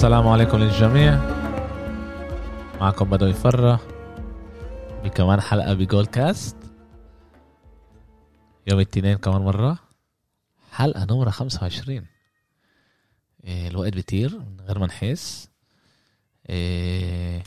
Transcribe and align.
السلام 0.00 0.28
عليكم 0.28 0.58
للجميع. 0.58 1.20
معكم 2.80 3.10
بدو 3.10 3.26
يفرة 3.26 3.80
بكمان 5.04 5.40
حلقة 5.40 5.74
بجول 5.74 6.06
كاست 6.06 6.56
يوم 8.66 8.80
الاثنين 8.80 9.16
كمان 9.16 9.42
مرة. 9.42 9.78
حلقة 10.72 11.04
نمرة 11.04 11.30
25 11.30 12.06
إيه 13.44 13.68
الوقت 13.68 13.92
بيطير 13.92 14.38
من 14.38 14.60
غير 14.60 14.78
ما 14.78 14.86
نحس. 14.86 15.48
إيه 16.48 17.42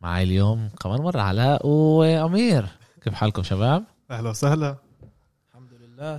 معي 0.00 0.22
اليوم 0.22 0.68
كمان 0.80 1.00
مرة 1.00 1.20
علاء 1.20 1.66
وأمير. 1.66 2.66
كيف 3.00 3.14
حالكم 3.14 3.42
شباب؟ 3.42 3.84
أهلا 4.10 4.30
وسهلا. 4.30 4.76
الحمد 5.48 5.72
لله. 5.72 6.18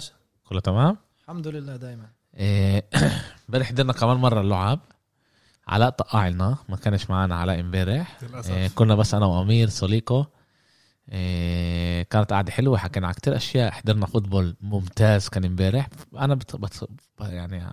كله 0.49 0.59
تمام؟ 0.59 0.97
الحمد 1.21 1.47
لله 1.47 1.75
دايما. 1.75 2.07
إيه، 2.35 2.85
امبارح 3.49 3.67
حضرنا 3.67 3.93
كمان 3.93 4.17
مرة 4.17 4.41
اللعب. 4.41 4.79
علاء 5.67 5.89
طقع 5.89 6.27
لنا 6.27 6.57
ما 6.69 6.75
كانش 6.77 7.09
معنا 7.09 7.35
علاء 7.35 7.59
امبارح. 7.59 8.23
للأسف. 8.23 8.51
إيه، 8.51 8.67
كنا 8.67 8.95
بس 8.95 9.13
أنا 9.13 9.25
وأمير 9.25 9.69
صليكو 9.69 10.25
إيه، 11.11 12.03
كانت 12.03 12.33
قعده 12.33 12.51
حلوة 12.51 12.77
حكينا 12.77 13.07
على 13.07 13.15
كتير 13.15 13.35
أشياء 13.35 13.71
حضرنا 13.71 14.05
فوتبول 14.05 14.55
ممتاز 14.61 15.29
كان 15.29 15.45
امبارح. 15.45 15.89
أنا 16.17 16.35
بت... 16.35 16.55
بت... 16.55 16.89
يعني 17.19 17.65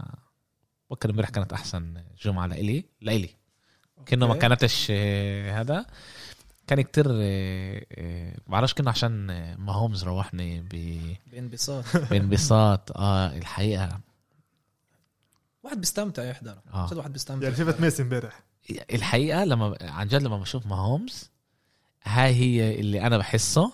بفكر 0.91 1.11
امبارح 1.11 1.29
كانت 1.29 1.53
أحسن 1.53 1.95
جمعة 2.23 2.47
لإلي 2.47 2.85
لإلي. 3.01 3.31
كأنه 4.07 4.27
ما. 4.27 4.37
كانتش 4.37 4.87
إيه، 4.91 5.61
هذا. 5.61 5.87
كان 6.67 6.81
كتير 6.81 7.07
بعرفش 8.47 8.75
كنا 8.75 8.91
عشان 8.91 9.27
ماهومز 9.59 10.05
روحني 10.05 10.61
ب- 10.61 11.17
بانبساط. 11.33 11.85
بانبساط. 12.11 12.97
آه 12.97 13.37
الحقيقة. 13.37 14.01
واحد 15.63 15.81
بيستمتع 15.81 16.25
يحضر. 16.25 16.59
آه. 16.75 16.87
جد 16.91 16.97
واحد 16.97 17.13
بيستمتع. 17.13 17.45
يعني 17.45 17.57
شفت 17.57 17.81
ميسي 17.81 18.03
امبارح. 18.03 18.43
الحقيقة 18.95 19.45
لما 19.45 19.77
عن 19.81 20.09
جد 20.09 20.23
لما 20.23 20.39
بشوف 20.39 20.67
ماهومز 20.67 21.31
هاي 22.05 22.35
هي 22.35 22.81
اللي 22.81 23.07
أنا 23.07 23.19
بحسه. 23.19 23.73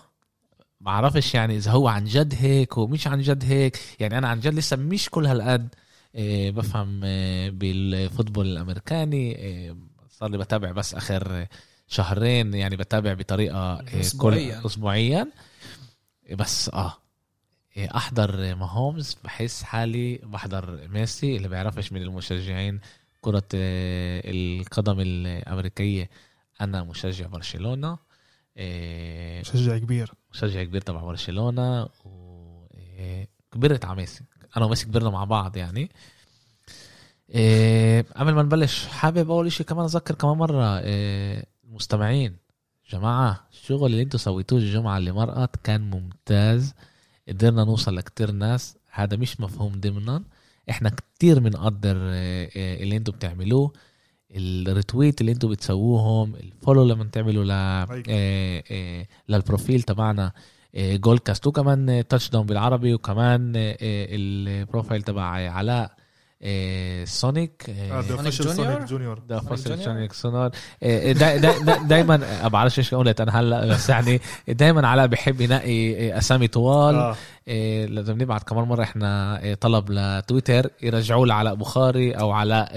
بعرفش 0.81 1.33
يعني 1.33 1.57
إذا 1.57 1.71
هو 1.71 1.87
عن 1.87 2.05
جد 2.05 2.33
هيك 2.37 2.77
ومش 2.77 3.07
عن 3.07 3.21
جد 3.21 3.43
هيك. 3.45 3.79
يعني 3.99 4.17
أنا 4.17 4.27
عن 4.27 4.39
جد 4.39 4.53
لسه 4.53 4.77
مش 4.77 5.09
كل 5.09 5.25
هالقد 5.25 5.75
إيه، 6.15 6.51
بفهم 6.51 7.03
إيه، 7.03 7.49
بال 7.49 7.68
football 7.68 8.45
الأمريكاني. 8.47 9.35
إيه، 9.35 9.75
صار 10.09 10.29
لي 10.29 10.37
بتابع 10.37 10.71
بس 10.71 10.93
آخر 10.95 11.47
شهرين 11.87 12.53
يعني 12.53 12.75
بتابع 12.75 13.13
بطريقة 13.13 13.77
كل 13.77 13.99
أسبوعياً. 13.99 14.65
اسبوعيا. 14.65 15.27
بس 16.31 16.69
آه. 16.69 16.93
أحضر 17.77 18.55
ماهومز 18.55 19.17
بحس 19.23 19.63
حالي 19.63 20.17
بحضر 20.17 20.87
ميسي 20.87 21.37
اللي 21.37 21.47
بيعرفش 21.47 21.91
من 21.91 22.01
المشجعين 22.01 22.79
كرة 23.21 23.43
آه، 23.55 24.21
القدم 24.25 24.99
الأمريكية. 24.99 26.09
أنا 26.61 26.83
مشجع 26.83 27.27
برشلونة 27.27 27.97
آه، 28.57 29.41
مشجع 29.41 29.77
كبير. 29.77 30.13
مشجع 30.33 30.63
كبير 30.63 30.81
تبع 30.81 31.01
برشلونة 31.01 31.89
وكبرت 32.05 33.85
على 33.85 33.95
ميسي. 33.95 34.23
أنا 34.57 34.65
وميسي 34.65 34.85
كبرنا 34.85 35.09
مع 35.09 35.23
بعض 35.23 35.57
يعني. 35.57 35.91
آه، 37.31 38.05
قبل 38.15 38.33
ما 38.33 38.43
نبلش 38.43 38.85
حابب 38.85 39.31
أول 39.31 39.47
إشي 39.47 39.63
كمان 39.63 39.85
أذكر 39.85 40.15
كمان 40.15 40.37
مرة 40.37 40.79
آه، 40.83 41.45
المستمعين. 41.63 42.37
جماعة 42.91 43.47
الشغل 43.51 43.91
اللي 43.91 44.03
أنتوا 44.03 44.19
سويتوه 44.19 44.59
الجمعة 44.59 44.97
اللي 44.97 45.11
مرقت 45.11 45.55
كان 45.63 45.89
ممتاز. 45.89 46.73
قدرنا 47.27 47.63
نوصل 47.63 47.95
لكتير 47.95 48.31
ناس 48.31 48.77
هذا 48.91 49.17
مش 49.17 49.39
مفهوم 49.41 49.71
ضمنا 49.79 50.23
إحنا 50.69 50.89
كتير 50.89 51.39
بنقدر 51.39 51.97
آه، 51.97 52.49
آه، 52.57 52.83
اللي 52.83 52.97
أنتوا 52.97 53.13
بتعملوه 53.13 53.73
ال 54.31 54.42
retweet 54.42 55.21
اللي 55.21 55.31
أنتوا 55.31 55.49
بتسووهم 55.49 56.35
ال 56.35 56.42
follow 56.42 56.83
لما 56.83 57.03
تعملوا 57.03 57.43
ل 57.43 57.47
like. 57.47 58.05
آه، 58.09 59.07
لل 59.29 59.41
profile 59.41 59.81
تبعنا 59.81 60.31
جول 60.75 61.19
كاست 61.19 61.47
وكمان 61.47 62.03
Touchdown 62.09 62.45
بالعربي 62.45 62.93
وكمان 62.93 63.53
ال 63.55 63.73
profile 63.73 65.01
تبع 65.01 65.23
علاء 65.51 65.97
سونيك 67.05 67.65
آه، 67.69 67.99
آه 67.99 68.01
سونيك 68.01 68.33
جونيور؟ 68.33 68.55
سونيك 68.55 68.83
جونيور 68.89 69.19
ده 69.19 69.39
سونيك 69.39 69.53
فصل 69.53 69.69
جونيور؟ 69.69 69.85
سونيك 69.85 70.13
سونار 70.13 70.51
آه، 70.83 71.11
دا 71.11 71.37
دا 71.37 71.57
دا 71.57 71.77
دايما 71.77 72.17
ما 72.17 72.47
بعرفش 72.47 72.79
إيش 72.79 72.93
قلت 72.93 73.21
أنا 73.21 73.39
هلأ 73.39 73.65
بس 73.65 73.89
يعني 73.89 74.21
دايما 74.47 74.87
علاء 74.87 75.07
بحب 75.07 75.41
ينقي 75.41 76.11
آه، 76.11 76.17
أسامي 76.17 76.47
طوال. 76.47 76.95
آه. 76.95 77.15
إيه 77.47 77.85
لازم 77.85 78.21
نبعت 78.21 78.43
كمان 78.43 78.63
مرة 78.63 78.83
إحنا 78.83 79.41
طلب 79.61 79.91
لتويتر 79.91 80.69
يرجعوا 80.81 81.25
لعلاء 81.25 81.55
بخاري 81.55 82.11
أو 82.11 82.31
علاء 82.31 82.71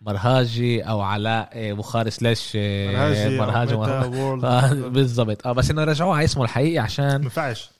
مرهاجي 0.00 0.82
أو 0.82 1.00
علاء 1.00 1.72
بخاري 1.74 2.10
سلاش 2.10 2.56
مرهاجي 2.56 3.36
مرهاجي. 3.36 3.74
آه، 3.74 4.72
بالضبط. 4.72 5.46
آه 5.46 5.52
بس 5.52 5.70
إنه 5.70 5.82
يرجعوه 5.82 6.16
على 6.16 6.24
اسمه 6.24 6.44
الحقيقي 6.44 6.76
ما 6.78 6.82
عشان 6.82 7.22
ينفعش. 7.22 7.70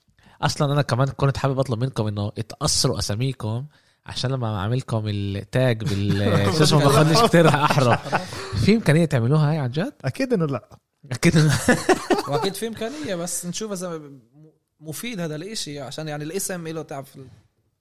أصلا 0.43 0.73
أنا 0.73 0.83
كمان 0.83 1.09
كنت 1.09 1.37
حابب 1.37 1.59
أطلب 1.59 1.81
منكم 1.81 2.07
إنه 2.07 2.31
تقصروا 2.31 2.99
أساميكم. 2.99 3.65
عشان 4.09 4.31
لما 4.31 4.57
اعمل 4.57 4.79
لكم 4.79 5.03
ال 5.07 5.26
tag 5.26 5.85
بال 5.85 6.53
شو 6.57 6.63
اسمه 6.63 6.79
ما 6.79 6.85
باخدش 6.85 7.23
كتير 7.23 7.49
أحرف. 7.49 8.15
في 8.65 8.75
إمكانية 8.75 9.05
تعملوها 9.05 9.51
هاي 9.51 9.59
عن 9.59 9.71
جد؟ 9.71 9.93
أكيد 10.05 10.33
إنه 10.33 10.47
لا. 10.47 10.69
أكيد. 11.13 11.51
واكيد 12.29 12.55
في 12.55 12.67
إمكانية 12.67 13.15
بس 13.15 13.47
نشوف 13.47 13.73
إذا 13.73 14.01
مفيد 14.81 15.21
هذا 15.21 15.37
الإشي 15.37 15.81
عشان 15.81 16.09
يعني 16.09 16.25
الاسم 16.25 16.69
له 16.69 16.83
تعرف 16.83 17.19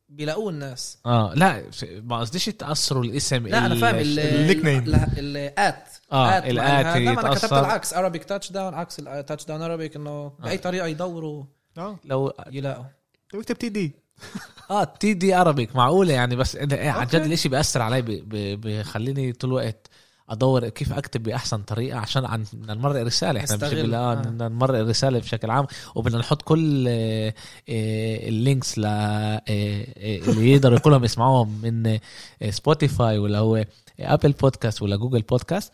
بيلاقوه 0.09 0.49
الناس. 0.49 0.97
آه 1.05 1.33
لا 1.35 1.63
ما 2.03 2.19
قصديش 2.19 2.45
تقصروا 2.45 3.03
الاسم 3.03 3.47
لا 3.47 3.65
أنا 3.65 3.75
فاهم 3.75 3.95
ال 3.95 4.65
nickname. 4.65 4.83
ال 5.17 5.41
at 5.41 5.89
آه 6.11 6.37
ال 6.37 6.43
at 6.43 6.53
لا 6.53 7.13
ما 7.13 7.21
أنا 7.21 7.35
كتبت 7.35 7.53
العكس 7.53 7.93
Arabic 7.93 8.23
Touchdown 8.23 8.73
عكس 8.73 8.99
ال 8.99 9.45
Touchdown 9.45 9.61
Arabic 9.61 9.95
إنه 9.95 10.31
بأي 10.39 10.57
طريقة 10.57 10.87
يدوروا 10.87 11.43
آه. 11.77 11.99
لو 12.05 12.33
يلاقوا. 12.51 12.85
اكتب 13.33 13.55
تي 13.57 13.69
دي 13.69 14.06
آه 14.71 14.83
تي 14.83 15.13
دي 15.13 15.35
ارابيك 15.35 15.75
معقولة 15.75 16.13
يعني 16.13 16.35
بس 16.35 16.55
إيه 16.55 16.89
عن 16.89 17.07
جد. 17.07 17.15
الإشي 17.15 17.49
بيأثر 17.49 17.81
علي 17.81 18.01
بي- 18.01 18.21
بي- 18.21 18.55
بيخليني 18.55 19.33
طول 19.33 19.49
الوقت 19.49 19.87
أدور 20.29 20.69
كيف 20.69 20.93
أكتب 20.93 21.23
بأحسن 21.23 21.61
طريقة 21.61 21.99
عشان 21.99 22.25
عن 22.25 22.45
بدنا 22.53 22.73
نمرق 22.73 23.01
رساله 23.03 23.39
إحنا. 23.43 23.55
بنحب 23.55 23.93
آه 23.93 24.11
آه. 24.11 24.15
بدنا 24.15 24.47
نمرق 24.47 24.79
الرسالة 24.79 25.19
بشكل 25.19 25.49
عام 25.49 25.67
وبدنا 25.95 26.17
نحط 26.19 26.41
كل 26.41 26.85
آه، 26.89 27.33
آه، 27.69 28.27
ال 28.29 28.37
links 28.37 28.77
ل 28.79 28.85
آه، 28.85 29.41
اللي 29.47 30.51
يقدروا 30.53 30.79
كلهم 30.79 31.03
يسمعوهم 31.03 31.61
من 31.63 31.99
Spotify 32.49 33.17
ولا 33.17 33.39
هو 33.39 33.65
Apple 33.99 34.31
Podcast 34.31 34.81
ولا 34.81 34.95
Google 34.95 35.21
Podcast 35.21 35.73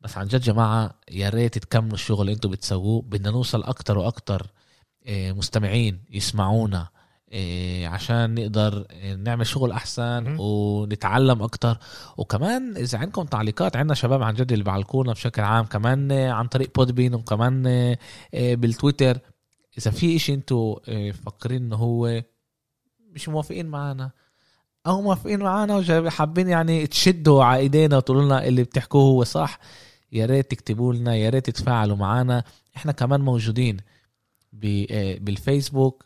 بس 0.00 0.18
عن 0.18 0.26
جد 0.26 0.40
جماعة 0.40 0.94
يا 1.10 1.28
ريت 1.28 1.58
تكملوا 1.58 1.94
الشغل 1.94 2.20
اللي 2.20 2.32
أنتم 2.32 2.50
بتسووه 2.50 3.02
بدنا 3.02 3.30
نوصل 3.30 3.62
أكتر 3.62 3.98
وأكتر 3.98 4.46
مستمعين 5.08 6.00
يسمعونا 6.10 6.88
عشان 7.84 8.34
نقدر 8.34 8.86
نعمل 9.18 9.46
شغل 9.46 9.72
أحسن. 9.72 10.36
ونتعلم 10.38 11.42
أكتر. 11.42 11.78
وكمان 12.16 12.76
إذا 12.76 12.98
عندكم 12.98 13.22
تعليقات 13.22 13.76
عندنا 13.76 13.94
شباب 13.94 14.22
عن 14.22 14.34
جد 14.34 14.52
اللي 14.52 14.64
بيعلقونا 14.64 15.12
بشكل 15.12 15.42
عام. 15.42 15.64
كمان 15.64 16.12
عن 16.12 16.46
طريق 16.46 16.70
بودبين 16.76 17.14
وكمان 17.14 17.66
آه، 17.66 18.54
بالتويتر. 18.54 19.18
إذا 19.78 19.90
في 19.90 20.16
إشي 20.16 20.34
أنتوا 20.34 20.76
آه، 20.88 21.10
فكرين 21.10 21.62
إنه 21.62 21.76
هو 21.76 22.22
مش 23.12 23.28
موافقين 23.28 23.66
معنا 23.66 24.10
أو 24.86 25.02
موافقين 25.02 25.40
معنا 25.40 25.76
وحابين 25.76 26.48
يعني 26.48 26.86
تشدوا 26.86 27.44
على 27.44 27.60
إيدينا 27.60 27.96
وتقولوا 27.96 28.22
لنا 28.22 28.46
اللي 28.46 28.62
بتحكوه 28.62 29.02
هو 29.02 29.24
صح 29.24 29.58
يا 30.12 30.26
ريت 30.26 30.50
تكتبوا 30.50 30.94
لنا 30.94 31.16
يا 31.16 31.30
ريت 31.30 31.46
تتفاعلوا 31.46 31.96
معنا 31.96 32.44
إحنا 32.76 32.92
كمان 32.92 33.20
موجودين 33.20 33.76
آه، 34.64 35.18
بالفيسبوك 35.18 36.04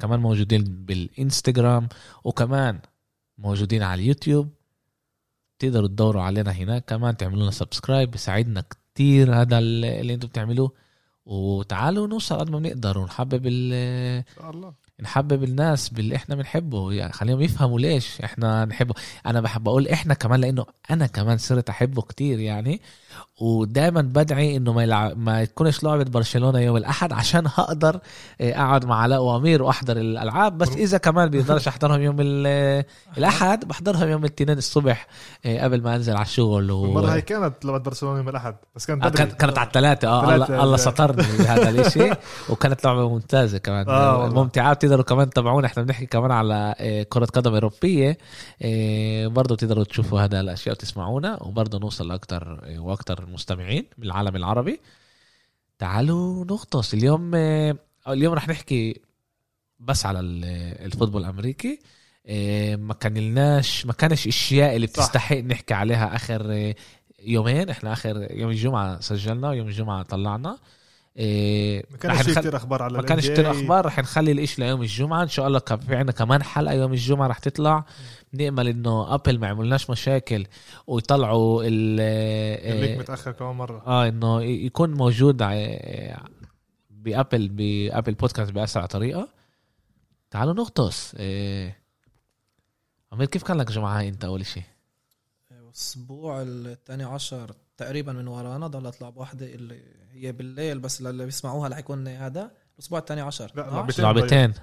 كمان 0.00 0.20
موجودين 0.20 0.64
بالإنستغرام 0.64 1.88
وكمان 2.24 2.78
موجودين 3.38 3.82
على 3.82 4.02
اليوتيوب. 4.02 4.48
تقدروا 5.58 5.88
تدوروا 5.88 6.22
علينا 6.22 6.50
هناك. 6.52 6.84
كمان 6.84 7.16
تعملوا 7.16 7.42
لنا 7.42 7.50
subscribe 7.50 8.10
بيساعدنا 8.10 8.64
كتير 8.94 9.34
هذا 9.34 9.58
اللي 9.58 10.00
اللي 10.00 10.14
أنتم 10.14 10.28
بتعملوه. 10.28 10.72
وتعالوا 11.26 12.06
نوصل 12.06 12.38
قد 12.38 12.50
ما 12.50 12.58
بنقدر 12.58 12.98
ونحبب 12.98 13.46
ال- 13.46 13.72
ان 14.18 14.24
شاء 14.36 14.50
الله. 14.50 14.74
نحبب 15.00 15.44
الناس 15.44 15.88
باللي 15.88 16.16
إحنا 16.16 16.34
بنحبه. 16.34 16.92
يعني 16.92 17.12
خليهم 17.12 17.40
يفهموا 17.40 17.80
ليش 17.80 18.20
إحنا 18.20 18.64
نحبه. 18.64 18.94
أنا 19.26 19.40
بحب 19.40 19.68
أقول 19.68 19.88
إحنا 19.88 20.14
كمان 20.14 20.40
لأنه 20.40 20.66
أنا 20.90 21.06
كمان 21.06 21.38
صرت 21.38 21.68
أحبه 21.70 22.02
كتير 22.02 22.40
يعني. 22.40 22.80
ودائما 23.40 24.00
بدعي 24.02 24.56
إنه 24.56 24.72
ما 24.72 24.82
يلعب 24.82 25.18
ما 25.18 25.44
تكونش 25.44 25.84
لعبة 25.84 26.04
برشلونة 26.04 26.58
يوم 26.60 26.76
الأحد 26.76 27.12
عشان 27.12 27.46
هقدر 27.46 28.00
آه، 28.40 28.52
أقعد 28.52 28.84
مع 28.84 28.96
علاء 28.96 29.22
وامير 29.22 29.62
وأحضر 29.62 29.96
الألعاب. 29.96 30.58
بس 30.58 30.68
إذا 30.68 30.98
كمان 30.98 31.28
بيقدرش 31.28 31.68
أحضرهم 31.68 32.00
يوم 32.02 32.16
ال- 32.20 32.84
الأحد 33.18 33.68
بحضرها 33.68 34.04
يوم 34.04 34.24
الاثنين 34.24 34.58
الصبح 34.58 35.06
آه، 35.46 35.64
قبل 35.64 35.82
ما 35.82 35.96
أنزل 35.96 36.12
على 36.16 36.22
الشغل 36.24 36.70
و... 36.70 36.84
المره 36.84 37.12
هاي 37.12 37.20
كانت 37.22 37.64
لعبة 37.64 37.78
برشلونة 37.78 38.18
يوم 38.18 38.28
الأحد؟ 38.28 38.56
بس 38.76 38.86
كانت 38.86 39.04
آه، 39.04 39.08
بدري. 39.08 39.18
كانت 39.26 39.40
كانت 39.40 39.58
على 39.58 39.66
الثلاثة. 39.66 40.08
آه 40.08 40.34
الله, 40.34 40.46
الله 40.62 40.74
آه. 40.74 40.76
سطرني 40.76 41.22
بهذا 41.38 41.68
الإشي. 41.68 42.10
وكانت 42.50 42.84
لعبة 42.84 43.08
ممتازة 43.08 43.58
كمان. 43.58 43.88
آه،. 43.88 44.28
ممتعة. 44.28 44.72
بتقدروا 44.74 45.04
كمان 45.04 45.30
تتابعونا. 45.30 45.66
إحنا 45.66 45.82
بنحكي 45.82 46.06
كمان 46.06 46.30
على 46.30 46.74
كرة 47.08 47.24
قدم 47.24 47.54
أوروبية. 47.54 48.18
آه، 48.62 49.26
برضو 49.26 49.54
تقدروا 49.54 49.84
تشوفوا 49.84 50.20
هذا 50.20 50.40
الأشياء 50.40 50.74
وتسمعونا. 50.74 51.42
وبرضو 51.42 51.78
نوصل 51.78 52.08
لأكتر 52.08 52.60
آه، 52.64 52.80
وأكتر 53.10 53.26
مستمعين 53.26 53.84
بالعالم 53.98 54.36
العربي. 54.36 54.80
تعالوا 55.78 56.44
نغطس. 56.44 56.94
اليوم 56.94 57.34
آه، 57.34 57.76
اليوم 58.08 58.34
رح 58.34 58.48
نحكي 58.48 59.00
بس 59.80 60.06
على 60.06 60.20
ال- 60.20 60.44
الفوتبول 60.84 61.22
الأمريكي. 61.24 61.78
آه، 62.26 62.76
ما 62.76 62.94
كان 62.94 63.14
لناش 63.18 63.86
ما 63.86 63.92
كانش 63.92 64.26
أشياء 64.26 64.76
اللي. 64.76 64.86
بتستحق 64.86 65.36
نحكي 65.36 65.74
عليها 65.74 66.16
آخر 66.16 66.52
آه، 66.52 66.74
يومين. 67.22 67.70
إحنا 67.70 67.92
آخر 67.92 68.26
يوم 68.30 68.50
الجمعة 68.50 69.00
سجلنا 69.00 69.48
ويوم 69.48 69.68
الجمعة 69.68 70.02
طلعنا. 70.02 70.58
إيه 71.18 71.84
ما 71.90 71.96
رح 71.96 72.00
كانش 72.02 72.22
في 72.22 72.30
نخل- 72.30 72.40
كثير 72.40 72.56
أخبار 72.56 72.82
على 72.82 72.96
ما 72.96 73.02
كانش. 73.02 73.30
كتير 73.30 73.50
أخبار 73.50 73.86
رح 73.86 73.98
نخلي 73.98 74.32
الإشي 74.32 74.62
ليوم 74.62 74.82
الجمعة. 74.82 75.22
إن 75.22 75.28
شاء 75.28 75.46
الله 75.46 75.58
كان 75.58 75.78
في 75.80 75.96
عندنا 75.96 76.12
كمان 76.12 76.42
حلقة 76.42 76.74
يوم 76.74 76.92
الجمعة 76.92 77.26
رح 77.26 77.38
تطلع. 77.38 77.84
نامل 78.32 78.68
إنه 78.68 79.14
Apple 79.14 79.38
ما 79.38 79.46
يعملناش 79.46 79.90
مشاكل 79.90 80.46
ويطلعوا 80.86 81.62
ال 81.62 82.00
ال 82.72 82.76
link 82.76 82.90
إيه، 82.90 82.98
متأخر 82.98 83.32
كمان 83.32 83.56
مرة. 83.56 83.82
آه 83.86 84.08
إنه 84.08 84.42
يكون 84.42 84.90
موجود 84.94 85.36
ب 86.90 87.00
Apple 87.00 87.48
ب 87.48 87.59
Apple 87.59 88.14
Podcast 88.14 88.50
بأسرع 88.52 88.86
طريقة. 88.86 89.28
تعالوا 90.30 90.54
نغطس. 90.54 91.14
إيه. 91.18 91.78
عمير 93.12 93.26
كيف 93.26 93.42
كان 93.42 93.56
لك 93.56 93.70
جمعة 93.72 94.02
أنت 94.02 94.24
أول 94.24 94.46
شيء 94.46 94.62
الأسبوع 95.50 96.42
الثاني 96.42 97.04
عشر 97.04 97.54
تقريبا 97.76 98.12
من 98.12 98.28
ورانا 98.28 98.66
ضلت 98.66 99.00
لعبة 99.02 99.20
واحدة 99.20 99.46
اللي 99.46 99.82
هي 100.26 100.32
بالليل 100.32 100.78
بس 100.78 101.00
اللي 101.00 101.24
بيسمعوها 101.24 101.68
رح 101.68 101.78
يكون 101.78 102.08
هذا 102.08 102.50
الأسبوع 102.74 102.98
الثاني 102.98 103.20
عشر 103.20 103.52
لا، 103.54 103.68
12. 103.68 104.02
لعبتين. 104.02 104.04
لعبتين 104.04 104.54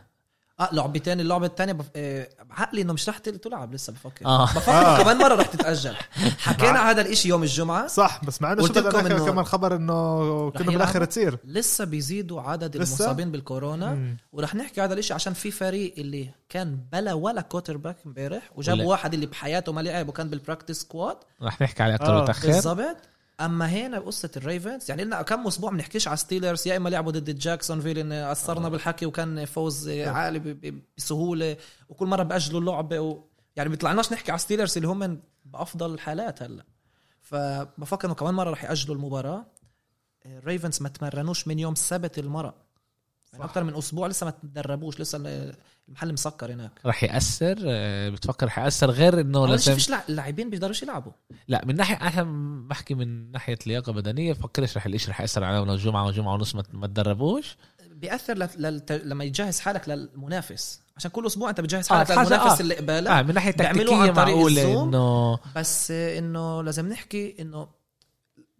آه 0.59 0.69
لعبتين 0.71 1.19
اللعبة 1.19 1.45
الثانية 1.45 1.73
بف... 1.73 1.85
آه، 1.95 2.29
عقلي 2.51 2.81
إنه 2.81 2.93
مش 2.93 3.09
رح 3.09 3.17
تل- 3.17 3.37
تلعب 3.37 3.73
لسه 3.73 3.93
بفكر 3.93 4.25
آه. 4.25 4.45
بفكر 4.45 4.71
آه. 4.71 5.03
كمان 5.03 5.17
مرة 5.17 5.35
رح 5.35 5.47
تتأجل 5.47 5.95
حكينا 6.45 6.89
هذا 6.91 7.01
الإشي 7.01 7.29
يوم 7.29 7.43
الجمعة 7.43 7.87
صح 7.87 8.25
بس 8.25 8.41
مع 8.41 8.51
انه 8.53 8.61
قلت 8.61 8.75
شفت 8.75 8.77
لكم 8.87 8.99
الآخر 8.99 9.15
إنه 9.17 9.25
كمان 9.25 9.45
خبر 9.45 9.75
إنه 9.75 10.51
كنا؟ 10.51 10.65
بالآخر 10.71 11.05
تصير 11.05 11.37
لسه 11.45 11.85
بيزيدوا 11.85 12.41
عدد 12.41 12.77
لسه؟ 12.77 12.95
المصابين 12.95 13.31
بالكورونا 13.31 13.93
مم. 13.93 14.17
ورح 14.31 14.55
نحكي 14.55 14.81
هذا 14.81 14.93
الإشي 14.93 15.13
عشان 15.13 15.33
في 15.33 15.51
فريق 15.51 15.93
اللي 15.97 16.29
كان 16.49 16.79
بلا 16.91 17.13
ولا 17.13 17.41
quarterback 17.41 17.97
امبارح 18.05 18.49
وجابوا 18.55 18.83
واحد 18.85 19.13
اللي 19.13 19.25
بحياته 19.25 19.71
ما 19.71 19.81
لعب 19.81 20.09
وكان 20.09 20.29
بال 20.29 20.39
practice 20.39 20.79
squad 20.81 21.17
رح 21.41 21.61
نحكي 21.61 21.83
عليه 21.83 21.95
أكثر 21.95 22.17
آه، 22.19 22.21
متاخر 22.23 22.47
بالضبط 22.47 22.97
أما 23.41 23.65
هنا 23.65 23.99
بقصه 23.99 24.31
ال 24.37 24.44
Ravens 24.44 24.89
يعني 24.89 25.03
لنا 25.03 25.21
كم 25.21 25.47
أسبوع 25.47 25.71
بنحكيش 25.71 26.07
على 26.07 26.17
Steelers 26.17 26.67
يا 26.67 26.77
إما 26.77 26.89
لعبوا 26.89 27.11
ضد 27.11 27.37
Jacksonville 27.37 27.97
إن 27.97 28.11
أثرنا 28.11 28.69
بالحكي 28.69 29.05
وكان 29.05 29.45
فوز 29.45 29.89
عالي 29.89 30.39
ب- 30.39 30.47
ب- 30.47 30.81
بسهولة 30.97 31.57
وكل 31.89 32.05
مرة 32.07 32.23
بأجلوا 32.23 32.59
اللعبه 32.59 32.99
و... 32.99 33.23
يعني 33.55 33.69
بيطلعناش 33.69 34.13
نحكي 34.13 34.31
على 34.31 34.39
ستيلرز 34.39 34.77
اللي 34.77 34.87
هم 34.87 35.21
بأفضل 35.45 35.93
الحالات 35.93 36.43
هلأ. 36.43 36.63
فبفكر 37.21 38.07
إنه 38.07 38.15
كمان 38.15 38.33
مرة 38.33 38.49
رح 38.51 38.63
يأجلوا 38.63 38.95
المباراة. 38.95 39.45
الريفنز 40.25 40.81
ما 40.81 40.89
تمرنوش 40.89 41.47
من 41.47 41.59
يوم 41.59 41.73
السبت 41.73 42.19
المرة. 42.19 42.55
يعني. 43.33 43.45
أكثر 43.45 43.63
من 43.63 43.75
أسبوع 43.75 44.07
لسه 44.07 44.25
ما 44.25 44.31
تدربوش 44.31 44.99
لسه 44.99 45.17
المحل 45.87 46.13
مسكر 46.13 46.53
هناك 46.53 46.71
رح 46.85 47.03
يأثر 47.03 47.55
آه، 47.65 48.09
بتفكر 48.09 48.45
رح 48.45 48.59
يأثر 48.59 48.91
غير 48.91 49.21
إنه 49.21 49.47
لازم 49.47 49.73
فيش 49.73 49.89
اللاعبين 50.09 50.49
بيقدروش 50.49 50.83
يلعبوا 50.83 51.11
لا 51.47 51.65
من 51.65 51.75
ناحيه 51.75 51.95
أنا 51.95 52.23
بحكي 52.67 52.93
من 52.93 53.31
ناحية 53.31 53.57
لياقة 53.67 53.93
بدنية 53.93 54.33
بفكرش 54.33 54.77
رح 54.77 54.85
الإشي 54.85 55.11
رح 55.11 55.21
يأثر 55.21 55.43
عليهم 55.43 55.67
لو 55.67 55.75
جمعة 55.75 56.05
وجمعه 56.07 56.33
ونص 56.33 56.55
ما 56.55 56.87
تدربوش 56.87 57.57
بيأثر. 57.91 58.33
لما 59.03 59.23
يجهز 59.23 59.59
حالك 59.59 59.89
للمنافس 59.89 60.79
عشان 60.97 61.11
كل 61.11 61.25
أسبوع 61.25 61.49
أنت 61.49 61.61
بتجهز 61.61 61.91
آه، 61.91 61.95
حالك 61.95 62.07
حاجة- 62.07 62.11
للمنافس 62.31 62.57
آه. 62.57 62.61
اللي 62.61 62.75
قبالك 62.75 63.07
آه 63.07 63.21
من 63.21 63.33
ناحية 63.33 63.51
تكتيكية 63.51 64.11
معقولة. 64.11 64.83
انه 64.83 65.39
بس 65.55 65.91
آه، 65.91 66.19
إنه 66.19 66.63
لازم 66.63 66.89
نحكي 66.89 67.35
إنه 67.39 67.67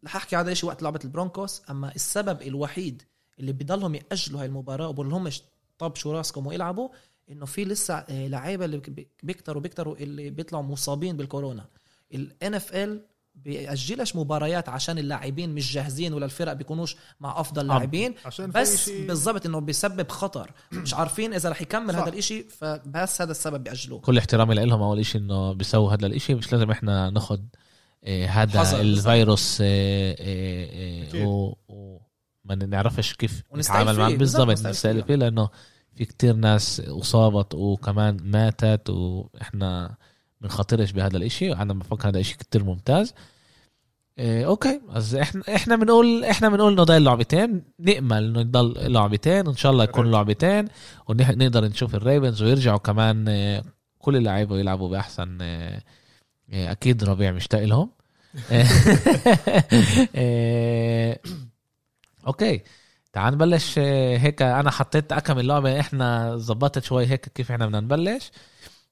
رح 0.06 0.16
أحكي 0.16 0.36
هذا 0.36 0.51
الشيء 0.51 0.69
وقت 0.69 0.83
لعبة 0.83 1.00
ال 1.06 1.12
Broncos 1.12 1.62
أما 1.69 1.95
السبب 1.95 2.42
الوحيد 2.42 3.01
اللي 3.39 3.51
بضلهم 3.51 3.95
يأجلوا 3.95 4.42
هاي 4.42 4.45
المباراة 4.45 4.88
وبقول 4.88 5.10
لهمش 5.10 5.42
طب 5.78 5.95
شو 5.95 6.12
راسكم 6.12 6.48
ويلعبوا 6.48 6.89
إنه 7.31 7.45
في 7.45 7.66
لسه 7.66 7.94
آه، 7.94 8.27
لعيبة 8.27 8.66
اللي 8.66 8.77
بي- 8.77 9.07
بيكتروا 9.24 9.62
بيكتروا 9.62 9.95
اللي 9.98 10.30
بيطلعوا 10.30 10.63
مصابين 10.63 11.18
بالكورونا. 11.18 11.66
ال 12.13 12.53
NFL 12.53 13.01
بيأجلش 13.36 14.16
مباريات 14.16 14.69
عشان 14.69 14.98
اللاعبين 14.98 15.56
مش 15.56 15.74
جاهزين 15.74 16.13
ولا 16.13 16.25
الفرق 16.25 16.54
بيكونوش 16.54 16.95
مع 17.19 17.39
أفضل 17.39 17.68
لاعبين. 17.68 18.13
بس 18.39 18.89
بالضبط 18.89 19.45
إنه 19.45 19.60
بيسبب 19.60 20.10
خطر. 20.12 20.51
مش 20.72 20.94
عارفين 20.94 21.33
إذا 21.33 21.50
رح 21.50 21.62
يكمل 21.62 21.94
صح. 21.94 22.00
هذا 22.00 22.10
الإشي 22.10 22.44
فبس 22.44 23.22
هذا 23.22 23.31
السبب 23.31 23.63
بيأجلوه. 23.63 24.00
كل 24.00 24.18
احترامي 24.18 24.54
لهم 24.56 24.81
أول 24.81 25.06
شيء 25.06 25.21
إنه 25.21 25.54
بيسووا 25.54 25.94
هذا 25.94 26.06
الإشي 26.07 26.36
مش 26.36 26.51
لازم 26.54 26.71
إحنا 26.71 27.10
ناخد 27.10 27.48
آه، 28.04 28.25
هذا 28.25 28.81
الفيروس 28.81 29.57
آه، 29.62 29.66
آه، 29.66 30.16
آه، 30.19 31.04
أكيد. 31.07 31.25
و- 31.25 31.56
وما 31.68 32.56
نعرفش 32.56 33.13
كيف 33.13 33.44
نتعامل 33.56 33.98
معه. 33.98 34.16
بالضبط، 34.16 34.50
نستقل. 34.66 35.04
فيه 35.04 35.16
لأنه 35.16 35.50
في 35.95 36.06
كتير 36.06 36.36
ناس 36.36 36.80
اصابت 36.80 37.56
وكمان 37.56 38.18
ماتت 38.24 38.89
وإحنا 38.89 39.95
بنخاطرش 40.42 40.92
بهذا 40.92 41.18
الإشي. 41.18 41.53
أنا 41.53 41.74
بفكر 41.74 42.09
هذا 42.09 42.19
إشي 42.19 42.38
كتير 42.38 42.63
ممتاز. 42.63 43.13
إيه 44.19 44.45
okay. 44.45 44.81
بس 44.89 45.13
إحنا 45.13 45.44
إحنا 45.56 45.75
بنقول 45.75 46.24
إحنا 46.24 46.50
بنقول 46.50 46.74
إنه 46.74 46.83
ضل 46.83 47.03
لعبتين. 47.03 47.63
نأمل 47.80 48.24
إنه 48.24 48.39
يضل 48.39 48.94
لعبتين. 48.94 49.47
وان 49.47 49.56
شاء 49.56 49.71
الله 49.71 49.83
يكون 49.83 50.12
لعبتين. 50.12 50.68
ونقدر 51.07 51.65
نشوف 51.65 51.95
ال 51.95 52.02
Ravens 52.02 52.44
ويرجعوا 52.44 52.77
كمان 52.77 53.25
آه، 53.27 53.63
كل 54.00 54.15
اللعيبة 54.15 54.59
يلعبوا 54.59 54.89
بأحسن 54.89 55.38
آه، 55.42 55.81
آه، 56.53 56.71
أكيد 56.71 57.03
ربيع 57.03 57.31
مشتاق 57.31 57.63
لهم. 57.63 57.89
okay. 62.27 62.62
تعال 63.15 63.33
نبلش 63.33 63.75
آه، 63.77 64.17
هيك. 64.17 64.41
أنا 64.41 64.71
حطيت 64.71 65.13
كم 65.13 65.39
اللعبه 65.39 65.79
إحنا 65.79 66.35
ظبطت 66.38 66.83
شوي 66.83 67.06
هيك 67.06 67.29
كيف 67.29 67.51
إحنا 67.51 67.65
بدنا 67.65 67.79
نبلش. 67.79 68.31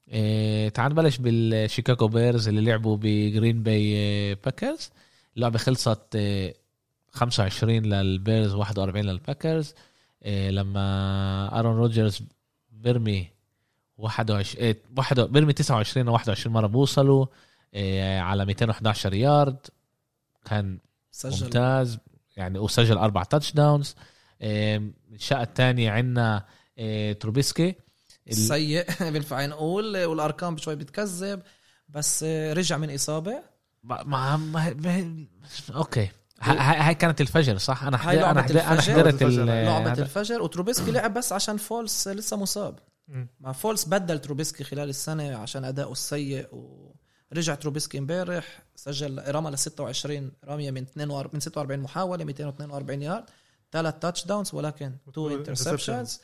آه، 0.09 0.69
تعال 0.69 0.91
نبلش 0.91 1.17
بال 1.17 1.37
Chicago 1.37 2.07
Bears 2.07 2.47
اللي 2.47 2.61
لعبوا 2.61 2.97
ب 3.01 3.12
Green 3.12 3.63
Bay 3.63 3.93
آه، 3.97 4.37
Packers 4.45 4.91
اللعبة 5.35 5.57
خلصت 5.57 5.99
آه، 6.15 6.53
25 7.11 7.85
لل 7.85 8.05
Bears 8.05 8.53
41 8.53 9.05
لل 9.05 9.20
Packers 9.20 9.73
آه، 10.23 10.49
لما 10.49 11.59
Aaron 11.59 11.75
Rodgers 11.77 12.21
بيرمي 12.71 13.27
21 13.97 14.65
آه، 14.69 14.75
واحد 14.97 15.19
بيرمي 15.19 15.53
29 15.53 16.07
أو 16.07 16.13
21 16.13 16.53
مرة 16.53 16.67
بوصلوا 16.67 17.25
آه، 17.73 18.19
على 18.19 18.45
211 18.45 19.13
يارد. 19.13 19.57
كان 20.45 20.77
سجل. 21.11 21.43
ممتاز. 21.45 21.97
يعني 22.37 22.59
وسجل 22.59 22.97
أربع 22.97 23.23
touchdowns 23.23 23.95
الشقة 24.43 25.43
الثانية 25.43 25.91
عندنا 25.91 26.45
Trubisky. 27.19 27.75
ال- 28.27 28.35
سيء. 28.35 28.85
بينفع 29.11 29.45
نقول 29.45 30.03
والأرقام 30.03 30.57
شوي 30.57 30.75
بتكذب 30.75 31.41
بس 31.89 32.23
رجع 32.53 32.77
من 32.77 32.93
إصابة. 32.93 33.43
ما 33.83 34.03
ما 34.03 34.37
ما- 34.37 35.25
okay. 35.75 36.09
هاي 36.41 36.95
كانت 36.95 37.21
الفجر 37.21 37.57
صح؟ 37.57 37.83
أنا 37.83 37.97
هاي 37.97 38.01
حضر 38.19 38.21
لعبة 38.21 38.31
أنا 38.31 38.41
حضر 38.41 38.61
أنا 38.61 38.73
الفجر. 38.73 38.93
حضرت 38.93 39.23
لعبة. 39.23 39.91
الفجر. 39.93 40.41
و 40.41 40.47
Trubisky 40.47 40.91
لعب 40.91 41.13
بس 41.13 41.33
عشان 41.33 41.57
Foles 41.57 42.07
لسه 42.07 42.37
مصاب. 42.37 42.79
مع 43.39 43.51
Foles 43.51 43.85
بدل 43.85 44.19
Trubisky 44.19 44.63
خلال 44.63 44.89
السنة 44.89 45.35
عشان 45.37 45.65
أداؤه 45.65 45.91
السيء 45.91 46.47
ورجع 47.31 47.55
Trubisky 47.55 47.97
امبارح 47.97 48.45
سجل 48.75 49.23
رمى 49.27 49.51
ل 49.51 49.57
26 49.57 50.31
رميه 50.45 50.71
من 50.71 50.81
42 50.81 51.29
من 51.33 51.39
46 51.39 51.79
محاولة 51.79 52.23
242 52.23 53.01
يارد. 53.01 53.23
ثلاث 53.73 53.93
touchdowns 53.99 54.53
ولكن 54.55 54.91
two 55.13 55.29
interceptions 55.29 56.21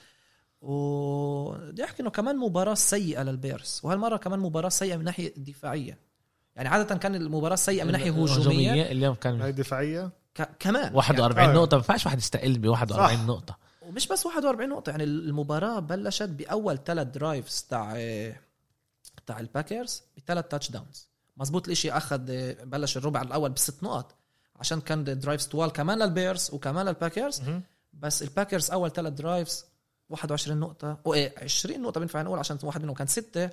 وبدي 0.62 1.84
احكي 1.84 2.02
إنه 2.02 2.10
كمان 2.10 2.38
مباراة 2.38 2.74
سيئة 2.74 3.24
لل 3.24 3.38
Bears. 3.38 3.82
وهالمرة 3.86 4.18
كمان 4.18 4.40
مباراة 4.40 4.70
سيئة 4.70 4.96
من 4.98 5.04
ناحية 5.04 5.34
دفاعية. 5.38 5.98
يعني 6.56 6.70
عادة 6.70 6.96
كان 6.98 7.16
المباراة 7.16 7.56
سيئة 7.56 7.84
من 7.84 7.92
ناحية 7.92 8.12
هجومية. 8.24 8.92
اليوم 8.92 9.16
كان 9.16 9.42
هاي 9.42 9.52
دفاعية؟ 9.52 10.12
ك- 10.36 10.50
كمان. 10.60 10.96
41 10.96 11.50
آه. 11.50 11.54
نقطة. 11.54 11.78
ما 11.78 11.82
ينفعش 11.84 12.06
واحد 12.06 12.18
يستقبل 12.18 12.68
41 12.68 13.18
صح. 13.18 13.24
نقطة. 13.28 13.58
ومش 13.82 14.08
بس 14.08 14.26
41 14.26 14.70
نقطة 14.70 14.90
يعني 14.90 15.04
المباراة 15.04 15.80
بلشت 15.80 16.30
بأول 16.30 16.80
ثلاث 16.86 17.08
drives 17.08 17.66
تاع 17.70 17.94
تاع 19.28 19.40
ال 19.40 19.48
Packers 19.48 20.04
بثلاث 20.18 20.46
touchdowns 20.48 21.08
مزبوط 21.38 21.66
الإشي 21.68 21.92
أخذ 21.92 22.20
بلش 22.66 22.98
الربع 22.98 23.22
الأول 23.22 23.50
بست 23.50 23.84
نقط. 23.84 24.16
عشان 24.60 24.82
كان 24.82 25.20
drives 25.20 25.46
طوال 25.46 25.72
كمان 25.72 26.00
لل 26.00 26.14
Bears 26.14 26.50
وكمان 26.54 26.86
لل 26.86 26.97
Packers. 26.97 27.42
بس 27.94 28.24
ال 28.24 28.30
Packers 28.30 28.72
أول 28.72 28.92
ثلاث 28.92 29.14
drives 29.14 29.66
21 30.10 30.60
نقطة 30.60 30.98
أو 31.06 31.14
إيه 31.14 31.34
20 31.42 31.82
نقطة 31.82 32.00
بينفع 32.00 32.22
نقول 32.22 32.40
عشان 32.40 32.58
واحد 32.64 32.84
منهم 32.84 32.96
كان 32.96 33.08
ستة. 33.08 33.50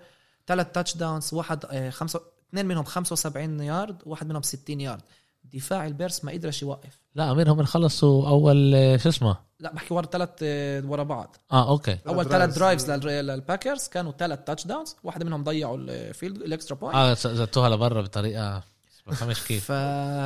ثلاث 0.47 0.67
touchdowns 0.73 1.35
واحد 1.35 1.65
آه، 1.71 1.91
خمسة 1.91 2.21
اثنين 2.49 2.67
منهم 2.67 2.85
75 2.85 3.61
يارد 3.61 4.03
واحد 4.07 4.27
منهم 4.29 4.43
60 4.43 4.81
يارد 4.81 5.03
دفاع 5.45 5.87
ال 5.87 5.93
Bears 5.93 6.25
ما 6.25 6.33
قدرش 6.33 6.63
يوقف. 6.63 7.01
لا 7.15 7.31
أمير 7.33 7.53
هم 7.53 7.65
خلصوا 7.65 8.29
أول 8.29 8.75
آه، 8.75 8.97
شو 8.97 9.09
اسمه؟ 9.09 9.37
لا 9.61 9.73
بحكي 9.73 9.95
ورا 9.95 10.07
ثلاث 10.07 10.31
آه، 10.43 10.87
ورا 10.87 11.03
بعض. 11.03 11.37
آه 11.53 11.69
okay. 11.69 11.99
أول. 12.09 12.29
ثلاث 12.29 12.59
drives 12.59 12.91
لل 12.91 13.12
Packers 13.12 13.89
كانوا 13.89 14.13
ثلاث 14.13 14.39
touchdowns 14.47 14.97
واحد 15.05 15.23
منهم 15.25 15.45
ضيعوا 15.45 15.77
ال 15.79 15.88
field 15.88 16.37
ال 16.37 16.43
extra 16.43 16.77
point 16.77 16.97
آه 16.97 17.15
زتوها 17.15 17.69
لبرا 17.69 18.03
بطريقة 18.03 18.63
ما 19.07 19.13
بفهمش 19.13 19.45
كيف 19.45 19.65
ف 19.65 19.71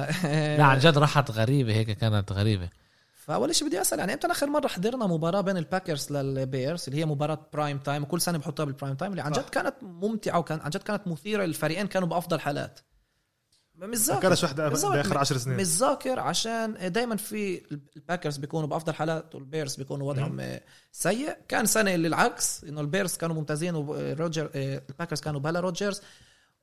لا 0.58 0.64
عن 0.64 0.78
جد 0.78 0.99
راحت 0.99 1.30
غريبة 1.30 1.72
هيك 1.75 1.90
كانت 1.90 2.32
غريبة. 2.32 2.68
فأول 3.14 3.54
شيء 3.54 3.68
بدي 3.68 3.80
أسأل 3.80 3.99
يعني 3.99 4.12
إمتى 4.12 4.26
اخر 4.26 4.46
مرة 4.46 4.68
حضرنا 4.68 5.06
مباراة 5.06 5.40
بين 5.40 5.56
ال 5.57 5.63
Packers 5.63 6.12
لل 6.12 6.33
Bears 6.33 6.85
اللي 6.88 7.00
هي 7.00 7.04
مباراة 7.04 7.49
prime 7.52 7.78
time 7.78 8.02
وكل 8.02 8.20
سنة 8.20 8.38
بحطوها 8.38 8.66
بال 8.66 8.75
prime 8.75 8.97
time 8.97 9.11
اللي 9.12 9.22
عن 9.22 9.32
جد. 9.32 9.49
كانت 9.49 9.75
ممتعة 9.82 10.38
وكان 10.38 10.60
عن 10.60 10.70
جد 10.70 10.82
كانت 10.82 11.08
مثيرة 11.08 11.44
الفريقين 11.44 11.87
كانوا 11.87 12.08
بأفضل 12.08 12.40
حالات. 12.40 12.80
مش 13.75 13.99
ذاكر 13.99 14.20
كانش 14.20 14.42
واحدة 14.42 14.68
بالضبط. 14.68 14.92
بآخر 14.92 15.18
10 15.18 15.38
سنين. 15.38 15.56
مش 15.56 15.66
ذاكر 15.66 16.20
عشان 16.20 16.92
دايما 16.92 17.16
في 17.16 17.62
ال 17.97 18.01
Packers 18.01 18.37
بيكونوا 18.37 18.68
بأفضل 18.68 18.94
حالات 18.94 19.34
وال 19.35 19.47
Bears 19.47 19.76
بيكونوا 19.76 20.08
وضعهم 20.08 20.58
سيء. 20.92 21.37
كان 21.49 21.66
سنة 21.66 21.94
اللي 21.94 22.08
العكس 22.08 22.64
إنه 22.64 22.80
ال 22.80 22.87
Bears 22.87 23.16
كانوا 23.16 23.37
ممتازين 23.37 23.75
و 23.75 23.85
Rodger 23.85 24.50
ال 24.54 24.63
Packers 24.63 25.21
كانوا 25.20 25.40
بلا 25.40 25.60
Rodgers. 25.61 26.02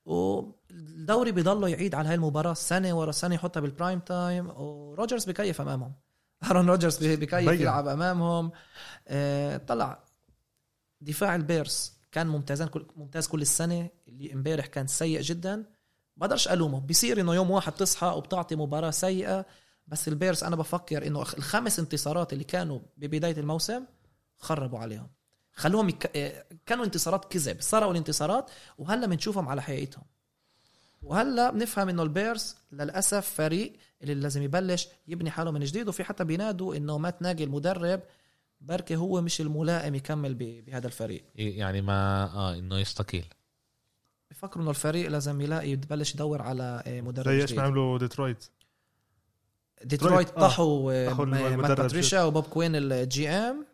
والدوري 0.08 1.32
بيضله 1.32 1.70
يعيد 1.70 1.96
على 1.96 2.10
هاي 2.10 2.16
المباراة 2.16 2.54
سنة 2.54 3.00
ورا 3.00 3.12
سنة 3.12 3.36
يحطها 3.36 3.60
بال 3.60 3.71
prime 3.71 4.00
time 4.00 4.50
و 4.50 4.59
Rodgers 4.59 5.26
بكيف 5.26 5.62
أمامهم. 5.62 5.94
Aaron 6.52 6.70
Rodgers 6.70 7.06
بكيف. 7.06 7.48
يلعب 7.62 7.88
أمامهم. 7.88 8.52
آه، 9.08 9.58
طلع. 9.58 10.04
دفاع 11.02 11.36
ال 11.36 11.45
Bears 11.45 11.94
كان 12.12 12.28
ممتازان 12.28 12.68
كل 12.68 12.86
ممتاز 12.96 13.28
كل 13.28 13.42
السنة. 13.42 13.90
اللي 14.08 14.34
امبارح 14.34 14.66
كان 14.66 14.88
سيء 14.88 15.22
جدا. 15.22 15.66
بقدرش 16.18 16.48
ألومه. 16.48 16.80
بصير 16.80 17.22
إنه 17.22 17.36
يوم 17.36 17.52
واحد 17.52 17.72
تصحى 17.72 18.08
وبتعطي 18.08 18.56
مباراة 18.56 18.92
سيئة. 18.92 19.46
بس 19.88 20.08
البيرز 20.08 20.44
أنا 20.44 20.56
بفكر 20.56 21.08
إنه 21.08 21.22
الخمس 21.22 21.80
انتصارات 21.80 22.34
اللي 22.34 22.44
كانوا 22.44 22.80
ببداية 22.98 23.38
الموسم 23.38 23.86
خربوا 24.38 24.80
عليهم. 24.80 25.17
خلوهم 25.58 25.90
يك... 25.90 26.12
آه، 26.16 26.46
كانوا 26.66 26.86
انتصارات 26.86 27.26
كذب 27.26 27.62
سرقوا 27.62 27.92
الانتصارات 27.92 28.50
وهلا 28.78 29.08
بنشوفهم 29.08 29.48
على 29.50 29.62
حقيقتهم. 29.62 30.04
وهلا 31.02 31.52
بنفهم 31.52 31.90
إنه 31.90 32.04
البيرز 32.04 32.56
للأسف 32.72 33.30
فريق 33.30 33.74
اللي 34.02 34.14
لازم 34.16 34.42
يبلش 34.42 34.88
يبني 35.08 35.32
حاله 35.32 35.52
من 35.52 35.60
جديد 35.60 35.88
وفي 35.88 36.04
حتى 36.04 36.24
بينادوا 36.24 36.76
إنه 36.76 36.98
مات 36.98 37.22
ناجي 37.22 37.44
المدرب 37.44 38.02
بركي 38.62 38.96
هو 38.96 39.22
مش 39.22 39.42
الملائم 39.42 39.96
يكمل 39.96 40.34
ب- 40.34 40.66
بهذا 40.66 40.88
الفريق. 40.88 41.24
يعني 41.36 41.82
ما 41.82 42.24
آه 42.34 42.56
إنه 42.56 42.78
يستقيل. 42.80 43.26
بفكروا 44.32 44.62
إنه 44.64 44.70
الفريق 44.72 45.10
لازم 45.10 45.42
يلاقي 45.42 45.70
يبلش 45.70 46.14
يدور 46.14 46.42
على 46.42 46.84
آه، 46.88 47.02
مدرب 47.02 47.30
زي 47.30 47.42
إيش 47.42 47.52
ما 47.54 47.62
عملوا 47.62 47.98
ديترويت. 47.98 48.46
ديترويت 49.84 50.30
آه. 50.30 50.42
طحوا 50.48 51.08
طحوا 51.10 51.26
آه، 51.26 51.28
ماك 51.30 51.52
المدرب 51.54 51.78
باتريشا 51.78 52.24
وبوب 52.24 52.44
كوين 52.44 52.76
ال 52.76 53.30
GM. 53.30 53.66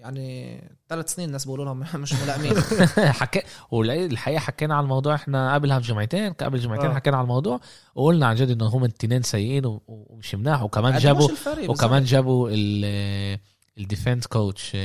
يعني 0.00 0.60
ثلاث 0.88 1.14
سنين 1.14 1.28
الناس 1.28 1.44
بيقولوا 1.44 1.64
لهم 1.64 1.78
مش 2.02 2.12
ملائمين. 2.12 2.54
حكي 3.20 3.42
والحقيقة 3.70 4.38
حكينا 4.38 4.74
على 4.74 4.84
الموضوع 4.84 5.14
إحنا 5.14 5.54
قبلها 5.54 5.78
بجمعتين 5.78 6.32
قبل 6.32 6.58
جمعتين 6.58 6.90
آه. 6.90 6.94
حكينا 6.94 7.16
على 7.16 7.24
الموضوع 7.24 7.60
وقلنا 7.94 8.26
عن 8.26 8.34
جد 8.34 8.50
انه 8.50 8.66
هم 8.66 8.84
التنين 8.84 9.22
سيئين 9.22 9.80
ومش 9.86 10.34
مناح 10.34 10.62
وكمان 10.62 10.98
جابوا 10.98 11.28
وكمان. 11.68 12.04
جابوا 12.04 12.50
ال 12.52 13.38
ال 13.78 13.84
defense 13.84 14.26
coach 14.26 14.76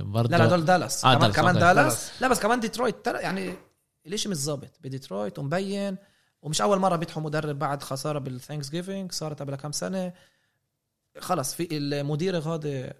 برضه. 0.00 0.36
لا 0.36 0.42
لا 0.42 0.46
دول 0.46 0.64
دالاس. 0.64 1.04
آه، 1.04 1.14
كمان 1.14 1.20
دالاس، 1.20 1.36
كمان 1.36 1.56
أوكي. 1.56 1.74
دالاس. 1.74 2.10
لا 2.20 2.28
بس 2.28 2.40
كمان 2.40 2.60
ديترويت 2.60 3.06
يعني 3.06 3.54
الإشي 4.06 4.28
مش 4.28 4.36
ظابط. 4.36 4.70
بديترويت 4.80 5.38
ومبين 5.38 5.96
ومش 6.42 6.60
أول 6.62 6.78
مرة 6.78 6.96
بيدحوا 6.96 7.22
مدرب 7.22 7.58
بعد 7.58 7.82
خسارة 7.82 8.18
بال 8.18 8.70
Thanksgiving 8.70 9.12
صارت 9.12 9.40
قبل 9.40 9.54
كم 9.56 9.72
سنة. 9.72 10.12
خلص 11.18 11.54
في 11.54 11.68
المدير 11.72 12.38
هذا 12.38 12.92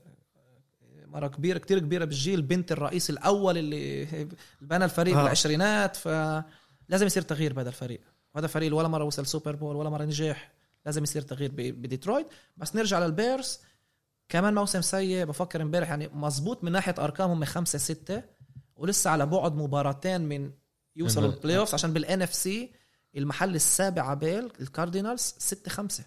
مرة 1.10 1.28
كبيرة 1.28 1.58
كتير 1.58 1.78
كبيرة 1.78 2.04
بالجيل 2.04 2.42
بنت 2.42 2.72
الرئيس 2.72 3.10
الأول 3.10 3.58
اللي 3.58 4.28
بنى 4.60 4.84
الفريق 4.84 5.16
آه. 5.16 5.22
بالعشرينات 5.22 5.96
فلازم 5.96 7.06
يصير 7.06 7.22
تغيير 7.22 7.52
بهذا 7.52 7.68
الفريق. 7.68 8.00
وهذا 8.34 8.46
فريق 8.46 8.76
ولا 8.76 8.88
مرة 8.88 9.04
وصل 9.04 9.26
Super 9.26 9.56
Bowl 9.56 9.76
ولا 9.76 9.90
مرة 9.90 10.04
نجح 10.04 10.52
لازم 10.86 11.02
يصير 11.02 11.22
تغيير 11.22 11.50
بديترويت. 11.54 12.26
بس 12.56 12.76
نرجع 12.76 12.98
للبيرز 12.98 13.60
كمان 14.28 14.54
موسم 14.54 14.80
سيء 14.80 15.24
بفكر 15.24 15.62
امبارح 15.62 15.88
يعني 15.88 16.08
مزبوط 16.08 16.64
من 16.64 16.72
ناحية 16.72 16.94
أرقام 16.98 17.30
هم 17.30 17.44
خمسة 17.44 17.78
ستة 17.78 18.22
ولسه 18.76 19.10
على 19.10 19.26
بعد 19.26 19.54
مباراتين 19.54 20.20
من 20.20 20.50
يوصلوا 20.96 21.32
ال 21.32 21.58
playoff 21.58 21.74
عشان 21.74 21.92
بال 21.92 22.22
NFC 22.22 22.72
المحل 23.16 23.54
السابع 23.54 24.10
عبال 24.10 24.52
الكاردينالز 24.60 25.34
ستة 25.38 25.70
خمسة. 25.70 26.04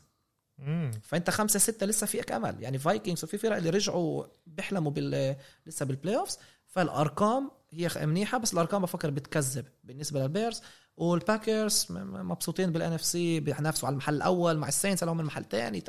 مم. 0.57 0.91
فأنت 1.03 1.29
خمسة 1.29 1.59
ستة 1.59 1.85
لسه 1.85 2.07
فيك 2.07 2.31
امل 2.31 2.55
يعني 2.59 2.79
فايكنجز 2.79 3.23
وفي 3.23 3.37
فرق 3.37 3.55
اللي 3.55 3.69
رجعوا 3.69 4.25
بيحلموا 4.47 4.91
بال 4.91 5.35
لسه 5.65 5.85
بال 5.85 6.17
playoffs 6.17 6.39
فالأرقام 6.67 7.51
هي 7.71 7.89
منيحة 8.05 8.37
بس 8.37 8.53
الأرقام 8.53 8.81
بفكر 8.81 9.09
بتكذب 9.09 9.65
بالنسبة 9.83 10.19
للبيرز 10.19 10.61
والباكرز 10.97 11.87
مبسوطين 11.89 12.71
بال 12.71 12.93
NFC 12.93 13.39
بينافسوا 13.39 13.87
على 13.87 13.93
المحل 13.93 14.15
الأول 14.15 14.57
مع 14.57 14.67
الساينتس 14.67 15.03
اللي 15.03 15.11
هم 15.11 15.19
المحل 15.19 15.41
الثاني 15.41 15.83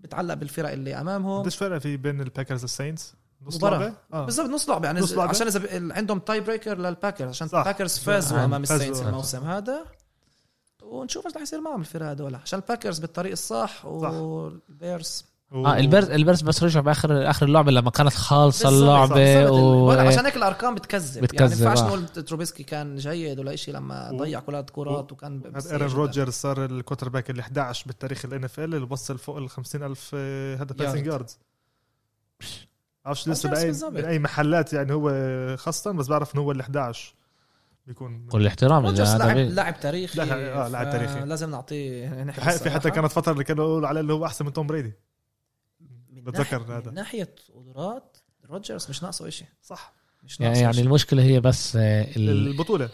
بتعلق 0.00 0.34
بالفرق 0.34 0.70
اللي 0.70 1.00
أمامهم 1.00 1.40
قديش 1.40 1.56
فرق 1.56 1.78
في 1.78 1.96
بين 1.96 2.20
الباكرز 2.20 2.62
والساينتس؟ 2.62 3.14
نص. 3.42 3.64
لعبة؟ 3.64 3.94
آه 4.12 4.24
بالضبط 4.24 4.48
نص 4.48 4.68
لعبة 4.68 4.86
يعني 4.86 5.00
نص 5.00 5.12
لعبة. 5.12 5.30
عشان 5.30 5.46
إذا 5.46 5.94
عندهم 5.94 6.18
tie 6.18 6.40
breaker 6.40 6.78
للباكرز 6.78 7.28
عشان. 7.28 7.46
الباكرز 7.46 7.98
فازوا 7.98 8.38
آه، 8.38 8.44
أمام 8.44 8.64
فازوا. 8.64 8.86
الساينتس 8.86 9.08
الموسم 9.08 9.44
هذا 9.44 9.84
ونشوف 10.82 11.26
إيش 11.26 11.36
رح 11.36 11.42
يصير 11.42 11.60
معهم 11.60 11.80
الفرق 11.80 12.06
هدول 12.06 12.34
عشان 12.34 12.58
الباكرز 12.58 12.98
بالطريق 12.98 13.32
الصح 13.32 13.84
والبيرز 13.86 15.24
و- 15.52 15.66
آه 15.66 15.78
البرز 15.78 16.10
البرز 16.10 16.42
بس 16.42 16.62
رجع 16.62 16.80
باخر 16.80 17.30
آخر 17.30 17.46
اللعبة 17.46 17.70
لما 17.72 17.90
كانت 17.90 18.12
خالصة 18.14 18.68
اللعبة 18.68 19.14
بالضبط. 19.14 19.52
و... 19.52 19.90
عشان 19.90 20.24
هيك 20.24 20.36
الأرقام 20.36 20.74
بتكذب, 20.74 21.22
بتكذب، 21.22 21.40
يعني 21.40 21.54
ما 21.64 21.66
آه. 21.66 21.70
ينفعش 21.70 21.86
نقول 21.86 22.08
تروبيسكي 22.08 22.62
كان 22.62 22.96
جيد 22.96 23.38
ولا 23.38 23.56
شيء 23.56 23.74
لما 23.74 24.10
و- 24.10 24.16
ضيع 24.18 24.40
كل 24.40 24.54
الكرات 24.54 25.12
وكان 25.12 25.42
آرون. 25.70 25.86
روجرز 25.86 26.32
صار 26.32 26.64
ال 26.64 27.08
quarterback 27.08 27.30
ال 27.30 27.40
11 27.40 27.84
بالتاريخ 27.86 28.24
ال 28.24 28.44
NFL 28.44 28.74
اللي 28.74 28.86
وصل 28.90 29.18
فوق 29.18 29.36
ال 29.36 29.50
50000 29.50 30.14
هذا 30.60 30.64
passing 30.78 31.06
yards 31.06 31.38
عرفش 33.06 33.28
لسه 33.28 33.50
by 33.50 33.66
بالضبط. 33.66 33.92
من 33.92 34.04
اي 34.04 34.18
محلات 34.18 34.72
يعني 34.72 34.92
هو 34.92 35.10
خاصة 35.56 35.92
بس 35.92 36.06
بعرف 36.08 36.34
إنه 36.34 36.42
هو 36.42 36.52
ال 36.52 36.60
11 36.60 37.14
بيكون 37.88 38.26
كل 38.26 38.46
احترام 38.46 38.86
روجرز 38.86 39.08
إذا 39.08 39.18
لاعب 39.18 39.36
لاعب 39.36 39.80
تاريخي 39.80 40.18
لا، 40.18 40.64
آه، 40.64 40.68
لاعب 40.68 40.90
تاريخي. 40.90 41.20
لازم 41.20 41.50
نعطيه 41.50 42.22
نحكي 42.24 42.58
في 42.58 42.70
حتى. 42.70 42.90
كانت 42.90 43.06
فترة 43.12 43.32
اللي 43.32 43.44
كانوا 43.44 43.64
يقولوا 43.64 43.88
عليه 43.88 44.00
اللي 44.00 44.12
هو 44.12 44.26
أحسن 44.26 44.44
من 44.44 44.52
توم 44.52 44.66
بريدي 44.66 44.92
بتذكر 46.10 46.56
هذا. 46.62 46.90
من 46.90 46.94
ناحية 46.94 47.34
قدرات 47.54 48.16
روجرز 48.50 48.86
مش 48.90 49.02
ناقصه 49.02 49.30
شيء 49.30 49.46
صح 49.62 49.92
مش 50.22 50.40
يعني, 50.40 50.48
ناقصه 50.50 50.60
يعني 50.62 50.74
إشي. 50.76 50.80
المشكلة 50.80 51.22
هي 51.22 51.40
بس 51.40 51.76
آه، 51.76 52.02
ال- 52.16 52.30
البطولة 52.48 52.88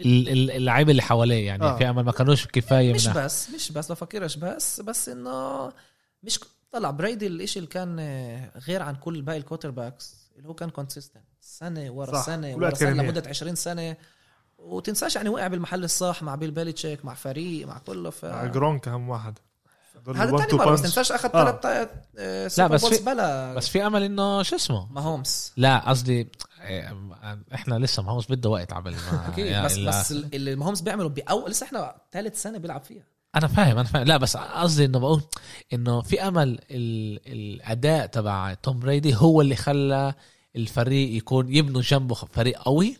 ال- 0.00 0.28
ال- 0.28 0.50
اللعيبه 0.50 0.90
اللي 0.90 1.02
حواليه 1.02 1.46
يعني 1.46 1.62
آه. 1.64 1.76
في 1.78 1.90
أمل 1.90 2.02
ما 2.04 2.12
كانوش 2.12 2.46
كفاية 2.46 2.92
مش 2.94 3.06
من 3.06 3.12
بس 3.14 3.50
مش 3.50 3.72
بس 3.72 3.92
بفكرش 3.92 4.36
بس 4.36 4.80
بس 4.80 5.08
إنه 5.08 5.72
مش 6.22 6.40
طلع 6.72 6.90
بريدي 6.90 7.26
الإشي 7.26 7.58
اللي 7.58 7.70
كان 7.70 7.96
آه، 8.00 8.58
غير 8.58 8.82
عن 8.82 8.94
كل 8.96 9.22
باقي 9.22 9.38
ال 9.38 9.70
quarterbacks 9.70 10.30
اللي 10.36 10.48
هو 10.48 10.54
كان 10.54 10.70
consistent 10.70 11.24
سنة 11.40 11.90
ورا 11.90 12.12
صح. 12.12 12.26
سنة 12.26 12.54
ورا 12.56 12.74
سنة. 12.74 13.02
لمدة 13.02 13.22
20 13.28 13.54
سنة 13.54 13.96
وتنساش 14.64 15.16
يعني 15.16 15.28
وقع 15.28 15.46
بالمحل 15.46 15.84
الصح 15.84 16.22
مع 16.22 16.34
بيل 16.34 16.50
بيليتشيك 16.50 17.04
مع 17.04 17.14
فريق 17.14 17.66
مع 17.66 17.78
كله 17.78 18.10
ف 18.10 18.24
مع 18.24 18.46
جرونك 18.46 18.88
أهم 18.88 19.08
واحد. 19.08 19.38
هذا 20.16 20.38
تاني 20.38 20.52
مرة 20.58 20.70
بس. 20.70 20.82
تنساش 20.82 21.12
اخذ 21.12 21.30
آه. 21.34 21.60
ثلاث 21.60 21.88
سوبر 22.54 22.68
بس 22.74 22.84
في- 22.86 23.04
بلا 23.04 23.54
بس 23.54 23.68
في 23.68 23.86
أمل 23.86 24.02
إنه 24.02 24.42
شو 24.42 24.56
اسمه؟ 24.56 24.92
ماهومس 24.92 25.52
لا 25.56 25.78
قصدي 25.78 26.28
آه، 26.60 27.38
إحنا 27.54 27.78
لسه 27.78 28.02
ما 28.02 28.12
هوش 28.12 28.26
بده 28.26 28.50
وقت 28.50 28.72
عبل 28.72 28.90
ما 28.90 29.28
أكيد 29.32 29.56
بس 29.64 29.76
ال- 29.78 29.86
بس 29.88 30.12
اللي 30.12 30.56
ماهومس 30.56 30.80
بيعمله 30.80 31.08
باول 31.08 31.50
لسه 31.50 31.66
إحنا 31.66 31.94
ثالث 32.12 32.42
سنة 32.42 32.58
بيلعب 32.58 32.82
فيها. 32.84 33.02
أنا 33.36 33.46
فاهم 33.46 33.78
أنا 33.78 33.88
فاهم. 33.88 34.02
لا 34.02 34.16
بس 34.16 34.36
قصدي 34.36 34.84
إنه 34.84 34.98
بقول 34.98 35.22
إنه 35.72 36.02
في 36.02 36.22
أمل 36.28 36.58
ال... 36.70 37.20
الأداء 37.32 38.06
تبع 38.06 38.54
توم 38.54 38.78
بريدي 38.80 39.16
هو 39.16 39.40
اللي 39.40 39.56
خلى 39.56 40.14
الفريق 40.56 41.16
يكون 41.16 41.54
يبنوا 41.54 41.80
جنبه 41.82 42.14
فريق 42.14 42.58
قوي. 42.58 42.96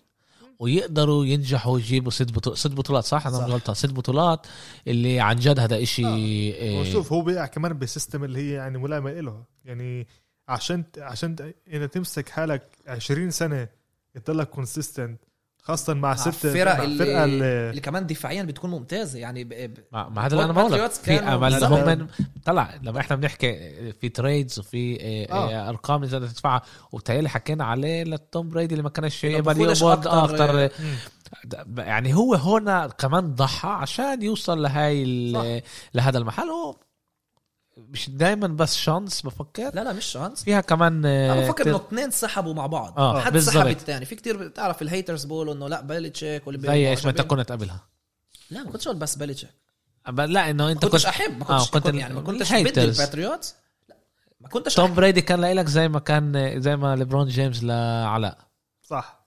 ويقدروا 0.60 1.24
ينجحوا 1.24 1.78
يجيبوا 1.78 2.10
ست 2.10 2.32
بطولات 2.32 2.58
ست 2.58 2.70
بطولات 2.70 3.04
صح؟ 3.04 3.26
أنا. 3.26 3.46
مش 3.46 3.52
غلطان 3.52 3.74
ست 3.74 3.92
بطولات 3.92 4.46
اللي 4.86 5.20
عن 5.20 5.36
جد 5.36 5.58
هذا 5.58 5.82
إشي 5.82 6.06
هو 6.06 6.14
إيه 6.14 6.92
شوف 6.92 7.12
هو 7.12 7.22
بيقع 7.22 7.46
كمان 7.46 7.78
ب 7.78 7.85
system 7.85 8.24
اللي 8.24 8.38
هي 8.40 8.52
يعني 8.52 8.78
ملائمة 8.78 9.10
له. 9.10 9.44
يعني 9.64 10.06
عشان 10.48 10.84
عشان 10.98 11.36
انت 11.72 11.84
تمسك 11.84 12.28
حالك 12.28 12.76
20 12.86 13.30
سنة 13.30 13.68
تضلك 14.24 14.48
consistent 14.48 15.20
خاصة 15.62 15.94
مع 15.94 16.00
مع 16.08 16.16
ست 16.16 16.46
فرق 16.46 16.76
مع 16.76 16.84
اللي, 16.84 17.24
اللي 17.24 17.70
اللي 17.70 17.80
كمان 17.80 18.06
دفاعيا 18.06 18.42
بتكون 18.42 18.70
ممتازة 18.70 19.18
يعني 19.18 19.44
ب... 19.44 19.48
ب... 19.48 19.78
ما 19.92 20.08
ما 20.08 20.26
هذا 20.26 20.32
اللي 20.32 20.44
أنا 20.44 20.52
بقول 20.52 20.72
في 20.98 21.18
أمل. 21.18 22.00
هم 22.00 22.08
طلع 22.44 22.74
لما 22.82 23.00
إحنا 23.00 23.16
بنحكي 23.16 23.52
في 23.92 24.08
trades 24.08 24.58
وفي 24.58 24.98
آه، 25.00 25.32
آه. 25.32 25.50
آه. 25.50 25.68
أرقام 25.68 26.04
اللي 26.04 26.20
تدفعها 26.20 26.62
وبالتالي 26.92 27.28
حكينا 27.28 27.64
عليه 27.64 28.04
لتوم 28.04 28.48
بريدي 28.48 28.74
اللي 28.74 28.82
ما 28.82 28.90
كانش 28.90 29.24
يقبل 29.24 29.60
يقبض 29.60 30.08
أكتر 30.08 30.70
مم. 30.80 30.96
يعني 31.78 32.14
هو 32.14 32.34
هنا 32.34 32.86
كمان 32.86 33.34
ضحى 33.34 33.68
عشان 33.68 34.22
يوصل 34.22 34.62
لهاي 34.62 35.02
ال- 35.02 35.62
لهذا 35.94 36.18
المحل 36.18 36.48
هو 36.48 36.76
مش 37.88 38.10
دائما 38.10 38.46
بس 38.46 38.76
chance 38.76 39.22
بفكر. 39.22 39.74
لا 39.74 39.84
لا 39.84 39.92
مش 39.92 40.04
chance. 40.04 40.44
فيها 40.44 40.60
كمان 40.60 41.04
آه، 41.06 41.32
أنا 41.32 41.40
بفكر 41.40 41.68
إنه 41.68 41.76
اثنين 41.76 42.10
سحبوا 42.10 42.54
مع 42.54 42.66
بعض. 42.66 42.98
آه، 42.98 43.20
حد. 43.20 43.38
سحب 43.38 43.66
الثاني 43.66 44.04
في 44.04 44.14
كتير 44.14 44.36
بتعرف 44.48 44.82
ال 44.82 44.88
haters 44.88 45.24
بيقولوا 45.24 45.54
إنه 45.54 45.68
لا 45.68 45.80
بيلتشيك 45.80 46.46
واللي 46.46 46.66
زي 46.68 46.90
إيش 46.90 47.04
ما 47.04 47.10
أنت. 47.10 47.20
كنت 47.20 47.52
قبلها 47.52 47.88
لا 48.50 48.62
ما 48.62 48.70
كنتش 48.70 48.86
أقول 48.86 48.98
بس 48.98 49.16
بيلتشيك 49.16 49.50
أما 50.08 50.26
لا 50.26 50.50
إنه 50.50 50.64
ما 50.64 50.72
انت 50.72 50.82
كنتش 50.84 51.06
كنت 51.06 51.14
أحب 51.14 51.38
ما 51.38 51.50
آه، 51.50 51.58
كنتش 51.58 51.70
كنت 51.70 51.84
كنت 51.84 51.94
يعني. 51.94 52.14
ما 52.14 52.20
كنتش. 52.20 52.52
بدي 52.52 52.84
الباتريوتس. 52.84 53.54
لا 53.88 53.96
ما 54.40 54.48
كنتش 54.48 54.74
توم. 54.74 54.94
بريدي 54.94 55.20
كان 55.22 55.40
لك 55.40 55.66
زي 55.66 55.88
ما 55.88 55.98
كان 55.98 56.54
زي 56.60 56.76
ما 56.76 56.96
ليبرون 56.96 57.28
جيمس 57.28 57.62
لعلاء. 57.64 58.38
صح. 58.82 59.26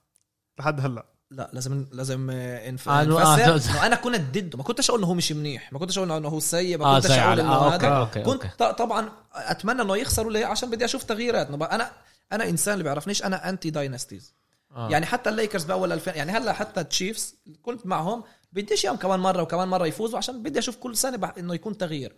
لحد 0.58 0.80
هلأ. 0.80 1.13
لا 1.30 1.50
لازم 1.52 1.86
لازم 1.92 2.30
آه، 2.30 2.68
انف... 2.68 2.88
آه، 2.88 3.04
إنه- 3.04 3.08
نفسر 3.08 3.22
آه، 3.22 3.56
انه 3.56 3.86
أنا 3.86 3.96
كنت 3.96 4.20
ضده. 4.38 4.58
ما 4.58 4.64
كنتش 4.64 4.90
أقول 4.90 5.00
انه 5.00 5.08
هو 5.10 5.14
مش 5.14 5.32
منيح. 5.32 5.72
ما 5.72 5.78
كنتش 5.78 5.98
أقول 5.98 6.12
انه 6.12 6.28
هو 6.28 6.40
سيء. 6.40 6.78
ما 6.78 6.94
كنتش 6.94 7.08
زي 7.10 7.20
أقول 7.20 7.40
إنه 7.40 7.52
آه، 7.52 7.68
هذا. 7.74 8.04
كنت 8.04 8.26
أوكي. 8.28 8.48
ط- 8.58 8.62
طبعا 8.62 9.08
أتمنى 9.32 9.82
إنه 9.82 9.96
يخسروا 9.96 10.32
ليه؟ 10.32 10.46
عشان 10.46 10.70
بدي 10.70 10.84
أشوف 10.84 11.02
تغييرات. 11.02 11.48
أنا 11.50 11.90
أنا 12.32 12.48
إنسان 12.48 12.72
اللي 12.74 12.84
بيعرفنيش. 12.84 13.22
أنا 13.24 13.48
anti 13.48 13.70
dynasties 13.70 14.34
آه. 14.76 14.90
يعني 14.90 15.06
حتى 15.06 15.30
الليكرز 15.30 15.64
بأول 15.64 15.92
2000 15.92 16.10
يعني 16.16 16.32
هلأ 16.32 16.52
حتى 16.52 16.80
التشيفز 16.80 17.34
كنت 17.62 17.86
معهم. 17.86 18.24
بديش 18.52 18.84
اياهم 18.84 18.96
كمان 18.96 19.20
مرة 19.20 19.42
وكمان 19.42 19.68
مرة 19.68 19.86
يفوزوا 19.86 20.18
عشان 20.18 20.42
بدي 20.42 20.58
أشوف 20.58 20.76
كل 20.76 20.96
سنة 20.96 21.16
بح... 21.16 21.34
إنه 21.38 21.54
يكون 21.54 21.78
تغيير. 21.78 22.12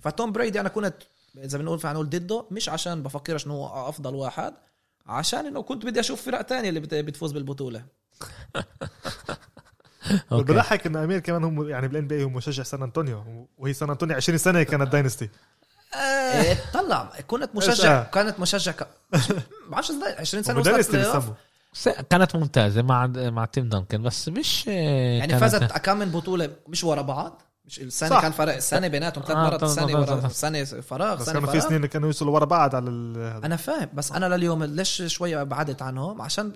فتوم 0.00 0.32
بريدي 0.32 0.60
أنا 0.60 0.68
كنت 0.68 0.94
إذا 1.44 1.58
بنقول 1.58 1.78
فنقول 1.80 2.10
ضده. 2.10 2.44
مش 2.50 2.68
عشان 2.68 3.02
بفكرش 3.02 3.46
إنه 3.46 3.54
هو 3.54 3.88
أفضل 3.88 4.14
واحد. 4.14 4.54
عشان 5.06 5.46
إنه 5.46 5.62
كنت 5.62 5.86
بدي 5.86 6.00
أشوف 6.00 6.22
فرق 6.22 6.42
تانية 6.42 6.68
اللي 6.68 6.80
بت- 6.80 6.94
بتفوز 6.94 7.32
بالبطولة. 7.32 7.84
بضحك 10.30 10.86
انه 10.86 11.04
أمير 11.04 11.18
كمان 11.18 11.44
هم 11.44 11.68
يعني 11.68 11.88
بال 11.88 12.06
NBA 12.06 12.24
هو 12.24 12.28
مشجع 12.28 12.62
سان 12.62 12.82
أنطونيو 12.82 13.46
وهي 13.58 13.72
سان 13.72 13.90
أنطونيو 13.90 14.16
20 14.16 14.38
سنة 14.38 14.62
كانت 14.62 14.92
dynasty 14.92 15.30
إيه، 16.34 16.58
طلع 16.72 17.12
كنت 17.26 17.50
مشجع؟ 17.54 18.02
كانت 18.04 18.40
مشجع 18.40 18.72
ك... 18.72 18.86
ما 19.12 19.20
بعرفش 19.70 19.90
إزاي 19.90 20.12
20 20.18 20.42
سنة 20.42 20.60
وصلت. 20.60 20.96
بيسموا 20.96 21.20
س- 21.72 21.88
كانت 21.88 22.36
ممتازة 22.36 22.82
مع 22.82 23.06
مع 23.06 23.44
تيم 23.44 23.68
دانكن 23.68 24.02
بس 24.02 24.28
مش 24.28 24.66
يعني 24.66 25.26
كانت- 25.26 25.40
فازت 25.40 25.64
كم 25.78 25.98
من 25.98 26.10
بطولة 26.10 26.50
مش 26.68 26.84
ورا 26.84 27.02
بعض 27.02 27.42
مش 27.64 27.80
السنة 27.80 28.08
صح. 28.10 28.22
كان 28.22 28.32
فرق 28.32 28.54
السنة 28.54 28.88
بيناتهم 28.88 29.24
ثلاث 29.24 29.36
آه، 29.36 29.44
مرات 29.44 29.62
السنة 29.62 29.94
ورا 29.94 30.04
طبعاً. 30.04 30.28
سنه 30.28 30.64
فراغ 30.64 31.14
بس 31.16 31.26
سنه 31.26 31.34
كانوا 31.40 31.50
في 31.50 31.60
سنين 31.60 31.86
كانوا 31.86 32.08
يوصلوا 32.08 32.34
ورا 32.34 32.44
بعض 32.44 32.74
على 32.74 32.90
ال- 32.90 33.44
أنا 33.44 33.56
فاهم 33.56 33.88
بس 33.94 34.12
أنا 34.12 34.26
لليوم 34.36 34.64
ليش 34.64 35.02
شوية 35.06 35.42
بعدت 35.42 35.82
عنهم 35.82 36.22
عشان 36.22 36.52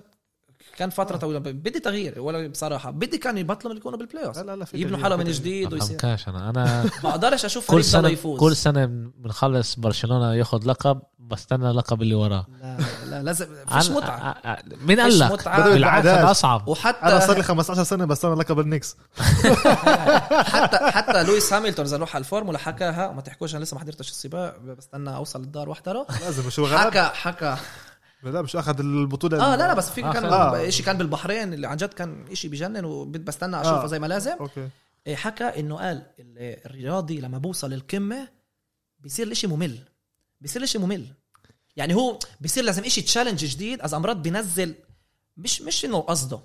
كان 0.77 0.89
فترة 0.89 1.17
طويلة. 1.17 1.39
بدي 1.39 1.79
تغيير 1.79 2.21
ولا 2.21 2.47
بصراحة. 2.47 2.91
بدي 2.91 3.17
كان 3.17 3.37
يبطلوا 3.37 3.75
يكونوا 3.75 3.97
بال 3.99 4.25
playoff 4.25 4.37
لا 4.37 4.43
لا 4.43 4.55
لا 4.55 4.65
في 4.65 4.77
يبنوا 4.77 4.97
حالهم 4.97 5.19
من. 5.19 5.25
جديد 5.31 5.67
ما 5.67 5.73
ويصير. 5.73 5.97
أنا. 6.27 6.49
أنا 6.49 6.83
ما 7.03 7.09
بقدرش 7.09 7.45
أشوف 7.45 7.71
كل 7.71 7.83
سنة 7.83 8.09
يفوز. 8.09 8.39
كل 8.39 8.55
سنة 8.55 8.85
بنخلص 9.17 9.75
برشلونة 9.75 10.33
ياخذ 10.33 10.67
لقب 10.67 11.01
بستنى 11.19 11.69
اللقب 11.69 12.01
اللي 12.01 12.15
وراه. 12.15 12.45
لا 12.61 12.77
لا 13.09 13.23
لازم 13.23 13.47
فيش 13.67 13.89
متعة. 13.89 14.35
مين 14.81 14.99
قال 14.99 15.19
لك. 15.19 15.49
بالعكس 15.49 16.07
أصعب. 16.07 16.67
وحتى 16.67 17.05
أنا 17.05 17.19
صار 17.19 17.37
لي 17.37 17.43
15 17.43 17.83
سنة 17.83 18.05
بس 18.05 18.25
أنا 18.25 18.35
لقب 18.35 18.59
النكس. 18.59 18.95
حتى 20.53 20.77
حتى 20.77 21.23
لويس 21.23 21.53
هاميلتون 21.53 21.79
إذا 21.79 21.97
نروح 21.97 22.15
على 22.15 22.21
الفورمولا 22.21 22.57
حكاها 22.57 23.07
وما 23.07 23.21
تحكوش 23.21 23.55
أنا 23.55 23.63
لسه 23.63 23.75
ما 23.75 23.81
حضرتش 23.81 24.09
السباق 24.09 24.57
بستنى 24.77 25.15
أوصل 25.15 25.41
الدار 25.41 25.69
وأحضره. 25.69 26.07
لازم 26.21 26.49
شو 26.49 26.65
غلط؟ 26.65 26.79
حكى 26.79 27.01
حكى 27.13 27.55
لا 28.25 28.41
مش 28.41 28.55
أخذ 28.55 28.79
البطولة. 28.79 29.53
آه 29.53 29.55
لا 29.55 29.67
لا 29.67 29.73
بس 29.73 29.89
في 29.89 30.05
آه، 30.05 30.13
كان 30.13 30.25
آه. 30.25 30.69
شيء 30.69 30.85
كان 30.85 30.97
بالبحرين 30.97 31.53
اللي 31.53 31.67
عن 31.67 31.77
جد 31.77 31.93
كان 31.93 32.25
شيء 32.35 32.51
بجنن 32.51 32.85
وبستنى 32.85 33.61
أشوفه 33.61 33.83
آه. 33.83 33.87
زي 33.87 33.99
ما 33.99 34.07
لازم. 34.07 34.31
أوكي. 34.39 34.69
إيه، 35.07 35.15
حكى 35.15 35.43
إنه 35.43 35.75
قال 35.77 35.97
ال- 36.19 36.65
الرياضي 36.65 37.19
لما 37.21 37.37
بوصل 37.37 37.73
القمه 37.73 38.27
بيصير 38.99 39.27
الإشي 39.27 39.47
ممل. 39.47 39.79
بيصير 40.41 40.57
الإشي 40.61 40.77
ممل. 40.77 41.05
يعني 41.75 41.93
هو 41.95 42.19
بيصير 42.41 42.63
لازم 42.63 42.83
إشي 42.83 43.01
challenge 43.01 43.45
جديد 43.45 43.81
از 43.81 43.93
امراض 43.93 44.21
بينزل 44.21 44.75
مش 45.37 45.61
مش 45.61 45.85
إنه 45.85 45.99
قصده. 45.99 46.39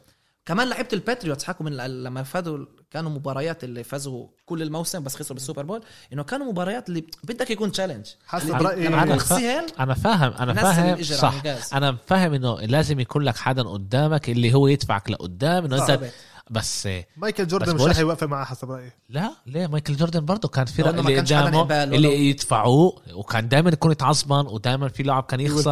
كمان 0.46 0.68
لعيبة 0.68 0.88
الباتريوتس 0.92 1.44
حكوا 1.44 1.66
من 1.66 1.80
ال- 1.80 2.04
لما 2.04 2.22
فازوا 2.22 2.66
كانوا 2.90 3.10
مباريات 3.10 3.64
اللي 3.64 3.84
فازوا 3.84 4.26
كل 4.46 4.62
الموسم 4.62 5.02
بس 5.02 5.16
خسروا 5.16 5.34
بال 5.34 5.42
Super 5.42 5.62
Bowl 5.62 5.82
إنه 6.12 6.22
كانوا 6.22 6.46
مباريات 6.52 6.88
اللي 6.88 7.04
بدك 7.24 7.50
يكون 7.50 7.72
challenge 7.72 8.06
حسب 8.26 8.56
اللي- 8.56 8.68
رأيي- 8.68 8.78
لما 8.78 9.02
أنا 9.02 9.04
تكون 9.06 9.18
فا- 9.18 9.34
سهل 9.38 9.66
أنا 9.80 9.94
فاهم 9.94 10.32
أنا 10.32 10.52
فاهم 10.54 11.02
صح. 11.02 11.32
أنا 11.74 11.96
فاهم 12.06 12.34
إنه 12.34 12.60
لازم 12.60 13.00
يكون 13.00 13.22
لك 13.22 13.36
حدا 13.36 13.62
قدامك 13.62 14.30
اللي 14.30 14.54
هو 14.54 14.66
يدفعك 14.68 15.10
لقدام 15.10 15.64
إنه 15.64 15.76
أنت. 15.90 16.10
بس 16.50 16.88
مايكل 17.16 17.44
بس 17.44 17.50
جوردن 17.50 17.74
مش 17.74 17.80
بقولش- 17.80 17.94
رح 17.94 17.98
يوقف 17.98 18.24
معاه 18.24 18.44
حسب 18.44 18.70
رأيي. 18.70 18.92
لا 19.08 19.32
ليه؟ 19.46 19.66
مايكل 19.66 19.96
جوردن 19.96 20.24
برضه 20.24 20.48
كان 20.48 20.66
ما 21.02 21.08
اللي 21.08 21.18
قدامه 21.20 21.84
اللي 21.96 22.28
يدفعوه 22.30 23.02
وكان 23.14 23.48
دائما 23.48 23.70
يكون 23.70 23.92
يتعصبن 23.92 24.46
ودائما 24.46 24.88
في 24.88 25.02
لاعب 25.02 25.22
كان 25.22 25.40
يخسر. 25.40 25.70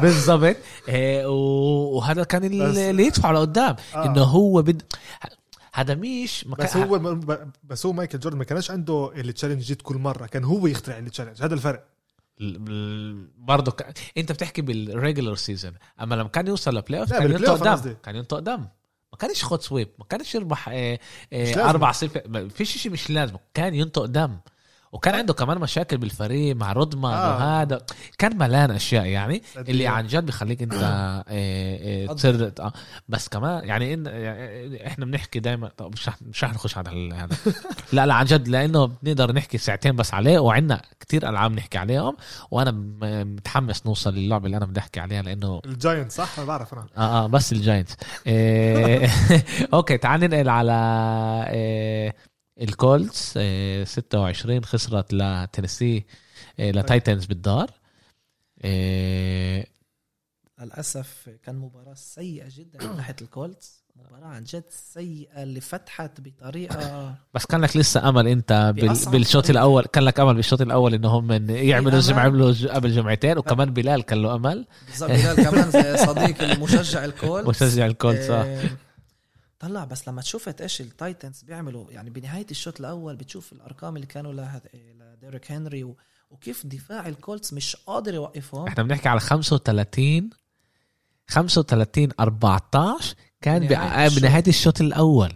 بالظبط 0.00 0.56
إيه، 0.88 1.26
وهذا 1.26 2.24
كان 2.24 2.40
بس- 2.40 2.46
اللي 2.46 2.90
اللي 2.90 3.06
يدفع 3.06 3.30
لقدام 3.30 3.76
آه. 3.94 4.06
إنه 4.06 4.22
هو 4.22 4.62
بد 4.62 4.82
هذا 5.74 5.94
مش 5.94 6.44
بس 6.58 6.76
هو 6.76 6.98
بس 7.64 7.86
هو 7.86 7.92
مايكل 7.92 8.18
جوردن 8.18 8.38
ما 8.38 8.44
كانش 8.44 8.70
عنده 8.70 9.12
ال 9.16 9.22
challenge 9.22 9.72
كل 9.72 9.96
مرة 9.96 10.26
كان 10.26 10.44
هو 10.44 10.66
يخترع 10.66 10.98
التشالنج 10.98 11.42
هذا 11.42 11.54
الفرق. 11.54 11.84
برضه 13.36 13.72
ك... 13.72 13.94
انت 14.16 14.32
بتحكي 14.32 14.62
بال 14.62 14.78
regular 14.78 15.34
season 15.34 15.72
أما 16.00 16.14
لما 16.14 16.28
كان 16.28 16.46
يوصل 16.46 16.76
ل 16.76 17.00
playoff 17.00 17.12
كان 17.12 17.30
ينطق 17.30 17.74
دم. 17.74 17.94
كان 18.02 18.16
ينطق 18.16 18.38
دم. 18.38 18.60
ما 19.12 19.18
كانش 19.18 19.42
ياخد 19.42 19.62
sweep 19.62 19.88
ما 19.98 20.04
كانش 20.04 20.34
يربح 20.34 20.68
مش 20.68 20.98
لازم. 21.32 21.60
أربع 21.60 21.92
صفر. 21.92 22.22
ما 22.26 22.48
فيش 22.48 22.78
شيء 22.78 22.92
مش 22.92 23.10
لازم. 23.10 23.36
كان 23.54 23.74
ينطق 23.74 24.04
دم. 24.04 24.36
وكان 24.92 25.14
عنده 25.14 25.34
كمان 25.34 25.58
مشاكل 25.58 25.96
بالفريق 25.96 26.56
مع 26.56 26.72
رودمان 26.72 27.14
آه. 27.14 27.36
وهذا 27.36 27.80
كان 28.18 28.38
ملان 28.38 28.70
أشياء 28.70 29.04
يعني 29.04 29.42
صدق. 29.54 29.68
اللي 29.68 29.86
عن 29.86 30.06
جد 30.06 30.26
بخليك 30.26 30.62
أنت 30.62 30.74
آه، 30.74 31.24
آه، 31.28 32.06
تصير 32.06 32.52
آه، 32.60 32.72
بس 33.08 33.28
كمان 33.28 33.68
يعني 33.68 33.94
إن 33.94 34.06
إحنا 34.86 35.04
بنحكي 35.04 35.40
دائما 35.40 35.70
طب 35.76 35.92
مش 35.92 36.08
رح 36.08 36.16
مش 36.22 36.44
رح 36.44 36.54
نخش 36.54 36.78
على 36.78 37.14
هذا. 37.14 37.36
لا 37.92 38.06
لا 38.06 38.14
عن 38.14 38.24
جد 38.24 38.48
لأنه 38.48 38.86
بنقدر 39.02 39.32
نحكي 39.32 39.58
ساعتين 39.58 39.96
بس 39.96 40.14
عليه 40.14 40.38
وعندنا 40.38 40.82
كتير 41.00 41.28
ألعاب 41.28 41.52
نحكي 41.52 41.78
عليهم 41.78 42.16
وأنا 42.50 42.70
متحمس 43.24 43.86
نوصل 43.86 44.14
للعبة 44.14 44.46
اللي 44.46 44.56
أنا 44.56 44.66
بدي 44.66 44.80
أحكي 44.80 45.00
عليها 45.00 45.22
لأنه 45.22 45.60
الجاينتس 45.64 46.12
صح؟ 46.12 46.38
أنا 46.38 46.46
بعرف 46.46 46.74
أنا. 46.74 46.86
آه 46.96 47.24
آه 47.24 47.26
بس 47.26 47.52
الجاينتس 47.52 47.96
إيه 48.26 49.08
أوكي 49.74 49.98
تعال 49.98 50.20
ننقل 50.20 50.48
على 50.48 50.72
الكولتس 52.60 53.36
إيه 53.36 53.84
26 53.84 54.64
خسرت 54.64 55.12
لتينيسي 55.14 56.04
إيه 56.58 56.72
لتايتنز 56.72 57.24
بالدار 57.24 57.70
إيه 58.64 59.66
للأسف 60.60 61.30
كان 61.44 61.54
مباراة 61.56 61.94
سيئة 61.94 62.44
جدا 62.48 62.86
من 62.86 62.96
ناحية 62.96 63.16
الكولتس 63.22 63.82
مباراة 63.96 64.26
عن 64.26 64.44
جد 64.44 64.64
سيئة 64.70 65.42
اللي 65.42 65.60
فتحت 65.60 66.20
بطريقة 66.20 67.14
بس 67.34 67.46
كان 67.46 67.60
لك 67.60 67.76
لسه 67.76 68.08
أمل 68.08 68.28
أنت 68.28 68.72
بال 68.76 68.88
بأصعب 68.88 69.12
بالشوط. 69.12 69.50
الأول 69.50 69.84
كان 69.84 70.04
لك 70.04 70.20
أمل 70.20 70.34
بالشوط 70.34 70.60
الأول 70.60 70.94
انهم 70.94 71.26
من- 71.26 71.50
يعملوا 71.50 72.00
زي 72.00 72.12
ما 72.14 72.20
أمل. 72.22 72.28
عملوا 72.30 72.52
قبل 72.74 72.90
جمعتين 72.92 73.38
وكمان 73.38 73.72
بلال 73.72 74.02
كان 74.02 74.22
له 74.22 74.34
أمل 74.34 74.66
بالظبط 74.86 75.10
بلال 75.10 75.36
كمان 75.50 75.96
صديق 76.06 76.42
المشجع 76.42 77.04
الكولتس 77.04 77.48
مشجع 77.62 77.86
الكولتس 77.86 78.30
آه. 78.30 78.60
آه، 79.62 79.66
طلع 79.66 79.84
بس 79.84 80.08
لما 80.08 80.22
شفت 80.22 80.60
إيش 80.60 80.80
التايتنز 80.80 81.42
بيعملوا 81.42 81.90
يعني 81.92 82.10
بنهاية 82.10 82.46
الشوط 82.50 82.80
الأول 82.80 83.16
بتشوف 83.16 83.52
الأرقام 83.52 83.96
اللي 83.96 84.06
كانوا 84.06 84.32
له- 84.32 84.60
لديريك 84.74 85.52
هنري 85.52 85.84
و- 85.84 85.96
وكيف 86.30 86.66
دفاع 86.66 87.08
الكولتس 87.08 87.52
مش 87.52 87.76
قادر 87.76 88.14
يوقفهم 88.14 88.66
إحنا 88.66 88.82
بنحكي 88.82 89.08
على 89.08 89.20
35 89.20 90.30
35 91.28 92.08
14 92.20 93.14
كان 93.40 93.66
بنهاية 93.66 94.08
بع- 94.08 94.12
الشوط. 94.12 94.22
بنهاية 94.22 94.44
الشوط 94.48 94.80
الأول 94.80 95.32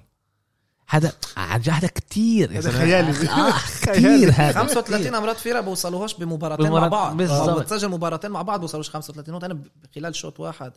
هذا 0.88 1.12
عن 1.36 1.60
جد 1.60 1.68
هذا 1.70 1.88
كثير 1.88 2.52
يا 2.52 2.58
هذا. 2.58 2.70
خيالي. 2.72 3.28
آه 3.28 3.50
خيالي. 3.84 3.98
كثير 4.00 4.30
هذا 4.30 4.52
35 4.52 5.14
مرات 5.14 5.36
فرق 5.36 5.60
بوصلوهاش 5.60 6.14
بمباراتين 6.14 6.66
بمباراة- 6.66 6.70
مع 6.80 6.88
بعض 6.88 7.16
بالظبط. 7.16 7.60
بتسجل 7.60 7.88
مباراتين 7.88 8.30
مع 8.30 8.42
بعض 8.42 8.60
بوصلوش 8.60 8.90
35 8.90 9.34
نقطة 9.34 9.46
أنا 9.46 9.62
خلال 9.94 10.14
شوط 10.14 10.40
واحد 10.40 10.72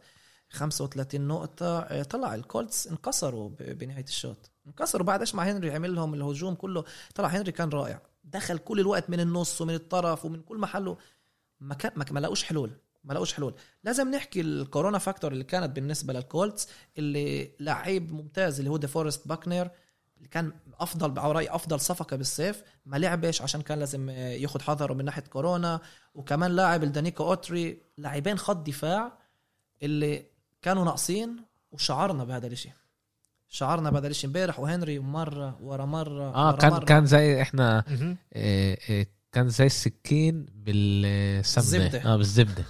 35 0.50 1.22
نقطة 1.28 1.80
آه، 1.80 2.04
طلع 2.04 2.36
الكولتس 2.36 2.88
انكسروا 2.88 3.50
بنهاية 3.60 4.04
الشوط. 4.04 4.52
انكسروا 4.68 5.06
بعد 5.06 5.20
إيش 5.20 5.36
مع 5.36 5.44
هنري 5.44 5.72
عمل 5.72 5.96
لهم 5.96 6.14
الهجوم 6.14 6.56
كله. 6.56 6.84
طلع 7.16 7.28
هنري 7.28 7.52
كان 7.52 7.70
رائع. 7.70 8.02
دخل 8.24 8.58
كل 8.58 8.80
الوقت 8.80 9.10
من 9.10 9.20
النص 9.20 9.62
ومن 9.62 9.74
الطرف 9.74 10.26
ومن 10.26 10.42
كل 10.42 10.58
محله. 10.58 10.98
ما 11.60 11.76
كان 11.76 11.92
ما 12.12 12.20
لاقوش 12.20 12.44
حلول. 12.44 12.72
ما 13.04 13.14
لقوش 13.14 13.34
حلول. 13.34 13.54
لازم 13.84 14.12
نحكي 14.12 14.42
ال 14.42 14.50
corona 14.50 14.98
factor 14.98 15.32
اللي 15.32 15.44
كانت 15.44 15.76
بالنسبة 15.76 16.14
للكولتس 16.14 16.68
اللي 16.98 17.52
لعيب 17.60 18.12
ممتاز 18.12 18.60
اللي 18.60 18.70
هو 18.70 18.78
ديفورست 18.78 19.28
باكنر 19.28 19.70
اللي 20.18 20.28
كان 20.28 20.52
أفضل 20.80 21.12
برأيي 21.12 21.50
أفضل 21.50 21.80
صفقة 21.80 22.18
بالصيف 22.18 22.64
ما 22.86 22.98
لعبش 22.98 23.42
عشان 23.42 23.62
كان 23.62 23.80
لازم 23.80 24.10
ياخذ 24.10 24.62
حذره 24.62 24.94
من 24.94 25.06
ناحية 25.06 25.22
كورونا. 25.22 25.80
وكمان 26.14 26.52
لاعب 26.52 26.84
الدينيكو 26.84 27.24
أوتري 27.24 27.82
لاعبين 27.98 28.38
خط 28.38 28.58
دفاع 28.58 29.20
اللي 29.84 30.26
كانوا 30.62 30.86
ناقصين 30.86 31.36
وشعرنا 31.72 32.24
بهذا 32.24 32.48
الإشي 32.48 32.70
شعرنا 33.50 33.90
بهذا 33.90 34.06
الإشي 34.08 34.28
امبارح 34.28 34.60
وهنري 34.60 35.00
مرة 35.00 35.58
ورا 35.62 35.86
مرة 35.86 36.36
آه 36.36 36.48
ورا 36.48 36.58
كان 36.58 36.72
مرة. 36.72 36.86
كان 36.86 37.06
زي 37.06 37.42
إحنا. 37.42 37.84
آه، 38.34 38.78
آه، 38.90 39.06
كان 39.32 39.50
زي 39.50 39.66
السكين 39.66 40.46
بالسمنة. 40.56 42.14
آه 42.14 42.16
بالزبدة 42.18 42.64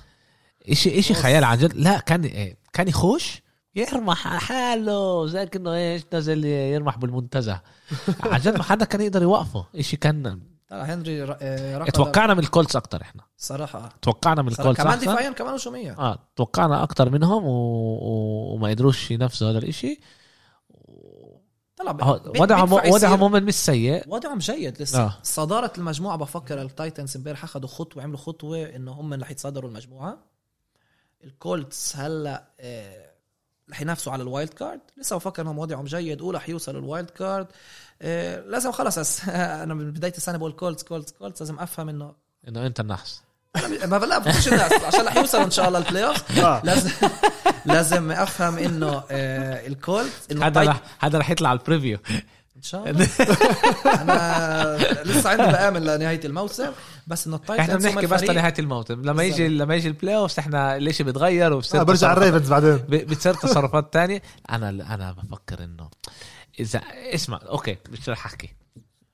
اشي 0.69 0.99
إشي. 0.99 1.13
خيال 1.13 1.43
عن 1.43 1.57
جد 1.57 1.73
لا 1.73 1.99
كان 1.99 2.25
آه، 2.25 2.55
كان 2.73 2.87
يخش 2.87 3.41
يرمح 3.75 4.27
على 4.27 4.39
حاله 4.39 5.27
زي 5.27 5.45
كأنه 5.45 5.73
إيش 5.75 6.01
نزل 6.13 6.45
يرمح 6.45 6.97
بالمنتزه 6.97 7.61
عن 8.31 8.39
جد 8.39 8.57
ما 8.57 8.63
حدا 8.63 8.85
كان 8.85 9.01
يقدر 9.01 9.21
يوقفه 9.21 9.65
إشي 9.75 9.97
كان 9.97 10.41
هنري 10.71 11.23
ر- 11.23 11.37
آه، 11.41 11.85
توقعنا 11.85 12.33
من 12.33 12.39
الكولتس 12.39 12.75
أكتر 12.75 13.01
إحنا. 13.01 13.21
صراحة. 13.37 13.79
آه. 13.79 13.89
توقعنا 14.01 14.41
من 14.41 14.47
الكولتس 14.51 14.81
كمان 14.81 14.99
دفاعيا 14.99 15.29
كمان 15.31 15.57
شو 15.57 15.71
100 15.71 15.91
آه 15.99 16.19
توقعنا 16.35 16.83
أكتر 16.83 17.09
منهم 17.09 17.45
و... 17.45 17.49
و... 17.49 18.53
وما 18.53 18.69
قدروش 18.69 19.11
ينفذوا 19.11 19.49
هذا 19.51 19.57
الإشي. 19.57 19.99
طلع 21.77 21.91
ب- 21.91 22.01
هو- 22.03 22.19
بي- 22.19 22.39
وضعهم 22.39 22.73
وضعهم 22.73 23.13
عموما 23.13 23.39
مش 23.39 23.53
سيء. 23.53 24.03
وضعهم 24.07 24.37
جيد. 24.37 24.81
لسه 24.81 24.99
آه. 25.01 25.05
آه. 25.05 25.17
صدارة 25.23 25.71
المجموعة 25.77 26.17
بفكر 26.17 26.61
التايتنز 26.61 27.17
امبارح 27.17 27.43
أخذوا 27.43 27.67
خطوة 27.69 28.03
عملوا 28.03 28.17
خطوة 28.17 28.63
إنه 28.75 28.91
هم 28.91 29.13
اللي 29.13 29.25
حيتصدروا 29.25 29.69
المجموعة. 29.69 30.17
الكولتس 31.23 31.95
هلا 31.95 32.43
آه، 32.59 33.08
رح 33.71 33.81
ينافسوا 33.81 34.13
على 34.13 34.23
ال 34.23 34.28
wild 34.28 34.49
card. 34.53 34.79
لسه 34.97 35.15
بفكر 35.15 35.41
إنهم 35.41 35.59
وضعهم 35.59 35.85
جيد. 35.85 36.21
اولى 36.21 36.39
حيوصلوا 36.39 36.81
ال 36.81 36.87
wild 36.87 37.09
card. 37.09 37.47
آه، 38.01 38.39
لازم 38.39 38.71
خلص. 38.71 38.97
أس... 38.97 39.29
أنا 39.63 39.73
من 39.73 39.91
بداية 39.91 40.13
السنة 40.17 40.37
بقول 40.37 40.51
كولتس 40.51 40.83
كولتس 40.83 41.11
كولتس. 41.11 41.41
لازم 41.41 41.59
أفهم 41.59 41.89
إنه 41.89 42.13
إنه 42.47 42.65
انت 42.65 42.79
النحس 42.79 43.21
ما 43.85 43.95
لا 43.95 44.17
بفكرش 44.17 44.47
الناس 44.47 44.73
عشان 44.73 45.05
رح 45.05 45.17
يوصلوا 45.17 45.43
إن 45.43 45.51
شاء 45.51 45.67
الله 45.67 45.79
ال 45.79 46.05
playoff 46.05 46.39
آه. 46.39 46.61
لازم 46.63 46.91
لازم 47.65 48.11
أفهم 48.11 48.57
إنه 48.57 49.03
آه، 49.11 49.67
الكولتس 49.67 50.31
انه 50.31 50.45
هذا 50.45 50.63
رح 50.63 50.81
هذا 50.99 51.17
رح 51.17 51.29
يطلع 51.29 51.49
على 51.49 51.59
ال 51.59 51.64
preview 51.64 51.97
إن 52.59 52.63
شاء 52.63 52.89
الله. 52.89 53.07
أنا 54.01 54.77
لسه 55.05 55.29
عندي 55.29 55.43
بامل 55.43 55.95
لنهاية 55.95 56.19
الموسم 56.25 56.71
بس 57.07 57.27
انه 57.27 57.35
التايتنز 57.35 57.85
إحنا 57.85 58.01
بنحكي 58.01 58.07
بس 58.07 58.23
لنهاية 58.23 58.53
الموسم. 58.59 59.01
لما 59.01 59.23
يجي. 59.23 59.47
لما 59.47 59.75
يجي 59.75 59.87
ال 59.87 60.15
playoff 60.15 60.39
إحنا 60.39 60.75
الإشي 60.77 61.03
بيتغير 61.03 61.53
وبصير 61.53 61.81
آه، 61.81 61.83
برجع 61.83 62.13
تصرفات- 62.13 62.17
الريفنز 62.17 62.49
بعدين. 62.49 62.77
بتصير 62.77 63.33
تصرفات 63.33 63.93
تانية. 63.93 64.21
أنا 64.49 64.69
أنا 64.69 65.11
بفكر 65.11 65.63
إنه 65.63 65.89
اذا 66.59 66.81
اسمع 67.13 67.39
أوكي 67.49 67.77
مش 67.89 68.09
رح 68.09 68.25
أحكي. 68.25 68.55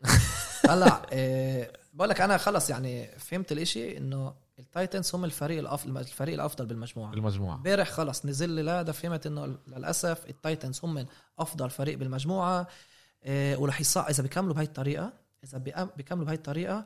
هلا 0.69 1.01
إيه 1.11 1.71
بقول 1.93 2.09
لك 2.09 2.21
أنا 2.21 2.37
خلص 2.37 2.69
يعني 2.69 3.09
فهمت 3.19 3.51
الإشي 3.51 3.97
إنه 3.97 4.33
التايتنز 4.59 5.11
هم 5.15 5.25
الفريق 5.25 5.59
الافضل 5.59 5.97
الفريق 5.97 6.33
الأفضل 6.33 6.65
بالمجموعة. 6.65 7.11
بالمجموعة. 7.11 7.55
امبارح 7.55 7.89
خلص 7.89 8.25
نزل 8.25 8.49
لي 8.49 8.61
لا 8.61 8.81
ده 8.81 8.91
فهمت 8.91 9.25
إنه 9.25 9.55
للأسف 9.67 10.17
التايتنز 10.29 10.79
هم 10.83 11.05
افضل 11.39 11.69
فريق 11.69 11.97
بالمجموعة. 11.97 12.67
إيه 13.25 13.57
ورح 13.57 13.81
يصع 13.81 14.09
إذا 14.09 14.23
بيكملوا 14.23 14.53
بهاي 14.53 14.65
الطريقة 14.65 15.13
إذا 15.43 15.57
بيأم- 15.57 15.97
بيكملوا 15.97 16.25
بهاي 16.25 16.35
الطريقة 16.35 16.85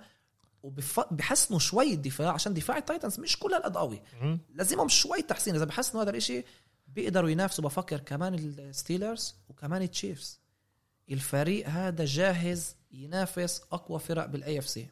وبحسنوا 0.63 1.59
شوي 1.59 1.93
الدفاع 1.93 2.31
عشان 2.33 2.53
دفاع 2.53 2.77
التايتنز 2.77 3.19
مش 3.19 3.39
كل 3.39 3.53
هالقد 3.53 3.77
قوي 3.77 4.01
مهم. 4.21 4.39
لازمهم 4.53 4.87
شوي 4.87 5.21
تحسين. 5.21 5.55
إذا 5.55 5.65
بحسنوا 5.65 6.03
هذا 6.03 6.09
الإشي 6.09 6.43
بيقدروا 6.87 7.29
ينافسوا. 7.29 7.63
بفكر 7.63 7.99
كمان 7.99 8.33
الستيلرز 8.35 9.35
وكمان 9.49 9.81
التشيفز 9.81 10.39
الفريق 11.11 11.67
هذا 11.69 12.05
جاهز 12.05 12.75
ينافس 12.91 13.61
أقوى 13.71 13.99
فرق 13.99 14.25
بال 14.25 14.59
AFC 14.59 14.87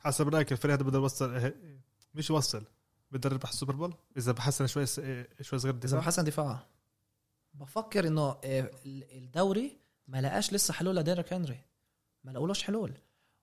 حسب 0.00 0.28
رأيك 0.28 0.52
الفريق 0.52 0.74
هذا 0.74 0.82
بده 0.82 0.98
يوصل 0.98 1.34
إيه، 1.34 1.56
مش 2.14 2.30
يوصل 2.30 2.64
بده 3.10 3.30
يربح 3.30 3.48
ال 3.48 3.52
Super 3.52 3.74
Bowl؟ 3.74 3.94
إذا 4.16 4.32
بحسن 4.32 4.66
شوي 4.66 4.84
إيه، 4.98 5.28
شوي 5.40 5.58
صغير 5.58 5.74
إذا 5.74 5.84
الدفاع؟ 5.84 6.00
بحسن 6.00 6.24
دفاعه 6.24 6.66
بفكر 7.54 8.06
إنه 8.06 8.36
آه، 8.44 8.70
الدوري 8.86 9.78
ما 10.08 10.20
لقاش 10.20 10.52
لسه 10.52 10.74
حلول 10.74 10.96
لديريك 10.96 11.32
هنري. 11.32 11.60
ما 12.24 12.30
لقولوش 12.30 12.62
حلول. 12.62 12.92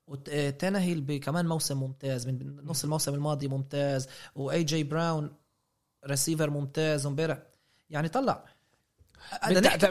وتانهيل 0.07 1.17
كمان 1.17 1.47
موسم 1.47 1.79
ممتاز 1.79 2.27
من 2.27 2.55
نص 2.55 2.83
الموسم 2.83 3.13
الماضي 3.13 3.47
ممتاز 3.47 4.07
واي 4.35 4.63
جي 4.63 4.83
براون 4.83 5.35
ريسيفر 6.05 6.49
ممتاز 6.49 7.05
امبارح. 7.05 7.37
يعني 7.89 8.09
طلع. 8.09 8.45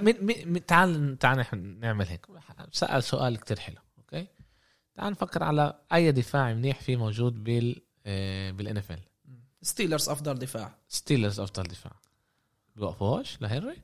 من 0.02 0.66
تعال 0.66 1.18
تعال 1.18 1.38
نحن 1.38 1.58
نعمل 1.80 2.06
هيك. 2.06 2.26
سأل 2.72 3.02
سؤال 3.02 3.40
كتير 3.40 3.58
حلو 3.58 3.80
أوكي؟ 3.98 4.26
تعال 4.94 5.12
نفكر 5.12 5.42
على 5.42 5.80
أي 5.92 6.12
دفاع 6.12 6.54
منيح 6.54 6.80
فيه 6.80 6.96
موجود 6.96 7.44
بال 7.44 7.82
بال 8.56 8.76
NFL 8.76 9.00
ستيلرز 9.62 10.08
أفضل 10.08 10.34
دفاع. 10.34 10.78
ستيلرز 10.88 11.40
أفضل 11.40 11.62
دفاع. 11.62 11.92
بيوقفوش 12.76 13.40
لهنري؟ 13.40 13.76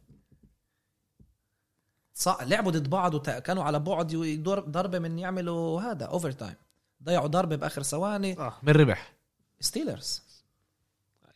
صح 2.19 2.39
لعبوا 2.43 2.73
ضد 2.73 2.91
بعض 2.91 3.15
وكانوا 3.15 3.65
على 3.65 3.79
بعد 3.79 4.13
يدور 4.13 4.61
ضربه 4.61 4.99
من 4.99 5.19
يعملوا 5.19 5.81
هذا 5.81 6.05
overtime 6.07 6.55
ضيعوا 7.05 7.27
ضربه 7.27 7.57
بآخر 7.57 7.83
ثواني. 7.83 8.39
آه. 8.39 8.55
من 8.63 8.73
ربح. 8.73 9.13
ستيلرز 9.61 10.23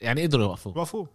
يعني 0.01 0.23
قدروا 0.27 0.45
يوقفوه. 0.45 0.79
وقفوا 0.79 1.07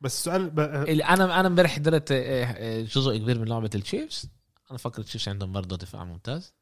بس 0.00 0.14
السؤال 0.14 0.50
ب... 0.50 0.60
اللي 0.60 1.04
أنا 1.04 1.40
أنا 1.40 1.48
امبارح 1.48 1.70
حضرت 1.76 2.12
آه، 2.12 2.44
آه، 2.44 2.80
جزء 2.82 3.16
كبير 3.16 3.38
من 3.38 3.48
لعبة 3.48 3.70
التشيفز 3.74 4.30
أنا 4.70 4.78
فكر 4.78 4.98
التشيفز 5.00 5.28
عندهم 5.28 5.52
برضه 5.52 5.76
دفاع 5.76 6.04
ممتاز. 6.04 6.54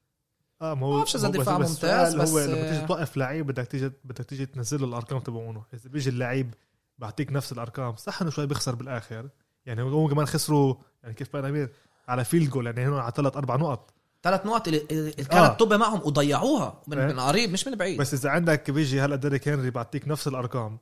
آه 0.62 0.74
ما 0.74 0.86
هو 0.86 0.96
بعرفش 0.96 1.16
إذا 1.16 1.28
هو- 1.28 1.32
الدفاع 1.32 1.58
بس 1.58 1.70
ممتاز، 1.70 2.14
السؤال 2.14 2.28
هو 2.28 2.52
بس- 2.54 2.58
لما 2.58 2.70
تيجي 2.70 2.86
توقف 2.86 3.16
لعيب 3.16 3.46
بدك 3.46 3.66
تيجي 3.66 3.92
بدك 4.04 4.24
تيجي 4.24 4.46
تنزل 4.46 4.80
له 4.80 4.86
الأرقام 4.86 5.18
تبعونه. 5.20 5.64
إذا 5.74 5.90
بيجي 5.90 6.10
اللعيب 6.10 6.54
بعطيك 6.98 7.32
نفس 7.32 7.52
الأرقام 7.52 7.96
صح 7.96 8.22
إنه 8.22 8.30
شوي 8.30 8.46
بيخسر 8.46 8.74
بالآخر. 8.74 9.28
يعني 9.66 9.82
هو 9.82 10.08
كمان 10.08 10.26
خسروا 10.26 10.74
يعني 11.02 11.14
كيف 11.14 11.32
بقى 11.36 11.48
امير 11.48 11.72
على 12.08 12.24
field 12.24 12.50
goal 12.50 12.66
يعني 12.66 12.86
هنا 12.86 13.00
على 13.02 13.12
ثلاث 13.16 13.36
أربع 13.36 13.56
نقط. 13.56 13.90
ثلاث 14.22 14.46
نقط 14.46 14.68
اللي, 14.68 15.12
كانت 15.12 15.32
آه. 15.32 15.48
طب 15.48 15.72
معهم 15.72 16.00
وضيعوها 16.04 16.82
من, 16.86 16.98
إيه. 16.98 17.06
من 17.12 17.20
قريب 17.20 17.52
مش 17.52 17.66
من 17.68 17.74
بعيد. 17.74 18.00
بس 18.00 18.14
إذا 18.14 18.30
عندك 18.30 18.70
بيجي 18.70 19.00
هلا 19.00 19.16
ديريك 19.16 19.48
هنري 19.48 19.70
بعطيك 19.70 20.08
نفس 20.08 20.28
الأرقام. 20.28 20.78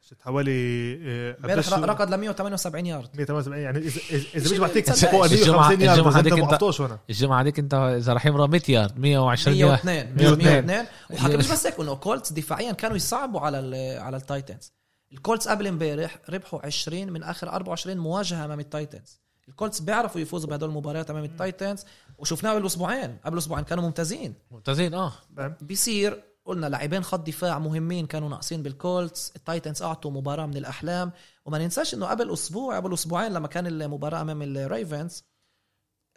shit 0.00 0.22
حوالي 0.22 0.50
إيه، 0.50 1.36
امبارح 1.38 1.72
ركض 1.72 2.14
ل 2.14 2.16
178 2.16 2.86
يارد 2.86 3.08
178 3.14 3.62
يعني 3.62 3.78
اذا 3.78 4.00
إذا 4.10 4.16
مش 4.18 4.36
إذا 4.36 4.48
بيجي 4.48 4.60
بعطيك 4.60 4.86
تصدق. 4.86 5.10
فوق 5.10 5.24
ال 5.24 5.30
الجمعة- 5.30 5.36
150 5.46 5.80
يارد 5.80 6.06
انت 6.06 6.16
هذيك 6.16 6.80
هنا. 6.80 6.98
الجمعة 7.10 7.40
هذيك 7.40 7.58
انت 7.58 7.74
إذا 7.74 8.12
راح 8.12 8.26
يمرق 8.26 8.44
100 8.48 8.62
يارد 8.68 8.98
120 8.98 9.56
يارد 9.56 9.80
102 9.84 10.14
102. 10.16 10.66
102 10.66 10.86
وحكى 11.10 11.36
مش 11.36 11.50
بس 11.52 11.66
هيك 11.66 11.80
انه 11.80 11.94
كولتس 11.94 12.32
دفاعيا 12.32 12.72
كانوا 12.72 12.96
يصعبوا 12.96 13.40
على 13.40 13.58
ال 13.58 13.98
على 14.00 14.16
التايتنز 14.16 14.72
الكولتس 15.12 15.48
قبل 15.48 15.66
امبارح 15.66 16.18
ربحوا 16.30 16.66
20 16.66 17.12
من 17.12 17.22
آخر 17.22 17.48
24 17.48 17.96
مواجهة 17.96 18.44
أمام 18.44 18.60
التايتنز 18.60 19.20
الكولتس 19.48 19.80
بيعرفوا 19.80 20.20
يفوزوا 20.20 20.50
بهدول 20.50 20.68
المباريات 20.68 21.10
أمام 21.10 21.24
التايتنز. 21.24 21.84
وشفناه 22.18 22.54
قبل 22.54 22.66
أسبوعين. 22.66 23.18
قبل 23.24 23.38
أسبوعين 23.38 23.64
كانوا 23.64 23.84
ممتازين. 23.84 24.34
ممتازين 24.50 24.94
آه. 24.94 25.12
بيصير 25.60 26.24
قلنا 26.44 26.66
لاعبين 26.66 27.02
خط 27.02 27.26
دفاع 27.26 27.58
مهمين 27.58 28.06
كانوا 28.06 28.28
ناقصين 28.28 28.62
بالكولتس. 28.62 29.32
التايتنز 29.36 29.82
أعطوا 29.82 30.10
مباراة 30.10 30.46
من 30.46 30.56
الأحلام. 30.56 31.12
وما 31.44 31.58
ننساش 31.58 31.94
إنه 31.94 32.06
قبل 32.06 32.32
أسبوع 32.32 32.76
قبل 32.76 32.94
أسبوعين 32.94 33.32
لما 33.32 33.48
كان 33.48 33.66
المباراة 33.66 34.20
أمام 34.20 34.42
الريفنز 34.42 35.24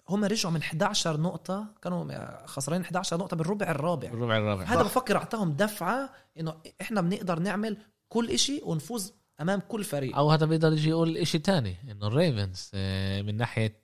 هم 0.09 0.25
رجعوا 0.25 0.53
من 0.53 0.61
11 0.61 1.19
نقطة 1.19 1.67
كانوا 1.81 2.45
خسرانين 2.45 2.83
11 2.83 3.17
نقطة 3.17 3.37
بالربع 3.37 3.71
الرابع. 3.71 4.07
الربع 4.07 4.37
الرابع. 4.37 4.63
هذا 4.63 4.81
بفكر 4.83 5.17
أعطاهم 5.17 5.51
دفعة 5.51 6.09
إنه 6.39 6.61
إحنا 6.81 7.01
بنقدر 7.01 7.39
نعمل 7.39 7.77
كل 8.07 8.29
إشي 8.29 8.61
ونفوز 8.63 9.13
أمام 9.41 9.59
كل 9.59 9.83
فريق. 9.83 10.15
أو 10.15 10.31
هذا 10.31 10.45
بيقدر 10.45 10.73
يجي 10.73 10.89
يقول 10.89 11.17
إشي 11.17 11.39
تاني 11.39 11.75
إنه 11.91 12.07
الريفنز 12.07 12.71
آه، 12.73 13.21
من 13.21 13.37
ناحية 13.37 13.83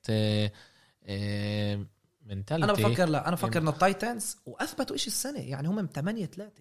mentality 2.26 2.56
أنا 2.56 2.74
بفكر 2.74 3.06
لا 3.06 3.28
أنا 3.28 3.36
بفكر 3.36 3.62
إنه 3.62 3.72
التايتنز 3.72 4.38
وأثبتوا 4.46 4.96
إشي 4.96 5.08
السنة 5.08 5.40
يعني 5.40 5.68
هم 5.68 5.90
8 5.94 6.26
3 6.26 6.52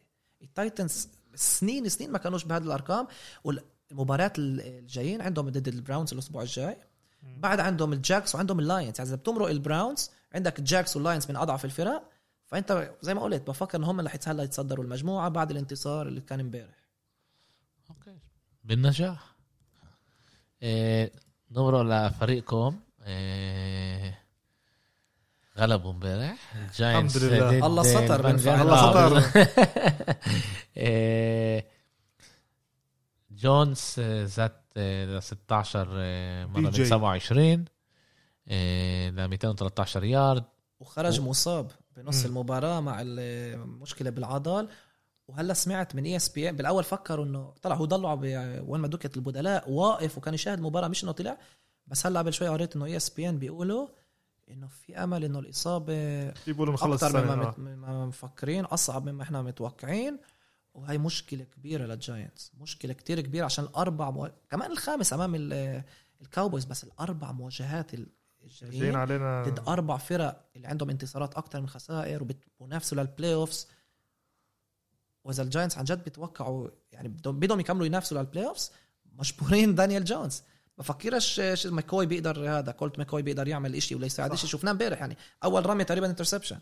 التايتنز 0.43 1.09
سنين 1.35 1.89
سنين 1.89 2.13
ما 2.13 2.19
كانوش 2.19 2.45
بهذه 2.45 2.63
الأرقام. 2.63 3.07
والمباريات 3.45 4.33
الجايين 4.39 5.21
عندهم 5.21 5.49
ضد 5.49 5.69
البراونز 5.69 6.13
الأسبوع 6.13 6.43
الجاي. 6.43 6.77
بعد 7.23 7.61
عندهم 7.61 7.93
الجاكس 7.93 8.35
وعندهم 8.35 8.61
اللاينز 8.61 8.99
يعني 8.99 9.09
إذا 9.11 9.17
بتمرق 9.17 9.49
البراونز 9.49 10.11
عندك 10.35 10.59
الجاكس 10.59 10.97
واللاينز 10.97 11.31
من 11.31 11.37
أضعف 11.37 11.65
الفرق. 11.65 12.11
فأنت 12.47 12.95
زي 13.03 13.15
ما 13.15 13.23
قلت 13.23 13.47
بفكر 13.47 13.79
ان 13.79 13.85
هم 13.85 13.99
اللي 13.99 14.11
حيتهلا 14.11 14.43
يتصدروا 14.43 14.85
المجموعة 14.85 15.29
بعد 15.29 15.51
الانتصار 15.51 16.09
اللي 16.09 16.21
كان 16.21 16.41
امبارح. 16.41 16.84
بالنجاح 18.65 19.35
آه، 20.63 21.11
نمرق 21.51 21.81
لفريقكم 21.83 22.81
آه، 23.03 24.15
غلبوا 25.59 25.93
امبارح 25.93 26.55
الحمد 26.81 27.17
لله. 27.17 27.67
الله 27.67 27.83
ستر. 27.83 28.29
الله 28.31 29.21
ستر. 29.21 29.23
آه، 30.77 31.65
جونز 33.31 33.95
آه، 33.99 34.25
زاد 34.25 34.53
ل 34.77 35.23
16 35.23 35.89
آه، 35.97 36.45
مرة 36.47 36.71
DJ. 36.71 36.79
من 36.79 36.85
27 36.85 37.65
آه، 38.49 39.11
ل 39.11 39.29
213 39.29 40.05
يارد 40.05 40.45
وخرج 40.81 41.21
و- 41.21 41.23
مصاب 41.23 41.71
بنص. 41.97 42.25
المباراة 42.25 42.81
مع 42.81 42.97
المشكلة 43.01 44.11
بالعضل 44.11 44.69
وهلا 45.29 45.55
سمعت 45.55 45.95
من 45.95 46.05
ESPN 46.05 46.53
بالأول 46.53 46.85
فكروا 46.85 47.25
إنه 47.25 47.55
طلع 47.63 47.75
هو 47.75 47.85
ضلوا 47.85 48.13
وين 48.61 48.81
ما 48.81 48.89
دكت 48.89 49.17
البدلاء 49.17 49.71
واقف 49.71 50.19
وكان 50.19 50.35
يشاهد 50.35 50.59
المباراة 50.59 50.89
مش 50.89 51.05
إنه 51.05 51.13
طلع 51.13 51.39
بس 51.87 52.07
هلا 52.07 52.19
قبل 52.21 52.33
شوي 52.33 52.49
قريت 52.49 52.77
إنه 52.77 52.85
ESPN 52.85 53.39
بيقولوا 53.39 53.89
إنه 54.51 54.67
في 54.67 54.97
أمل 55.05 55.25
إنه 55.25 55.39
الإصابة 55.39 56.31
في 56.31 56.53
بيقولوا 56.53 56.75
نخلص 56.75 57.05
أكثر 57.05 57.25
مما. 57.37 57.55
مما 57.59 58.07
مفكرين 58.07 58.65
أصعب 58.65 59.09
مما 59.09 59.23
إحنا 59.23 59.43
متوقعين 59.43 60.19
وهي 60.75 60.99
مشكلة 60.99 61.45
كبيرة 61.45 61.85
للجاينتس 61.87 62.53
مشكلة 62.61 62.93
كتير 62.93 63.21
كبيرة 63.21 63.45
عشان 63.45 63.65
الأربع 63.65 64.11
مو... 64.11 64.31
كمان 64.51 64.73
الخامس 64.73 65.13
أمام 65.13 65.35
ال- 65.35 65.83
الكاوبويز 66.21 66.65
بس 66.65 66.85
الأربع 66.85 67.33
مواجهات 67.33 67.95
ال- 67.95 68.07
جايين 68.61 68.75
الجايين 68.75 68.97
علينا 68.97 69.43
ضد 69.43 69.69
أربع 69.69 69.97
فرق 69.97 70.45
اللي 70.57 70.69
عندهم 70.69 70.91
انتصارات 70.91 71.35
أكثر 71.35 71.61
من 71.61 71.69
خسائر 71.69 72.27
وبنافسوا 72.59 72.99
لل 72.99 73.35
playoffs 73.35 73.69
واذا 75.25 75.43
الجاينتس 75.43 75.79
عن 75.79 75.85
جد 75.85 76.05
بيتوقعوا 76.05 76.69
يعني 76.93 77.09
بدهم 77.09 77.61
يكملوا 77.61 77.87
ينافسوا 77.87 78.19
لل 78.19 78.47
playoffs 78.47 78.73
مجبورين 79.13 79.75
دانيال 79.75 80.05
جونز. 80.05 80.43
بفكرش 80.79 81.41
ماكوي 81.67 82.07
بيقدر 82.07 82.59
هذا 82.59 82.73
كولت 82.73 82.99
ماكوي 82.99 83.23
بيقدر 83.23 83.49
يعمل 83.49 83.75
إشي 83.75 83.95
ولا 83.95 84.07
يساعد. 84.07 84.33
إشي. 84.33 84.47
شفناه 84.47 84.73
امبارح 84.73 85.01
يعني. 85.01 85.17
أول 85.45 85.67
رمية 85.67 85.85
تقريبا 85.85 86.07
interception 86.07 86.59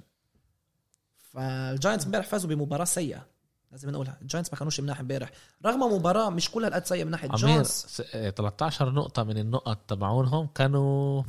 فالجاينتس 1.33 2.05
امبارح 2.07 2.27
فازوا 2.27 2.51
بمباراة 2.51 2.85
سيئة. 2.85 3.27
لازم 3.71 3.91
نقولها. 3.91 4.19
الجاينتس 4.23 4.53
ما 4.53 4.59
كانوش 4.59 4.81
مناح 4.81 5.01
امبارح. 5.01 5.31
رغم 5.67 5.81
مباراة 5.81 6.31
مش 6.31 6.51
كلها 6.51 6.71
قد 6.71 6.87
سيئة 6.87 7.05
من 7.05 7.11
ناحية 7.11 7.29
جونز 7.29 7.67
س- 7.67 8.03
آه، 8.15 8.31
13 8.31 8.91
نقطة 8.93 9.23
من 9.23 9.39
النقط 9.39 9.79
تبعونهم 9.89 10.47
كانوا 10.47 11.23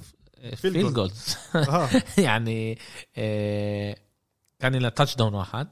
field 0.55 0.87
goal. 0.87 0.93
goals 0.95 1.35
آه. 1.55 1.89
يعني 2.17 2.77
آه، 3.17 3.95
كان 4.59 4.75
له 4.75 4.89
touchdown 4.89 5.33
واحد. 5.33 5.67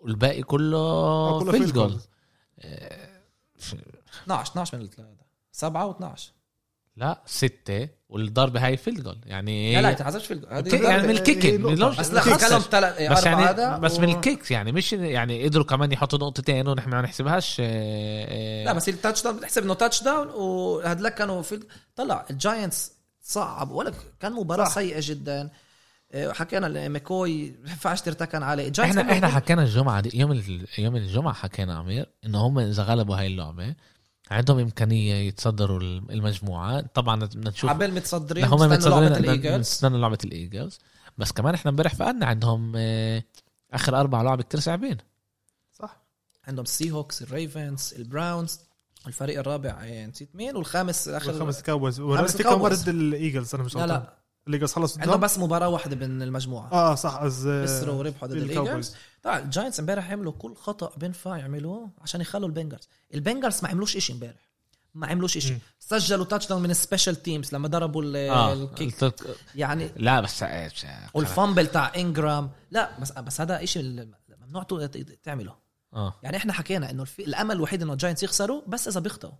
والباقي 0.00 0.42
كله 0.42 0.76
آه، 0.78 1.40
كله 1.40 1.52
field 1.52 1.72
goal 1.72 1.92
goals. 1.92 2.02
12 4.24 4.50
12 4.52 4.78
من 4.78 4.84
الثلاثه 4.84 5.24
7 5.52 5.92
و12 5.92 6.20
لا 6.96 7.22
ستة 7.26 7.88
والضربة 8.08 8.66
هاي 8.66 8.76
field 8.76 9.00
goal 9.02 9.18
يعني 9.26 9.74
لا 9.74 9.80
لا 9.82 10.18
في 10.18 10.30
الج- 10.34 10.44
هذه 10.50 10.68
كي- 10.70 10.82
يعني 10.84 11.02
من 11.02 11.10
ال 11.10 11.16
kick. 11.16 11.44
من 11.46 11.74
بس 11.74 12.10
لا 12.10 12.20
ال 12.20 12.22
kick. 12.22 12.34
ثلاث 12.62 13.12
بس 13.12 13.24
يعني 13.26 13.44
هذا 13.44 13.78
بس 13.78 13.98
و- 13.98 14.00
من 14.00 14.08
ال 14.08 14.15
kicks 14.15 14.50
يعني 14.50 14.72
مش 14.72 14.92
يعني 14.92 15.44
قدروا 15.44 15.64
كمان 15.64 15.92
يحطوا 15.92 16.18
نقطتين 16.18 16.68
ونحن 16.68 16.90
ما 16.90 17.00
نحسبهاش 17.02 17.56
آه، 17.60 17.64
آه، 17.64 18.64
لا 18.64 18.72
بس 18.72 18.88
ال 18.88 19.22
touchdown 19.22 19.36
بتحسب 19.36 19.62
إنه 19.62 19.74
touchdown 19.74 20.28
وهدلك 20.28 21.14
كانوا 21.14 21.42
في 21.42 21.60
طلع 21.96 22.26
الجاينتس 22.30 22.92
صعب 23.22 23.70
ولا 23.70 23.92
كان 24.20 24.32
مباراة 24.32 24.64
صح. 24.64 24.74
سيئة 24.74 24.98
جدا 25.02 25.40
إيه، 25.42 25.50
حكينا 26.14 26.88
ماكوي 26.88 27.50
ما 27.50 27.70
ينفعش 27.70 28.00
ترتكن 28.00 28.42
عليه. 28.42 28.72
إحنا 28.80 29.12
إحنا 29.12 29.28
حكينا 29.28 29.62
الجمعة 29.62 30.00
دي 30.00 30.18
يوم 30.18 30.32
ال- 30.32 30.66
يوم 30.78 30.96
الجمعة 30.96 31.34
حكينا 31.34 31.78
عمير 31.78 32.06
انه 32.26 32.38
هم 32.46 32.58
إذا 32.58 32.82
غلبوا 32.82 33.16
هاي 33.16 33.26
اللعبة 33.26 33.74
عندهم 34.30 34.58
إمكانية 34.58 35.14
يتصدروا 35.14 35.80
المجموعة. 35.80 36.80
طبعا 36.80 37.20
بدنا 37.20 37.50
نشوف 37.50 37.70
عبال 37.70 37.94
متصدرين 37.94 38.44
هم 38.44 38.58
لعبة 38.60 38.74
متصدرين 38.74 39.12
الإيجلز. 39.12 39.58
نستنى 39.60 39.98
لعبة 39.98 40.18
الإيجلز. 40.24 40.78
بس 41.18 41.32
كمان 41.32 41.54
إحنا 41.54 41.70
امبارح 41.70 41.94
فقدنا 41.94 42.26
عندهم 42.26 42.72
آه، 42.76 43.22
آخر 43.72 44.00
أربع 44.00 44.22
لعب 44.22 44.42
كتير 44.42 44.60
صعبين. 44.60 44.96
صح. 45.72 46.02
عندهم 46.48 46.62
السي 46.64 46.90
هوكس 46.90 47.22
الريفنز 47.22 47.94
البراونز 47.98 48.60
الفريق 49.06 49.38
الرابع 49.38 49.82
إيه، 49.82 50.06
نسيت 50.06 50.36
مين؟ 50.36 50.56
والخامس 50.56 51.08
آخر 51.08 51.38
خمس 51.38 51.62
كاوبويز 51.62 52.00
مره 52.00 52.20
الكاوبويز. 52.24 52.82
ضد 52.82 52.88
الإيجلز؟ 52.88 53.54
أنا 53.54 53.64
مش 53.64 53.76
لا 53.76 53.86
لا. 53.86 54.19
الايجلز 54.48 54.72
خلص 54.72 54.98
عندهم؟ 54.98 55.20
بس 55.20 55.38
مباراة 55.38 55.68
واحدة 55.68 55.96
من 56.06 56.22
المجموعة. 56.22 56.72
آه 56.72 56.94
صح 56.94 57.16
از 57.16 57.48
خسروا 57.64 57.94
وربحوا 57.94 58.28
ضد. 58.28 58.36
الايجلز 58.36 58.94
طبعا 59.22 59.38
الجاينتس 59.38 59.80
امبارح 59.80 60.10
عملوا 60.10 60.32
كل 60.32 60.54
خطأ 60.54 60.92
بينفع 60.96 61.36
يعملوه 61.36 61.90
عشان 62.00 62.20
يخلوا 62.20 62.48
البنجلز. 62.48 62.88
البنجلز 63.14 63.62
ما 63.62 63.68
عملوش 63.68 63.96
إشي 63.96 64.12
امبارح. 64.12 64.50
ما 64.94 65.06
عملوش 65.06 65.36
إشي. 65.36 65.52
مم. 65.52 65.58
سجلوا 65.80 66.24
touchdown 66.24 66.62
من 66.62 66.70
ال 66.70 66.77
special 66.77 67.22
teams 67.22 67.54
لما 67.54 67.68
ضربوا 67.68 68.02
ال- 68.02 68.16
آه. 68.16 68.52
ال 68.52 68.60
kick 68.60 68.94
التك- 69.04 69.24
يعني 69.54 69.90
لا 69.96 70.20
بس 70.20 70.42
آه، 70.42 70.70
وال 71.14 71.27
fumble 71.27 71.66
تاع 71.66 71.92
انجرام 71.96 72.50
لا 72.70 72.98
بس 73.00 73.12
بس 73.12 73.40
هذا 73.40 73.62
إشي 73.62 73.80
ال- 73.80 74.14
ممنوع 74.46 74.66
تعمله. 75.22 75.54
آه. 75.94 76.14
يعني 76.22 76.36
إحنا 76.36 76.52
حكينا 76.52 76.90
إنه. 76.90 77.06
الأمل 77.18 77.56
الوحيد 77.56 77.82
إنه 77.82 77.92
الجاينتس 77.92 78.22
يخسروا 78.22 78.62
بس 78.66 78.88
إذا 78.88 79.00
بيخطئوا. 79.00 79.32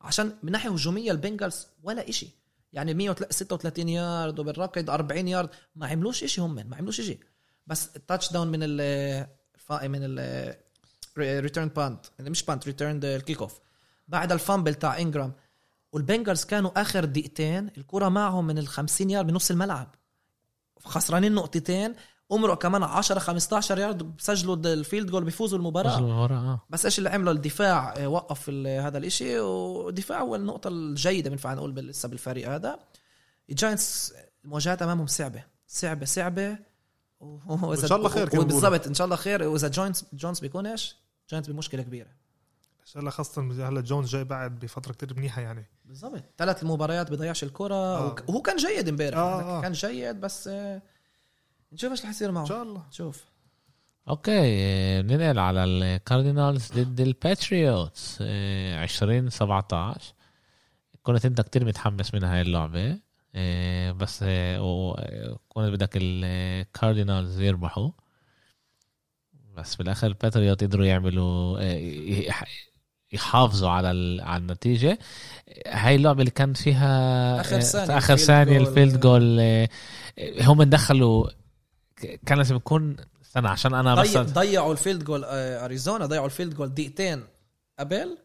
عشان 0.00 0.32
من 0.42 0.52
ناحية 0.52 0.70
هجومية 0.70 1.10
البنجلز 1.12 1.66
ولا 1.82 2.08
إشي. 2.08 2.28
يعني 2.72 2.94
136 2.94 3.88
يارد 3.88 4.38
وبالركض 4.38 4.90
40 4.90 5.28
يارد. 5.28 5.48
ما 5.74 5.86
عملوش 5.86 6.24
إشي 6.24 6.40
هم 6.40 6.54
ما 6.54 6.76
عملوش 6.76 7.00
إشي. 7.00 7.18
بس 7.66 7.96
ال 7.96 8.32
touchdown 8.32 8.48
من 8.48 8.58
ال 8.62 9.26
من 9.70 9.98
ال 10.02 10.54
return 11.18 11.68
punt 11.68 12.06
مش 12.20 12.42
punt 12.42 12.66
return 12.66 13.04
ال 13.04 13.40
kickoff 13.42 13.60
بعد 14.08 14.32
ال 14.32 14.38
fumble 14.38 14.74
تاع 14.74 14.98
انجرام 14.98 15.32
والبنجلز 15.92 16.44
كانوا 16.44 16.80
آخر 16.80 17.04
دقيقتين 17.04 17.70
الكرة 17.78 18.08
معهم 18.08 18.46
من 18.46 18.58
ال 18.58 18.68
50 18.68 19.10
يارد 19.10 19.26
بنص 19.26 19.50
الملعب. 19.50 19.94
خسرانين 20.84 21.34
نقطتين 21.34 21.94
امرق 22.32 22.62
كمان 22.62 22.82
10 22.82 23.18
15 23.18 23.78
يارد 23.78 24.16
بسجلوا 24.16 24.56
ال 24.56 24.65
field 24.65 25.10
goal 25.10 25.24
بيفوزوا 25.24 25.58
المباراة. 25.58 25.98
آه. 26.30 26.60
بس 26.70 26.84
إيش 26.84 26.98
اللي 26.98 27.10
عمله؟ 27.10 27.30
الدفاع 27.30 27.94
آه، 27.96 28.08
وقف 28.08 28.50
هذا 28.50 28.98
الإشي 28.98 29.38
والدفاع 29.38 30.20
هو 30.20 30.36
النقطة 30.36 30.68
الجيدة 30.68 31.30
بنفع 31.30 31.54
نقول 31.54 31.74
لسه 31.74 32.08
بالفريق 32.08 32.50
هذا. 32.50 32.78
الجاينتس 33.50 34.14
المواجهات 34.44 34.82
أمامهم 34.82 35.06
صعبة 35.06 35.44
صعبة 35.66 36.06
صعبة. 36.06 36.58
و- 37.20 37.72
إن 37.72 37.76
شاء 37.88 37.98
الله 37.98 38.08
خير 38.08 38.28
بالضبط 38.28 38.86
إن 38.86 38.94
شاء 38.94 39.04
الله 39.04 39.16
خير. 39.16 39.42
وإذا 39.42 39.68
جاينتس 39.68 40.04
جونز 40.12 40.40
بيكون 40.40 40.66
إيش؟ 40.66 40.96
جاينتس 41.30 41.50
بمشكلة 41.50 41.82
كبيرة. 41.82 42.08
إن 42.80 42.86
شاء 42.86 43.00
الله 43.00 43.10
خاصة 43.10 43.42
هلا 43.68 43.80
جونز 43.80 44.08
جاي 44.08 44.24
بعد 44.24 44.58
بفترة 44.58 44.92
كتير 44.92 45.14
منيحة 45.16 45.42
يعني. 45.42 45.66
بالضبط. 45.84 46.22
ثلاث 46.38 46.64
مباريات 46.64 47.10
بضيعش 47.10 47.42
الكرة. 47.44 47.74
آه. 47.74 48.14
وهو 48.28 48.42
كان 48.42 48.56
جيد 48.56 48.88
امبارح. 48.88 49.18
آه، 49.18 49.42
آه. 49.58 49.62
كان 49.62 49.72
جيد 49.72 50.20
بس 50.20 50.48
آه، 50.48 50.82
نشوف 51.72 51.90
إيش 51.90 52.02
رح 52.02 52.10
يصير 52.10 52.30
معه. 52.32 52.42
إن 52.42 52.46
شاء 52.46 52.62
الله. 52.62 52.82
نشوف 52.88 53.24
okay 54.08 54.32
آه، 54.38 55.02
ننقل 55.02 55.38
على 55.38 55.64
ال 55.64 55.75
Cardinals 55.75 56.72
ضد 56.72 57.00
ال 57.00 57.14
Patriots 57.14 58.22
20 58.22 59.30
17 59.30 60.00
كنت 61.02 61.24
أنت 61.26 61.40
كتير 61.40 61.64
متحمس 61.64 62.14
من 62.14 62.24
هاي 62.24 62.40
اللعبة 62.40 62.98
آه، 63.34 63.92
بس 63.92 64.20
آه، 64.28 64.58
وكنت 64.62 65.68
بدك 65.72 65.90
ال 65.96 66.10
Cardinals 66.10 67.40
يربحوا. 67.40 67.90
بس 69.56 69.74
بالآخر 69.76 70.06
ال 70.06 70.12
Patriots 70.12 70.64
قدروا 70.64 70.86
يعملوا 70.86 71.60
يح- 71.60 72.44
يحافظوا 73.12 73.70
على 73.70 73.90
ال- 73.90 74.20
على 74.20 74.40
النتيجة. 74.40 74.98
هاي 75.66 75.94
اللعبة 75.96 76.20
اللي 76.20 76.30
كان 76.30 76.52
فيها 76.52 77.40
آخر 77.40 77.56
آه، 77.56 77.60
ثانية 77.60 77.86
في 77.86 77.98
آخر 77.98 78.16
الفيلد 78.56 79.00
جول. 79.00 79.40
هم 80.40 80.62
دخلوا 80.62 81.28
كان 82.26 82.38
لازم 82.38 82.56
يكون 82.56 82.96
استنى 83.24 83.48
عشان 83.48 83.74
أنا 83.74 83.94
بس 83.94 84.10
ضيع 84.16 84.22
ضيعوا 84.22 84.72
الفيلد 84.72 85.04
جول 85.04 85.24
آه، 85.24 85.64
أريزونا 85.64 86.06
ضيعوا 86.06 86.26
الفيلد 86.26 86.54
جول 86.54 86.74
دقيقتين. 86.74 87.24
قبل 87.78 88.18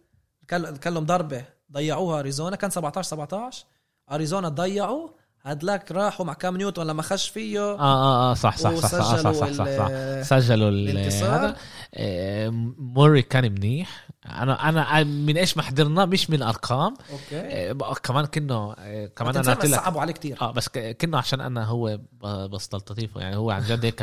كان 0.48 0.76
كان 0.76 0.94
لهم 0.94 1.06
ضربة. 1.06 1.46
ضيعوها 1.72 2.20
أريزونا 2.20 2.56
كان 2.56 2.70
17 2.70 3.08
17 3.10 3.66
أريزونا 4.12 4.50
ضيعوا 4.50 5.10
هدلاك 5.42 5.92
راحوا 5.92 6.26
مع 6.26 6.34
كام 6.34 6.58
نيوتن 6.58 6.88
لما 6.88 7.02
خش 7.02 7.30
فيه. 7.30 7.60
آه 7.60 7.80
آه 7.80 8.32
آه 8.32 8.34
صح 8.34 8.58
صح 8.58 8.76
صح 8.76 8.88
صح 8.88 9.02
صح 9.02 9.16
صح, 9.16 9.32
صح, 9.32 9.52
صح, 9.52 9.66
صح. 9.78 9.88
ال- 9.90 10.26
سجلوا 10.26 10.70
ال- 10.70 10.90
الانتصار. 10.90 11.36
هذا. 11.46 11.56
آه، 11.94 12.50
موري 12.78 13.22
كان 13.22 13.52
منيح. 13.52 14.08
أنا 14.26 14.70
أنا 14.70 15.04
من 15.04 15.38
إيش 15.38 15.58
ما 15.58 15.64
حضرنا 15.64 16.06
مش 16.06 16.30
من 16.30 16.42
ارقام 16.42 16.94
أوكي. 17.12 17.40
آه، 17.72 17.94
كمان 18.04 18.26
كنه 18.26 18.74
آه، 18.80 19.06
كمان 19.06 19.38
أنا 19.38 19.54
قلت 19.54 19.66
لك 19.66 19.76
صعبوا 19.80 20.02
عليه 20.02 20.14
كتير. 20.14 20.38
آه 20.42 20.52
بس 20.52 20.70
ك- 20.70 20.98
كنه 20.98 21.18
عشان 21.18 21.42
أنا 21.42 21.66
هو 21.66 22.00
بستلطفه 22.52 23.22
يعني 23.22 23.36
هو 23.36 23.52
عن 23.52 23.62
جد 23.64 23.86
هيك 23.86 24.02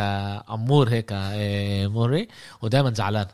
أمور 0.50 0.88
هيك 0.88 1.08
آه، 1.12 1.86
موري 1.86 2.28
ودائما 2.62 2.92
زعلان. 2.94 3.26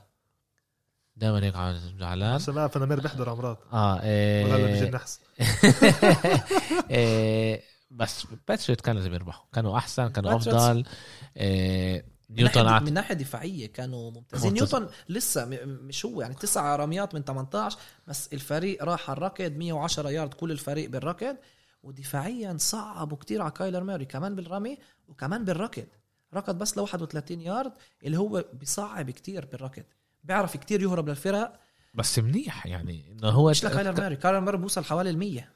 دائما 1.17 1.45
هيك 1.45 1.55
زعلان. 2.01 2.35
عشان 2.35 2.59
أعرف 2.59 2.77
أنا 2.77 2.87
مير 2.87 3.01
بحضر 3.01 3.33
أمراض. 3.33 3.57
آه 3.73 4.01
آه، 4.03 4.45
ولا 4.45 4.57
بيجي 4.67 4.85
النحس. 4.85 5.21
آه، 6.91 7.61
بس 7.91 8.27
باتريوت 8.49 8.81
كان 8.81 8.97
لازم 8.97 9.15
يربحوا. 9.15 9.45
كانوا 9.53 9.79
أحسن 9.79 10.09
كانوا 10.09 10.37
أفضل. 10.37 10.77
من 10.77 12.14
نيوتن 12.31 12.67
عط- 12.67 12.83
من 12.83 12.93
ناحية 12.93 13.15
دفاعية 13.15 13.67
كانوا 13.67 14.11
ممتازين. 14.11 14.51
ممتاز. 14.53 14.75
نيوتن 14.75 14.93
لسه 15.09 15.45
مش 15.67 16.07
هو 16.07 16.21
يعني 16.21 16.35
تسع 16.35 16.77
رميات 16.77 17.15
من 17.15 17.25
18 17.25 17.79
بس 18.07 18.29
الفريق 18.33 18.85
راح 18.85 19.11
على 19.11 19.17
الركض 19.17 19.53
110 19.57 20.09
يارد 20.11 20.35
كل 20.35 20.51
الفريق 20.51 20.91
بالركض. 20.91 21.37
ودفاعيا 21.83 22.57
صعبوا 22.59 23.17
كتير 23.17 23.43
على 23.43 23.51
Kyler 23.51 23.83
Murray 23.85 24.05
كمان 24.05 24.35
بالرمي 24.35 24.79
وكمان 25.09 25.45
بالركض. 25.45 25.87
ركض 26.35 26.59
بس 26.59 26.77
ل 26.77 26.81
31 26.81 27.41
يارد 27.41 27.73
اللي 28.05 28.19
هو 28.19 28.45
بيصعب 28.53 29.11
كتير 29.11 29.47
بالركض. 29.47 29.83
بيعرف 30.25 30.57
كتير 30.57 30.83
يهرب 30.83 31.09
للفرق. 31.09 31.61
بس 31.95 32.19
منيح 32.19 32.67
يعني 32.67 33.13
إنه 33.13 33.29
هو 33.29 33.51
مش 33.51 33.65
ل 33.65 33.71
Kyler 33.71 34.01
Murray 34.01 34.17
Kyler 34.17 34.41
Murray 34.41 34.57
بوصل 34.59 34.85
حوالي 34.85 35.11
ال 35.11 35.19
100 35.19 35.41
في 35.41 35.49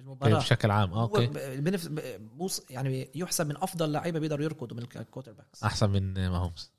المباراة. 0.00 0.38
بشكل 0.38 0.70
عام. 0.70 0.92
هو 0.92 1.02
okay. 1.02 1.26
بنف... 1.56 1.88
بوص 2.18 2.62
يعني 2.70 3.10
يحسب 3.14 3.46
من 3.46 3.56
أفضل 3.56 3.92
لعيبة 3.92 4.18
بيقدروا 4.18 4.44
يركضوا 4.44 4.76
من 4.76 4.82
ال 4.96 5.32
quarterbacks 5.32 5.64
أحسن 5.64 5.90
من 5.90 6.28
Mahomes. 6.28 6.70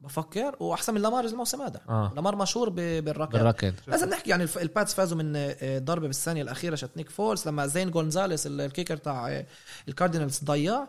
بفكر 0.00 0.56
وأحسن 0.60 0.94
من 0.94 1.00
لامار 1.02 1.24
الموسم 1.24 1.62
هذا. 1.62 1.80
آه. 1.88 2.12
لامار 2.16 2.36
مشهور 2.36 2.68
بالركض. 2.68 3.32
بالركض. 3.32 3.74
لازم 3.86 4.08
نحكي 4.08 4.30
يعني 4.30 4.44
الباتس 4.56 4.94
فازوا 4.94 5.18
من 5.18 5.32
آه، 5.36 5.78
ضربة 5.78 6.06
بالثانية 6.06 6.42
الأخيرة 6.42 6.74
شت 6.74 6.90
نيك 6.96 7.10
فولز 7.10 7.48
لما 7.48 7.66
زين 7.66 7.90
جونزاليس 7.90 8.46
ال- 8.46 8.60
الكيكر 8.60 8.96
تاع 8.96 9.28
آه، 9.30 9.46
الكاردينالز 9.88 10.40
ضيع. 10.44 10.86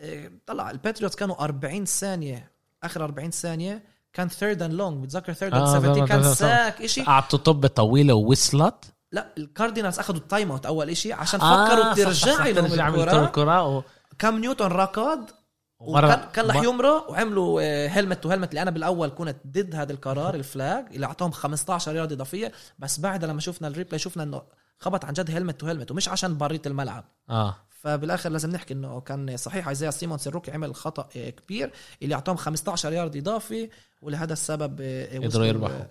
آه، 0.00 0.30
طلع 0.46 0.70
الباتريوتس 0.70 1.16
كانوا 1.16 1.44
40 1.44 1.84
ثانية 1.84 2.50
آخر 2.82 3.04
40 3.04 3.30
ثانية 3.30 3.82
كان 4.12 4.28
ثيرد 4.28 4.62
اند 4.62 4.72
لونج 4.74 5.04
بتذكر 5.04 5.32
ثيرد 5.32 5.54
اند 5.54 5.62
آه، 5.62 5.78
17 5.78 5.94
طبعاً، 5.94 6.06
كان 6.06 6.34
ساك 6.34 6.86
شيء 6.86 7.04
قعدتوا 7.04 7.38
طب 7.38 7.66
طويلة 7.66 8.14
ووصلت. 8.14 8.84
لا 9.12 9.34
الكاردينالز 9.38 9.98
أخذوا 9.98 10.20
التايم 10.20 10.50
اوت 10.50 10.66
أول 10.66 10.96
شيء 10.96 11.12
عشان 11.14 11.40
آه، 11.40 11.66
فكروا 11.68 11.94
ترجعي 11.94 12.52
لهم 12.52 12.64
الكرة. 12.66 13.24
الكرة 13.24 13.76
و... 13.76 13.82
Cam 14.18 14.38
Newton 14.38 14.66
ركض 14.66 15.30
وكان 15.80 16.28
كان 16.32 16.46
رح 16.46 16.56
مر- 16.56 16.64
يمرق 16.64 17.10
وعملوا 17.10 17.60
helmet 17.88 18.22
to 18.22 18.28
helmet 18.30 18.48
اللي 18.50 18.62
أنا 18.62 18.70
بالأول 18.70 19.08
كنت 19.10 19.36
ضد 19.46 19.74
هذا 19.74 19.92
القرار 19.92 20.34
ال 20.34 20.44
flag 20.44 20.84
اللي 20.94 21.06
اعطاهم 21.06 21.30
15 21.30 21.96
يارد 21.96 22.12
إضافية. 22.12 22.52
بس 22.78 23.00
بعدها 23.00 23.28
لما 23.28 23.40
شفنا 23.40 23.68
ال 23.68 23.72
replay 23.72 23.98
شفنا 23.98 24.22
إنه 24.22 24.42
خبط 24.78 25.04
عن 25.04 25.12
جد 25.12 25.30
helmet 25.30 25.60
to 25.60 25.66
helmet 25.66 25.90
ومش 25.90 26.08
عشان 26.08 26.38
بريت 26.38 26.66
الملعب. 26.66 27.04
آه. 27.30 27.56
فبالآخر 27.80 28.30
لازم 28.30 28.50
نحكي 28.50 28.74
إنه 28.74 29.00
كان 29.00 29.36
صحيح. 29.36 29.68
Isaiah 29.68 29.90
Simmons 29.90 30.28
ال 30.28 30.31
rookie 30.31 30.50
عمل 30.50 30.74
خطأ 30.74 31.08
آه، 31.16 31.30
كبير. 31.30 31.70
اللي 32.02 32.14
اعطاهم 32.14 32.36
15 32.36 32.92
يارد 32.92 33.16
إضافي 33.16 33.70
ولهذا 34.02 34.32
السبب 34.32 34.78
آه، 34.80 35.18
قدروا 35.18 35.46
يربحوا. 35.46 35.84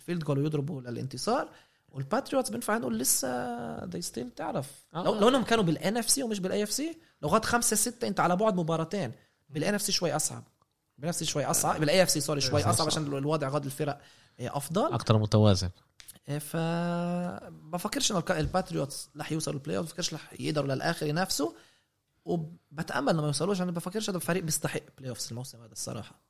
آه، 0.00 0.02
آه، 0.02 0.06
ال 0.06 0.09
field 0.09 0.24
goal 0.24 0.38
ويضربوا 0.38 0.80
للانتصار 0.80 1.48
والباتريوتس 1.88 2.50
بنفع 2.50 2.78
نقول 2.78 2.98
لسه 2.98 3.84
دي 3.84 4.02
ستيل 4.02 4.30
تعرف. 4.30 4.70
آه. 4.94 5.04
لو, 5.04 5.14
لو 5.14 5.28
انهم 5.28 5.44
كانوا 5.44 5.64
بالان 5.64 5.96
اف 5.96 6.10
سي 6.10 6.22
ومش 6.22 6.40
بالاي 6.40 6.62
اف 6.62 6.72
سي 6.72 6.98
لو 7.22 7.28
غاد 7.28 7.44
خمسة 7.44 7.76
ستة 7.76 8.08
انت 8.08 8.20
على 8.20 8.36
بعد 8.36 8.54
مباراتين 8.54 9.12
بالان 9.48 9.74
اف 9.74 9.82
سي 9.82 9.92
شوي 9.92 10.16
أصعب. 10.16 10.44
بالان 10.98 11.08
اف 11.08 11.16
سي 11.16 11.24
شوي 11.24 11.44
أصعب 11.44 11.80
بالاي 11.80 12.02
اف 12.02 12.10
سي 12.10 12.20
سوري 12.20 12.40
شوي. 12.40 12.64
أصعب 12.64 12.86
عشان 12.86 13.02
الوضع 13.06 13.48
غاد 13.48 13.64
الفرق 13.64 14.00
آه، 14.40 14.56
أفضل. 14.56 14.92
أكثر 14.92 15.18
متوازن. 15.18 15.70
ف 16.38 16.56
بفكرش 17.50 18.12
انه 18.12 18.22
الباتريوتس 18.30 19.10
رح 19.16 19.32
يوصلوا 19.32 19.56
البلاي 19.56 19.76
اوف 19.76 19.86
بفكرش 19.86 20.14
رح 20.14 20.32
يقدروا 20.40 20.74
للآخر 20.74 21.06
ينافسوا 21.06 21.52
وبتأمل 22.24 23.08
انه 23.08 23.20
ما 23.20 23.26
يوصلوش 23.26 23.62
أنا 23.62 23.70
بفكرش 23.70 24.10
هذا 24.10 24.16
الفريق 24.16 24.42
بيستحق 24.42 24.80
بلاي 24.98 25.10
اوف 25.10 25.30
الموسم 25.30 25.62
هذا 25.62 25.72
الصراحة. 25.72 26.20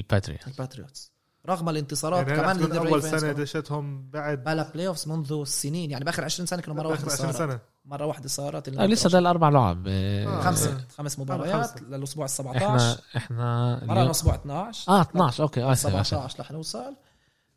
الباتريوت 0.00 0.48
الباتريوتس 0.48 1.13
رغم 1.48 1.68
الانتصارات 1.68 2.28
يعني 2.28 2.40
كمان 2.40 2.56
ضد 2.56 2.76
أول 2.76 3.02
سنة. 3.02 3.32
دشتهم 3.32 4.08
بعد 4.10 4.44
بلا 4.44 4.70
بلاي 4.74 4.86
اوف 4.86 5.08
منذ 5.08 5.44
سنين 5.44 5.90
يعني 5.90 6.04
بآخر 6.04 6.24
20 6.24 6.46
سنة 6.46 6.60
كانوا 6.62 6.76
مرة 6.76 6.88
واحدة 6.88 7.12
20 7.12 7.32
صارت. 7.32 7.36
سنة. 7.50 7.60
مرة 7.84 8.06
واحدة 8.06 8.28
صارت 8.28 8.68
آه 8.68 8.86
لسه 8.86 9.10
ده 9.10 9.18
الأربع 9.18 9.48
لعب. 9.48 9.84
آه. 9.88 10.26
آه 10.26 10.40
خمسة. 10.40 10.80
خمس 10.98 11.18
مباريات 11.18 11.54
خمسة. 11.70 11.84
للأسبوع 11.88 12.24
ال 12.24 12.30
إحنا 12.40 12.78
17 12.78 13.00
إحنا 13.16 13.74
مرة 13.84 13.92
اليوم- 13.92 14.06
الأسبوع 14.06 14.34
12 14.34 14.92
آه 14.92 15.00
12 15.00 15.42
أوكي. 15.42 15.72
اسف 15.72 15.86
اسف 15.86 16.06
17 16.06 16.40
رح 16.40 16.50
نوصل 16.52 16.94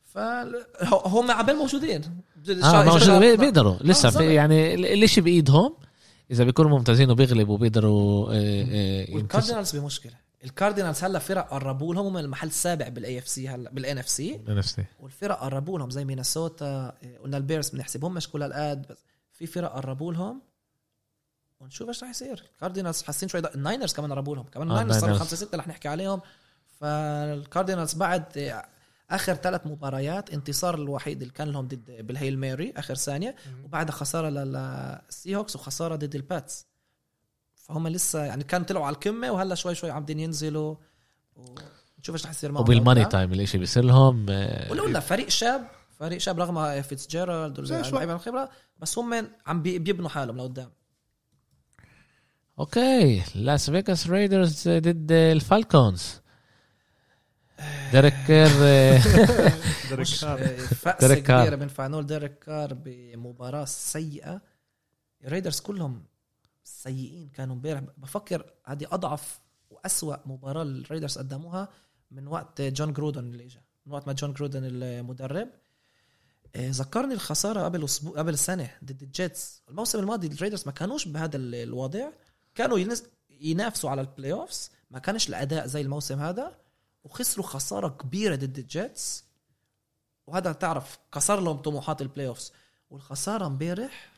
فهم 0.05 1.31
عبال 1.31 1.55
موجودين. 1.55 2.01
آه 2.63 2.83
موجود. 2.83 3.09
بي- 3.09 3.37
بيقدروا. 3.37 3.75
لسه 3.81 4.03
بالضبط. 4.03 4.23
في 4.23 4.33
يعني 4.33 4.73
ال- 4.73 4.85
الإشي 4.85 5.21
بإيدهم. 5.21 5.75
إذا 6.31 6.43
بيكونوا 6.43 6.71
ممتازين 6.77 7.11
وبيغلبوا 7.11 7.57
بيقدروا 7.57 8.27
آه، 8.33 8.33
آه،. 8.71 9.15
وال 9.15 9.26
Cardinals 9.26 9.75
بمشكلة. 9.75 10.13
ال 10.47 10.53
Cardinals 10.53 11.03
هلا 11.03 11.19
فرق 11.19 11.49
قربوا 11.49 11.93
لهم 11.93 12.05
هم 12.05 12.17
المحل 12.17 12.47
السابع 12.47 12.87
بال 12.87 13.17
AFC 13.19 13.49
هلا 13.49 13.69
بال 13.71 13.97
NFC 13.97 14.41
نفسي 14.47 14.85
والفرق 14.99 15.39
قربوا 15.39 15.79
لهم 15.79 15.89
زي 15.89 16.05
Minnesota 16.05 16.97
قلنا 17.23 17.37
ال 17.37 17.43
Bears 17.43 17.69
بنحسبهم 17.69 18.13
مش 18.13 18.29
كل 18.29 18.43
هالقد 18.43 18.87
بس 18.87 18.97
في 19.31 19.47
فرق 19.47 19.73
قربوا 19.73 20.13
لهم. 20.13 20.41
ونشوف 21.59 21.87
إيش 21.87 22.03
رح 22.03 22.09
يصير. 22.09 22.43
ال 22.53 22.58
Cardinals 22.58 23.01
حاسين 23.01 23.29
شوي 23.29 23.41
ال 23.55 23.61
Niners 23.61 23.93
كمان 23.93 24.11
قربوا 24.11 24.35
لهم 24.35 24.45
كمان 24.45 24.67
آه، 24.67 24.71
ال 24.71 24.75
Niners 24.75 24.95
صاروا 24.95 25.07
ال 25.07 25.10
Niners. 25.10 25.29
خمسة 25.29 25.45
ستة 25.45 25.57
رح 25.57 25.67
نحكي 25.67 25.87
عليهم. 25.87 26.21
فالكاردينالز 26.79 27.93
بعد 27.93 28.53
آخر 29.09 29.33
ثلاث 29.33 29.67
مباريات 29.67 30.33
انتصار 30.33 30.75
الوحيد 30.75 31.21
اللي 31.21 31.33
كان 31.33 31.47
لهم 31.47 31.67
ضد 31.67 32.07
بال 32.07 32.18
Hail 32.18 32.39
Mary 32.39 32.73
آخر 32.77 32.95
ثانية. 32.95 33.35
وبعدها 33.63 33.91
خسارة 33.95 34.29
لل 34.29 35.35
Seahawks 35.35 35.55
وخسارة 35.55 35.95
ضد 35.95 36.15
ال 36.15 36.25
Pats 36.25 36.65
فهم 37.67 37.87
لسه 37.87 38.23
يعني 38.25 38.43
كانوا 38.43 38.65
طلعوا 38.67 38.85
على 38.85 38.93
القمة 38.93 39.31
وهلا 39.31 39.55
شوي 39.55 39.75
شوي 39.75 39.91
عم 39.91 40.05
ينزلوا 40.09 40.75
ونشوف 41.35 42.15
إيش 42.15 42.25
رح 42.25 42.31
يصير 42.31 42.51
معهم 42.51 42.63
وبالماني. 42.63 43.05
تايم 43.05 43.33
الإشي 43.33 43.57
بيصير 43.57 43.83
لهم 43.85 44.25
آه، 44.29 44.71
ولا 44.71 44.81
قلنا 44.81 44.99
فريق 44.99 45.29
شاب 45.29 45.67
فريق 45.99 46.17
شاب 46.17 46.39
رغم 46.39 46.81
فيتس 46.81 47.07
جيرالد 47.07 47.61
زي 47.63 47.75
شوي. 47.75 47.83
واللعيبه 47.87 48.13
الخبرة 48.13 48.49
بس 48.79 48.97
هم 48.97 49.27
عم 49.47 49.61
بي- 49.61 49.79
بيبنوا 49.79 50.09
حالهم 50.09 50.37
لقدام 50.37 50.69
أوكي 52.59 53.23
لاس 53.35 53.69
فيغاس 53.69 54.07
ريدرز 54.09 54.69
ضد 54.69 55.11
الفالكونز 55.11 56.21
ديريك 57.91 58.13
كير 58.27 58.47
آه، 58.61 58.97
ديريك 59.89 60.07
كار. 60.21 60.37
فأسة 60.57 61.07
ديريك 61.07 61.23
كار. 61.23 61.41
كبيرة 61.41 61.55
بنفع 61.55 61.87
نقول 61.87 62.05
ديريك 62.05 62.39
كار 62.39 62.73
بمباراة 62.73 63.65
سيئة 63.65 64.41
ال 65.25 65.30
Raiders 65.30 65.59
كلهم 65.59 66.03
سيئين 66.67 67.29
كانوا 67.29 67.55
امبارح. 67.55 67.81
بفكر 67.97 68.53
هذه 68.65 68.87
أضعف 68.91 69.39
وأسوأ 69.69 70.15
مباراة 70.25 70.63
ال 70.63 70.70
Raiders 70.70 71.17
قدموها 71.17 71.69
من 72.11 72.27
وقت 72.27 72.61
Jon 72.61 72.93
Gruden 72.93 73.19
اللي 73.19 73.45
اجى 73.45 73.61
من 73.85 73.93
وقت 73.93 74.07
ما 74.07 74.13
Jon 74.13 74.33
Gruden 74.33 74.61
المدرب. 74.63 75.49
آه، 76.55 76.69
ذكرني 76.69 77.13
الخسارة 77.13 77.61
قبل 77.63 77.83
أسبوع 77.83 78.17
قبل 78.17 78.37
سنة 78.37 78.71
ضد 78.83 79.03
ال 79.03 79.15
Jets 79.15 79.61
الموسم 79.69 79.99
الماضي 79.99 80.27
ال 80.27 80.32
Raiders 80.32 80.63
ما 80.65 80.71
كانوش 80.71 81.07
بهذا 81.07 81.37
ال- 81.37 81.55
الوضع. 81.55 82.09
كانوا 82.55 82.79
ينافسوا 83.29 83.89
على 83.89 84.01
ال 84.01 84.33
playoffs 84.33 84.71
ما 84.91 84.99
كانش 84.99 85.29
الأداء 85.29 85.67
زي 85.67 85.81
الموسم 85.81 86.19
هذا. 86.19 86.57
وخسروا 87.03 87.45
خسارة 87.45 87.87
كبيرة 87.87 88.35
ضد 88.35 88.57
ال 88.57 88.70
Jets 88.70 89.23
وهذا 90.27 90.51
تعرف 90.51 90.99
كسر 91.11 91.39
لهم 91.39 91.57
طموحات 91.57 92.01
ال 92.01 92.27
playoffs 92.27 92.51
والخسارة 92.89 93.45
امبارح 93.47 94.11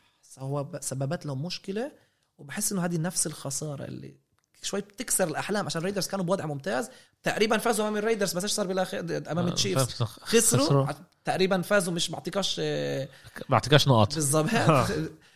سببت 0.80 1.26
لهم 1.26 1.44
مشكلة. 1.46 1.92
وبحس 2.40 2.72
إنه 2.72 2.84
هذه 2.84 2.98
نفس 2.98 3.26
الخسارة 3.26 3.84
اللي 3.84 4.14
شوي 4.62 4.80
بتكسر 4.80 5.28
الأحلام. 5.28 5.66
عشان 5.66 5.80
ال 5.80 5.83
Raiders 5.83 6.06
كانوا 6.06 6.24
بوضع 6.24 6.46
ممتاز. 6.46 6.90
تقريبا 7.22 7.58
فازوا 7.58 7.88
أمام 7.88 7.96
ال 7.96 8.00
Raiders 8.00 8.32
بس 8.32 8.42
إيش 8.42 8.52
صار 8.52 8.66
بالاخر 8.66 8.98
أمام 9.00 9.38
آه، 9.38 9.48
ال 9.48 9.56
Chiefs 9.56 10.02
خسروا. 10.02 10.64
خسروا. 10.64 10.86
تقريبا 11.24 11.62
فازوا 11.62 11.92
مش 11.92 12.10
بعطيكاش 12.10 12.56
آه، 12.60 13.08
بعطيكاش 13.48 13.88
نقط 13.88 14.14
بالضبط. 14.14 14.54
آه. 14.54 14.86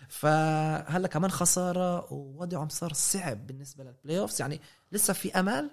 فهلا 0.08 1.08
كمان 1.08 1.30
خسارة 1.30 2.12
ووضعهم 2.12 2.68
صار 2.68 2.92
صعب 2.92 3.46
بالنسبة 3.46 3.84
لل 3.84 4.18
playoffs 4.18 4.40
يعني 4.40 4.60
لسه 4.92 5.12
في 5.12 5.32
أمل 5.40 5.70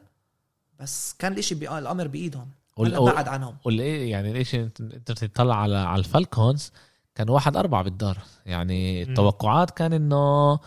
بس 0.79 1.15
كان 1.19 1.33
الإشي 1.33 1.55
بي... 1.55 1.77
الأمر 1.77 2.07
بإيدهم. 2.07 2.49
بعد 2.77 3.27
عنهم. 3.27 3.57
واللي 3.65 4.09
يعني 4.09 4.33
ليش 4.33 4.55
انت 4.55 4.81
أنت 4.81 5.11
تطلع 5.11 5.55
على 5.55 5.77
على 5.77 5.99
ال 5.99 6.08
Falcons 6.08 6.71
كان 7.15 7.29
واحد 7.29 7.57
أربعة 7.57 7.83
بالدار. 7.83 8.17
يعني. 8.45 9.03
التوقعات 9.03 9.71
كان 9.71 9.93
إنه 9.93 10.59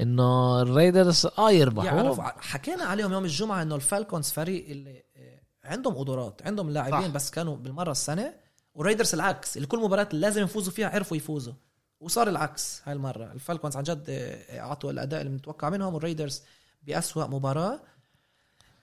إنه 0.00 0.62
الريدرز 0.62 1.26
آه 1.38 1.50
يربحوا 1.50 1.86
يعرف 1.98 2.20
حكينا 2.20 2.84
عليهم 2.84 3.12
يوم 3.12 3.24
الجمعة 3.24 3.62
إنه 3.62 3.74
ال 3.74 3.81
Falcons 3.81 4.30
فريق 4.30 4.68
اللي 4.68 5.02
آه، 5.16 5.40
عندهم 5.64 5.94
قدرات 5.94 6.42
عندهم 6.42 6.70
لاعبين. 6.70 7.12
بس 7.12 7.30
كانوا 7.30 7.56
بالمرة 7.56 7.90
السنة 7.90 8.34
والريدرز 8.74 9.14
العكس 9.14 9.56
اللي 9.56 9.68
كل 9.68 9.78
مباراة 9.78 10.08
لازم 10.12 10.42
يفوزوا 10.42 10.72
فيها 10.72 10.88
عرفوا 10.88 11.16
يفوزوا 11.16 11.54
وصار 12.00 12.28
العكس 12.28 12.80
هاي 12.84 12.92
المره 12.92 13.32
ال 13.32 13.38
Falcons 13.38 13.76
عن 13.76 13.82
جد 13.82 14.04
آه، 14.08 14.60
أعطوا 14.60 14.90
الأداء 14.90 15.20
اللي 15.20 15.32
متوقع 15.32 15.70
منهم 15.70 15.94
والريدرز 15.94 16.42
بأسوأ 16.82 17.26
مباراة 17.26 17.80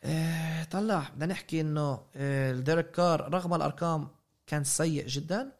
آه، 0.04 0.64
طلع 0.64 1.10
بدنا 1.16 1.26
نحكي 1.26 1.62
إنه 1.62 2.00
الديريك 2.16 2.92
كار 2.92 3.34
رغم 3.34 3.54
الأرقام 3.54 4.08
كان 4.48 4.64
سيء 4.64 5.08
جدا 5.08 5.52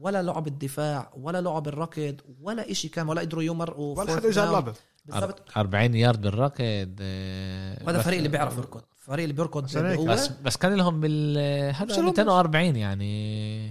ولا 0.00 0.22
لعب 0.22 0.46
الدفاع 0.46 1.12
ولا 1.16 1.40
لعب 1.40 1.68
الركض 1.68 2.20
ولا 2.40 2.70
إشي 2.70 2.88
كان 2.88 3.08
ولا 3.08 3.20
قدروا 3.20 3.42
يمرقوا 3.42 3.98
ولا 3.98 4.16
حدا 4.16 4.28
اجى. 4.28 4.42
اللعبه 4.44 4.74
بالضبط 5.04 5.42
40 5.56 5.94
يارد 5.94 6.20
بالركض 6.20 6.96
آه، 7.00 7.84
وهذا 7.84 7.98
بس- 7.98 8.04
فريق 8.04 8.16
اللي 8.18 8.28
بيعرف 8.28 8.58
يركض 8.58 8.82
فريق 8.96 9.22
اللي 9.22 9.34
بيركض 9.34 9.76
هيك. 9.76 10.00
بس 10.00 10.28
بس 10.28 10.56
كان 10.56 10.74
لهم 10.74 11.00
بال 11.00 11.38
هذا 11.74 11.88
شالهم 11.94 12.06
240 12.06 12.76
يعني 12.76 13.66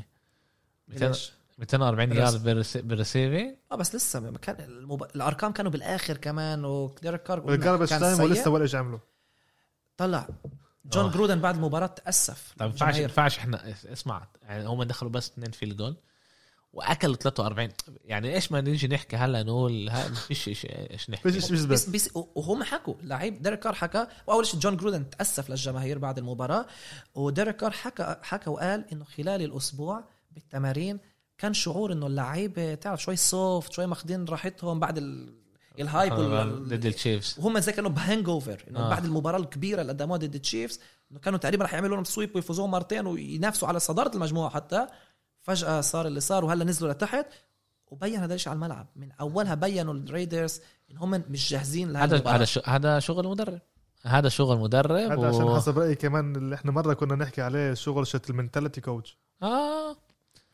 200 0.88 1.08
ليش؟ 1.08 1.32
240 1.60 2.10
بس- 2.10 2.16
yard 2.18 2.44
بال 2.88 3.00
receiving 3.00 3.56
آه 3.72 3.76
بس 3.76 3.96
لسه 3.96 4.20
ما 4.20 4.38
كان 4.38 4.56
المب... 4.60 5.04
الأرقام 5.04 5.52
كانوا 5.52 5.72
بالآخر 5.72 6.18
كمان 6.18 6.66
وديريك 6.66 7.24
كار 7.24 7.40
كان 7.86 8.00
time 8.00 8.16
سيء. 8.16 8.26
ولسه 8.26 8.52
ولا 8.52 8.64
إيش 8.64 8.76
عملوا 8.76 9.00
طلع 9.98 10.28
جون 10.86 11.06
آه. 11.06 11.12
جرودن 11.12 11.40
بعد 11.42 11.56
المباراة 11.56 11.88
تاسف 11.88 12.54
طيب 12.58 12.68
ما 12.70 12.74
ينفعش. 12.74 12.98
ينفعش 12.98 13.38
إحنا 13.40 13.74
إسمع 13.94 14.28
يعني 14.42 14.66
هم 14.68 14.84
دخلوا 14.84 15.12
بس 15.12 15.30
اثنين 15.30 15.52
في 15.52 15.66
الجول 15.66 15.96
واكلوا 16.74 17.16
43 17.16 17.70
يعني 18.06 18.36
إيش 18.36 18.52
ما 18.52 18.62
نيجي 18.62 18.88
نحكي 18.88 19.16
هلا 19.16 19.44
نقول 19.44 19.90
ها 19.90 20.08
ما 20.10 20.16
فيش 20.16 20.48
إيش 20.48 20.66
إيش 20.70 21.10
نحكي 21.10 21.32
فيش 21.32 21.46
فيش 21.46 21.62
بس 21.62 21.66
بس 21.66 21.90
بس 21.90 22.10
وهم 22.36 22.64
حكوا 22.64 22.94
لعيب 23.04 23.42
ديريك 23.42 23.60
كار 23.60 23.74
حكى 23.74 24.08
وأول 24.28 24.46
شيء 24.46 24.60
جون 24.60 24.78
جرودن 24.78 25.10
تأسف 25.10 25.50
للجماهير 25.50 25.98
بعد 25.98 26.18
المباراة 26.18 26.66
وديريك 27.16 27.56
كار 27.56 27.72
حكى 27.72 28.16
حكى 28.24 28.50
وقال 28.50 28.86
إنه 28.92 29.04
خلال 29.06 29.42
الأسبوع 29.42 30.04
بالتمارين 30.32 31.00
كان 31.38 31.54
شعور 31.54 31.92
إنه 31.92 32.08
اللعيبة 32.08 32.76
تعرف 32.76 33.02
شوي 33.04 33.16
soft 33.16 33.74
شوي 33.74 33.86
ماخذين 33.86 34.26
راحتهم 34.26 34.80
بعد 34.80 34.98
ال- 34.98 35.34
ال 35.80 35.87
hype 35.87 36.14
وال- 36.14 36.68
ضد 36.68 36.86
التشيفز 36.86 37.36
وهم 37.40 37.60
زي 37.60 37.72
كانوا 37.72 37.90
ب 37.90 38.30
hangover 38.30 38.64
إنه 38.70 38.80
آه. 38.80 38.86
آه. 38.86 38.90
بعد 38.90 39.06
المباراة 39.06 39.38
الكبيرة 39.40 39.82
اللي 39.82 39.94
قدموها 39.94 40.18
ضد 40.20 40.36
التشيفز 40.36 40.80
إنه 41.12 41.20
كانوا 41.20 41.40
تقريبا 41.40 41.66
رح 41.66 41.74
يعملوا 41.74 41.96
لهم 41.96 42.04
sweep 42.04 42.36
ويفوزوهم 42.36 42.72
مرتين 42.72 43.08
وينافسوا 43.08 43.68
على 43.68 43.80
صدارة 43.80 44.16
المجموعة 44.16 44.50
حتى 44.50 44.88
فجأة 45.44 45.82
صار 45.82 46.08
اللي 46.08 46.20
صار 46.20 46.46
وهلا 46.46 46.64
نزلوا 46.66 46.92
لتحت 46.92 47.26
وبين 47.88 48.20
هذا 48.20 48.36
الشيء 48.36 48.50
على 48.52 48.58
الملعب. 48.58 48.88
من 48.96 49.12
أولها 49.12 49.56
بينوا 49.56 49.94
الريدرز 49.94 50.62
إن 50.92 50.98
هم 50.98 51.24
مش 51.30 51.50
جاهزين 51.50 51.92
لهذا 51.92 52.18
هذا 52.18 52.30
هذا 52.30 52.46
هذا 52.66 53.00
شغل 53.00 53.28
مدرب. 53.28 53.60
هذا 54.04 54.30
شغل 54.30 54.58
مدرب 54.58 55.12
هذا 55.12 55.16
و... 55.16 55.26
عشان 55.26 55.56
حسب 55.56 55.80
رأيي 55.80 55.96
كمان 55.96 56.36
اللي 56.36 56.56
إحنا 56.56 56.72
مرة 56.72 56.94
كنا 56.94 57.16
نحكي 57.16 57.42
عليه 57.42 57.74
شغلة 57.74 58.08
ال 58.08 58.30
mentality 58.30 58.82
coach 58.82 59.18
آه. 59.44 59.96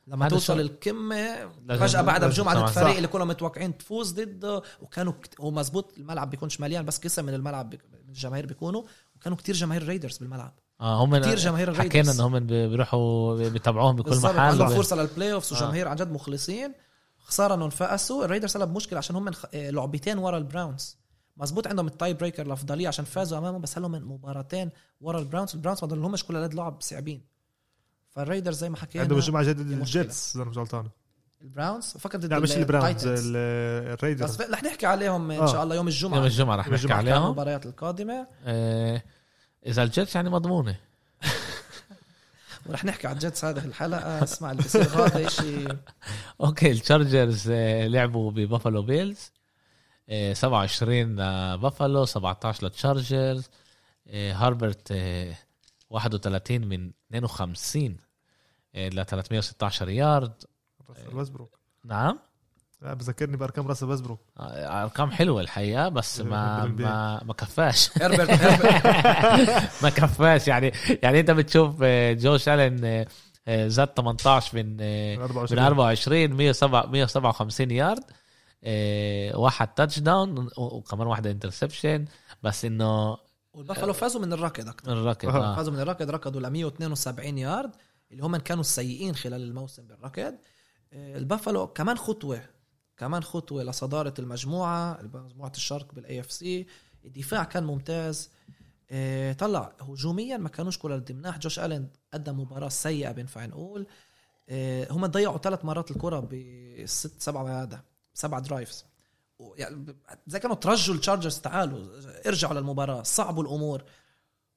لما 0.08 0.30
توصل 0.30 0.46
شغل- 0.46 0.60
القمه 0.62 1.50
فجأة 1.70 2.02
بعدها 2.02 2.28
بجمعه. 2.30 2.56
ضد 2.62 2.68
الفريق. 2.68 2.96
اللي 2.96 3.08
كلهم 3.08 3.28
متوقعين 3.28 3.78
تفوز 3.78 4.14
ضده 4.14 4.62
وكانوا 4.82 5.14
كت... 5.22 5.42
هو 5.42 5.52
مزبوط 5.52 5.94
الملعب 5.98 6.30
بيكونش 6.30 6.60
مليان 6.60 6.86
بس 6.86 7.00
قسم 7.00 7.26
من 7.26 7.34
الملعب 7.34 7.70
بي- 7.70 7.80
من 8.04 8.10
الجماهير 8.10 8.46
بيكونوا 8.46 8.84
وكانوا 9.16 9.38
كتير 9.38 9.56
جماهير 9.56 9.88
ريدرز 9.88 10.18
بالملعب. 10.18 10.54
آه 10.82 11.04
هم 11.04 11.18
كتير 11.18 11.36
جماهير 11.36 11.68
الريدرز. 11.72 11.88
حكينا 11.90 12.12
إن 12.12 12.20
هم 12.20 12.40
بيروحوا 12.40 13.50
بيتابعوهم 13.50 13.96
بكل 13.96 14.18
محل 14.18 14.40
عندهم 14.40 14.68
وب- 14.68 14.76
فرصة 14.76 14.96
لل 14.96 15.34
playoffs 15.34 15.54
آه. 15.54 15.58
وجماهير 15.58 15.88
عن 15.88 15.96
جد 15.96 16.12
مخلصين. 16.12 16.74
خسارة 17.18 17.54
إنهم 17.54 17.70
فقسوا. 17.70 18.26
الريدرز 18.26 18.58
هلا 18.58 18.66
بمشكله 18.66 18.98
عشان 18.98 19.16
هم 19.16 19.28
آه، 19.54 19.70
لعبتين 19.70 20.18
ورا 20.18 20.38
البراونز. 20.38 20.98
مزبوط 21.38 21.68
عندهم 21.68 21.88
ال 21.88 21.94
tie 21.94 22.14
breaker 22.14 22.46
الافضليه 22.46 22.88
عشان 22.88 23.06
فازوا 23.06 23.38
أمامهم 23.38 23.62
بس 23.62 23.78
هلا 23.78 23.88
من 23.88 24.06
مباراتين 24.06 24.70
ورا 25.02 25.20
البراونز. 25.20 25.56
البراونز 25.56 25.84
ما 25.84 25.96
لهمش 25.96 26.24
كل 26.24 26.36
هاد 26.36 26.54
لعب 26.54 26.82
صعبين. 26.82 27.26
فالريدرز 28.10 28.58
زي 28.58 28.70
ما 28.70 28.78
حكينا 28.78 29.02
عندهم 29.04 29.18
الجمعه 29.20 29.42
مشكلة. 29.42 29.62
الجيتس 29.62 30.36
اذا 30.36 30.44
مش 30.46 30.58
غلطان. 30.58 30.88
البراونز 31.42 31.86
فكر 31.86 32.18
ضد 32.18 32.26
لا 32.26 32.40
مش 32.40 32.58
البراونز 32.58 33.04
الريدرز. 33.08 34.36
بس 34.36 34.42
رح 34.42 34.64
نحكي 34.64 34.86
عليهم 34.86 35.32
إن 35.32 35.40
آه. 35.40 35.46
شاء 35.46 35.64
الله 35.64 35.76
يوم 35.76 35.88
الجمعة. 35.88 36.18
يوم 36.18 36.26
الجمعة 36.26 36.56
رح 36.56 36.70
نحكي 36.70 36.94
عليهم. 36.94 37.24
المباريات 37.26 37.66
القادمة. 37.66 38.28
آه 38.46 39.04
إذا 39.66 39.84
الجيتس 39.84 40.16
يعني 40.16 40.30
مضمونة. 40.30 40.76
ورح 42.66 42.86
نحكي 42.86 43.08
على 43.08 43.16
الجيتس 43.16 43.46
هذه 43.46 43.66
الحلقة 43.66 44.24
اسمع 44.24 44.52
اللي 44.52 44.64
بصير 44.64 45.06
هذا 45.06 45.30
شيء. 45.30 45.78
okay 46.42 46.72
التشارجرز 46.72 47.50
آه، 47.52 47.88
لعبوا 47.88 48.32
ببافالو 48.32 48.82
بيلز. 48.82 49.32
آه، 50.10 50.34
27 50.34 51.16
لبافالو 51.54 52.06
17 52.06 52.64
للتشارجرز 52.64 53.50
آه، 54.08 54.34
هاربرت 54.34 54.92
آه، 54.92 55.36
31 55.90 56.68
من 56.68 56.92
52 57.10 57.98
ل 58.76 59.06
316 59.06 59.90
يارد 59.90 60.44
راسل 60.90 61.16
ويسبروك 61.16 61.60
نعم؟ 61.86 62.20
لا 62.82 62.94
بذكرني 62.94 63.38
بأرقام 63.38 63.68
راسل 63.68 63.86
ويسبروك 63.86 64.20
آه، 64.40 64.84
أرقام 64.84 65.12
حلوة 65.12 65.42
الحقيقة 65.42 65.90
بس 65.90 66.22
ما 66.22 66.64
بالنسبة. 66.64 66.86
ما 66.86 67.24
ما 67.24 67.34
كفاش. 67.34 67.90
ما 69.84 69.90
كفاش. 69.90 70.48
يعني 70.48 70.72
يعني 71.04 71.20
أنت 71.20 71.32
بتشوف 71.32 71.76
آه، 71.84 72.14
جوش 72.14 72.50
ألن 72.50 73.06
آه، 73.48 73.68
زاد 73.68 73.88
18 73.88 74.58
من 74.58 74.78
آه، 74.82 75.16
من 75.16 75.22
من 75.22 75.24
24 75.24 75.66
24 75.66 76.34
107 76.34 76.86
157 76.86 77.72
يارد 77.72 78.04
واحد 79.36 79.68
touchdown 79.68 80.50
وكمان 80.58 81.08
واحدة 81.08 81.32
interception 81.32 82.06
بس 82.44 82.66
إنه 82.66 83.18
والبافلو 83.54 83.94
فازوا 83.94 84.22
من 84.22 84.34
الركض 84.34 84.68
أكثر 84.68 84.92
من 84.92 84.98
الركض 84.98 85.30
آه. 85.30 85.56
فازوا 85.56 85.74
من 85.74 85.80
الركض 85.80 86.10
ركضوا 86.10 86.42
ل 86.42 86.50
172 86.50 87.38
يارد 87.38 87.72
اللي 88.12 88.24
هم 88.24 88.38
كانوا 88.38 88.64
سيئين 88.64 89.16
خلال 89.16 89.42
الموسم 89.42 89.88
بالركض. 89.88 90.36
البافلو 90.94 91.68
كمان 91.68 91.98
خطوة 91.98 92.42
كمان 93.00 93.24
خطوة 93.24 93.64
لصدارة 93.64 94.14
المجموعة 94.20 95.00
مجموعة 95.14 95.52
الشرق 95.56 95.94
بال 95.94 96.20
AFC 96.20 96.68
الدفاع 97.06 97.44
كان 97.44 97.64
ممتاز. 97.64 98.30
آه، 98.92 99.34
طلع 99.34 99.76
هجوميا 99.82 100.38
ما 100.38 100.50
كانوش 100.50 100.78
كل 100.78 100.94
قد 100.94 101.12
مناح. 101.12 101.38
جوش 101.40 101.60
آلين 101.60 101.90
قدم 102.14 102.40
مباراة 102.40 102.70
سيئة 102.70 103.12
بينفع 103.12 103.46
نقول 103.46 103.88
آه، 104.50 104.88
هم 104.92 105.06
ضيعوا 105.06 105.38
ثلاث 105.38 105.66
مرات 105.66 105.92
الكرة 105.92 106.20
بست 106.32 107.22
سبعة 107.22 107.62
هذا 107.64 107.84
سبعة 108.14 108.42
drives 108.42 108.86
يعني 109.56 109.96
زي 110.28 110.40
كانوا 110.40 110.56
ترجوا 110.56 110.96
التشارجرز 110.96 111.40
تعالوا 111.40 111.88
ارجعوا 112.28 112.54
للمباراة 112.54 113.04
صعبوا 113.04 113.44
الأمور. 113.44 113.84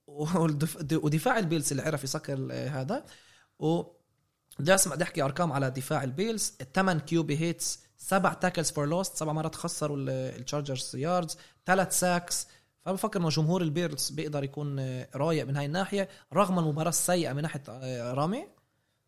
ودفاع 0.93 1.39
البيلز 1.39 1.71
اللي 1.71 1.83
عرف 1.83 2.05
يسكر 2.05 2.33
ال- 2.35 2.69
هذا. 2.69 3.05
و 3.59 3.83
بدي 4.59 4.75
أسمع 4.75 4.95
بدي 4.95 5.05
أحكي 5.05 5.23
أرقام 5.23 5.53
على 5.53 5.71
دفاع 5.71 6.05
البيلز. 6.05 6.53
الثمان 6.61 7.01
QB 7.01 7.39
hits 7.41 7.81
سبع 7.99 8.33
tackles 8.33 8.71
for 8.71 8.87
loss 8.87 9.17
سبع 9.17 9.33
مرات 9.33 9.55
خسروا 9.55 9.97
ال- 9.97 10.09
التشارجرز 10.11 10.97
yards 10.97 11.37
ثلاث 11.67 11.99
sacks 11.99 12.47
فبفكر 12.85 13.21
إنه 13.21 13.29
جمهور 13.29 13.63
البيلز 13.63 14.11
بيقدر 14.11 14.45
يكون 14.45 14.79
آه، 14.79 15.09
رايق 15.15 15.47
من 15.47 15.57
هاي 15.57 15.67
الناحية 15.67 16.09
رغم 16.35 16.59
المباراة 16.59 16.89
السيئة 16.89 17.33
من 17.33 17.43
ناحية 17.43 17.63
آه، 17.69 18.13
رامي. 18.13 18.47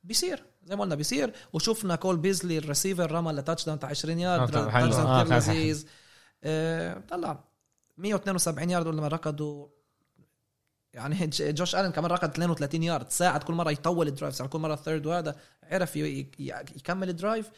بيصير 0.04 0.42
زي 0.64 0.76
ما 0.76 0.82
قلنا 0.82 0.94
بيصير. 0.94 1.32
وشفنا 1.52 1.96
كول 1.96 2.16
بيزلي 2.16 2.58
الريسيفر 2.58 3.12
رمى 3.12 3.32
ل 3.32 3.66
touchdown 3.66 3.78
تاع 3.78 3.88
20 3.88 4.18
يارد 4.18 4.40
آه، 4.56 4.68
آه، 6.44 7.02
طلع 7.10 7.44
172 7.98 8.70
يارد 8.70 8.86
لما 8.86 9.08
ركضوا. 9.08 9.66
يعني 10.94 11.30
جوش 11.58 11.74
ألن 11.74 11.92
كمان 11.92 12.10
ركض 12.10 12.28
32 12.30 12.82
يارد 12.82 13.10
ساعد 13.10 13.42
كل 13.42 13.54
مرة 13.54 13.70
يطول 13.70 14.08
ال 14.08 14.13
drive 14.13 14.38
يعني 14.38 14.50
كل 14.50 14.58
مرة 14.58 14.76
third 14.76 15.06
وهذا 15.06 15.36
عرف 15.62 15.96
يكمل 15.96 17.08
ال 17.08 17.14
drive. 17.14 17.50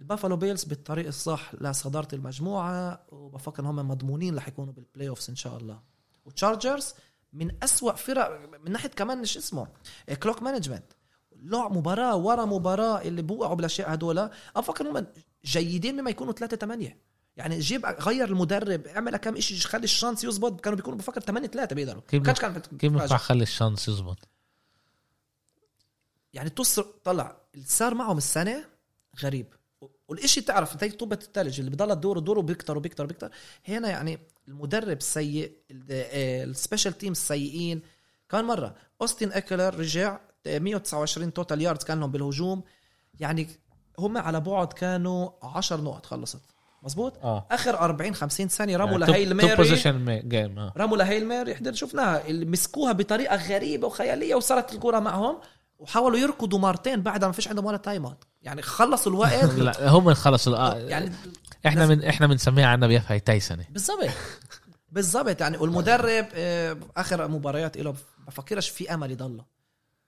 البافالو 0.00 0.36
بيلز 0.36 0.64
بالطريق 0.64 1.06
الصح 1.06 1.54
لصدارة 1.54 2.08
المجموعة 2.12 3.06
وبفكر 3.08 3.62
إن 3.62 3.66
هم 3.66 3.88
مضمونين 3.88 4.36
رح 4.36 4.48
يكونوا 4.48 4.72
بال 4.72 5.08
playoffs 5.08 5.30
إن 5.30 5.36
شاء 5.36 5.56
الله. 5.56 5.80
وتشارجرز 6.24 6.94
من 7.32 7.50
أسوأ 7.62 7.92
فرق 7.92 8.48
من 8.64 8.72
ناحية 8.72 8.88
كمان 8.88 9.24
شو 9.24 9.38
اسمه؟ 9.38 9.66
clock 10.22 10.42
management 10.42 10.92
لعب 11.36 11.76
مباراة 11.76 12.16
ورا 12.16 12.44
مباراة 12.44 13.00
اللي 13.00 13.22
بوقعوا 13.22 13.54
بالأشياء 13.54 13.94
هدول. 13.94 14.30
أفكر 14.56 14.90
هم 14.90 15.06
جيدين 15.44 16.00
مما 16.00 16.10
يكونوا 16.10 16.32
3 16.32 16.56
8 16.56 16.98
يعني 17.36 17.58
جيب 17.58 17.86
غير 17.86 18.28
المدرب 18.28 18.86
اعمل 18.86 19.16
كم 19.16 19.40
شيء 19.40 19.58
خلي 19.58 19.84
ال 19.84 19.90
chance 19.90 20.24
يزبط. 20.24 20.60
كانوا 20.60 20.76
بيكونوا 20.76 20.98
بفكر 20.98 21.20
8 21.20 21.48
3 21.48 21.74
بيقدروا. 21.74 22.02
كيف 22.08 22.22
كانش 22.22 22.40
كان 22.40 22.60
كيف. 22.78 22.92
ينفع 22.92 23.16
خلي 23.16 23.42
ال 23.42 23.49
chance 23.49 23.88
يزبط؟ 23.88 24.18
يعني 26.32 26.50
تصر 26.50 26.82
طلع 26.82 27.36
اللي 27.54 27.66
صار 27.66 27.94
معهم 27.94 28.16
السنة 28.16 28.64
غريب. 29.22 29.54
والشيء 30.08 30.42
تعرف 30.42 30.82
انت 30.82 30.94
طابة 30.94 31.18
الثلج 31.22 31.60
اللي 31.60 31.70
بضل 31.70 31.94
تدور 31.94 32.18
ودور 32.18 32.38
وبيكتر 32.38 32.76
وبيكتر 32.76 33.04
وبيكتر. 33.04 33.30
هنا 33.68 33.88
يعني 33.88 34.18
المدرب 34.48 35.02
سيء 35.02 35.52
ال 35.70 35.86
special 35.86 36.98
team 36.98 37.12
السيئين 37.12 37.82
كان 38.28 38.44
مرة 38.44 38.76
اوستن 39.00 39.32
إكلر 39.32 39.74
رجع 39.74 40.20
129 40.46 41.32
total 41.32 41.62
yards 41.62 41.84
كان 41.84 42.00
لهم 42.00 42.10
بالهجوم. 42.10 42.62
يعني 43.20 43.48
هم 43.98 44.18
على 44.18 44.40
بعد 44.40 44.72
كانوا 44.72 45.30
10 45.42 45.80
نقط 45.80 46.06
خلصت. 46.06 46.40
مزبوط 46.84 47.24
آه. 47.24 47.46
آخر 47.50 47.78
40 47.78 48.14
50 48.14 48.48
ثانية 48.48 48.76
رموا 48.76 48.98
يعني 48.98 49.12
ل 49.12 49.16
Hail 49.16 49.34
Mary. 49.34 49.56
possession 49.56 50.22
game 50.28 50.58
آه. 50.58 50.72
رموا 50.76 50.96
ل 50.96 51.02
Hail 51.02 51.26
Mary 51.26 51.54
حضر 51.54 51.72
شفناها 51.72 52.26
اللي 52.28 52.44
مسكوها 52.44 52.92
بطريقة 52.92 53.36
غريبة 53.36 53.86
وخيالية 53.86 54.34
وصارت 54.34 54.72
الكرة 54.72 54.98
معهم 54.98 55.38
وحاولوا 55.78 56.18
يركضوا 56.18 56.58
مرتين 56.58 57.02
بعدها 57.02 57.28
ما 57.28 57.32
فيش 57.32 57.48
عندهم 57.48 57.64
ولا 57.64 57.76
timeout 57.76 58.24
يعني 58.42 58.62
خلصوا 58.62 59.12
الوقت. 59.12 59.44
لا 59.58 59.88
هم 59.88 60.14
خلصوا 60.14 60.56
آه. 60.56 60.74
يعني 60.74 61.12
إحنا 61.66 61.86
من 61.86 62.04
إحنا 62.04 62.26
بنسميها 62.26 62.66
عنا 62.66 62.86
بيف 62.86 63.12
هاي 63.12 63.20
تايسنه 63.20 63.64
بالضبط. 63.70 64.10
بالضبط. 64.92 65.40
يعني 65.40 65.56
والمدرب 65.56 66.26
آه، 66.34 66.76
آخر 66.96 67.28
مباريات 67.28 67.76
له 67.76 67.94
بفكرش 68.26 68.68
في 68.68 68.94
أمل 68.94 69.10
يضله. 69.10 69.44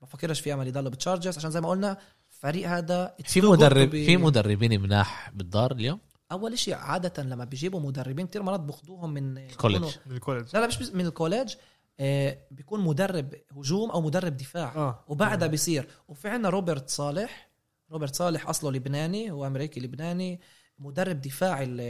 بفكرش 0.02 0.40
في 0.40 0.54
أمل 0.54 0.68
يضله 0.68 0.90
بالتشارجرز 0.90 1.38
عشان 1.38 1.50
زي 1.50 1.60
ما 1.60 1.68
قلنا 1.68 1.98
الفريق 2.32 2.68
هذا 2.68 3.14
في 3.24 3.40
مدرب 3.40 3.90
في 3.90 4.16
مدربين 4.16 4.80
مناح 4.82 5.30
بالدار 5.34 5.72
اليوم؟ 5.72 5.98
أول 6.32 6.58
شيء 6.58 6.74
عادة 6.74 7.22
لما 7.22 7.44
بيجيبوا 7.44 7.80
مدربين 7.80 8.26
كثير 8.26 8.42
مرات 8.42 8.60
بياخذوهم 8.60 9.10
من. 9.14 9.34
بيكونوا- 9.34 9.90
من 10.06 10.12
الكوليج 10.16 10.44
لا 10.54 10.58
لا 10.60 10.66
مش 10.66 10.78
بس- 10.78 10.94
من 10.94 11.06
الكوليج 11.06 11.54
آه، 12.00 12.38
بيكون 12.50 12.80
مدرب 12.80 13.34
هجوم 13.56 13.90
أو 13.90 14.00
مدرب 14.00 14.36
دفاع. 14.36 14.74
آه. 14.76 15.04
وبعدها 15.08 15.48
بيصير. 15.48 15.88
وفي 16.08 16.28
عنا 16.28 16.48
روبرت 16.48 16.90
صالح. 16.90 17.50
روبرت 17.90 18.14
صالح 18.14 18.48
أصله 18.48 18.72
لبناني 18.72 19.30
هو 19.30 19.46
أمريكي 19.46 19.80
لبناني 19.80 20.40
مدرب 20.78 21.20
دفاع 21.20 21.62
ال- 21.62 21.80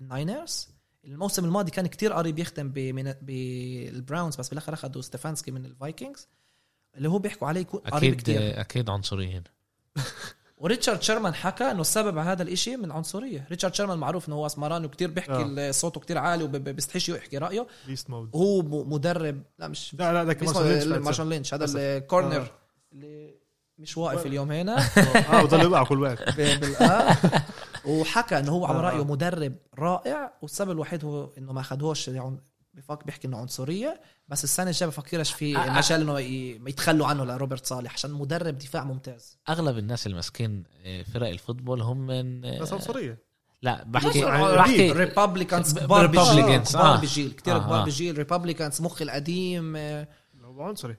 ال 0.00 0.09
Niners. 0.09 0.68
الموسم 1.04 1.44
الماضي 1.44 1.70
كان 1.70 1.86
كتير 1.86 2.12
قريب 2.12 2.38
يختم 2.38 2.68
بمن- 2.72 3.14
بال 3.22 3.51
Browns 3.51 4.36
بس 4.36 4.48
بالآخر 4.48 4.74
أخذوا 4.74 5.02
ستيفانسكي 5.02 5.50
من 5.50 5.64
ال 5.64 5.72
Vikings 5.72 6.28
اللي 6.96 7.08
هو 7.08 7.18
بيحكوا 7.18 7.48
عليه 7.48 7.60
يكون 7.60 7.80
قريب 7.80 8.12
أكيد 8.12 8.20
كتير. 8.20 8.60
أكيد 8.60 8.90
عنصريين. 8.90 9.42
وريتشارد 10.60 11.02
شيرمان 11.02 11.34
حكى 11.34 11.70
إنه 11.70 11.80
السبب 11.80 12.18
على 12.18 12.30
هذا 12.30 12.42
الإشي 12.42 12.76
من 12.76 12.92
عنصرية 12.92 13.46
ريتشارد 13.50 13.74
شيرمان 13.74 13.98
معروف 13.98 14.28
إنه 14.28 14.36
هو 14.36 14.46
اسمراني 14.46 14.86
وكتير 14.86 15.10
بيحكي 15.10 15.32
آه. 15.32 15.54
آه. 15.58 15.70
صوته 15.70 16.00
كتير 16.00 16.18
عالي 16.18 16.44
وبيستحيش 16.44 17.08
يحكي 17.08 17.38
رأيه 17.38 17.66
Beast 17.86 18.10
Mode 18.10 18.30
هو 18.34 18.62
مدرب 18.84 19.42
لا 19.58 19.68
مش 19.68 19.94
لا 19.94 20.12
لا 20.12 20.24
ده 20.24 20.32
اسمه 20.42 20.52
كمان 20.52 20.78
لينش 20.78 21.04
مارشال 21.04 21.26
لينش 21.26 21.54
هذا. 21.54 21.96
ال 21.96 22.02
corner 22.02 22.40
آه. 22.40 22.50
اللي 22.92 23.34
مش 23.78 23.98
واقف 23.98 24.26
اليوم 24.26 24.52
هنا 24.52 24.78
آه 25.32 25.42
بضل 25.42 25.60
يوقع 25.60 25.84
كل 25.84 26.02
وقت 26.02 26.18
وحكى 27.86 28.38
إنه 28.38 28.52
هو 28.52 28.66
على 28.66 28.78
آه. 28.78 28.82
رأيه 28.82 29.04
مدرب 29.04 29.54
رائع 29.78 30.32
والسبب 30.42 30.70
الوحيد 30.70 31.04
هو 31.04 31.28
إنه 31.38 31.52
ما 31.52 31.60
اخذوش 31.60 32.10
بفكر 32.74 33.04
بيحكي 33.04 33.28
إنه 33.28 33.36
عنصرية 33.36 34.00
بس 34.28 34.44
السنة 34.44 34.70
الجاية 34.70 34.88
بفكرش 34.88 35.32
في 35.32 35.56
آه، 35.56 35.60
آه. 35.60 35.70
مجال 35.70 36.00
إنه 36.00 36.18
يتخلوا 36.68 37.06
عنه 37.06 37.24
لروبرت 37.24 37.66
صالح 37.66 37.92
عشان 37.92 38.10
مدرب 38.10 38.58
دفاع 38.58 38.84
ممتاز 38.84 39.38
أغلب 39.48 39.78
الناس 39.78 40.06
الماسكين 40.06 40.64
آه، 40.84 41.02
فرق 41.02 41.28
ال 41.28 41.34
football 41.34 41.82
هم 41.82 42.06
من 42.06 42.44
آه، 42.44 42.58
بس 42.60 42.72
عنصرية 42.72 43.28
لا 43.62 43.84
بحكي 43.84 44.24
بحكي 44.24 44.92
Republicans 44.92 45.78
كبار 45.78 46.06
بجيل 46.06 46.22
Republicans، 46.22 46.72
كبار 46.72 46.94
آه. 46.94 46.96
بجيل 46.96 47.32
كثير 47.32 47.56
آه، 47.56 47.58
كبار 47.58 47.80
آه. 47.80 47.84
بجيل 47.84 48.18
Republicans 48.18 48.82
مخ 48.82 49.02
القديم 49.02 49.76
آه، 49.76 50.08
هو 50.44 50.62
عنصري 50.62 50.96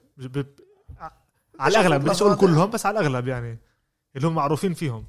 على 1.60 1.78
الأغلب 1.78 2.04
بديش 2.04 2.22
أقول 2.22 2.36
كلهم 2.36 2.70
بس 2.70 2.86
على 2.86 3.00
الأغلب 3.00 3.28
يعني 3.28 3.58
اللي 4.16 4.28
هم 4.28 4.34
معروفين 4.34 4.74
فيهم 4.74 5.06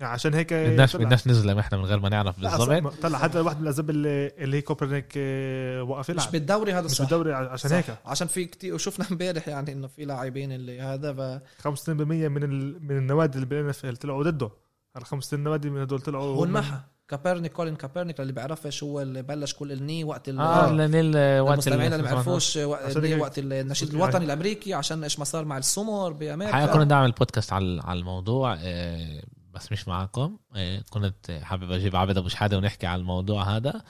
عشان 0.00 0.34
هيك 0.34 0.52
الناس 0.52 0.92
طلع- 0.92 1.02
الناس 1.04 1.26
نزلم 1.26 1.58
إحنا 1.58 1.78
من 1.78 1.84
غير 1.84 2.00
ما 2.00 2.08
نعرف 2.08 2.40
بالضبط. 2.40 2.94
طلع 3.02 3.18
حتى 3.18 3.40
واحد 3.40 3.56
من 3.56 3.62
الأسباب 3.62 3.90
اللي, 3.90 4.32
اللي 4.38 4.56
هي 4.56 4.60
كوبرنيك 4.60 5.12
آه، 5.16 5.82
وقف 5.82 6.10
مش 6.10 6.16
يلعب 6.16 6.32
بالدوري 6.32 6.72
هذا 6.72 6.84
مش 6.84 6.90
صح. 6.90 7.00
بالدوري 7.04 7.32
عشان 7.34 7.70
صح. 7.70 7.76
هيك. 7.76 7.84
عشان 8.06 8.26
في 8.28 8.44
كتير 8.44 8.74
وشفنا 8.74 9.06
امبارح 9.12 9.48
يعني 9.48 9.72
إنه 9.72 9.86
في 9.86 10.04
لاعبين 10.04 10.52
اللي 10.52 10.80
هذا 10.80 11.12
ف 11.12 11.40
65% 11.68 11.90
من 11.90 12.42
ال... 12.44 12.76
من 12.88 12.96
النوادي 12.98 13.34
اللي 13.34 13.46
بالان 13.46 13.68
اف 13.68 13.86
طلعوا 13.86 14.22
ضده. 14.24 14.50
هل 14.96 15.04
65 15.04 15.44
نوادي 15.44 15.70
من 15.70 15.80
هدول 15.80 16.00
طلعوا 16.00 16.36
هو 16.36 16.44
انمحى 16.44 16.76
كابرنيك 17.08 17.52
كولين 17.52 17.76
كابرنيك 17.76 18.20
اللي 18.20 18.32
بيعرفش 18.32 18.82
هو 18.82 19.00
اللي 19.02 19.22
بلش 19.22 19.54
كل 19.54 19.72
الني 19.72 20.04
وقت 20.04 20.28
ال- 20.28 20.40
آه 20.40 20.72
لنيل 20.72 21.16
وقت 21.40 21.52
المستمعين 21.52 21.92
اللي 21.92 22.02
ما 22.02 22.10
بيعرفوش 22.10 22.56
وقت, 22.56 22.96
النشيد 23.38 23.88
يعني- 23.88 23.96
الوطني 24.04 24.24
الأمريكي 24.24 24.74
عشان 24.74 25.02
إيش 25.02 25.18
ما 25.18 25.24
صار 25.24 25.44
مع 25.44 25.58
السمر 25.58 26.12
بأمريكا. 26.12 26.56
حقيقة 26.56 26.72
كنا 26.72 26.84
نعمل 26.84 27.12
بودكاست 27.12 27.52
على 27.52 27.80
على 27.84 27.98
الموضوع 28.00 28.56
آه، 28.60 29.22
بس 29.58 29.72
مش 29.72 29.88
معاكم. 29.88 30.36
آه، 30.56 30.82
كنت 30.90 31.40
حابب 31.42 31.72
أجيب 31.72 31.96
عبد 31.96 32.18
أبو 32.18 32.28
شحاده 32.28 32.56
ونحكي 32.56 32.86
على 32.86 33.00
الموضوع 33.00 33.56
هذا. 33.56 33.82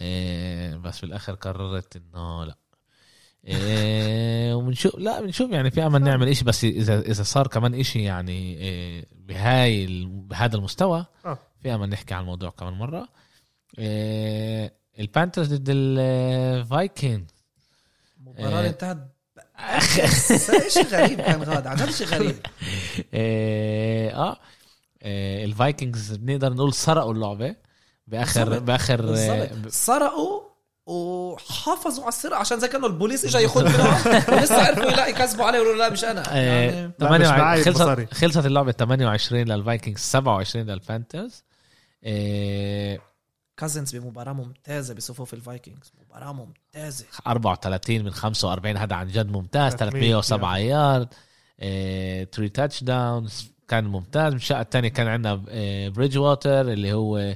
آه، 0.00 0.76
بس 0.76 1.00
بالاخر 1.00 1.34
قررت 1.34 1.96
إنه 1.96 2.44
لا. 2.44 2.56
آه، 3.46 4.56
وبنشوف 4.56 4.94
لا 4.98 5.20
بنشوف 5.20 5.50
يعني 5.50 5.70
في 5.70 5.86
أمل 5.86 6.02
نعمل 6.02 6.28
إشي 6.28 6.44
بس 6.44 6.64
اذا 6.64 7.00
إذا 7.00 7.22
صار 7.22 7.46
كمان 7.46 7.74
إشي 7.74 8.02
يعني 8.02 8.58
بهاي 9.12 9.86
بهذا 10.06 10.56
المستوى 10.56 11.06
آه. 11.26 11.38
في 11.62 11.74
أمل 11.74 11.88
نحكي 11.88 12.14
على 12.14 12.22
الموضوع 12.22 12.50
كمان 12.50 12.72
مرة. 12.72 13.08
ال 14.98 15.04
Panthers 15.04 15.54
ضد 15.54 15.68
المباراه 15.70 16.80
آه. 18.38 18.58
اللي 18.58 18.68
انتهت 18.68 18.98
شيء 20.68 20.86
غريب 20.86 21.20
كان 21.20 21.42
غاد 21.42 21.66
عن 21.66 21.92
شيء 21.92 22.06
غريب. 22.06 22.36
آه. 23.14 24.36
ال 25.02 25.16
Vikings 25.16 26.12
بنقدر 26.16 26.52
نقول 26.52 26.74
سرقوا 26.74 27.12
اللعبة 27.12 27.56
باخر. 28.06 28.58
بآخر 28.58 29.00
آه، 29.00 29.06
بالضبط 29.46 29.68
سرقوا 29.72 30.40
وحافظوا 30.86 32.02
على 32.02 32.08
السرقة 32.08 32.36
عشان 32.36 32.60
زي 32.60 32.68
كانه 32.68 32.86
البوليس 32.86 33.24
اجى 33.24 33.38
ياخذ 33.44 33.62
ولسه 34.32 34.66
عرفوا 34.66 34.90
لا 34.90 35.06
يكذبوا 35.06 35.44
عليه 35.44 35.58
ويقولوا 35.58 35.82
لا 35.82 35.90
مش 35.90 36.04
أنا. 36.04 36.32
آه، 36.32 36.36
يعني 36.36 36.92
لا، 36.98 37.18
مش 37.18 37.26
معاي 37.26 37.56
خلصت 37.64 37.68
المصاري. 37.80 38.06
خلصت 38.06 38.46
اللعبة 38.46 38.72
28 38.72 39.48
لل 39.48 39.60
Vikings 39.60 40.00
27 40.00 40.66
لل 40.70 40.85
Panthers 40.85 41.44
آه، 42.04 42.98
كازنز 43.56 43.96
بمباراة 43.96 44.32
ممتازة 44.32 44.94
بصفوف 44.94 45.34
ال 45.34 45.40
Vikings. 45.40 45.92
مباراة 46.00 46.32
ممتازة. 46.32 47.04
34 47.26 48.04
من 48.04 48.10
45 48.10 48.76
هذا 48.76 48.94
عن 48.96 49.08
جد 49.08 49.30
ممتاز. 49.32 49.72
300 49.72 50.20
307 50.20 50.58
يارد. 50.58 51.08
3 52.32 52.46
touchdowns 52.48 53.50
كان 53.70 53.84
ممتاز. 53.84 54.32
بالشقه 54.32 54.60
الثانية 54.60 54.88
كان 54.88 55.06
عندنا 55.08 55.34
بريدج 55.88 56.18
ووتر 56.18 56.60
اللي 56.60 56.92
هو 56.92 57.34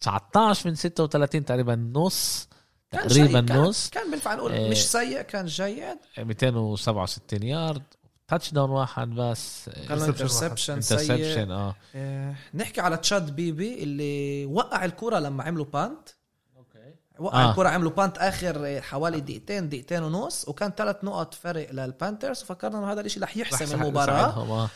19 0.00 0.68
من 0.68 0.74
36 0.74 1.44
تقريبا 1.44 1.74
نص 1.94 2.48
كان 2.92 3.08
تقريبا 3.08 3.40
كان- 3.40 3.58
نص. 3.60 3.90
كان 3.90 4.10
بينفع 4.10 4.34
نقول 4.34 4.52
آه. 4.52 4.68
مش 4.70 4.86
سيء 4.86 5.22
كان 5.22 5.46
جيد. 5.46 5.96
267 6.18 7.42
yard 7.42 7.82
touchdown 8.28 8.70
واحد 8.70 9.08
بس. 9.14 9.70
كان 9.88 10.02
interception 10.02 10.72
interception 10.74 11.16
سيء. 11.34 11.50
آه. 11.52 11.74
آه، 11.94 12.34
نحكي 12.54 12.80
على 12.80 12.96
تشاد 12.96 13.36
بيبي 13.36 13.82
اللي 13.82 14.46
وقع 14.46 14.84
الكرة 14.84 15.18
لما 15.18 15.42
عملوا 15.44 15.64
punt 15.72 16.08
وقع 17.18 17.42
آه. 17.42 17.46
آه. 17.46 17.50
الكرة 17.50 17.68
عملوا 17.68 17.90
punt 17.90 18.18
آخر 18.18 18.80
حوالي 18.80 19.20
دقيقتين 19.20 19.68
دقيقتين 19.68 20.02
ونص 20.02 20.48
وكان 20.48 20.70
ثلاث 20.70 20.96
نقط 21.04 21.34
فرق 21.34 21.70
لل 21.72 21.86
Panthers 21.86 22.42
وفكرنا 22.42 22.78
إنه 22.78 22.92
هذا 22.92 23.00
الإشي 23.00 23.20
رح 23.20 23.36
يحسم 23.36 23.76
رح 23.76 23.82
المباراة. 23.82 24.18
يساعدهم، 24.28 24.68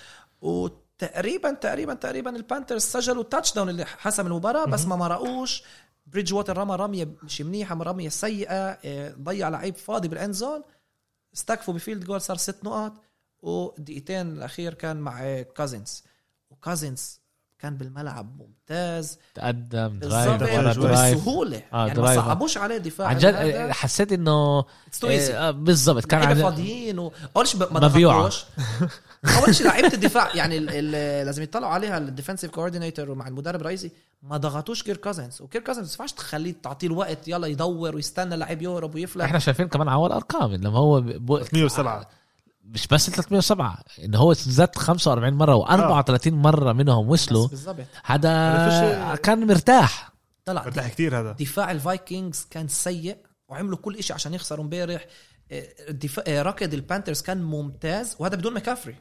آه. 1.03 1.07
وتقريبا 1.07 1.53
تقريبا 1.53 1.95
تقريبا 1.95 2.37
ال 2.37 2.42
Panthers 2.42 2.83
سجلوا 2.83 3.23
touchdown 3.23 3.69
اللي 3.69 3.85
حسم 3.85 4.27
المباراة 4.27 4.65
بس 4.65 4.87
ما 4.87 4.97
مرقوش. 4.97 5.63
بريدج 6.07 6.35
ووتر 6.35 6.59
رمى 6.59 6.77
رمية 6.77 7.09
مش 7.23 7.41
منيحة 7.41 7.75
رمية 7.83 8.09
سيئة 8.09 8.55
آه، 8.85 9.15
ضيع 9.15 9.49
لعيب 9.49 9.77
فاضي 9.77 10.09
بال 10.09 10.19
end 10.19 10.35
zone 10.35 10.63
استكفوا 11.35 11.75
ب 11.75 11.80
field 11.80 12.05
goal 12.05 12.21
صار 12.21 12.37
ست 12.37 12.65
نقط 12.65 12.93
ودقيقتين 13.43 14.33
الأخير 14.33 14.75
كان 14.75 14.97
مع 14.97 15.43
كازنز 15.43 16.05
وكازنز 16.51 17.20
كان 17.63 17.77
بالملعب 17.77 18.37
ممتاز. 18.39 19.19
تقدم 19.35 19.99
drive 19.99 20.43
ورا 20.43 20.49
يعني 20.49 20.75
drive. 20.75 21.19
بسهولة. 21.19 21.63
آه 21.73 21.87
يعني 21.87 21.95
drive. 22.01 22.19
ما 22.19 22.25
صعبوش 22.25 22.59
عليه 22.59 22.77
دفاع 22.79 23.07
عن 23.09 23.19
جد 23.19 23.35
آه، 23.35 23.73
حسيت 23.73 24.13
إنه 24.13 24.65
إيه 25.05 25.51
بالضبط 25.51 26.05
كان 26.05 26.23
عن 26.23 26.35
فاضيين 26.43 26.99
اول 27.37 27.47
شيء 27.47 27.73
ما 27.73 27.89
بيوعش 27.89 28.45
اول 29.39 29.55
شيء 29.55 29.67
لعيبة 29.67 29.93
الدفاع 29.95 30.37
يعني 30.37 30.59
الـ 30.59 30.71
الـ 30.71 31.27
لازم 31.27 31.43
يطلعوا 31.43 31.73
عليها 31.75 31.99
ال 31.99 32.04
defensive 32.04 32.51
coordinator 32.51 33.11
ومع 33.11 33.29
المدرب 33.29 33.61
الرئيسي. 33.61 33.91
ما 34.23 34.37
ضغطوش 34.37 34.83
كير 34.83 34.97
كازنز. 34.97 35.43
وكير 35.43 35.61
كازنز 35.61 35.87
ما 35.87 35.93
ينفعش 35.93 36.13
تخليه 36.13 36.55
تعطيه 36.63 36.87
الوقت 36.87 37.29
يلا 37.29 37.47
يدور 37.47 37.95
ويستنى 37.95 38.35
اللعيب 38.35 38.63
يهرب 38.63 38.95
ويفلح. 38.95 39.25
إحنا 39.25 39.39
شايفين 39.39 39.69
كمان 39.69 39.89
على 39.89 40.13
الأرقام 40.13 40.53
لما 40.55 40.79
هو 40.79 41.01
107 41.53 42.09
مش 42.75 42.87
بس 42.87 43.11
307 43.11 43.79
انه 44.05 44.19
هو 44.19 44.33
زاد 44.33 44.77
45 44.77 45.35
مرة 45.35 45.65
و34 45.65 46.27
مرة 46.27 46.73
منهم 46.73 47.09
وصلوا 47.09 47.49
هذا 48.05 49.15
كان 49.23 49.47
مرتاح. 49.47 50.11
طلع 50.45 50.65
مرتاح 50.65 50.89
كتير 50.89 51.21
هذا. 51.21 51.33
دفاع 51.33 51.71
ال 51.71 51.80
Vikings 51.80 52.47
كان 52.51 52.69
سيء 52.69 53.17
وعملوا 53.49 53.79
كل 53.79 54.03
شيء 54.03 54.15
عشان 54.15 54.35
يخسروا 54.35 54.65
امبارح 54.65 55.07
آه، 55.53 55.69
الدفاع 55.89 56.25
آه، 56.29 56.43
ركض 56.43 56.75
ال 56.75 56.80
Panthers 56.80 57.23
كان 57.23 57.43
ممتاز 57.43 58.17
وهذا 58.19 58.37
بدون 58.37 58.55
مكافري. 58.55 58.97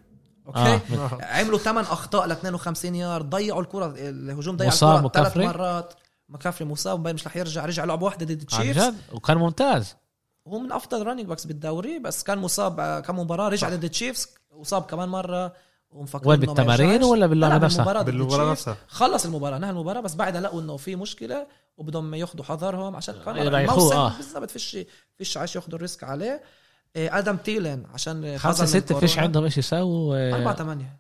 okay؟ 0.48 0.60
آه. 0.60 0.82
آه. 0.94 1.20
عملوا 1.22 1.58
8 1.58 1.94
أخطاء 1.94 2.28
ل 2.28 2.32
52 2.32 2.96
يارد 2.96 3.30
ضيعوا 3.30 3.62
الكرة 3.62 3.94
الهجوم 3.98 4.58
ضيع 4.58 4.68
الكرة 4.68 5.08
ثلاث؟ 5.08 5.38
مرات. 5.38 5.94
مكافري 6.30 6.68
مصاب 6.68 7.00
مبين 7.00 7.14
مش 7.14 7.28
رح 7.28 7.38
يرجع 7.38 7.66
رجع 7.66 7.84
لعبه 7.84 8.06
واحدة 8.06 8.26
ضد 8.26 8.46
جد 8.46 8.96
وكان 9.12 9.38
ممتاز. 9.38 9.96
هو 10.50 10.60
من 10.60 10.72
أفضل 10.72 11.04
running 11.08 11.28
backs 11.28 11.46
بالدوري 11.45 12.00
بس 12.00 12.24
كان 12.24 12.38
مصاب 12.38 12.80
آه، 12.80 13.00
كم 13.00 13.20
مباراة 13.20 13.50
رجع 13.50 13.70
ضد 13.70 13.84
ال 13.84 13.90
Chiefs 13.90 14.28
وصاب 14.52 14.84
كمان 14.84 15.10
مرة 15.10 15.54
ومفكرين 15.91 16.30
وين 16.30 16.39
بالتمارين. 16.39 17.04
ولا 17.04 17.20
لا، 17.20 17.28
باللعبه 17.28 17.66
نفسها؟ 17.66 18.02
بالمباراة. 18.04 18.52
نفسها 18.52 18.78
خلص 18.88 19.26
المباراة 19.26 19.58
نهى 19.58 19.70
المباراة 19.70 20.02
بس 20.02 20.16
بعدها 20.16 20.41
لقوا 20.41 20.62
انه 20.62 20.78
في 20.78 20.95
مشكلة 20.95 21.47
وبدهم 21.78 22.14
ياخذوا 22.16 22.45
حذرهم 22.45 22.95
عشان 22.95 23.16
يريحوه، 23.16 23.60
الموسم 23.60 23.95
آه. 23.95 24.18
بالضبط 24.18 24.52
فيش 24.52 24.78
فيش 25.18 25.38
عايش 25.38 25.56
ياخذوا 25.56 25.76
ال 25.76 25.81
risk 25.81 26.04
عليه 26.04 26.41
إيه، 26.95 27.18
آدم 27.18 27.38
تيلن 27.38 27.86
عشان 27.93 28.38
خمسة 28.38 28.66
ستة 28.66 29.00
فيش. 29.00 29.20
عندهم 29.20 29.43
إيش 29.43 29.58
يسووا 29.58 30.34
4 30.36 30.52
آه، 30.52 30.56
8 30.56 30.97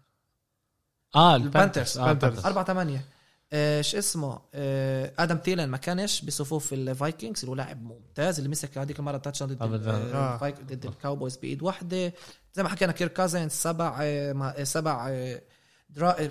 آه 1.15 1.35
ال 1.35 1.42
Panthers. 1.42 1.97
آه، 1.97 2.11
ال 2.11 2.15
Panthers. 2.15 2.45
4 2.45 2.63
8 2.63 3.05
إيش 3.53 3.95
اسمه؟ 3.95 4.39
آه، 4.53 5.13
آدم 5.19 5.37
تيلن 5.37 5.69
ما 5.69 5.77
كانش 5.77 6.21
بصفوف 6.21 6.73
ال 6.73 6.82
Vikings 6.82 7.39
اللي 7.39 7.51
هو 7.51 7.55
لاعب 7.55 7.83
ممتاز 7.83 8.37
اللي 8.37 8.49
مسك 8.49 8.77
هذيك 8.77 8.99
المره 8.99 9.17
touch 9.17 9.43
ضد 9.43 9.61
آه. 9.61 10.37
ضد 10.49 10.85
ال 10.85 10.92
Cowboys 10.92 11.37
بإيد 11.37 11.63
واحدة. 11.63 12.13
زي 12.53 12.63
ما 12.63 12.69
حكينا 12.69 12.91
كير 12.91 13.07
كازنز 13.07 13.51
سبع 13.51 13.97
آه، 14.01 14.33
ما- 14.33 14.59
آه، 14.61 14.63
سبع 14.63 15.07
آه، 15.09 15.41
درا... 15.89 16.29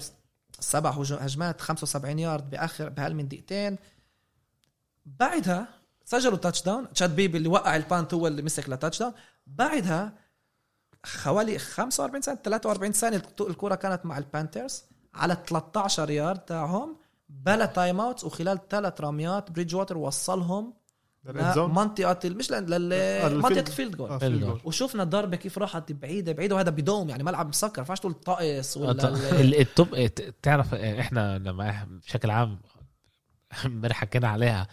سبع 0.61 0.91
هجمات 0.91 1.61
75 1.61 2.19
يارد 2.19 2.51
باخر 2.51 2.89
بأقل 2.89 3.15
من 3.15 3.29
دقيقتين. 3.29 3.77
بعدها 5.07 5.69
سجلوا 6.05 6.37
touchdown 6.39 6.93
تشاد 6.93 7.17
بيبي 7.17 7.39
اللي 7.39 7.49
وقع 7.49 7.77
ال 7.77 7.85
punt 7.85 8.15
هو 8.15 8.27
اللي 8.27 8.43
مسك 8.43 8.69
ال 8.69 8.99
touchdown 8.99 9.13
بعدها 9.47 10.13
حوالي 11.05 11.59
45 11.59 12.23
سنه 12.23 12.35
43 12.35 12.93
ثانية 12.93 13.23
الكرة 13.41 13.75
كانت 13.75 14.07
مع 14.07 14.19
ال 14.19 14.26
Panthers 14.26 14.85
على 15.15 15.37
13 15.47 16.11
يارد 16.11 16.39
تاعهم. 16.39 16.97
بلا 17.29 17.67
time 17.67 18.01
outs 18.01 18.25
وخلال 18.25 18.69
ثلاث 18.69 19.01
رميات 19.01 19.51
بريدج 19.51 19.75
ووتر 19.75 19.99
وصلهم؟ 19.99 20.75
منطقه 21.57 22.19
مش 22.29 22.51
لل- 22.51 22.93
آه،. 22.93 23.29
منطقة 23.29 23.61
ال 23.61 23.67
field 23.67 23.97
goal 23.97 24.11
آه، 24.11 24.19
field 24.19 24.33
field 24.39 24.45
goal. 24.45 24.61
وشفنا 24.65 25.03
الضربه 25.03 25.37
كيف 25.37 25.59
راحت 25.59 25.93
بعيده 25.93 26.33
بعيدة 26.33 26.55
وهذا 26.55 26.71
ب 26.71 26.79
dome 26.79 27.09
يعني 27.11 27.23
ملعب 27.23 27.49
مسكر 27.49 27.85
فاش 27.85 28.01
تقول 28.01 28.13
طقس 28.15 28.77
ولا 28.77 29.09
ال- 29.09 29.41
ال- 29.41 29.61
التوب 29.61 30.07
ت- 30.07 30.35
تعرف 30.43 30.75
إحنا 30.75 31.39
لما 31.39 31.87
بشكل 32.07 32.31
عام 32.31 32.59
امبارح 33.67 33.97
حكينا 33.97 34.29
عليها 34.29 34.69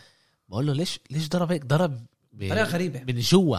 بقول 0.50 0.68
له 0.68 0.74
ليش 0.74 1.00
ليش 1.12 1.30
ضرب 1.30 1.52
هيك؟ 1.52 1.66
ضرب 1.66 2.00
طريقه 2.40 2.64
غريبة. 2.64 3.00
من 3.14 3.20
جوا. 3.20 3.58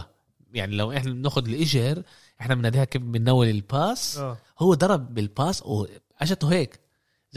يعني 0.53 0.75
لو 0.75 0.91
إحنا 0.91 1.11
بناخد 1.13 1.47
الاجر 1.47 2.03
إحنا 2.41 2.55
بناديها 2.55 2.83
كيف 2.85 3.01
بننول 3.01 3.47
الباس 3.47 4.17
آه. 4.17 4.37
هو 4.59 4.73
ضرب 4.73 5.13
بالباس 5.13 5.63
واجته 5.65 6.51
هيك. 6.51 6.79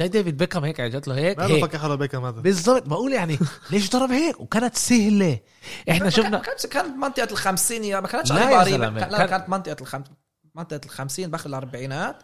زي 0.01 0.09
ديفيد 0.09 0.37
بيكهام 0.37 0.65
هيك 0.65 0.81
اجت 0.81 1.09
له 1.09 1.15
هيك 1.15 1.39
ما 1.39 1.47
هيك. 1.47 1.65
بفكر 1.65 1.79
حدا 1.79 1.95
بيكم 1.95 2.25
هذا. 2.25 2.41
بالضبط 2.41 2.89
بقول 2.89 3.13
يعني 3.13 3.39
ليش 3.71 3.91
ضرب 3.91 4.11
هيك؟ 4.11 4.41
وكانت 4.41 4.77
سهلة. 4.77 5.39
إحنا 5.91 6.11
شفنا 6.11 6.39
كانتش 6.39 6.67
كانت 6.67 6.97
منطقة 6.97 7.29
ال 7.33 7.37
50 7.37 7.85
يا 7.85 8.01
ما 8.01 8.09
كانتش 8.09 8.33
لا 8.33 8.61
قريبه 8.61 8.85
يا 8.87 8.91
لا 8.91 9.19
كان- 9.19 9.27
كانت 9.29 9.49
منطقة 9.49 9.77
الخم... 9.81 10.03
منطقة 10.55 10.81
ال 10.85 10.91
50 10.91 11.27
باخر 11.31 11.49
الأربعينات. 11.49 12.23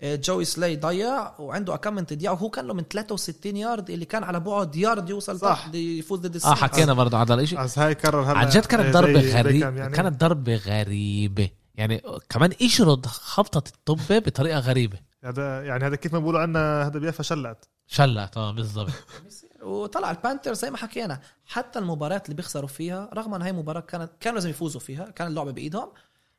آه، 0.00 0.16
جوي 0.16 0.44
سلاي 0.44 0.76
ضيع 0.76 1.40
وعنده 1.40 1.76
كم 1.76 1.94
من 1.94 2.06
تضييع 2.06 2.32
وهو 2.32 2.50
كان 2.50 2.66
له 2.66 2.74
من 2.74 2.82
63 2.90 3.56
يارد 3.56 3.90
اللي 3.90 4.04
كان 4.04 4.24
على 4.24 4.40
بعد 4.40 4.76
يارد 4.76 5.10
يوصل 5.10 5.38
صح. 5.38 5.68
يفوز 5.74 6.18
ضد 6.20 6.44
آه. 6.44 6.54
حكينا 6.54 6.92
برضه 6.92 7.18
على 7.18 7.26
هذا 7.34 7.40
الشيء 7.42 7.60
بس 7.62 7.78
هاي 7.78 7.94
كرر 7.94 8.22
هلا 8.22 8.38
عن 8.38 8.48
جد 8.48 8.66
كانت 8.66 8.94
ضربة 8.94 9.12
بيكهام 9.20 9.46
غريبة 9.46 9.68
يعني. 9.80 9.96
كانت 9.96 10.20
ضربة 10.20 10.56
غريبة. 10.56 11.48
يعني 11.74 12.02
كمان 12.28 12.52
اشرد 12.62 13.06
خبطت 13.06 13.68
الطابة 13.68 14.18
بطريقة 14.18 14.58
غريبة. 14.58 14.98
هذا 15.26 15.64
يعني 15.64 15.84
هذا 15.84 15.96
كيف 15.96 16.12
ما 16.12 16.18
بيقولوا 16.18 16.40
عنا 16.40 16.86
هذا 16.86 16.98
بيافا 16.98 17.22
شلت 17.22 17.68
شلت 17.86 18.36
آه 18.36 18.50
بالضبط. 18.52 18.90
وطلع 19.62 20.10
البانثرز 20.10 20.52
زي 20.52 20.70
ما 20.70 20.76
حكينا 20.76 21.20
حتى 21.44 21.78
المباريات 21.78 22.24
اللي 22.24 22.36
بيخسروا 22.36 22.68
فيها 22.68 23.10
رغم 23.14 23.34
إن 23.34 23.42
هي 23.42 23.52
مباراة 23.52 23.80
كانت 23.80 24.10
كانوا 24.20 24.38
لازم 24.38 24.50
يفوزوا 24.50 24.80
فيها 24.80 25.10
كان 25.10 25.26
اللعبة 25.26 25.50
بإيدهم 25.50 25.92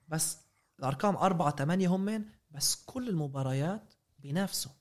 بس 0.07 0.37
الأرقام 0.79 1.15
أربعة 1.15 1.55
ثمانية 1.55 1.87
هم 1.87 2.25
بس 2.51 2.83
كل 2.85 3.09
المباريات 3.09 3.93
بينافسوا. 4.19 4.71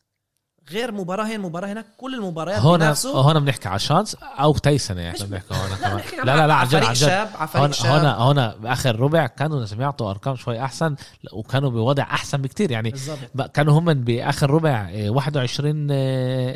غير 0.71 0.93
مباراة 0.93 1.25
هي 1.25 1.37
المباراه 1.37 1.69
هناك. 1.73 1.87
كل 1.97 2.15
المباريات 2.15 2.59
هون 2.59 2.83
هون 3.07 3.45
بنحكي 3.45 3.69
على 3.69 3.79
chance 3.79 4.15
أو 4.15 4.53
تيسنه 4.59 5.01
إحنا 5.11 5.13
مش- 5.25 5.31
بنحكي 5.31 5.55
هون 5.55 5.71
لا 5.71 5.77
كمان. 5.77 6.01
لا 6.27 6.37
لا 6.37 6.47
لا 6.47 6.55
عن 6.55 6.67
جد 6.69 6.75
عن 6.85 6.93
جد. 6.93 7.29
هون 7.57 7.73
هون 7.87 8.05
هون 8.39 8.49
باخر 8.61 9.01
ربع 9.01 9.27
كانوا 9.27 9.61
لازم 9.61 9.81
يعطوا 9.81 10.11
أرقام 10.11 10.37
شوي 10.37 10.65
أحسن 10.65 10.97
وكانوا 11.33 11.71
بوضع 11.71 12.03
أحسن 12.03 12.43
بكتير 12.43 12.71
يعني. 12.71 12.91
بالضبط. 12.91 13.19
بقى- 13.39 13.47
كانوا 13.51 13.79
هم 13.79 13.95
بآخر 13.95 14.51
ربع 14.51 14.89
آه، 14.93 15.11
21 15.11 15.89
آه، 15.91 15.95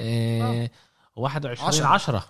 آه، 0.01 0.71
21 1.17 1.69
عشرة. 1.69 1.87
10 1.87 2.25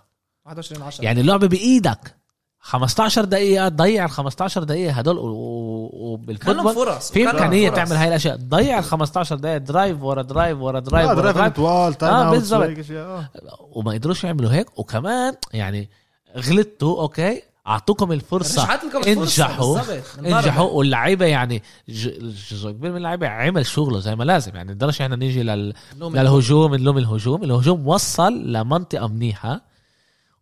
21 0.46 0.82
10 0.82 1.04
يعني 1.04 1.20
اللعبه 1.20 1.46
بإيدك. 1.46 2.19
15 2.62 3.24
دقيقة 3.24 3.68
تضيع 3.68 4.04
ال 4.04 4.10
15 4.10 4.64
دقيقة 4.64 4.92
هدول 4.92 5.16
وبالفوتبول 5.92 6.74
فرص 6.74 7.12
في 7.12 7.30
إمكانية. 7.30 7.70
تعمل 7.70 7.92
هاي 7.92 8.08
الأشياء. 8.08 8.36
تضيع 8.36 8.78
ال 8.78 8.84
15 8.84 9.36
دقيقة 9.36 9.56
drive 9.58 10.02
ورا 10.02 10.22
drive 10.22 10.58
ورا 10.58 10.80
drive 10.80 11.06
لا 11.06 11.12
ورا 11.12 11.20
drive 11.22 11.36
drive 11.36 11.52
طوال 11.52 11.94
time 11.94 12.14
آه، 12.14 12.24
out 12.26 12.34
بالضبط. 12.34 12.60
وهيك 12.60 12.78
أشياء، 12.78 13.06
آه. 13.06 13.28
وما 13.72 13.92
قدروش 13.92 14.24
يعملوا 14.24 14.50
هيك. 14.52 14.78
وكمان 14.78 15.34
يعني 15.52 15.88
غلطتوا 16.36 17.00
okay؟ 17.02 17.42
أعطوكم 17.66 18.12
الفرصة. 18.12 18.78
انجحوا 19.06 19.78
انجحوا. 20.18 20.40
ضربة. 20.40 20.72
واللعيبة 20.72 21.26
يعني 21.26 21.62
ج- 21.88 22.32
جزء 22.50 22.70
كبير 22.70 22.90
من 22.90 22.96
اللعيبة 22.96 23.28
عمل 23.28 23.66
شغله 23.66 23.98
زي 23.98 24.16
ما 24.16 24.24
لازم. 24.24 24.56
يعني 24.56 24.72
نقدرش 24.72 25.00
إحنا 25.00 25.16
نيجي 25.16 25.42
لل... 25.42 25.74
للهجوم 26.00 26.74
نلوم 26.74 26.98
الهجوم. 26.98 27.42
الهجوم 27.44 27.88
وصل 27.88 28.52
لمنطقة 28.52 29.06
منيحة. 29.08 29.69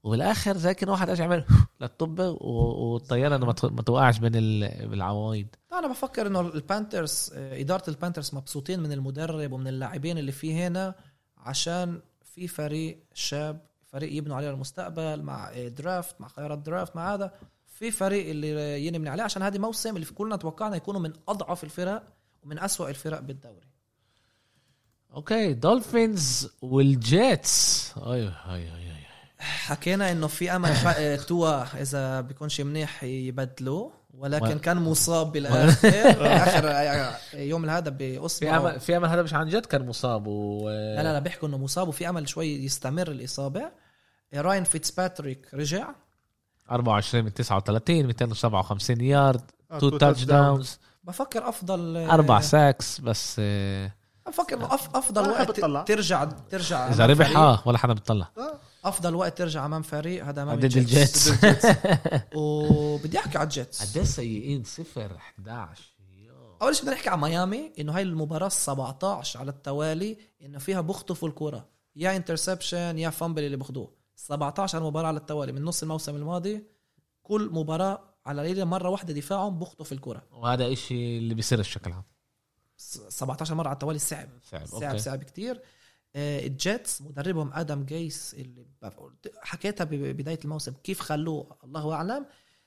وبالاخر 0.08 0.56
زي 0.56 0.74
كان 0.74 0.88
واحد 0.88 1.10
اجى 1.10 1.22
عمل 1.22 1.44
للطابة 1.80 2.30
و- 2.30 2.92
والطيارة 2.92 3.36
إنه 3.36 3.46
ما 3.46 3.52
تو- 3.52 3.68
ما 3.68 3.82
توقعش 3.82 4.18
بين 4.18 4.32
ال- 4.34 4.88
بالعوايد. 4.88 5.56
أنا 5.72 5.88
بفكر 5.88 6.26
إنه 6.26 6.40
البانترز 6.40 7.30
آه، 7.34 7.60
إدارة 7.60 7.90
البانترز 7.90 8.34
مبسوطين 8.34 8.80
من 8.80 8.92
المدرب 8.92 9.52
ومن 9.52 9.68
اللاعبين 9.68 10.18
اللي 10.18 10.32
فيه 10.32 10.66
هنا 10.68 10.94
عشان 11.38 12.00
في 12.24 12.48
فريق 12.48 12.98
شاب 13.14 13.60
فريق 13.86 14.12
يبنوا 14.12 14.36
عليه 14.36 14.50
المستقبل 14.50 15.22
مع 15.22 15.50
آه، 15.50 15.68
draft 15.68 16.20
مع 16.20 16.28
خيارات 16.28 16.58
draft 16.58 16.96
مع 16.96 17.14
هذا. 17.14 17.32
في 17.66 17.90
فريق 17.90 18.28
اللي 18.30 18.86
ينبني 18.86 19.08
عليه 19.08 19.22
عشان 19.22 19.42
هذه 19.42 19.58
موسم 19.58 19.96
اللي 19.96 20.06
كلنا 20.06 20.36
توقعنا 20.36 20.76
يكونوا 20.76 21.00
من 21.00 21.12
أضعف 21.28 21.64
الفرق 21.64 22.02
ومن 22.42 22.58
أسوأ 22.58 22.88
الفرق 22.90 23.20
بالدوري. 23.20 23.68
okay 25.14 25.52
دولفينز 25.54 26.48
والجيتس 26.62 27.92
اي 27.98 28.22
اي 28.28 28.32
اي 28.54 28.90
اي 28.92 29.07
حكينا 29.40 30.12
إنه 30.12 30.26
في 30.26 30.56
أمل 30.56 30.70
آه، 30.86 31.16
توا 31.16 31.80
إذا 31.82 32.20
بيكونش 32.20 32.60
منيح 32.60 33.04
يبدلوه 33.04 33.92
ولكن 34.14 34.58
كان 34.58 34.76
مصاب 34.76 35.32
بالآخر. 35.32 35.88
آخر 36.42 36.68
آه، 36.70 37.16
يوم 37.34 37.70
هذا 37.70 37.90
في 37.90 38.18
باصبعه 38.18 38.58
امل 38.58 38.80
في 38.80 38.96
أمل 38.96 39.08
هذا 39.08 39.22
مش 39.22 39.34
عن 39.34 39.48
جد 39.48 39.66
كان 39.66 39.86
مصاب 39.86 40.26
و 40.26 40.68
لا 40.70 41.02
لا 41.02 41.12
لا 41.12 41.18
بيحكوا 41.18 41.48
إنه 41.48 41.58
مصاب 41.58 41.88
وفي 41.88 42.08
أمل 42.08 42.28
شوي 42.28 42.64
يستمر 42.64 43.08
الإصابة. 43.08 43.70
راين 44.34 44.64
فيتسباتريك 44.64 45.54
رجع. 45.54 45.88
24 46.70 47.24
من 47.24 47.34
39 47.34 48.06
257 48.06 49.00
يارد 49.00 49.42
آه، 49.70 49.78
two 49.78 49.88
touch. 49.98 50.24
downs 50.24 50.78
بفكر 51.04 51.48
أفضل 51.48 51.96
أربع 51.96 52.40
sacks 52.40 53.00
بس 53.00 53.36
آه، 53.38 53.92
بفكر 54.26 54.56
انه 54.56 54.74
أف 54.74 54.96
أفضل 54.96 55.22
ما 55.22 55.28
وقت 55.30 55.48
بتطلع. 55.50 55.82
ترجع 55.82 56.24
ترجع 56.24 56.88
إذا 56.88 57.06
ربح. 57.06 57.36
آه 57.36 57.62
ولا 57.66 57.78
حدا 57.78 57.92
بيطلع. 57.92 58.28
أفضل 58.84 59.14
وقت 59.14 59.38
ترجع 59.38 59.66
أمام 59.66 59.82
فريق 59.82 60.24
هذا 60.24 60.42
أمام 60.42 60.56
ضد 60.56 60.64
الجيتس. 60.64 61.28
الجيتس. 61.28 61.66
وبدي 62.38 63.18
أحكي 63.18 63.38
على 63.38 63.44
الجيتس. 63.44 63.96
قديش 63.96 64.08
سيئين 64.08 64.64
صفر 64.64 65.16
11 65.16 65.98
أول 66.62 66.74
شيء 66.74 66.84
بدنا 66.84 66.94
نحكي 66.94 67.08
على 67.08 67.20
ميامي 67.20 67.72
إنه 67.78 67.96
هاي 67.96 68.02
المباراة 68.02 68.48
17 68.48 69.40
على 69.40 69.50
التوالي 69.50 70.16
إنه 70.42 70.58
فيها 70.58 70.80
بخطفوا 70.80 71.28
الكرة. 71.28 71.68
يا 71.96 72.16
interception 72.16 72.98
يا 72.98 73.10
fumble 73.10 73.42
اللي 73.42 73.56
بخدوه. 73.56 73.92
17 74.16 74.82
مباراه 74.82 75.06
على 75.06 75.16
التوالي 75.16 75.52
من 75.52 75.64
نص 75.64 75.82
الموسم 75.82 76.16
الماضي. 76.16 76.62
كل 77.22 77.50
مباراة 77.52 78.00
على 78.26 78.42
ليلة 78.42 78.64
مرة 78.64 78.88
واحدة 78.88 79.14
دفاعهم 79.14 79.58
بخطف 79.58 79.92
الكرة. 79.92 80.22
وهذا 80.32 80.72
إشي 80.72 81.18
اللي 81.18 81.34
بيصير 81.34 81.58
بشكل 81.58 81.92
عام. 81.92 82.02
17 82.76 83.54
مرة 83.54 83.68
على 83.68 83.74
التوالي 83.74 83.98
صعب. 83.98 84.28
صعب 84.50 84.66
صعب 84.66 84.82
okay. 84.82 84.98
صعب 84.98 85.22
كتير. 85.22 85.62
الجيتس 86.16 87.02
مدربهم 87.02 87.52
آدم 87.54 87.84
جيس 87.84 88.34
اللي 88.34 88.66
حكيتها 89.42 89.84
ببداية 89.84 90.38
الموسم 90.44 90.72
كيف 90.84 91.00
خلوه 91.00 91.56
الله 91.64 91.92
أعلم. 91.92 92.26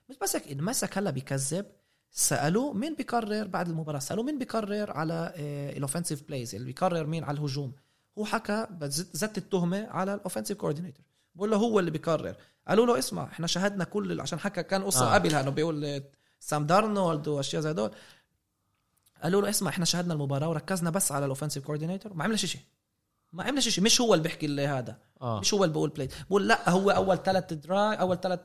مش 0.10 0.16
بس 0.22 0.36
هيك 0.36 0.58
مسك 0.62 0.98
هلا 0.98 1.12
بيكذب 1.12 1.66
سألوه 2.12 2.74
مين 2.74 2.96
بيقرر 2.96 3.48
بعد 3.48 3.68
المباراة 3.70 4.00
سألوه 4.00 4.26
مين 4.26 4.40
بيقرر 4.40 4.92
على 4.92 5.34
ال 5.78 5.82
offensive 5.82 6.24
plays 6.28 6.56
اللي 6.56 6.66
بيقرر 6.68 7.06
مين 7.08 7.24
على 7.24 7.38
الهجوم. 7.38 7.74
هو 8.18 8.26
حكى 8.26 8.68
بزت- 8.72 9.18
زت 9.18 9.38
التهمة 9.38 9.88
على 9.88 10.14
ال 10.14 10.18
offensive 10.18 10.58
coordinator 10.58 11.06
بقول 11.36 11.52
له 11.52 11.58
هو 11.58 11.80
اللي 11.80 11.92
بيقرر. 11.92 12.36
قالوا 12.68 12.86
له 12.86 13.00
اسمع 13.00 13.24
إحنا 13.24 13.48
شاهدنا 13.48 13.84
كل 13.84 14.22
عشان 14.22 14.40
حكى 14.40 14.64
كان 14.64 14.84
قصة 14.84 15.06
آه. 15.06 15.12
آه. 15.12 15.14
قبلها 15.14 15.42
إنه 15.42 15.50
بيقول 15.52 15.86
آه، 15.86 16.04
سام 16.40 16.66
دارنولد 16.68 17.28
وأشياء 17.28 17.62
زي 17.62 17.74
دول. 17.74 17.92
قالوا 19.24 19.42
له 19.42 19.50
اسمع 19.50 19.70
إحنا 19.70 19.86
شاهدنا 19.86 20.14
المباراة 20.14 20.50
وركزنا 20.50 20.90
بس 20.90 21.12
على 21.12 21.26
ال 21.26 21.30
offensive 21.30 21.66
coordinator 21.66 22.14
ما 22.14 22.24
عملش 22.24 22.46
شيء. 22.46 22.62
ما 23.34 23.44
عملش 23.44 23.70
شيء. 23.70 23.84
مش 23.84 24.02
هو 24.02 24.14
اللي 24.14 24.24
بيحكي 24.24 24.46
اللي 24.46 24.68
هذا. 24.68 24.98
آه. 25.22 25.40
مش 25.40 25.54
هو 25.54 25.64
اللي 25.64 25.74
بقول 25.74 25.90
play 25.90 26.10
بقول 26.30 26.48
لا 26.48 26.70
هو 26.70 26.92
أول 26.92 27.18
ثلاث 27.24 27.54
drive 27.54 27.96
أول 27.96 28.20
ثلاث 28.20 28.40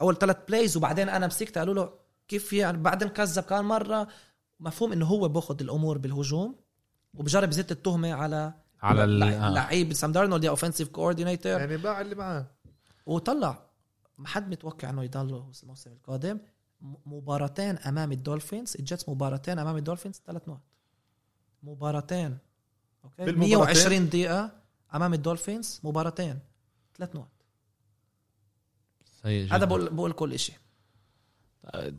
أول 0.00 0.18
ثلاث 0.18 0.36
plays 0.48 0.76
وبعدين 0.76 1.08
أنا 1.08 1.26
مسكت. 1.26 1.58
قالوا 1.58 1.74
له 1.74 1.92
كيف 2.28 2.52
يعني 2.52 2.78
بعدين 2.78 3.08
كذب 3.08 3.42
كان 3.42 3.64
مرة. 3.64 4.08
مفهوم 4.60 4.92
إنه 4.92 5.06
هو 5.06 5.28
باخذ 5.28 5.60
الأمور 5.62 5.98
بالهجوم 5.98 6.56
وبجرب 7.14 7.50
يزت 7.50 7.72
التهمة 7.72 8.12
على 8.12 8.54
على 8.82 9.04
ال... 9.04 9.18
لع- 9.18 9.46
آه. 9.46 9.50
لعيب. 9.50 9.92
سام 9.92 10.12
دارنولد 10.12 10.44
يا 10.44 10.50
offensive 10.50 10.88
coordinator 10.88 11.52
يعني 11.60 11.76
باع 11.76 12.00
اللي 12.00 12.14
معاه. 12.14 12.46
وطلع. 13.06 13.66
ما 14.18 14.28
حد 14.28 14.50
متوقع 14.50 14.90
إنه 14.90 15.04
يضل 15.04 15.20
الموسم 15.62 15.70
القادم. 15.92 16.38
مباراتين 17.06 17.78
أمام 17.78 18.12
الدولفينز. 18.12 18.76
الجيتس 18.78 19.08
مباراتين 19.08 19.58
أمام 19.58 19.76
الدولفينز 19.76 20.22
ثلاث 20.26 20.48
نقط 20.48 20.60
مباراتين. 21.62 22.38
okay؟ 23.06 23.24
بالمباراتين؟ 23.24 23.58
120 23.58 24.08
دقيقة 24.08 24.50
أمام 24.94 25.14
الدولفينز 25.14 25.80
مباراتين. 25.84 26.38
ثلاث 26.98 27.16
نقط. 27.16 27.28
سيء 29.22 29.46
جداً. 29.46 29.56
هذا 29.56 29.64
بقول 29.64 29.90
بقول 29.90 30.12
كل 30.12 30.38
شيء 30.38 30.56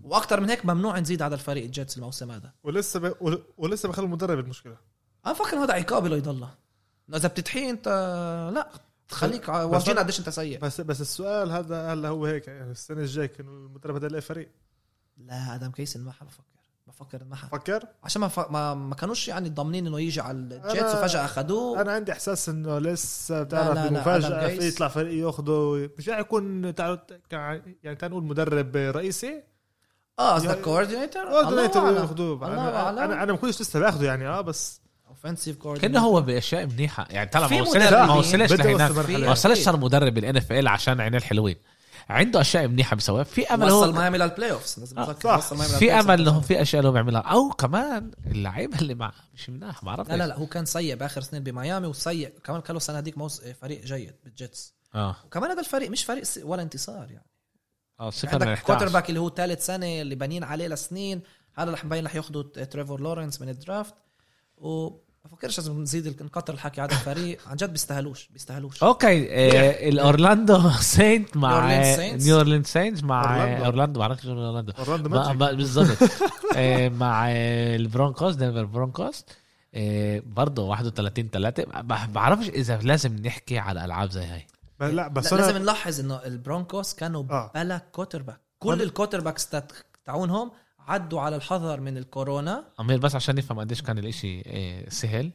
وأكثر 0.04 0.40
من 0.42 0.50
هيك 0.50 0.66
ممنوع 0.66 1.00
نزيد 1.00 1.22
على 1.22 1.36
الفريق 1.36 1.64
الجيتس 1.64 1.98
الموسم 1.98 2.32
هذا. 2.32 2.54
ولسه 2.64 3.00
ب... 3.00 3.16
ول- 3.22 3.44
ولسه 3.58 3.90
بخلي 3.90 4.06
المدرب 4.06 4.40
المشكلة. 4.40 4.78
أنا 5.26 5.34
فكر 5.34 5.58
هذا 5.58 5.74
عقاب 5.74 6.06
له 6.06 6.16
يضل. 6.16 6.48
إذا 7.16 7.28
بتتحي 7.28 7.70
انت 7.70 7.88
لا 8.54 8.72
خليك 9.10 9.48
ورجينا 9.50 10.00
قديش 10.00 10.20
أنت 10.20 10.30
سيء. 10.30 10.60
بس 10.60 10.82
بس 10.82 11.02
السؤال 11.02 11.52
هذا 11.52 11.94
هلا 11.94 12.10
هو 12.10 12.26
هيك 12.26 12.48
يعني 12.48 12.72
السنة 12.72 13.02
الجاية 13.02 13.26
كان 13.26 13.48
المدرب 13.48 13.96
هذا 13.96 14.08
له 14.08 14.20
فريق؟ 14.20 14.52
لا 15.18 15.56
آدم 15.56 15.72
جيس 15.72 16.02
ما 16.04 16.12
حبفكر 16.12 16.57
بفكر 16.88 17.24
ما 17.30 17.36
ح- 17.36 17.46
فكر؟ 17.46 17.84
عشان 18.04 18.22
ما, 18.22 18.28
ف... 18.28 18.40
ما 18.52 18.74
ما 18.74 18.96
كانوش 18.96 19.28
يعني 19.28 19.50
ضامنين 19.50 19.88
إنه 19.88 20.00
يجي 20.00 20.22
على 20.22 20.38
الجيتس 20.38 20.94
أنا- 20.94 20.96
وفجاه 20.98 21.26
أخذوه. 21.26 21.82
أنا 21.82 21.92
عندي 21.92 22.12
إحساس 22.12 22.50
إنه 22.50 22.80
لسه 22.80 23.44
بتعرف 23.44 23.80
في 23.80 24.30
جايز. 24.30 24.64
يطلع 24.74 24.88
فريق 24.88 25.26
ياخده 25.26 25.90
مش 25.98 26.10
رح 26.10 26.20
يكون 26.20 26.76
تعال 26.76 27.00
يعني 27.84 27.96
تعال 27.96 28.12
نقول 28.12 28.24
مدرب 28.24 28.76
رئيسي؟ 28.76 29.44
آه 30.20 30.34
قصدك 30.34 30.62
coordinator 30.62 31.24
coordinator 31.44 31.94
ياخذوه 31.94 32.48
أنا. 32.48 32.90
أنا 32.90 33.24
أنا 33.24 33.32
ما 33.32 33.38
كنتش 33.38 33.62
لسه 33.62 33.80
باخده 33.80 34.08
يعني 34.08 34.28
آه 34.28 34.42
بس 34.42 34.82
offensive 35.10 35.56
كأنه 35.56 35.64
coordinator 35.64 36.02
هو 36.02 36.22
بأشياء 36.22 36.66
منيحة. 36.66 37.08
يعني 37.10 37.30
طلع 37.30 37.48
ما 37.48 37.62
وصلش 37.62 37.92
ما 37.92 38.14
وصلش. 38.14 38.52
ما 39.10 39.32
وصلش 39.32 39.60
صار 39.60 39.78
مدرب 39.78 40.14
بال 40.14 40.38
NFL 40.38 40.68
عشان 40.68 41.02
عينيه 41.02 41.18
الحلوين. 41.18 41.56
عنده 42.10 42.42
أشياء 42.42 42.68
منيحة 42.68 42.96
بيسويها. 42.96 43.24
في 43.24 43.48
أمل 43.48 43.66
وصل 43.66 43.90
هو 43.90 43.92
ميامي 43.92 44.18
لل 44.18 44.52
playoffs 44.52 44.80
لازم 44.80 45.00
آه،. 45.00 45.38
وصل 45.38 45.58
ميامي 45.58 45.74
في 45.74 45.92
أمل. 45.92 46.22
انه 46.22 46.42
في 46.42 46.62
أشياء 46.62 46.86
هو 46.86 46.92
بيعملها 46.92 47.22
أو 47.22 47.50
كمان 47.50 48.12
اللعيبة 48.26 48.80
اللي 48.80 48.96
مع 48.96 49.14
مش 49.34 49.50
مناح 49.50 49.84
ما 49.84 49.96
بعرف 49.96 50.10
لا 50.10 50.16
لا 50.16 50.28
لا 50.28 50.38
هو 50.38 50.48
كان 50.48 50.66
سيء 50.66 50.96
بآخر 50.96 51.22
سنين 51.22 51.44
بميامي 51.44 51.88
وسيء. 51.88 52.30
كمان 52.44 52.62
كان 52.62 52.74
له 52.74 52.80
سنه 52.80 52.98
هذيك 52.98 53.18
موس... 53.18 53.42
فريق 53.42 53.86
جيد 53.86 54.16
بالجيتس. 54.24 54.74
آه. 54.96 55.16
وكمان 55.26 55.52
هذا 55.52 55.60
الفريق 55.60 55.90
مش 55.90 56.04
فريق. 56.04 56.24
ولا 56.44 56.62
انتصار 56.62 57.12
يعني. 57.12 57.28
آه 58.00 58.10
صفر 58.10 58.40
من 58.40 58.48
عندك 58.48 58.48
11 58.48 58.74
quarterback 58.74 59.10
اللي 59.10 59.20
هو 59.20 59.30
ثالث 59.30 59.66
سنة 59.66 60.02
اللي 60.02 60.16
بانين 60.16 60.44
عليه 60.44 60.68
لسنين. 60.68 61.22
هذا 61.54 61.72
رح 61.72 61.86
مبين 61.86 62.06
رح 62.06 62.16
ياخذوا 62.16 62.44
تريفور 62.44 63.02
لورنس 63.02 63.42
من 63.42 63.50
ال 63.50 63.57
draft 63.57 63.94
وما 64.58 64.98
بفكرش 65.28 65.58
لازم 65.58 65.82
نزيد 65.82 66.24
نكتر 66.24 66.54
الحكي 66.54 66.82
على 66.82 66.92
الفريق. 66.92 67.40
عن 67.48 67.56
جد 67.56 67.72
بيستاهلوش 67.72 68.30
بيستاهلوش. 68.34 68.84
okay 68.84 69.28
آه 69.30 69.90
الاورلاندو 69.90 70.70
سينت 70.70 71.38
مع 71.44 71.50
نيو 71.50 71.60
أورلينز 71.76 71.96
سينتس. 71.98 72.26
نيو 72.26 72.38
اورلينز 72.38 72.66
سينتس 72.66 73.04
مع. 73.04 73.44
أورلاندو. 73.66 74.00
ما 74.00 74.08
بعرفش 74.08 74.24
شو 74.24 74.30
أورلاندو. 74.32 74.74
أورلاندو 74.80 75.56
بالضبط. 75.56 75.98
آه، 76.58 76.90
مع 76.90 77.26
البرونكوس 77.76 78.36
دنفر 78.36 78.64
برونكوس. 78.66 79.26
آه، 79.76 80.22
برضه 80.26 80.64
31 80.64 81.30
3 81.30 81.66
ما 81.84 82.06
بعرفش 82.14 82.50
إذا 82.50 82.78
لازم 82.78 83.16
نحكي 83.16 83.58
على 83.60 83.86
ألعاب 83.86 84.12
زي 84.12 84.24
هاي. 84.26 84.48
لا 84.80 85.08
بس 85.08 85.34
لا 85.34 85.38
لازم 85.42 85.58
نلاحظ 85.58 86.00
إنه 86.00 86.16
البرونكوس 86.26 86.94
كانوا 86.94 87.24
آه. 87.32 87.52
بلا 87.56 87.78
quarterback 87.92 88.40
كل 88.60 88.74
هذا- 88.74 88.84
ال 88.84 89.22
quarterbacks 89.22 89.50
تاع- 89.50 89.68
تاعونهم 90.06 90.52
عدوا 90.88 91.22
على 91.22 91.36
الحذر 91.36 91.80
من 91.80 91.98
الكورونا. 91.98 92.64
امير 92.80 92.98
بس 93.00 93.16
عشان 93.16 93.36
نفهم 93.36 93.60
قديش 93.60 93.82
كان 93.82 93.98
الإشي 93.98 94.44
آه، 94.46 94.90
سهل. 94.90 95.32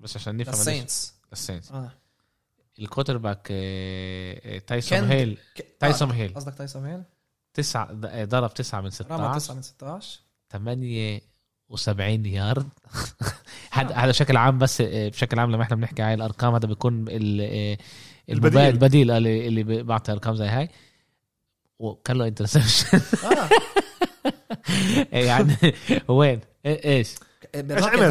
بس 0.00 0.16
عشان 0.16 0.36
نفهم 0.36 0.54
للسينتس 0.54 1.14
السينتس 1.32 1.72
آه. 1.72 1.90
ال 2.78 3.16
quarterback 3.18 3.48
آه، 3.50 4.40
آه، 4.44 4.58
تايسوم 4.58 4.98
هيل 5.04 5.38
تايسون 5.80 6.10
آه، 6.10 6.14
هيل 6.14 6.34
قصدك 6.34 6.54
تايسون 6.54 6.86
هيل 6.86 7.02
تسعة 7.54 7.98
آه، 8.04 8.24
ضرب 8.24 8.54
تسعة 8.54 8.80
من 8.80 8.84
رمى 8.86 8.90
16 8.90 9.38
9 9.38 9.54
من 9.54 9.62
16 9.62 10.20
78 10.50 12.26
يارد. 12.26 12.68
هذا 13.72 13.94
هذا 13.94 14.08
بشكل 14.08 14.36
عام 14.36 14.58
بس 14.58 14.80
آه، 14.80 15.08
بشكل 15.08 15.38
عام 15.38 15.52
لما 15.52 15.62
إحنا 15.62 15.76
بنحكي 15.76 16.02
هاي 16.02 16.14
الأرقام 16.14 16.54
هذا 16.54 16.66
بيكون 16.66 17.04
آه، 17.10 17.78
البديل. 18.28 18.60
البديل 18.60 19.10
اللي 19.10 19.48
اللي 19.48 19.62
بيعطي 19.82 20.12
أرقام 20.12 20.34
زي 20.34 20.46
هاي. 20.46 20.68
وكان 21.78 22.16
له 22.16 22.26
interception 22.26 23.00
آه. 23.24 23.48
يعني 25.26 25.56
وين؟ 26.08 26.40
إيه- 26.40 26.84
إيش؟ 26.84 27.14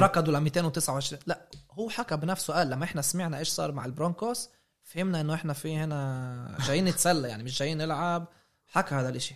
ركضوا 0.04 0.34
ل 0.34 0.40
229 0.40 1.20
لا 1.28 1.42
هو 1.72 1.90
حكى 1.90 2.18
بنفسه 2.18 2.54
قال 2.54 2.70
لما 2.70 2.84
إحنا 2.86 3.02
سمعنا 3.02 3.38
إيش 3.40 3.50
صار 3.50 3.72
مع 3.72 3.86
البرونكوس 3.86 4.50
فهمنا 4.84 5.22
إنه 5.22 5.34
إحنا 5.34 5.54
في 5.54 5.76
هنا 5.78 6.58
جايين 6.68 6.86
نتسلى 6.86 7.28
يعني 7.28 7.44
مش 7.44 7.60
جايين 7.60 7.78
نلعب. 7.78 8.28
حكى 8.68 8.96
هذا 8.96 9.10
الإشي. 9.10 9.36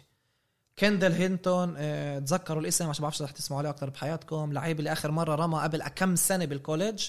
كندل 0.80 1.11
هينتون 1.11 1.73
آه 1.78 2.19
تذكروا 2.19 2.61
الاسم 2.61 2.89
عشان 2.89 3.01
بعرفش 3.01 3.21
رح 3.21 3.32
تسمعوا 3.32 3.59
عليه 3.61 3.69
أكثر 3.69 3.89
بحياتكم. 3.89 4.53
لعيب 4.53 4.80
اللي 4.80 4.91
آخر 4.91 5.11
مرة 5.11 5.36
رمى 5.36 5.59
قبل 5.59 5.88
كم 5.88 6.15
سنة 6.15 6.45
بال 6.45 6.58
college. 6.58 7.08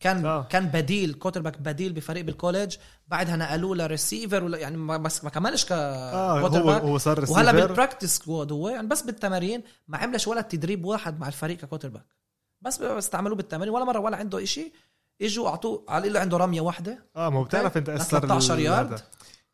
كان 0.00 0.26
آه. 0.26 0.42
كان 0.42 0.66
بديل 0.68 1.14
quarterback 1.14 1.58
بديل 1.60 1.92
بفريق 1.92 2.24
بال 2.24 2.36
college 2.36 2.76
بعدها 3.08 3.36
نقلوه 3.36 3.76
لريسيفر 3.76 4.44
ولا 4.44 4.58
يعني 4.58 4.76
ما 4.76 4.96
بس 4.96 5.24
ما 5.24 5.30
كملش 5.30 5.66
آه 5.72 6.40
quarter 6.40 6.60
هو 6.62 6.70
هو 6.70 6.98
صار 6.98 7.20
وهلا 7.30 7.50
receiver 7.50 7.66
بال 7.66 7.76
practice 7.76 8.16
squad 8.16 8.52
هو 8.52 8.68
يعني 8.68 8.86
بس 8.86 9.02
بالتمارين 9.02 9.62
ما 9.88 9.98
عملش 9.98 10.26
ولا 10.28 10.40
تدريب 10.40 10.84
واحد 10.84 11.20
مع 11.20 11.28
الفريق 11.28 11.56
ك 11.58 11.88
quarterback 11.88 12.06
بس 12.60 12.80
استعملوا 12.80 13.36
بالتمارين 13.36 13.74
ولا 13.74 13.84
مرة 13.84 13.98
ولا 13.98 14.16
عنده 14.16 14.42
إشي. 14.42 14.72
إجوا 15.22 15.48
اعطوه 15.48 15.84
على 15.88 16.08
اللي 16.08 16.18
عنده 16.18 16.36
رمية 16.36 16.60
واحدة. 16.60 17.04
آه 17.16 17.28
ما 17.30 17.42
بتعرف 17.42 17.76
أنت 17.76 17.90
ل 17.90 17.92
أثر 17.92 18.18
13 18.20 18.54
ال- 18.54 18.60
يارد. 18.60 19.00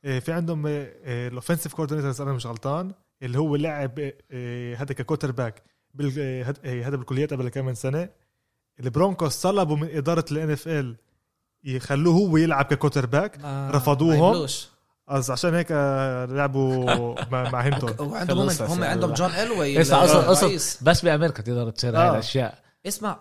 إيه، 0.05 0.21
في 0.21 0.33
عندهم 0.33 0.63
ال 0.67 0.77
offensive 0.77 1.75
coordinator 1.75 2.27
أنا 2.27 2.33
مش 2.33 2.47
غلطان 2.47 2.93
اللي 3.23 3.39
هو 3.39 3.57
لعب 3.57 3.99
إيه، 4.31 4.77
هذا 4.83 4.93
ك 4.95 5.33
quarterback 5.33 5.63
إيه، 6.01 6.55
إيه، 6.65 6.89
هذا 6.89 6.97
بالكليات 6.97 7.33
قبل 7.33 7.49
كم 7.49 7.65
من 7.67 7.75
سنة. 7.75 8.09
البرونكوس 8.81 9.43
طلبوا 9.43 9.77
من 9.77 9.97
إدارة 9.97 10.25
ال 10.33 10.51
NFL 10.51 10.97
يخلوه 11.65 12.15
هو 12.15 12.37
يلعب 12.37 12.65
ك 12.65 13.07
quarterback 13.07 13.39
ما 13.39 13.71
رفضوهم؟ 13.71 14.47
از 15.09 15.31
عشان 15.31 15.55
هيك 15.55 15.67
آه، 15.71 16.25
لعبوا 16.25 17.15
مع, 17.31 17.61
هينتون 17.65 17.95
وعندهم 18.01 18.51
هم, 18.61 18.85
عندهم. 18.85 19.13
جون 19.13 19.31
إلوي 19.31 19.79
بس 20.83 21.05
بأمريكا 21.05 21.43
تقدر 21.43 21.71
تصير 21.71 21.97
هاي 21.97 22.09
آه. 22.09 22.11
الأشياء 22.11 22.59
اسمع 22.87 23.19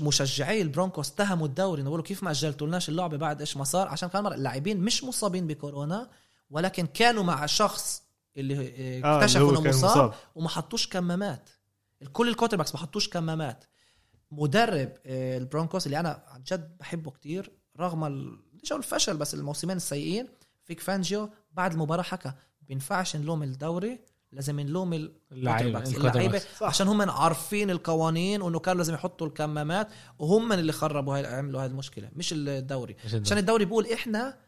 مشجعي 0.00 0.62
البرونكوس 0.62 1.10
اتهموا 1.10 1.46
الدوري 1.46 1.80
إنه 1.80 1.88
بيقولوا 1.88 2.04
كيف 2.04 2.22
ما 2.22 2.30
أجلتولناش 2.30 2.88
اللعبة 2.88 3.16
بعد 3.16 3.40
إيش 3.40 3.56
ما 3.56 3.64
صار 3.64 3.88
عشان 3.88 4.08
كمان 4.08 4.24
مرة 4.24 4.34
اللاعبين 4.34 4.80
مش 4.80 5.04
مصابين 5.04 5.46
بكورونا 5.46 6.08
ولكن 6.50 6.86
كانوا 6.86 7.22
مع 7.22 7.46
شخص 7.46 8.02
اللي 8.36 8.74
آه، 9.04 9.18
اكتشفوا 9.18 9.50
إنه 9.50 9.62
كان 9.62 9.74
مصاب 9.74 9.90
مصاب. 9.90 10.14
وما 10.34 10.48
حطوش 10.48 10.88
كمامات 10.88 11.50
كل 12.12 12.28
ال 12.28 12.56
quarterbacks 12.56 12.74
ما 12.74 12.80
حطوش 12.80 13.08
كمامات 13.08 13.64
مدرب 14.38 14.92
آه، 15.06 15.38
البرونكوس 15.38 15.86
اللي 15.86 16.00
أنا 16.00 16.22
عن 16.28 16.42
جد 16.42 16.76
بحبه 16.78 17.10
كتير 17.10 17.52
رغم 17.80 18.04
ال... 18.04 18.38
مش 18.62 18.72
الفشل 18.72 19.16
بس 19.16 19.34
الموسمين 19.34 19.76
السيئين 19.76 20.28
فيك 20.64 20.80
فانجيو 20.80 21.30
بعد 21.52 21.72
المباراة 21.72 22.02
حكى 22.02 22.32
بينفعش 22.62 23.16
نلوم 23.16 23.42
الدوري 23.42 23.98
لازم 24.32 24.60
نلوم 24.60 24.92
اللعيبة. 24.92 26.42
عشان 26.62 26.88
هم 26.88 27.10
عارفين 27.10 27.70
القوانين 27.70 28.42
وإنه 28.42 28.58
كانوا 28.58 28.78
لازم 28.78 28.94
يحطوا 28.94 29.26
الكمامات 29.26 29.88
وهم 30.18 30.52
اللي 30.52 30.72
خربوا 30.72 31.16
هاي 31.16 31.26
عملوا 31.26 31.60
هاي 31.60 31.66
المشكلة 31.66 32.10
مش 32.16 32.32
الدوري. 32.32 32.96
عشان 33.24 33.38
الدوري 33.38 33.64
بيقول 33.64 33.86
إحنا 33.86 34.38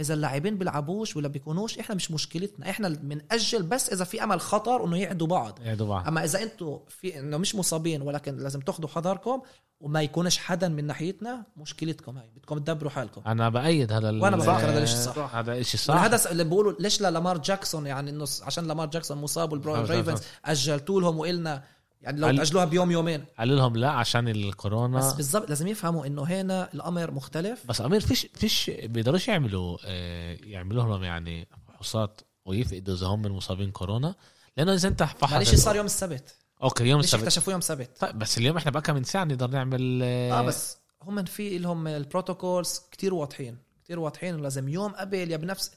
إذا 0.00 0.14
اللاعبين 0.14 0.58
بيلعبوش 0.58 1.16
ولا 1.16 1.28
بيكونوش 1.28 1.78
إحنا 1.78 1.94
مش 1.94 2.10
مشكلتنا. 2.10 2.70
إحنا 2.70 2.88
بنأجل 2.88 3.62
بس 3.62 3.90
إذا 3.90 4.04
في 4.04 4.24
أمل 4.24 4.40
خطر 4.40 4.84
إنه 4.84 4.96
يعدوا 4.96 5.26
بعض. 5.26 5.58
يعدوا 5.62 5.88
بعض. 5.88 6.06
أما 6.06 6.24
إذا 6.24 6.42
أنتم 6.42 6.78
في 6.88 7.18
إنه 7.18 7.36
مش 7.36 7.54
مصابين 7.54 8.02
ولكن 8.02 8.36
لازم 8.36 8.60
تاخذوا 8.60 8.88
حذركم 8.88 9.42
وما 9.80 10.02
يكونش 10.02 10.38
حدا 10.38 10.68
من 10.68 10.86
ناحيتنا 10.86 11.46
مشكلتكم 11.56 12.18
هاي. 12.18 12.30
بدكم 12.36 12.58
تدبروا 12.58 12.90
حالكم. 12.90 13.22
أنا 13.26 13.48
بأيد 13.48 13.92
هذا 13.92 14.10
وأنا 14.10 14.36
بفكر 14.36 14.50
هذا 14.50 14.78
الإشي 14.78 14.96
صح. 14.96 15.36
هذا 15.36 15.54
الشيء 15.58 15.80
صح. 15.80 15.94
والهدف 15.94 16.32
اللي 16.32 16.44
بيقولوا 16.44 16.72
ليش 16.78 17.00
لامار 17.00 17.38
جاكسون؟ 17.38 17.86
يعني 17.86 18.10
إنه 18.10 18.26
عشان 18.42 18.66
لامار 18.66 18.86
جاكسون 18.86 19.18
مصاب 19.18 19.52
والريفنز 19.52 20.20
اجلتوا 20.44 21.00
لهم 21.00 21.18
وقلنا 21.18 21.62
يعني 22.02 22.20
لو 22.20 22.26
قال- 22.26 22.36
تأجلوها 22.36 22.64
بيوم 22.64 22.90
يومين. 22.90 23.24
قالوا 23.38 23.56
لهم 23.56 23.76
لا 23.76 23.90
عشان 23.90 24.24
بس 24.24 24.36
الكورونا 24.36 25.12
بالضبط 25.12 25.48
لازم 25.48 25.66
يفهموا 25.66 26.06
إنه 26.06 26.22
هنا 26.22 26.72
الأمر 26.74 27.10
مختلف. 27.10 27.66
بس 27.66 27.80
أمير 27.80 28.00
فيش 28.00 28.26
فيش 28.34 28.70
بيقدروش 28.70 29.28
يعملوا 29.28 29.78
آه، 29.84 30.36
يعملوا 30.44 30.82
لهم 30.84 31.04
يعني 31.04 31.48
فحوصات 31.68 32.20
ويفقدوا 32.44 32.94
إذا 32.94 33.06
هم 33.06 33.22
مصابين 33.22 33.70
كورونا. 33.70 34.14
لأنه 34.56 34.74
إذا 34.74 34.88
أنت 34.88 35.02
فحص 35.02 35.32
معلش 35.32 35.54
صار 35.54 35.76
يوم 35.76 35.86
السبت. 35.86 36.36
أوكي 36.62 36.84
يوم 36.84 37.00
السبت. 37.00 37.20
اكتشفوه 37.22 37.52
يوم 37.52 37.58
السبت. 37.58 37.90
طيب 38.00 38.18
بس 38.18 38.38
اليوم 38.38 38.56
إحنا 38.56 38.70
بقى 38.70 38.94
من 38.94 39.04
ساعة 39.04 39.24
نقدر 39.24 39.50
نعمل 39.50 40.00
آه 40.02 40.42
بس 40.42 40.76
هم 41.02 41.24
في 41.24 41.58
لهم 41.58 41.86
ال 41.88 41.97
protocols 41.97 42.80
كتير 42.90 43.14
واضحين 43.14 43.58
كتير 43.84 43.98
واضحين 43.98 44.36
لازم 44.36 44.68
يوم 44.68 44.92
قبل 44.92 45.30
يا 45.30 45.36
بنفس. 45.36 45.72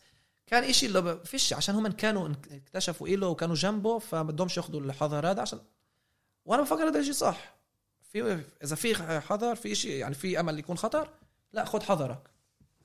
كان 0.48 0.64
إشي 0.64 0.86
اللي 0.86 1.20
فيش 1.26 1.54
عشان 1.54 1.76
هم 1.76 1.88
كانوا 1.88 2.30
اكتشفوا 2.52 3.08
إله 3.08 3.28
وكانوا 3.28 3.56
جنبه 3.56 4.00
فبدهمش 4.00 4.58
ياخذوا 4.58 4.82
الحذر 4.82 5.32
هذا 5.32 5.42
عشان 5.42 5.60
وأنا 6.46 6.62
بفكر 6.62 6.90
هذا 6.90 7.00
الشيء 7.00 7.14
صح. 7.14 7.56
في 8.12 8.44
إذا 8.64 8.76
في 8.76 9.22
حذر 9.22 9.56
في 9.56 9.76
شيء 9.76 9.92
يعني 9.92 10.16
في 10.16 10.40
أمل 10.40 10.60
يكون 10.60 10.78
خطر 10.78 11.10
لا 11.54 11.66
خذ 11.66 11.82
حذرك. 11.82 12.20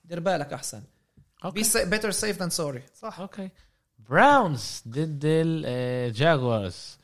دير 0.05 0.21
بالك 0.21 0.53
أحسن. 0.53 0.83
أوكي. 1.45 1.63
بي 1.63 1.85
better 1.85 2.11
safe 2.11 2.39
than 2.39 2.51
sorry 2.51 2.83
صح. 2.95 3.21
أوكي. 3.21 3.51
براونز 3.99 4.83
ضد 4.89 5.21
الجاكوارز 5.25 6.99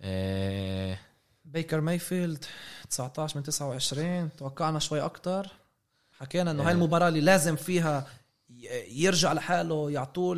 آه، 0.00 0.98
بيكر 1.44 1.80
مايفيلد 1.80 2.44
19 2.90 3.36
من 3.36 3.42
29 3.42 4.36
توقعنا 4.36 4.78
شوي 4.78 5.00
أكتر. 5.00 5.48
حكينا 6.18 6.50
إنه 6.50 6.62
هاي 6.62 6.72
المباراة 6.72 7.08
اللي 7.08 7.20
لازم 7.20 7.56
فيها 7.56 8.06
يرجع 8.88 9.32
لحاله 9.32 9.90
يعطوه 9.90 10.36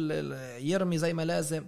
يرمي 0.59 0.99
زي 0.99 1.13
ما 1.13 1.25
لازم. 1.25 1.67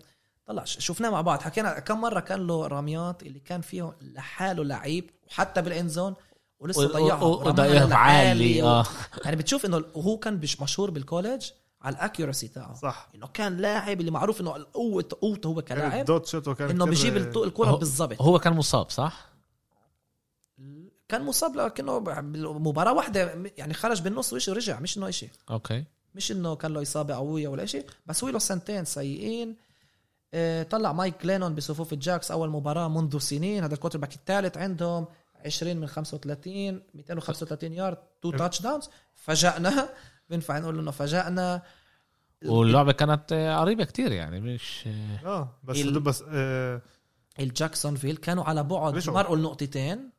طلع 0.51 0.64
شفناه 0.64 1.11
مع 1.11 1.20
بعض. 1.20 1.40
حكينا 1.40 1.78
كم 1.78 2.01
مرة 2.01 2.20
كان 2.20 2.46
له 2.46 2.66
رميات 2.66 3.22
اللي 3.22 3.40
كان 3.40 3.61
فيه 3.61 3.92
لحاله 4.03 4.64
لعيب 4.64 5.11
وحتى 5.28 5.62
بال 5.62 5.74
end 5.74 5.91
zone 5.91 6.14
ولسه 6.61 6.86
ضيعها. 6.86 7.53
للعالي 7.53 7.94
عالي 7.94 8.62
آه. 8.62 8.86
يعني 9.24 9.36
بتشوف 9.36 9.66
إنه 9.66 9.84
وهو 9.94 10.16
كان 10.18 10.34
مش 10.40 10.61
مشهور 10.61 10.90
بال 10.91 11.04
college 11.04 11.51
على 11.82 11.96
ال 11.97 12.02
accuracy 12.02 12.49
تاعه. 12.48 12.74
صح. 12.74 13.09
إنه 13.14 13.26
كان 13.26 13.57
لاعب 13.57 14.01
اللي 14.01 14.11
معروف 14.11 14.40
إنه 14.40 14.51
قوه 14.74 15.05
قوته 15.20 15.46
هو 15.46 15.62
كلاعب. 15.62 16.07
شوت 16.26 16.48
كان 16.48 16.70
إنه 16.70 16.84
الط- 17.16 17.36
الكرة 17.36 17.66
هو- 17.68 17.76
بالضبط. 17.76 18.22
هو 18.22 18.38
كان 18.38 18.53
مصاب 18.53 18.90
صح؟ 18.90 19.30
كان 21.09 21.22
مصاب 21.24 21.57
لكنه 21.57 21.98
مباراة 22.59 22.92
واحدة 22.92 23.34
يعني 23.59 23.74
خرج 23.74 24.03
بالنص 24.03 24.32
وإشي 24.32 24.51
ورجع 24.51 24.80
مش 24.80 24.98
إنه 24.98 25.09
إشي. 25.09 25.28
أوكي. 25.51 25.84
مش 26.14 26.32
إنه 26.32 26.57
كان 26.57 26.72
له 26.74 26.82
إصابة 26.82 27.14
قوية 27.14 27.48
ولا 27.48 27.66
شيء 27.66 27.86
بس 28.07 28.24
هو 28.24 28.30
له 28.30 28.38
سنتين 28.38 28.84
سيئين. 28.84 29.57
طلع 30.70 30.93
مايك 30.93 31.26
جلينون 31.26 31.55
بصفوف 31.55 31.93
الجاكس 31.93 32.31
أول 32.31 32.51
مباراة 32.51 32.89
منذ 32.89 33.18
سنين. 33.18 33.64
هذا 33.64 33.74
ال 33.74 33.99
quarterback 33.99 34.14
الثالث 34.14 34.57
عندهم 34.59 35.07
20 35.47 35.76
من 35.76 35.87
35 35.87 36.83
235 36.95 37.72
yard 37.72 37.99
two 38.22 38.30
touchdowns 38.30 38.91
فاجأنا 39.14 39.89
بينفع 40.31 40.59
نقول 40.59 40.78
إنه 40.78 40.91
فاجأنا 40.91 41.62
واللعبة 42.47 42.93
كانت 42.93 43.33
آه، 43.33 43.59
قريبة 43.61 43.85
كتير 43.85 44.12
يعني 44.12 44.41
مش 44.41 44.85
آه، 44.87 45.26
آه 45.28 45.59
بس 45.64 45.81
ال- 45.81 46.01
بس 46.01 46.24
آه 46.28 46.83
الجاكسونفيل 47.41 48.16
كانوا 48.16 48.45
على 48.45 48.62
بعد. 48.62 48.95
يمرقوا 49.07 49.37
النقطتين. 49.37 50.11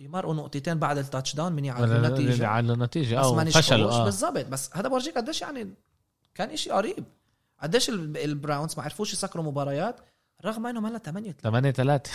يمرقوا 0.00 0.34
نقطتين 0.34 0.78
بعد 0.78 0.98
ال 0.98 1.34
touchdown 1.34 1.52
من 1.52 1.64
ولا- 1.90 2.08
النتيجة. 2.08 2.46
على 2.46 2.72
النتيجة. 2.72 3.20
ما 3.34 3.44
فشلوا 3.44 3.62
فشلوا 3.62 3.90
آه. 3.92 4.04
بالضبط. 4.04 4.46
بس 4.46 4.70
هذا 4.76 4.88
بورجيك 4.88 5.18
قديش 5.18 5.42
يعني 5.42 5.74
كان 6.34 6.50
إشي 6.50 6.70
قريب. 6.70 7.04
قديش 7.62 7.88
ال- 7.88 8.16
البراونز 8.16 8.74
ما 8.76 8.82
عرفوش 8.82 9.12
يسكروا 9.12 9.44
مباريات 9.44 10.00
رغم 10.44 10.66
إنهم 10.66 10.86
هلا 10.86 10.98
8 10.98 11.32
8 11.42 11.70
3 11.70 12.10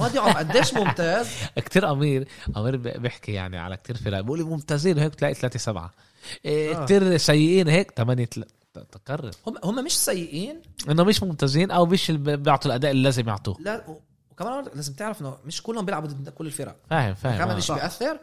وضعهم 0.00 0.32
قديش 0.32 0.74
ممتاز. 0.74 1.26
كتير 1.56 1.92
أمير. 1.92 2.28
أمير 2.56 2.76
بيحكي 2.76 3.32
يعني 3.32 3.58
على 3.58 3.76
كتير 3.76 3.96
فرق. 3.96 4.20
بيقول 4.20 4.38
لي 4.38 4.44
ممتازين 4.44 4.98
هيك 4.98 5.14
تلاقي 5.14 5.34
3 5.34 5.58
7 5.58 5.90
آه. 6.46 6.84
كتير 6.84 7.16
سيئين 7.16 7.68
هيك 7.68 7.90
8 7.90 8.28
تكرر 8.92 9.30
هم 9.46 9.54
هم 9.64 9.84
مش 9.84 9.98
سيئين. 9.98 10.62
إنه 10.90 11.04
مش 11.04 11.22
ممتازين 11.22 11.70
أو 11.70 11.86
مش 11.86 12.10
بيعطوا 12.10 12.70
الأداء 12.70 12.90
اللي 12.90 13.02
لازم 13.02 13.28
يعطوه. 13.28 13.56
لا 13.60 13.84
وكمان 14.30 14.64
لازم 14.74 14.92
تعرف 14.92 15.20
إنه 15.20 15.38
مش 15.44 15.62
كلهم 15.62 15.84
بيلعبوا 15.84 16.08
ضد 16.08 16.28
كل 16.28 16.46
الفرق. 16.46 16.76
فاهم 16.90 17.14
فاهم. 17.14 17.38
كمان 17.38 17.50
آه. 17.50 17.56
مش. 17.56 17.70
بيأثر. 17.70 18.18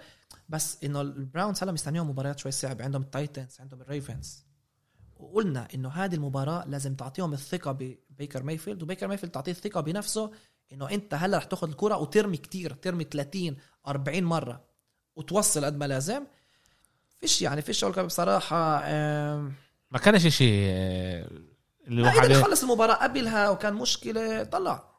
بس 0.49 0.77
إنه 0.83 1.01
البراونز 1.01 1.63
هلا 1.63 1.71
مستنيهم 1.71 2.09
مباريات 2.09 2.39
شوي 2.39 2.51
صعبة. 2.51 2.83
عندهم 2.83 3.01
التايتنز 3.01 3.57
عندهم 3.59 3.81
الريفنز. 3.81 4.45
وقلنا 5.21 5.67
إنه 5.75 5.89
هذه 5.89 6.15
المباراة 6.15 6.65
لازم 6.67 6.95
تعطيهم 6.95 7.33
الثقة 7.33 7.71
ببيكر 7.71 8.43
مايفيلد 8.43 8.83
وبيكر 8.83 9.07
مايفيلد 9.07 9.31
تعطيه 9.31 9.51
الثقة 9.51 9.81
بنفسه 9.81 10.31
إنه 10.73 10.89
أنت 10.89 11.13
هلأ 11.13 11.37
رح 11.37 11.43
تاخذ 11.43 11.69
الكرة 11.69 11.97
وترمي 11.97 12.37
كتير 12.37 12.73
ترمي 12.73 13.03
30 13.03 13.57
40 13.87 14.23
مرة 14.23 14.63
وتوصل 15.15 15.65
قد 15.65 15.77
ما 15.77 15.85
لازم. 15.85 16.23
فيش 17.19 17.41
يعني 17.41 17.61
فيش 17.61 17.83
أقول 17.83 18.05
بصراحة 18.05 18.79
ما 19.91 19.97
كانش 20.03 20.27
شيء 20.27 20.63
آه، 20.69 21.29
اللي 21.87 22.01
واحد 22.01 22.19
قدر 22.19 22.31
يخلص 22.31 22.63
المباراة 22.63 22.93
قبلها 22.93 23.49
وكان 23.49 23.73
مشكلة 23.73 24.43
طلع. 24.43 24.91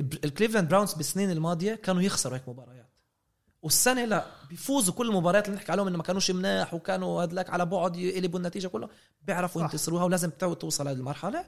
ال- 0.00 0.24
الكليفلاند 0.24 0.68
براونز 0.68 0.94
بالسنين 0.94 1.30
الماضية 1.30 1.74
كانوا 1.74 2.02
يخسروا 2.02 2.36
هيك 2.36 2.48
مباريات 2.48 2.79
والسنة 3.62 4.04
لا 4.04 4.24
بيفوزوا 4.50 4.94
كل 4.94 5.08
المباريات 5.08 5.46
اللي 5.46 5.56
نحكي 5.56 5.72
عليهم 5.72 5.86
إنه 5.86 5.96
ما 5.96 6.02
كانوش 6.02 6.30
مناح 6.30 6.74
وكانوا 6.74 7.24
هدلك 7.24 7.50
على 7.50 7.66
بعد 7.66 7.96
يقلبوا 7.96 8.38
النتيجة 8.38 8.68
كله 8.68 8.88
بيعرفوا. 9.22 9.62
ينتصروها 9.62 10.04
ولازم 10.04 10.30
تو- 10.30 10.54
توصل 10.54 10.88
هذه 10.88 10.96
المرحلة. 10.96 11.44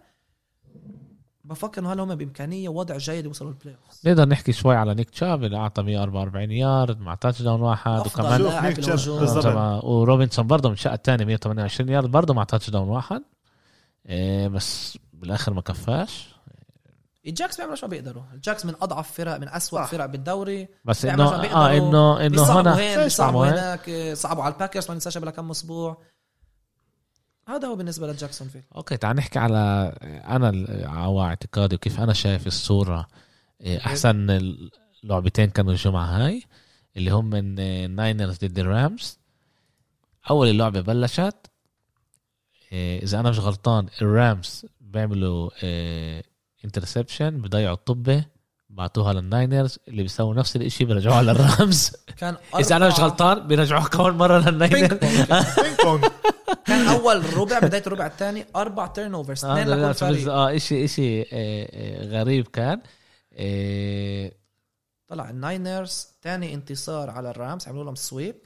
بفكر 1.45 1.81
إنه 1.81 1.93
هلا 1.93 2.03
هم 2.03 2.15
بإمكانية 2.15 2.69
وضع 2.69 2.97
جيد 2.97 3.25
يوصلوا 3.25 3.51
البلاي 3.51 3.75
اوف 3.75 4.07
نقدر 4.07 4.29
نحكي 4.29 4.53
شوي 4.53 4.77
على 4.77 4.95
نيك 4.95 5.11
تشاب 5.11 5.45
اللي 5.45 5.57
أعطى 5.57 5.83
144 5.83 6.51
يارد 6.51 7.01
مع 7.01 7.15
touchdown 7.15 7.61
واحد 7.61 7.91
وكمان 8.07 8.41
وروبنسون 9.85 10.47
برضه 10.47 10.69
من 10.69 10.73
الشقه 10.73 10.95
الثانية 10.95 11.25
128 11.25 11.89
يارد 11.91 12.11
برضه 12.11 12.35
مع 12.35 12.45
touchdown 12.45 12.89
واحد. 12.89 13.23
إيه 14.09 14.49
بس 14.49 14.99
بالآخر 15.13 15.53
ما 15.53 15.61
كفاش. 15.61 16.32
الجاكس 17.27 17.57
بيعملوا 17.57 17.77
شو 17.77 17.87
بيقدروا. 17.87 18.23
الجاكس 18.35 18.67
من 18.67 18.75
أضعف 18.81 19.13
فرق 19.13 19.37
من 19.37 19.49
أسوأ 19.49 19.85
صح. 19.85 19.91
فرق 19.91 20.07
بالدوري. 20.07 20.69
بس 20.85 21.05
انه 21.05 21.25
آه. 21.25 21.77
انه 21.77 22.27
إنه 22.27 22.61
هنا 22.61 22.79
هين. 22.79 23.11
هناك؟ 23.21 24.15
صعبوا 24.15 24.43
على 24.43 24.55
الباكرز 24.55 24.89
ما 24.89 24.95
ننساش 24.95 25.19
قبل 25.19 25.31
كم 25.31 25.51
أسبوع. 25.51 26.03
هذا 27.49 27.69
هو 27.69 27.77
بالنسبة 27.77 28.13
لجاكسونفيل 28.13 28.63
okay 28.77 28.97
تعال 28.97 29.17
نحكي 29.17 29.39
على 29.39 29.93
أنا 30.27 30.67
على 30.89 31.21
اعتقادي 31.21 31.75
وكيف 31.75 32.01
أنا 32.01 32.13
شايف 32.13 32.47
الصورة. 32.47 33.07
إيه، 33.61 33.79
أحسن 33.79 34.41
لعبتين 35.05 35.51
كانوا 35.51 35.73
الجمعة 35.73 36.05
هاي 36.05 36.43
اللي 36.97 37.11
هم 37.11 37.25
من 37.31 37.55
ناينرز 37.97 38.39
ضد 38.39 38.59
الرامز. 38.59 39.19
أول 40.31 40.49
اللعبة 40.49 40.81
بلشت. 40.81 41.47
إيه، 42.73 43.03
إذا 43.03 43.21
أنا 43.21 43.31
مش 43.31 43.39
غلطان 43.39 43.87
الرامز 44.03 44.67
بيعملوا 44.81 45.51
interception 46.65 47.41
بضيعوا 47.41 47.75
الطبة 47.75 48.25
بعطوها 48.71 49.13
للناينرز 49.13 49.79
اللي 49.89 50.03
بيسووا 50.03 50.35
نفس 50.35 50.57
الإشي 50.57 50.85
بيرجعوها 50.85 51.23
للرامز. 51.23 51.93
كان 52.17 52.37
إذا 52.61 52.77
أنا 52.77 52.89
مش 52.89 53.01
غلطان 53.01 53.47
بيرجعوها 53.47 53.89
كمان 53.89 54.15
مرة 54.15 54.51
للناينرز 54.51 54.99
كان 56.67 56.89
أول 56.89 57.37
ربع 57.37 57.59
بداية 57.59 57.83
الربع 57.87 58.07
الثاني 58.07 58.47
أربع 58.57 58.87
turnovers 58.87 59.45
آه 59.45 59.91
اثنين 59.91 60.29
آه 60.29 60.57
اشي 60.57 60.85
إشي 60.85 61.23
آه، 61.23 61.27
آه، 61.33 62.05
غريب 62.07 62.49
كان. 62.49 62.81
آه، 63.33 64.33
طلع 65.09 65.31
الناينرز 65.31 66.09
ثاني 66.23 66.55
انتصار 66.55 67.11
على 67.11 67.31
الرامز 67.31 67.69
عملوا 67.69 67.85
لهم 67.85 67.95
sweep 67.95 68.37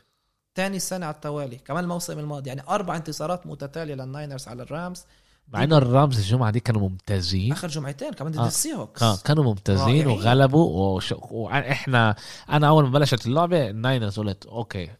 ثاني 0.54 0.78
سنة 0.78 1.06
على 1.06 1.14
التوالي 1.14 1.56
كمان 1.56 1.84
الموسم 1.84 2.18
الماضي. 2.18 2.48
يعني 2.48 2.62
أربع 2.68 2.96
انتصارات 2.96 3.46
متتالية 3.46 3.94
للناينرز 3.94 4.48
على 4.48 4.62
الرامز. 4.62 5.04
مع 5.49 5.62
إنه 5.64 5.78
الرامز 5.78 6.18
الجمعة 6.18 6.51
دي 6.51 6.61
كانوا 6.61 6.80
ممتازين 6.88 7.53
آخر 7.53 7.68
جمعتين 7.68 8.12
كمان 8.12 8.32
ضد 8.32 8.38
آه. 8.38 8.47
السي 8.47 8.74
هوكس 8.74 9.03
آه 9.03 9.16
كانوا 9.16 9.44
ممتازين 9.44 9.84
رائعين. 9.84 10.07
وغلبوا 10.07 10.97
وش... 10.97 11.14
وإحنا 11.30 12.16
أنا 12.51 12.68
أول 12.68 12.84
ما 12.84 12.90
بلشت 12.90 13.26
اللعبة 13.26 13.70
الناينرز 13.70 14.18
قلت 14.20 14.47
okay 14.47 14.90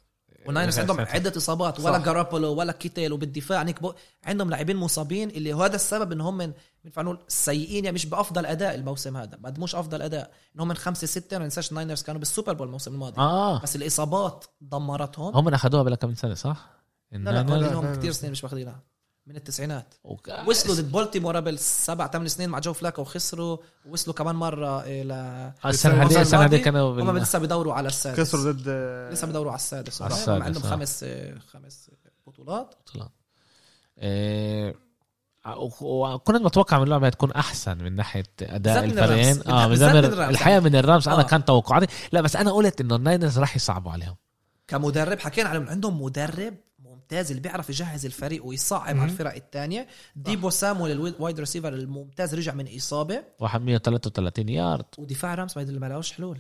والناينرز 0.47 0.79
عندهم 0.79 1.01
عدة 1.01 1.33
إصابات 1.37 1.81
ولا. 1.81 1.99
جاروبولو 1.99 2.55
ولا 2.55 2.73
كيتل 2.73 3.13
وبالدفاع 3.13 3.63
نيك 3.63 3.83
بوسا 3.83 3.93
عندهم 4.25 4.51
لاعبين 4.51 4.77
مصابين 4.77 5.31
اللي 5.31 5.53
هو 5.53 5.63
هذا 5.63 5.75
السبب 5.75 6.13
ان 6.13 6.21
هم 6.21 6.37
من 6.37 6.53
بينفع 6.85 7.03
نقول 7.03 7.19
سيئين 7.29 7.85
يعني 7.85 7.95
مش 7.95 8.07
بأفضل 8.07 8.47
أداء 8.47 8.75
الموسم 8.75 9.17
هذا 9.17 9.39
ما 9.43 9.49
قدموش 9.49 9.75
أفضل 9.75 10.03
أداء 10.03 10.31
ان 10.57 10.61
هم 10.61 10.69
من 10.69 10.77
خمسة 10.77 11.07
ستة 11.07 11.39
ما 11.39 11.45
ننساش 11.45 11.71
الناينرز 11.71 12.03
كانوا 12.03 12.19
بالسوبر 12.19 12.53
بول 12.53 12.67
الموسم 12.67 12.95
الماضي 12.95 13.19
آه 13.21 13.61
بس 13.61 13.77
الإصابات 13.77 14.45
دمرتهم 14.61 15.37
هم 15.37 15.49
اخذوها 15.49 15.83
بلا 15.83 15.97
كم 15.97 16.15
سنة 16.15 16.35
صح؟ 16.35 16.71
لا 17.13 17.19
لا 17.19 17.43
لا، 17.43 17.57
لا. 17.57 17.97
كثير 17.97 18.13
سنين 18.13 18.33
مش 18.33 18.45
واخدينها 18.45 18.83
من 19.27 19.37
التسعينات 19.37 19.95
وصلوا 20.47 20.75
ضد 20.75 20.93
بولتيمور 20.93 21.37
قبل 21.37 21.59
سبع 21.59 22.07
ثمان 22.07 22.29
سنين 22.29 22.49
مع 22.49 22.59
جو 22.59 22.73
فلاكو 22.73 23.03
وخسروا 23.03 23.57
وصلوا 23.89 24.15
كمان 24.15 24.35
مرة 24.35 24.83
إلى 24.83 25.15
آه، 25.65 25.69
السنة 25.69 26.03
هذه 26.03 26.21
السنة 26.21 26.45
هذه 26.45 26.57
كانوا 26.57 27.03
هم. 27.03 27.19
لسه 27.19 27.39
بدوروا 27.39 27.75
على 27.75 27.89
السادس 27.89 28.21
كسروا 28.21 28.53
ضد 28.53 28.69
لسه 29.13 29.27
بدوروا 29.27 29.51
على 29.51 29.59
السادس 29.59 30.03
على 30.03 30.15
السادس، 30.15 30.43
عندهم 30.43 30.63
آه. 30.63 30.71
خمس 30.71 31.05
خمس 31.53 31.91
بطولات 32.27 32.75
آه، 33.99 34.75
وكنت 35.81 36.43
متوقع 36.43 36.79
من 36.79 36.85
اللعبه 36.85 37.09
تكون 37.09 37.33
أحسن 37.33 37.79
من 37.79 37.97
ناحية 37.97 38.25
أداء 38.43 38.85
الفريقين. 38.85 39.49
آه 39.49 39.67
من 39.67 39.83
الرامز. 39.83 40.31
الحقيقة 40.31 40.61
من 40.61 40.77
الرامز 40.77 41.09
أنا 41.09 41.21
آه. 41.21 41.23
كان 41.23 41.45
توقعاتي 41.45 41.87
لا 42.13 42.21
بس 42.21 42.37
أنا 42.37 42.53
قلت 42.53 42.81
إنه 42.81 42.97
الناينرز 42.97 43.39
راح 43.39 43.57
يصعبوا 43.57 43.93
عليهم 43.93 44.17
كمدرب 44.69 45.19
حكينا 45.19 45.49
عليهم 45.49 45.69
عندهم 45.69 46.03
مدرب 46.03 46.55
ممتاز 47.07 47.31
اللي 47.31 47.43
بيعرف 47.43 47.71
يجهز 47.71 48.07
الفريق 48.07 48.47
ويصعب. 48.47 48.97
على 48.97 49.05
الفرق 49.05 49.35
الثانية 49.35 49.87
ديبو 50.17 50.51
سامويل 50.51 50.93
ال 50.93 51.02
wide 51.02 51.41
receiver 51.41 51.75
الممتاز 51.75 52.35
رجع 52.35 52.55
من 52.55 52.77
إصابة. 52.77 53.25
واحد 53.39 53.61
133 53.61 54.49
يارد. 54.49 54.85
ودفاع 54.99 55.35
رامز 55.35 55.59
ما 55.59 55.89
لقوش 55.89 56.13
حلول. 56.13 56.39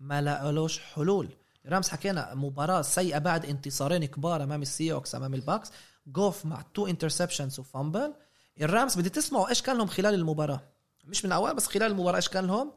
ما 0.00 0.22
لقوش 0.22 0.78
حلول. 0.78 1.28
رامز 1.66 1.88
حكينا 1.88 2.34
مباراة 2.34 2.82
سيئة 2.82 3.18
بعد 3.18 3.46
انتصارين 3.46 4.04
كبار 4.04 4.42
أمام 4.42 4.62
السي 4.62 4.84
هوكس 4.84 5.14
أمام 5.14 5.34
الباكس. 5.34 5.72
جوف 6.06 6.46
مع 6.46 6.64
two 6.74 6.86
interceptions 6.86 7.60
و 7.60 7.68
fumble 7.68 8.14
الرامز 8.60 8.96
بدي 8.96 9.08
تسمعوا 9.08 9.48
إيش 9.48 9.62
كان 9.62 9.76
لهم 9.78 9.86
خلال 9.86 10.14
المباراة. 10.14 10.60
مش 11.04 11.24
من 11.24 11.32
الأول 11.32 11.54
بس 11.54 11.66
خلال 11.66 11.90
المباراة 11.90 12.16
إيش 12.16 12.28
كان 12.28 12.46
لهم؟ 12.46 12.72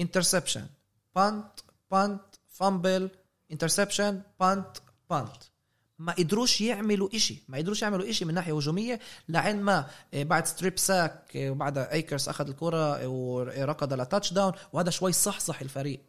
interception 0.00 0.66
punt 1.14 1.52
punt 1.90 2.22
fumble 2.48 3.10
interception 3.52 4.22
punt 4.40 4.76
punt 5.10 5.42
ما 5.98 6.12
قدروش 6.12 6.60
يعملوا 6.60 7.08
إشي 7.14 7.42
ما 7.48 7.58
قدروش 7.58 7.82
يعملوا 7.82 8.10
إشي 8.10 8.24
من 8.24 8.34
ناحية 8.34 8.56
هجومية 8.56 9.00
لعند 9.28 9.60
ما 9.60 9.86
آه، 10.14 10.22
بعد 10.22 10.46
strip 10.46 10.78
sack 10.78 11.36
آه، 11.36 11.50
وبعد 11.50 11.78
ايكرز 11.78 12.28
أخذ 12.28 12.48
الكرة 12.48 13.08
وركض 13.08 13.92
ل 13.92 14.32
touchdown 14.32 14.52
وهذا 14.72 14.90
شوي 14.90 15.12
صحصح 15.12 15.60
الفريق. 15.60 16.00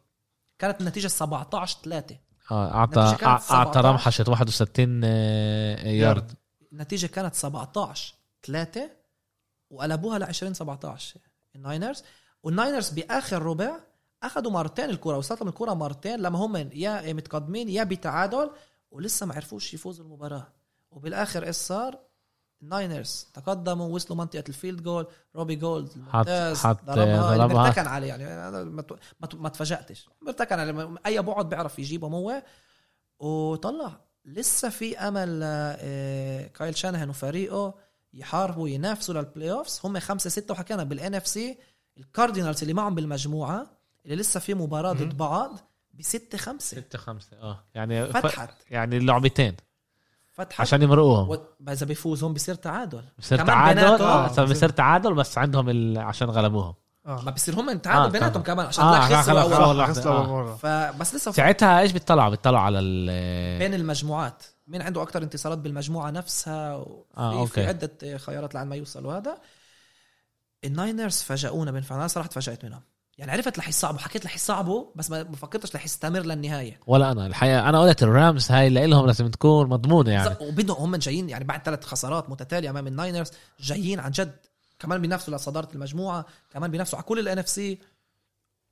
كانت 0.59 0.81
النتيجة 0.81 1.07
17 1.07 1.77
3 1.83 2.17
آه 2.51 2.73
اعطى 2.73 2.99
أعطى 3.01 3.43
17. 3.43 3.85
رمحشه 3.85 4.25
61 4.27 5.01
آه، 5.03 5.87
يارد. 5.87 6.31
النتيجة 6.71 7.07
كانت 7.07 7.35
17 7.35 8.13
3 8.43 8.89
وقلبوها 9.69 10.19
ل 10.19 10.23
20 10.23 10.53
17 10.53 11.19
الناينرز 11.55 12.03
والناينرز 12.43 12.89
بآخر 12.89 13.41
ربع 13.41 13.71
أخذوا 14.23 14.51
مرتين 14.51 14.89
الكرة 14.89 15.17
وصلت 15.17 15.39
لهم 15.39 15.49
الكرة 15.49 15.73
مرتين 15.73 16.19
لما 16.19 16.39
هم 16.39 16.55
يا 16.73 17.13
متقدمين 17.13 17.69
يا 17.69 17.83
بتعادل 17.83 18.51
ولسه 18.91 19.25
ما 19.25 19.33
عرفوش 19.35 19.73
يفوزوا 19.73 20.05
المباراة 20.05 20.47
وبالآخر 20.91 21.43
إيش 21.47 21.55
صار؟ 21.55 21.99
الناينرز 22.61 23.27
تقدموا 23.33 23.87
وصلوا 23.87 24.17
منطقة 24.19 24.43
ال 24.49 24.55
field 24.55 24.83
goal 24.83 25.07
روبي 25.35 25.55
جولد 25.55 25.89
الممتاز 25.95 26.57
حط- 26.57 26.83
ضربها 26.85 27.33
اللي 27.33 27.43
ضربها. 27.47 27.63
بيرتكن 27.63 27.87
عليه 27.87 28.07
يعني 28.07 28.47
أنا 28.47 28.63
ما 28.63 28.83
ما 29.33 29.49
تفاجأتش 29.49 30.09
بيرتكن 30.21 30.59
عليه 30.59 30.95
أي 31.05 31.21
بعد 31.21 31.49
بيعرف 31.49 31.79
يجيبه 31.79 32.07
هو 32.07 32.43
وطلع 33.19 34.01
لسه 34.25 34.69
في 34.69 34.97
أمل 34.97 35.39
آه، 35.43 36.47
كايل 36.47 36.77
شانهان 36.77 37.09
وفريقه 37.09 37.73
يحاربوا 38.13 38.69
ينافسوا 38.69 39.13
لل 39.13 39.51
playoffs 39.51 39.79
هم 39.83 39.99
خمسة 39.99 40.29
ستة 40.29 40.51
وحكينا 40.51 40.83
بال 40.83 41.15
NFC 41.15 41.57
الكاردينالز 41.97 42.61
اللي 42.61 42.73
معهم 42.73 42.95
بالمجموعة 42.95 43.67
اللي 44.05 44.15
لسه 44.15 44.39
في 44.39 44.53
مباراة 44.53 44.93
مهم. 44.93 45.09
ضد 45.09 45.17
بعض 45.17 45.59
بستة 45.99 46.37
خمسة. 46.37 46.77
6 46.81 46.97
5 46.97 47.27
آه. 47.41 47.63
يعني 47.75 48.05
ف... 48.07 48.17
فتحت. 48.17 48.49
يعني 48.69 48.99
لعبتين 48.99 49.55
فتحت. 50.31 50.61
عشان 50.61 50.81
يمرقوهم. 50.81 51.29
و- 51.29 51.69
إذا 51.69 51.85
بيفوزهم 51.85 52.33
بصير 52.33 52.55
تعادل. 52.55 53.03
بصير 53.19 53.45
تعادل؟ 53.45 53.83
آه 53.83 54.27
آه، 54.39 54.43
بصير 54.43 54.69
تعادل 54.69 55.13
بس 55.13 55.37
عندهم 55.37 55.69
ال... 55.69 55.97
عشان 55.97 56.29
غلبوهم. 56.29 56.73
آه 57.05 57.21
ما 57.21 57.31
بصير 57.31 57.55
هم 57.59 57.77
تعادل 57.77 58.05
آه، 58.05 58.09
بيناتهم. 58.09 58.43
كمان 58.43 58.65
عشان 58.65 58.83
آه، 58.83 59.21
خسروا 59.21 59.65
أول. 59.65 59.85
خسروا 59.87 60.15
آه. 60.15 60.19
أول 60.19 60.27
مرة 60.29 60.55
فبس 60.55 61.15
لسه 61.15 61.31
ساعتها 61.31 61.79
إيش 61.79 61.91
بيطلعوا؟ 61.91 62.29
بيطلعوا 62.29 62.63
على 62.63 62.79
ال 62.79 63.59
بين 63.59 63.73
المجموعات. 63.73 64.43
مين 64.67 64.81
عنده 64.81 65.01
أكثر 65.01 65.23
انتصارات 65.23 65.57
بالمجموعة 65.57 66.11
نفسها؟ 66.11 66.75
وفي 66.75 67.17
آه، 67.17 67.31
في 67.45 67.59
أوكي. 67.61 67.65
عدة 67.67 68.17
خيارات 68.17 68.55
لعند 68.55 68.67
ما 68.69 68.75
يوصلوا 68.75 69.13
هذا 69.17 69.37
الناينرز 70.65 71.21
فاجئونا 71.21 71.71
بين 71.71 71.83
أنا 71.91 72.07
صراحة 72.07 72.29
تفاجأت 72.29 72.65
منهم. 72.65 72.81
يعني 73.19 73.31
عرفت 73.31 73.59
رح 73.59 73.67
يصعبوا 73.67 73.99
حكيت 73.99 74.25
رح 74.25 74.35
يصعبوا 74.35 74.85
بس 74.95 75.11
ما 75.11 75.35
فكرتش 75.35 75.75
رح 75.75 75.85
يستمر 75.85 76.19
للنهاية. 76.19 76.79
ولا 76.87 77.11
أنا 77.11 77.27
الحقيقة 77.27 77.69
أنا 77.69 77.81
قلت 77.81 78.03
الرامز 78.03 78.51
هاي 78.51 78.69
لهم 78.69 79.05
لازم 79.05 79.27
تكون 79.27 79.69
مضمونة 79.69 80.11
يعني. 80.11 80.35
وبدهم 80.41 80.77
هم 80.77 80.95
جايين 80.95 81.29
يعني 81.29 81.43
بعد 81.43 81.63
ثلاث 81.63 81.85
خسارات 81.85 82.29
متتالية 82.29 82.69
أمام 82.69 82.87
الناينرز 82.87 83.31
جايين 83.59 83.99
عن 83.99 84.11
جد 84.11 84.35
كمان 84.79 85.01
بينافسوا 85.01 85.35
لصداره 85.35 85.69
المجموعة 85.75 86.25
كمان 86.51 86.71
بينافسوا 86.71 86.97
على 86.97 87.05
كل 87.05 87.19
ال 87.19 87.39
NFC 87.39 87.79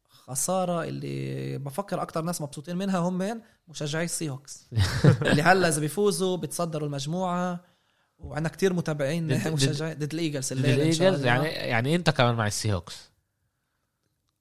خسارة 0.09 0.83
اللي 0.83 1.57
بفكر 1.57 2.01
أكتر 2.01 2.21
ناس 2.21 2.41
مبسوطين 2.41 2.77
منها 2.77 2.99
هم 2.99 3.17
من 3.17 3.41
مشجعي 3.67 4.05
السي 4.05 4.29
هوكس 4.29 4.67
اللي 5.21 5.41
هلأ 5.41 5.67
إذا 5.67 5.79
بيفوزوا 5.79 6.37
بيتصدروا 6.37 6.87
المجموعة 6.87 7.59
وعندنا 8.19 8.49
كتير 8.49 8.73
متابعين 8.73 9.51
مشجعين 9.53 9.93
ضد 9.93 10.13
الإيجلز 10.13 10.53
الليلة 10.53 10.75
الإيجلز. 10.75 11.25
يعني 11.25 11.47
يعني 11.47 11.95
أنت 11.95 12.09
كمان 12.09 12.35
مع 12.35 12.47
السي 12.47 12.73
هوكس 12.73 13.16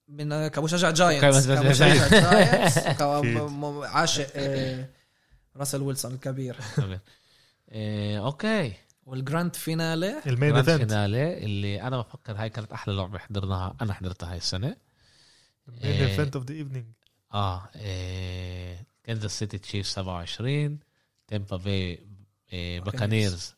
من 0.09 0.49
كمشجع 0.49 0.91
جاينتس 0.91 1.47
كمشجع 1.49 1.73
جاينتس. 1.73 2.79
عاشق 3.97 4.27
آه، 4.35 4.89
راسل 5.57 5.83
ويلسون 5.83 6.15
الكبير. 6.15 6.57
إيه 7.73 8.25
okay. 8.27 8.73
وال 9.07 9.21
grand 9.21 9.57
finale. 9.57 10.23
ال 10.27 10.33
main 10.33 10.57
event. 10.57 10.91
finale 10.91 11.45
اللي 11.45 11.83
أنا 11.83 11.99
بفكر 11.99 12.33
هاي 12.37 12.51
كانت 12.51 12.73
أحلى 12.73 12.95
لعبة 12.95 13.19
حضرناها 13.19 13.77
أنا 13.81 13.93
حضرتها 13.93 14.33
هاي 14.33 14.37
السنة. 14.37 14.77
ال 15.69 15.72
main 15.72 15.83
إيه. 15.83 16.07
event 16.07 16.37
of 16.37 16.45
the 16.45 16.55
evening 16.55 16.87
آه 17.35 17.71
كنزاس 19.07 19.39
سيتي 19.39 19.59
تشيف 19.59 19.87
27 19.87 20.79
تامبا 21.27 21.57
بي 21.57 22.07
باكانيرز 22.81 23.55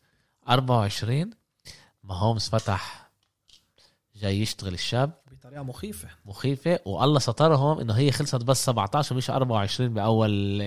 24 0.49 1.31
ما 2.05 2.15
هومز 2.15 2.49
فتح 2.49 3.11
جاي 4.17 4.41
يشتغل 4.41 4.75
الشاب. 4.75 5.13
بطريقة 5.49 5.63
مخيفة 5.65 6.09
مخيفة 6.27 6.79
والله 6.85 7.19
سترهم 7.19 7.81
إنه 7.81 7.95
هي 7.95 8.13
خلصت 8.13 8.45
بس 8.45 8.65
17 8.67 9.17
مش 9.17 9.31
24 9.31 9.95
بأول 9.95 10.59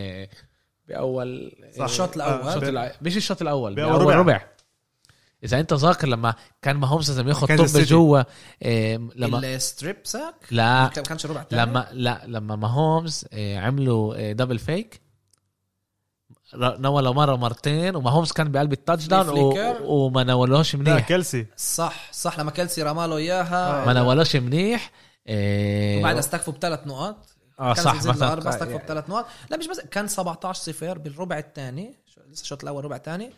بأول 0.88 1.51
صح. 1.77 1.84
الشوط 1.84 2.09
آه، 2.09 2.15
الأول 2.15 2.47
الشوط 2.47 2.63
الأ- 2.63 2.95
مش 3.03 3.17
الشوط 3.17 3.41
الأول 3.41 3.75
بأول 3.75 3.91
بأول 3.91 4.01
ربع. 4.15 4.15
ربع 4.15 4.45
إذا 5.43 5.59
أنت 5.59 5.73
ذاكر 5.73 6.07
لما 6.07 6.34
كان 6.61 6.75
ما 6.77 6.88
هومز 6.88 7.09
لازم 7.09 7.27
ياخذ 7.27 7.47
كانزاس 7.47 7.77
طب. 7.77 7.82
جوا 7.82 8.23
إيه 8.61 8.97
لما 9.15 9.55
ال 9.55 9.62
strip 9.62 9.97
sack 10.03 10.36
لا 10.51 10.82
ما 10.84 10.88
كانش 10.88 11.25
ربع 11.25 11.43
تاني 11.43 11.61
لما 11.61 11.88
لا 11.91 12.21
لما 12.25 12.55
ما 12.55 12.67
هومز 12.67 13.25
إيه، 13.34 13.59
عملوا 13.59 14.15
إيه، 14.15 14.34
double 14.34 14.59
fake 14.59 15.01
نولوا 16.56 17.14
مرة 17.14 17.36
مرتين 17.36 17.95
وما 17.95 18.10
هومز 18.10 18.32
كان 18.32 18.52
بقلب 18.52 18.74
ال 18.74 19.07
touchdown 19.07 19.30
و-. 19.30 19.76
وما 19.84 20.24
نولوش 20.24 20.76
لا 20.76 20.80
منيح 20.80 21.08
كيلسي. 21.08 21.45
صح 21.58 22.14
صح 22.14 22.39
لما 22.39 22.52
كيلسي 22.52 22.84
رماله 22.84 23.18
إياها. 23.18 23.84
آه. 23.84 23.86
ما 23.86 23.93
نولوش 23.93 24.36
منيح. 24.36 24.91
إيه، 25.28 25.99
وبعدها 25.99 26.20
استكفوا 26.20 26.54
بثلاث 26.54 26.88
نقاط. 26.88 27.16
آه 27.60 27.74
صح 27.74 27.95
مثلا. 27.95 28.14
الاربعه 28.14 28.54
استكفوا 28.54 28.80
بثلاث 28.80 29.10
نقاط. 29.10 29.26
لا 29.49 29.58
مش 29.58 29.68
بس 29.68 29.80
كان 29.80 30.08
17 30.08 30.54
صفر 30.62 30.97
بالربع 30.97 31.38
الثاني. 31.38 31.95
لسه 32.30 32.41
الشوط 32.41 32.64
الأول 32.64 32.86
ربع 32.86 32.97
ثاني. 32.97 33.32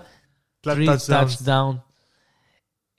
ثلاث 0.65 0.77
3 0.77 1.07
تاتش 1.07 1.43
داون 1.43 1.79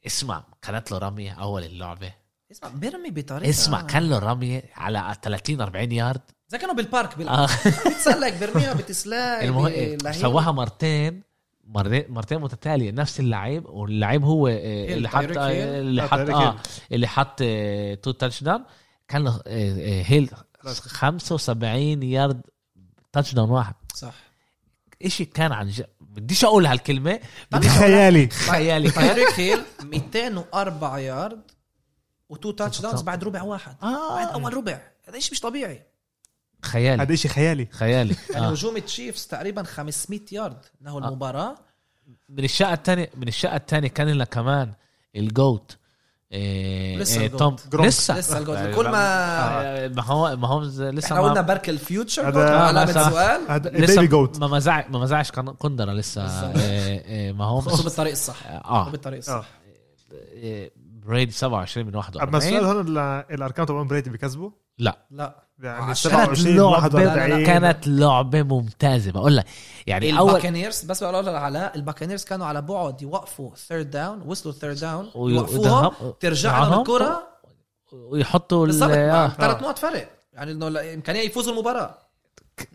اسمع 0.06 0.44
كانت 0.62 0.90
له 0.92 0.98
رميه 0.98 1.32
أول 1.32 1.64
اللعبة. 1.64 2.12
اسمع 2.52 2.68
بيرمي 2.68 3.10
بطريقة. 3.10 3.50
اسمع 3.50 3.82
كان 3.82 4.08
له 4.10 4.18
رميه 4.18 4.62
على 4.76 5.16
30 5.22 5.60
40 5.60 5.92
يارد 5.92 6.20
زي 6.48 6.58
كانوا 6.58 6.74
بالبارك 6.74 7.18
بيلعب 7.18 7.38
آه. 7.38 7.46
بتسلك 7.66 8.32
بيرميها 8.32 8.74
بتسلاك 8.74 9.44
المهم 9.44 9.66
إيه، 9.66 9.98
سواها 10.12 10.52
مرتين. 10.52 11.27
مرتين 11.68 12.04
مرتين 12.08 12.38
متتالية. 12.40 12.90
نفس 12.90 13.20
اللعيب 13.20 13.66
واللعيب 13.66 14.24
هو 14.24 14.48
إيه، 14.48 14.94
اللي 14.94 15.08
حط 15.08 15.14
تايريك 15.14 15.38
هيل. 15.38 15.68
اللي 15.68 16.02
آه، 16.02 16.06
حط 16.06 16.18
آه. 16.18 16.56
اللي 16.92 17.08
حط 17.08 17.36
آه، 17.42 17.94
two 17.94 18.10
touchdown 18.10 18.64
كان 19.08 19.26
آه، 19.26 19.42
آه، 19.46 20.02
هيل 20.02 20.30
75 20.64 22.02
yard 22.02 22.40
touchdown 23.12 23.50
واحد. 23.50 23.74
صح. 23.94 24.14
إشي 25.02 25.24
كان 25.24 25.52
عن 25.52 25.68
جد. 25.68 25.86
بديش 26.00 26.44
أقول 26.44 26.66
هالكلمة 26.66 27.20
بدي 27.52 27.68
خيالي. 27.68 28.28
خيالي. 28.28 28.90
تايريك 28.90 29.40
هيل 29.40 29.62
204 29.84 30.98
yard 30.98 31.42
و 32.28 32.50
two 32.50 32.80
touchdowns 32.80 33.02
بعد 33.02 33.24
ربع 33.24 33.42
واحد. 33.42 33.76
بعد 33.82 33.92
آه 33.92 34.34
أول 34.34 34.54
ربع. 34.54 34.80
هذا 35.08 35.18
شيء 35.18 35.32
مش 35.32 35.40
طبيعي. 35.40 35.82
خيالي. 36.62 37.02
هذا 37.02 37.14
شيء 37.14 37.30
خيالي. 37.30 37.66
خيالي. 37.72 38.16
يعني 38.30 38.46
آه. 38.46 38.50
هجوم 38.50 38.76
التشيفز 38.76 39.26
تقريبا 39.26 39.62
500 39.62 40.20
يارد. 40.32 40.58
نهوا 40.80 41.00
آه. 41.02 41.08
المباراة. 41.08 41.54
من 42.28 42.44
الشقة 42.44 42.72
الثانية 42.72 43.10
من 43.16 43.28
الشقة 43.28 43.56
الثانية 43.56 43.88
كان 43.88 44.08
لنا 44.08 44.24
كمان 44.24 44.72
الجوت. 45.16 45.76
إيه 46.32 46.98
لسه 46.98 47.20
إيه. 47.20 47.28
توم. 47.28 47.56
لسه. 47.74 48.18
لسه 48.18 48.38
آه، 48.38 48.74
كل 48.74 48.88
ما 48.88 49.88
ما 49.88 50.02
هو 50.04 50.36
ما 50.36 50.48
هو 50.48 50.60
لسه 50.62 51.06
إحنا 51.06 51.20
قلنا 51.20 51.34
ما 51.34 51.40
برك 51.40 51.68
الفيوتشر 51.68 52.28
هذا- 52.28 53.10
سؤال. 53.10 53.62
لسه 53.74 53.94
بيبي 53.94 54.06
جوت 54.06 54.38
ما 54.38 54.46
مزع 54.46 54.88
ما 54.88 54.98
مزعش 54.98 55.30
كندرة 55.32 55.92
لسه. 55.92 56.50
إيه، 56.50 57.04
إيه، 57.04 57.32
ما 57.32 57.44
هو 57.44 57.60
بس 57.60 57.80
بالطريق 57.80 58.12
الصح. 58.12 58.46
آه. 58.46 58.90
بالطريق 58.90 59.18
الصح. 59.18 59.46
إيه، 60.12 60.70
بريد 60.76 61.30
27 61.32 61.86
من 61.86 61.92
أما 61.94 61.98
41 61.98 62.36
السؤال 62.56 62.64
هون 62.64 62.88
ال- 62.88 62.98
الأرقام 63.34 63.66
تبع 63.66 63.82
بريدي 63.82 64.10
بيكسبوا؟ 64.10 64.50
لا. 64.78 64.98
لا. 65.10 65.47
يعني 65.62 65.90
عشان 65.90 66.10
كانت 66.10 66.24
27 66.36 66.56
لعبة. 66.56 66.70
41 66.72 67.46
كانت 67.46 67.88
لعبة 67.88 68.42
ممتازة. 68.42 69.10
بقول 69.12 69.36
لك 69.36 69.44
يعني 69.86 70.18
اول 70.18 70.28
الباكانيرز 70.30 70.82
بس 70.84 71.04
بقول 71.04 71.26
لك 71.26 71.34
على 71.34 71.72
الباكانيرز 71.76 72.24
كانوا 72.24 72.46
على 72.46 72.62
بعد 72.62 73.02
يوقفوا 73.02 73.50
third 73.68 73.90
down 73.90 74.22
وصلوا 74.26 74.54
third 74.54 74.76
down 74.76 75.10
يوقفوهم 75.16 76.12
ترجع 76.20 76.58
لهم 76.68 76.80
الكرة. 76.80 77.22
ويحطوا 77.92 78.64
ال- 78.66 78.70
بالضبط 78.70 78.90
آه. 78.90 79.28
ثلاث 79.28 79.62
نقط 79.62 79.78
فرق. 79.78 80.08
يعني 80.32 80.52
إنه 80.52 80.68
لا- 80.68 80.94
إمكانية 80.94 81.20
يفوزوا 81.20 81.52
المباراة. 81.52 81.98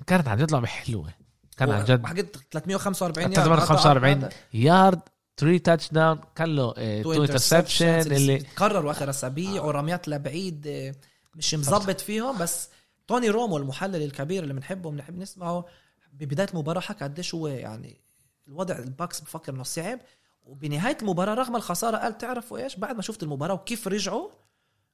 كانت 0.08 0.28
عن 0.28 0.38
جد 0.38 0.52
لعبة 0.52 0.68
حلوة. 0.68 1.10
كان 1.58 1.72
عن 1.72 1.86
جد 1.86 2.06
حقيقة 2.06 2.28
345 2.52 3.32
يارد 3.34 3.44
345 3.46 4.30
يارد 4.54 5.00
3 5.38 5.58
touchdown 5.58 6.20
كان 6.36 6.56
له 6.56 6.72
2 6.72 7.04
two 7.04 7.14
interception 7.14 7.86
اللي 8.00 8.38
تكرروا 8.38 8.92
آخر 8.92 9.10
أسابيع 9.10 9.62
ورميات 9.64 10.08
لبعيد 10.08 10.68
آه، 10.68 10.96
مش 11.36 11.56
مظبط 11.56 12.02
فيهم 12.02 12.38
بس 12.38 12.70
توني 13.08 13.30
رومو 13.30 13.58
المحلل 13.58 14.04
الكبير 14.04 14.44
اللي 14.44 14.54
بنحبه 14.54 14.92
بنحب 14.92 15.18
نسمعه 15.18 15.66
ببداية 16.14 16.48
المباراه 16.54 16.80
حكى 16.80 17.04
قديش 17.04 17.36
هو 17.36 17.48
يعني 17.48 17.98
الوضع 18.48 18.78
الباكس 18.78 19.22
بفكر 19.22 19.54
إنه 19.54 19.64
صعب 19.64 20.00
وبنهاية 20.46 20.98
المباراة 21.02 21.34
رغم 21.34 21.56
الخسارة 21.56 21.98
قال 21.98 22.18
تعرفوا 22.18 22.58
إيش 22.58 22.76
بعد 22.76 22.96
ما 22.96 23.02
شفت 23.02 23.24
المباراة 23.24 23.54
وكيف 23.54 23.88
رجعوا 23.88 24.30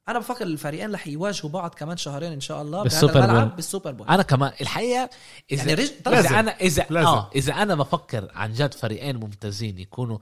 أنا 0.08 0.18
بفكر 0.18 0.46
الفريقين 0.46 0.92
رح 0.94 1.06
يواجهوا 1.06 1.50
بعض 1.50 1.74
كمان 1.74 1.96
شهرين 1.96 2.32
إن 2.32 2.40
شاء 2.40 2.62
الله 2.62 2.82
بالسوبر 2.82 3.12
بهذا 3.12 3.24
الملعب 3.24 3.48
bowl. 3.48 3.56
بال 3.56 3.66
super 3.66 3.92
bowl 3.92 4.08
أنا 4.08 4.22
كمان 4.22 4.52
الحقيقة 4.60 5.10
إذا 5.52 5.68
يعني 5.68 5.74
رج... 5.74 5.90
إذا 6.06 6.10
لازم. 6.10 6.34
أنا 6.34 6.50
اذا 6.50 6.86
لازم. 6.90 7.06
آه 7.06 7.30
إذا 7.34 7.52
أنا 7.52 7.74
بفكر 7.74 8.30
عن 8.34 8.52
جد 8.52 8.74
فريقين 8.74 9.16
ممتازين 9.16 9.78
يكونوا 9.78 10.18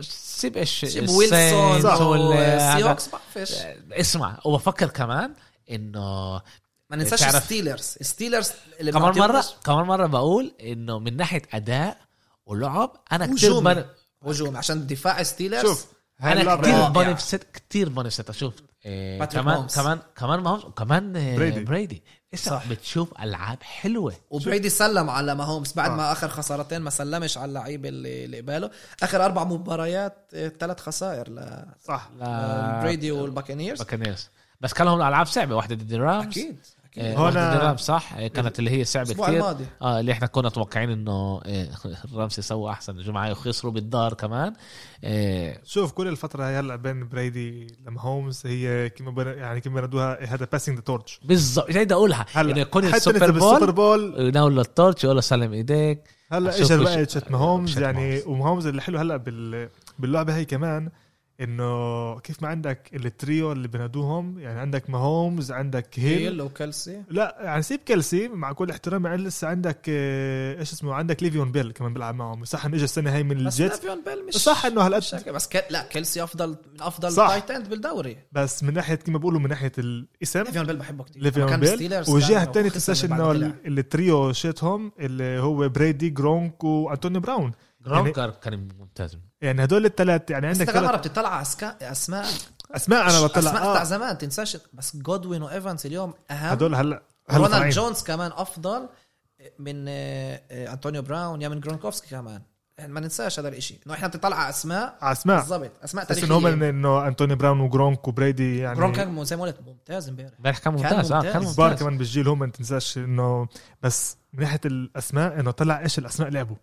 سيب 0.00 0.56
إيش 0.56 0.84
سيب 0.84 1.08
ويلسون 1.08 1.38
السينز 1.76 2.00
وال- 2.00 2.32
هذا. 2.32 2.76
سيوكس 2.78 3.08
بعرفش 3.08 3.52
اسمع 3.92 4.38
وبفكر 4.44 4.86
كمان 4.88 5.34
إنه 5.70 6.32
ما 6.90 6.96
ننساش 6.96 7.42
ستيلرز 7.44 7.82
ستيلرز 8.00 8.50
اللي 8.80 8.92
كمان 8.92 9.18
مرة 9.18 9.44
كمان 9.64 9.86
مرة 9.86 10.06
بقول 10.06 10.54
إنه 10.60 10.98
من 10.98 11.16
ناحية 11.16 11.42
أداء 11.54 11.98
ولعب 12.46 12.96
أنا 13.12 13.26
كثير. 13.26 13.60
بن... 13.60 13.84
هجوم 14.22 14.56
عشان 14.56 14.86
دفاع 14.86 15.22
ستيلرز 15.22 15.62
شوف 15.68 15.86
أنا 16.22 16.56
كثير. 16.56 16.88
بنفست 16.88 17.46
كثير 17.68 17.88
بنفست 17.88 18.30
أشوف 18.30 18.54
إيه 18.86 19.24
كمان. 19.24 19.66
كمان 19.66 19.98
كمان 20.16 20.40
ماهومز 20.40 20.64
وكمان 20.64 21.16
إيه 21.16 21.36
بريدي. 21.36 21.60
بريدي 21.64 22.02
صح. 22.36 22.66
بتشوف 22.70 23.20
ألعاب 23.22 23.62
حلوة. 23.62 24.14
وبريدي 24.30 24.68
سلم 24.68 25.10
على 25.10 25.34
ماهومز 25.34 25.72
بعد 25.72 25.90
آه. 25.90 25.96
ما 25.96 26.12
آخر 26.12 26.28
خسارتين 26.28 26.78
ما 26.80 26.90
سلمش 26.90 27.38
على 27.38 27.48
اللعيبه 27.48 27.88
اللي 27.88 28.24
اللي 28.24 28.40
قباله. 28.40 28.70
آخر 29.02 29.24
أربع 29.24 29.44
مباريات 29.44 30.14
ثلاث 30.60 30.80
خسائر 30.80 31.28
ل 31.30 31.64
صح. 31.84 32.10
بريدي 32.82 33.10
والباكانيرز 33.10 33.78
باكانيرز 33.78 34.28
بس 34.60 34.72
كان 34.72 34.86
لهم 34.86 35.02
ألعاب 35.02 35.26
صعبة 35.26 35.56
واحدة 35.56 35.74
ضد 35.74 35.92
الرامز. 35.92 36.26
أكيد. 36.26 36.58
إيه، 36.98 37.18
واحدة 37.18 37.50
ضد 37.50 37.56
الرامز 37.56 37.80
صح؟ 37.80 38.14
إيه، 38.14 38.28
كانت 38.28 38.58
اللي 38.58 38.70
هي 38.70 38.84
صعبه 38.84 39.12
كثير 39.12 39.28
الماضي. 39.28 39.64
آه 39.82 40.00
اللي 40.00 40.12
إحنا 40.12 40.26
كنا 40.26 40.48
متوقعين 40.48 40.90
إنه 40.90 41.40
إيه، 41.44 41.70
الرامز 42.04 42.38
يسووا 42.38 42.70
أحسن 42.70 42.98
الجمعه 42.98 43.30
وخسروا 43.30 43.72
بالدار 43.72 44.14
كمان. 44.14 44.52
إيه، 45.04 45.62
شوف 45.64 45.92
كل 45.92 46.08
الفترة 46.08 46.44
هي 46.44 46.58
هلأ 46.58 46.76
بين 46.76 47.08
بريدي 47.08 47.66
لماهومز 47.86 48.42
هي 48.46 48.88
كما. 48.88 49.22
يعني 49.22 49.60
كما 49.60 49.74
بنادوها 49.74 50.34
هذا 50.34 50.48
passing 50.52 50.76
the 50.76 50.82
torch 50.82 51.20
بالضبط 51.24 51.70
جاي 51.70 51.84
بدي 51.84 51.94
أقولها. 51.94 52.26
انه 52.36 52.50
هلا 52.52 52.58
يكون 52.58 52.86
حتى 52.86 52.96
ال 52.96 53.02
super 53.02 53.30
bowl 53.30 53.72
bowl. 53.72 54.14
يناول 54.18 54.56
له 54.56 54.62
ال 54.62 54.69
torch 54.69 55.04
يقول 55.04 55.16
له 55.16 55.22
سلم 55.22 55.52
إيديك. 55.52 56.02
هلأ 56.32 56.60
اجى 56.60 56.76
بقى 56.76 57.04
shit 57.04 57.30
ماهومز 57.30 57.70
shit 57.70 57.78
يعني. 57.78 58.22
وماهومز 58.26 58.66
اللي 58.66 58.82
حلو 58.82 58.98
هلأ 58.98 59.16
بال... 59.16 59.68
باللعبة 59.98 60.36
هي 60.36 60.44
كمان 60.44 60.90
إنه 61.40 62.18
كيف 62.20 62.42
ما 62.42 62.48
عندك 62.48 62.90
التريو 62.94 63.52
اللي 63.52 63.68
بنادوهم 63.68 64.38
يعني 64.38 64.60
عندك 64.60 64.90
ماهومز 64.90 65.52
عندك 65.52 65.98
هيل. 65.98 66.18
هيل 66.18 66.42
وكيلسي 66.42 67.02
لا 67.10 67.36
يعني 67.40 67.62
سيب 67.62 67.80
كيلسي 67.88 68.28
مع 68.28 68.52
كل 68.52 68.70
احترامي 68.70 69.08
يعني 69.08 69.22
لسه 69.22 69.48
عندك 69.48 69.78
آه، 69.88 70.58
إيش 70.60 70.72
اسمه 70.72 70.94
عندك 70.94 71.22
ليفيون 71.22 71.52
بيل 71.52 71.72
كمان 71.72 71.92
بيلعب 71.94 72.14
معهم. 72.14 72.44
صح 72.44 72.64
إنه 72.66 72.76
اجى 72.76 72.84
السنة 72.84 73.14
هاي 73.14 73.22
من 73.22 73.44
بس 73.44 73.60
الجيتس؟ 73.60 73.74
لافيون 73.76 74.04
بيل 74.04 74.26
مش 74.26 74.34
صح 74.36 74.66
إنه 74.66 74.80
هالقد 74.86 75.30
بس 75.34 75.48
ك... 75.48 75.64
لا 75.70 75.82
كيلسي 75.92 76.22
أفضل 76.22 76.48
من 76.48 76.80
أفضل 76.82 77.12
صح. 77.12 77.28
tight 77.28 77.50
end 77.50 77.68
بالدوري. 77.68 78.16
بس 78.32 78.64
من 78.64 78.74
ناحية 78.74 78.94
كما 78.94 79.18
بيقولوا 79.18 79.40
من 79.40 79.48
ناحية 79.48 79.72
الاسم 79.78 80.38
لافيون 80.42 80.66
بيل 80.66 80.76
بحبه 80.76 81.04
كثير 81.04 81.22
ليفيون 81.22 81.56
بيل. 81.60 82.02
والجهه 82.08 82.42
الثانية 82.42 82.68
تنساش 82.70 83.04
إنه 83.04 83.30
ال- 83.32 83.78
التريو 83.78 84.32
شيتهم 84.32 84.92
اللي 84.98 85.38
هو 85.38 85.68
بريدي 85.68 86.10
جرونك 86.10 86.64
وأنتوني 86.64 87.18
براون. 87.18 87.52
جرونك 87.86 88.30
كان 88.30 88.68
ممتاز. 88.78 89.18
يعني 89.40 89.64
هدول 89.64 89.86
الثلاث 89.86 90.30
يعني 90.30 90.46
عندك 90.46 90.70
كم 90.70 90.82
مره 90.84 90.96
بتطلع 90.96 91.28
على 91.28 91.42
أسكا... 91.42 91.76
أسماء. 91.82 92.26
أسماء 92.72 93.00
أنا 93.00 93.08
أسماء 93.08 93.26
بطلع 93.26 93.50
تاع 93.50 93.80
آه 93.80 93.84
زمان 93.84 94.18
تنساش 94.18 94.56
بس 94.72 94.96
جودوين 94.96 95.42
وايفنز 95.42 95.86
اليوم 95.86 96.14
أهم. 96.30 96.50
هدول 96.50 96.74
هلا 96.74 97.02
هلا 97.30 97.46
رونالد. 97.46 97.72
جونز 97.72 98.02
كمان 98.02 98.30
أفضل 98.34 98.88
من 99.58 99.84
آه، 99.88 100.40
آه، 100.50 100.72
أنطونيو 100.72 101.02
براون 101.02 101.42
يا 101.42 101.48
من 101.48 101.60
جرونكوفسكي 101.60 102.08
كمان. 102.10 102.42
يعني 102.78 102.92
ما 102.92 103.00
ننساش 103.00 103.40
هذا 103.40 103.48
الإشي. 103.48 103.80
إنه 103.86 103.94
إحنا 103.94 104.08
بنطلع 104.08 104.36
على 104.36 104.48
أسماء. 104.48 104.98
على 105.00 105.12
أسماء. 105.12 105.40
بالضبط. 105.40 105.70
أسماء 105.84 106.06
بس 106.10 106.24
انه 106.24 106.36
هم 106.38 106.42
تاريخيه 106.42 106.70
إنه 106.70 107.08
انتوني 107.08 107.34
براون 107.34 107.60
وجرونك 107.60 108.08
وبريدي 108.08 108.58
يعني 108.58 108.76
جرونك 108.76 108.96
كان 108.96 109.24
زي 109.24 109.36
ما 109.36 109.42
قلت 109.42 109.60
ممتاز 109.66 110.08
امبارح. 110.08 110.30
امبارح 110.38 110.58
كان 110.58 110.72
ممتاز 110.72 111.12
آه 111.12 111.16
ممتاز. 111.16 111.32
كان 111.32 111.52
كبار 111.52 111.68
ممتاز. 111.70 111.82
كمان 111.82 111.98
بالجيل 111.98 112.28
هم 112.28 112.38
ما 112.38 112.46
تنساش 112.46 112.98
إنه 112.98 113.48
بس 113.82 114.16
من 114.32 114.40
ناحية 114.40 114.60
الأسماء 114.64 115.40
إنه 115.40 115.50
طلع 115.50 115.80
إيش 115.80 115.98
الأسماء 115.98 116.28
لعبوا. 116.30 116.56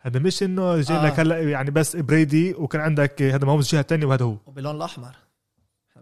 هذا 0.00 0.18
مش 0.20 0.42
إنه 0.42 0.80
جاي 0.80 0.96
آه. 0.96 1.06
لك 1.06 1.20
هلأ 1.20 1.38
يعني 1.40 1.70
بس 1.70 1.96
بريدي 1.96 2.54
وكان 2.54 2.80
عندك 2.80 3.22
هذا 3.22 3.44
ما 3.46 3.52
هو 3.52 3.58
الجهه 3.58 3.80
الثانية 3.80 4.06
وهذا 4.06 4.24
هو 4.24 4.36
وباللون 4.46 4.76
الأحمر 4.76 5.14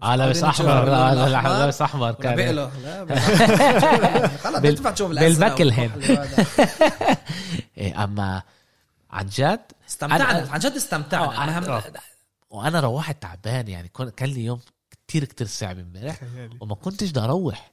آه 0.03 0.17
لابس 0.17 0.43
أحمر 0.45 0.67
لا 0.85 1.15
لا 1.15 1.27
الأحمر. 1.27 1.51
لا 1.51 1.59
لابس 1.59 1.83
احمر 1.83 2.13
كان 2.13 2.37
بقله. 2.37 2.71
خلص 4.37 4.59
بتنفع 4.59 4.91
تشوف 4.91 5.11
وهذا. 6.11 6.47
إيه، 7.79 8.05
أما 8.05 8.43
عن 9.11 9.27
جد 9.27 9.61
استمتعنا 9.89 10.47
أنا- 10.47 10.51
عن 10.51 10.59
جد 10.59 10.73
استمتعنا 10.73 11.25
آه، 11.57 11.59
هم- 11.59 11.71
آه. 11.71 11.83
وأنا 12.51 12.81
روحت 12.81 13.23
تعبان 13.23 13.69
يعني 13.69 13.91
كان 14.17 14.29
لي 14.29 14.45
يوم 14.45 14.61
كتير 15.07 15.25
كتير 15.25 15.47
صعب 15.47 15.79
امبارح. 15.79 16.21
وما 16.61 16.75
كنتش 16.75 17.11
بدي 17.11 17.21
أروح 17.21 17.71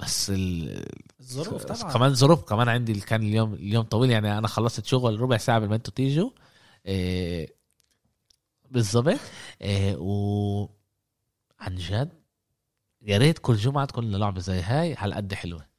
بس 0.00 0.30
ال... 0.30 0.84
الظروف 1.20 1.64
طبعا. 1.64 1.92
كمان 1.92 2.14
ظروف 2.14 2.44
كمان 2.44 2.68
عندي 2.68 2.92
اللي 2.92 3.04
كان 3.04 3.22
اليوم 3.22 3.54
اليوم 3.54 3.84
طويل. 3.84 4.10
يعني 4.10 4.38
أنا 4.38 4.48
خلصت 4.48 4.86
شغل 4.86 5.20
ربع 5.20 5.36
ساعة 5.36 5.58
قبل 5.58 5.68
ما 5.68 5.74
أنتوا 5.74 5.94
تيجوا. 5.94 6.30
إيه 6.86 7.54
بالضبط 8.70 9.20
إيه 9.60 9.96
و 9.96 10.68
عن 11.60 11.74
جد 11.76 12.12
يا 13.02 13.18
ريت 13.18 13.38
كل 13.38 13.56
جمعة 13.56 13.84
تكون 13.84 14.10
لعبه 14.10 14.40
زي 14.40 14.60
هاي 14.60 14.94
هالقد 14.98 15.34
حلوة. 15.34 15.69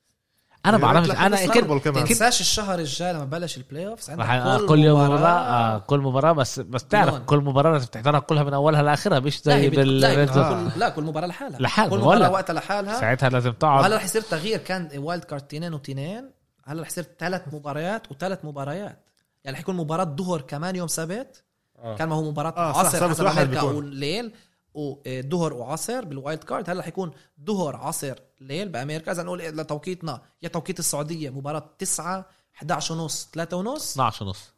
أنا 0.66 0.78
ريت 0.78 0.86
بعرفش 0.86 1.10
لك 1.10 1.16
أنا 1.18 1.46
كنت 1.46 1.84
كمان 1.84 2.06
تنساش 2.06 2.42
الشهر 2.42 2.80
الجاي 2.80 3.14
لما 3.14 3.26
بلش 3.26 3.58
ال 3.58 3.88
playoffs 3.88 4.10
عندك 4.10 4.24
رح 4.26 4.58
كل 4.68 4.80
يوم 4.80 5.00
مباراة 5.06 5.30
آه 5.30 5.76
مباراة 5.76 5.80
كل 5.80 6.00
مباراة 6.00 6.32
بس 6.32 6.60
بس 6.60 6.84
تعرف. 6.84 7.20
كل 7.20 7.38
مباراة 7.38 7.72
لازم 7.72 7.86
تحضرها 7.88 8.20
كلها 8.20 8.44
من 8.44 8.54
أولها 8.54 8.84
لآخرها 8.84 9.20
مش 9.20 9.42
زي 9.44 9.70
بال. 9.70 10.06
آه. 10.06 10.26
كل 10.74 10.80
لا 10.80 10.90
كل 10.90 11.04
مباراة 11.04 11.28
لحالها 11.28 11.60
لحالها، 11.60 11.90
كل 11.90 11.96
ولا. 12.04 12.16
مباراة 12.16 12.32
وقتها 12.32 12.54
لحالها 12.54 13.00
ساعتها 13.00 13.30
لازم 13.30 13.52
تقعد 13.52 13.92
رح 13.92 14.04
يصير 14.04 14.22
تغيير 14.22 14.58
كان 14.60 14.90
wild 14.96 15.24
card 15.24 15.42
تنين 15.42 15.74
وتنين 15.74 16.32
هلا 16.66 16.82
رح 16.82 16.88
يصير 16.88 17.06
ثلاث 17.20 17.42
مباريات 17.54 18.12
وثلاث 18.12 18.46
مباريات 18.46 19.10
يعني 19.44 19.58
حيكون 19.58 19.76
مباراة 19.78 20.16
ظهر 20.20 20.42
كمان 20.42 20.76
يوم 20.76 20.88
سبت 20.88 21.44
آه. 21.80 21.96
كان 21.96 22.10
ما 22.10 22.16
هو 22.16 22.32
مباراة 22.32 22.54
آه، 22.58 22.80
عصر 22.80 22.90
سبت 23.00 23.10
حسب 23.10 23.24
واحد 23.26 23.38
أمريكا. 23.46 23.62
والليل 23.62 24.32
وظهر 24.74 25.54
وعصر 25.54 26.06
بال 26.06 26.18
wild 26.18 26.44
card 26.44 26.70
هلا 26.70 26.84
حيكون 26.84 27.12
ظهر 27.46 27.76
عصر 27.76 28.16
ليل 28.42 28.70
بأمريكا 28.70 29.12
إذا 29.12 29.24
نقول 29.24 29.40
لتوقيتنا 29.40 30.22
يا 30.42 30.50
توقيت 30.50 30.80
السعودية 30.80 31.30
مباراة 31.30 31.70
9 31.80 32.26
11 32.56 32.94
ونص 32.94 33.30
3 33.34 33.58
ونص 33.58 33.92
12 33.92 34.26
ونص 34.26 34.54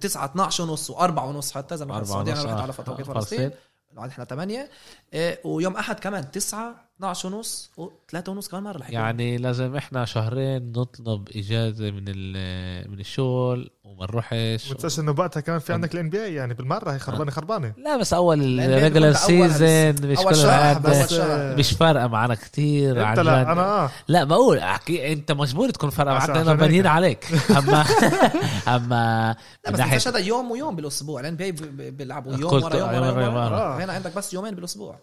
9 0.00 0.24
12 0.24 0.64
ونص 0.64 0.92
و4 0.92 1.18
ونص 1.18 1.52
حتى 1.52 1.74
إذا 1.74 1.84
ما 1.84 2.00
السعودية 2.00 2.32
أنا 2.32 2.42
رحت 2.42 2.58
آه. 2.58 2.62
على 2.62 2.72
توقيت 2.72 3.08
آه، 3.08 3.12
فلسطين. 3.12 3.50
بعد 3.92 4.08
إحنا 4.08 4.24
8 4.24 4.70
إيه 5.12 5.40
ويوم 5.44 5.76
أحد 5.76 6.00
كمان 6.00 6.30
9 6.30 6.89
12 7.00 7.28
ونص 7.34 7.70
و3 7.78 8.28
ونص 8.28 8.48
كمان 8.48 8.62
مرة 8.62 8.78
رح 8.78 8.90
يعني 8.90 9.36
لازم 9.36 9.76
إحنا 9.76 10.04
شهرين 10.04 10.72
نطلب 10.76 11.28
إجازة 11.36 11.90
من 11.90 12.04
ال- 12.08 12.90
من 12.90 13.00
الشغل 13.00 13.70
وما 13.84 14.04
نروحش 14.04 14.68
ما 14.68 14.74
تنساش 14.74 14.98
إنه 15.00 15.14
وقتها 15.18 15.40
كمان 15.40 15.58
في 15.58 15.72
عندك 15.72 15.94
ال 15.94 16.10
NBA 16.10 16.34
يعني 16.34 16.54
بالمرة 16.54 16.92
هي 16.92 16.98
خربانة 16.98 17.30
خربانة 17.30 17.72
لا 17.76 17.96
بس 17.96 18.12
أول 18.12 18.60
أولها 18.60 19.12
season 19.12 20.10
مش 20.10 20.18
أول 20.18 20.28
كل 20.28 20.36
شهر. 20.36 21.56
مش 21.56 21.72
فارقة 21.72 22.06
معنا 22.06 22.34
كتير 22.34 23.02
عن 23.04 23.10
انت 23.18 23.20
لا. 23.26 23.52
أنا 23.52 23.62
آه 23.84 23.90
لا 24.08 24.24
بقول 24.24 24.58
احكي 24.58 25.12
أنت 25.12 25.32
مجبور 25.32 25.70
تكون 25.70 25.90
فارقة 25.90 26.14
معك 26.14 26.30
لأنه. 26.30 26.52
بانيين 26.54 26.86
عليك 26.86 27.26
اما 27.50 27.84
أما 28.76 29.36
لا 29.64 29.70
من 29.70 29.72
بس 29.74 29.80
ناحية 29.80 29.98
هذا 30.06 30.18
يوم 30.18 30.50
ويوم 30.50 30.76
بالأسبوع 30.76 31.20
لأن 31.20 31.36
بي 31.36 31.52
بيلعبوا 31.90 32.32
يوم 32.36 32.52
ورا 32.64 32.76
يوم 32.76 32.92
ورا 32.92 33.22
يوم. 33.24 33.80
هنا 33.80 33.92
عندك 33.92 34.14
بس 34.16 34.34
يومين 34.34 34.54
بالأسبوع. 34.54 34.98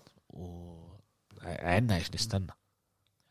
عنا 1.48 1.96
إيش 1.96 2.16
نستنى. 2.16 2.48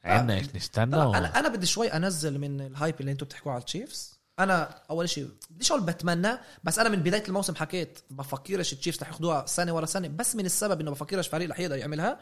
عنا 0.05 0.35
إيش 0.35 0.47
نستنى 0.55 0.97
و... 0.97 1.15
أنا 1.15 1.39
أنا 1.39 1.49
بدي 1.49 1.67
شوي 1.67 1.89
أنزل 1.89 2.39
من 2.39 2.61
ال 2.61 2.69
hype 2.69 3.01
اللي 3.01 3.13
أنتم 3.13 3.27
بتحكوا 3.27 3.53
على 3.53 3.61
التشيفز 3.61 4.17
أنا 4.39 4.83
أول 4.91 5.09
شيء 5.09 5.29
بديش 5.51 5.73
أقول 5.73 5.83
بتمنى 5.83 6.39
بس 6.65 6.79
أنا 6.79 6.89
من 6.89 6.97
بداية 6.97 7.25
الموسم 7.29 7.55
حكيت 7.55 7.99
بفكرش 8.11 8.73
التشيفز 8.73 9.03
رح 9.03 9.09
ياخذوها 9.09 9.47
سنة 9.47 9.75
ورا 9.75 9.87
سنة 9.87 10.09
بس 10.09 10.37
من 10.37 10.47
السبب 10.47 10.81
إنه 10.81 10.91
بفكرش 10.91 11.29
فريق 11.29 11.51
رح 11.51 11.61
يقدر 11.61 11.77
يعملها 11.77 12.19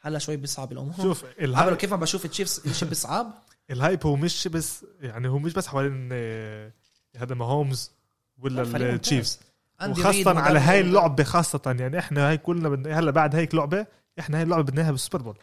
هلا 0.00 0.18
شوي 0.18 0.36
بيصعب 0.36 0.72
الأمور. 0.72 0.94
شوف 0.96 1.24
ال 1.40 1.46
hype, 1.46 1.74
كيف 1.74 1.90
ما 1.90 1.96
بشوف 1.96 2.24
ال 2.24 2.31
Chiefs 2.31 2.72
شيء 2.72 2.88
بيصعب. 2.88 3.32
ال 3.70 3.77
hype 3.77 4.06
هو 4.06 4.16
مش 4.16 4.48
بس 4.48 4.84
يعني 5.00 5.28
هو 5.28 5.38
مش 5.38 5.52
بس 5.52 5.66
حوالين 5.66 6.08
آه، 6.12 6.72
هذا 7.16 7.34
ماهومز 7.34 7.90
ولا 8.38 8.62
ال 8.62 8.73
Chiefs 8.73 9.40
وخاصة 9.88 10.40
على 10.40 10.58
هاي 10.58 10.80
اللعبة 10.80 11.24
خاصة 11.24 11.76
يعني 11.80 11.98
إحنا 11.98 12.28
هاي 12.28 12.38
كلنا 12.38 12.68
بدنا 12.68 12.98
هلا 12.98 13.10
بعد 13.10 13.34
هيك 13.36 13.54
لعبة 13.54 13.86
إحنا 14.18 14.36
هاي 14.38 14.42
اللعبة 14.42 14.62
بدنا 14.62 14.82
اياها 14.82 14.90
بال 14.90 14.99
Super 14.99 15.22
Bowl. 15.22 15.38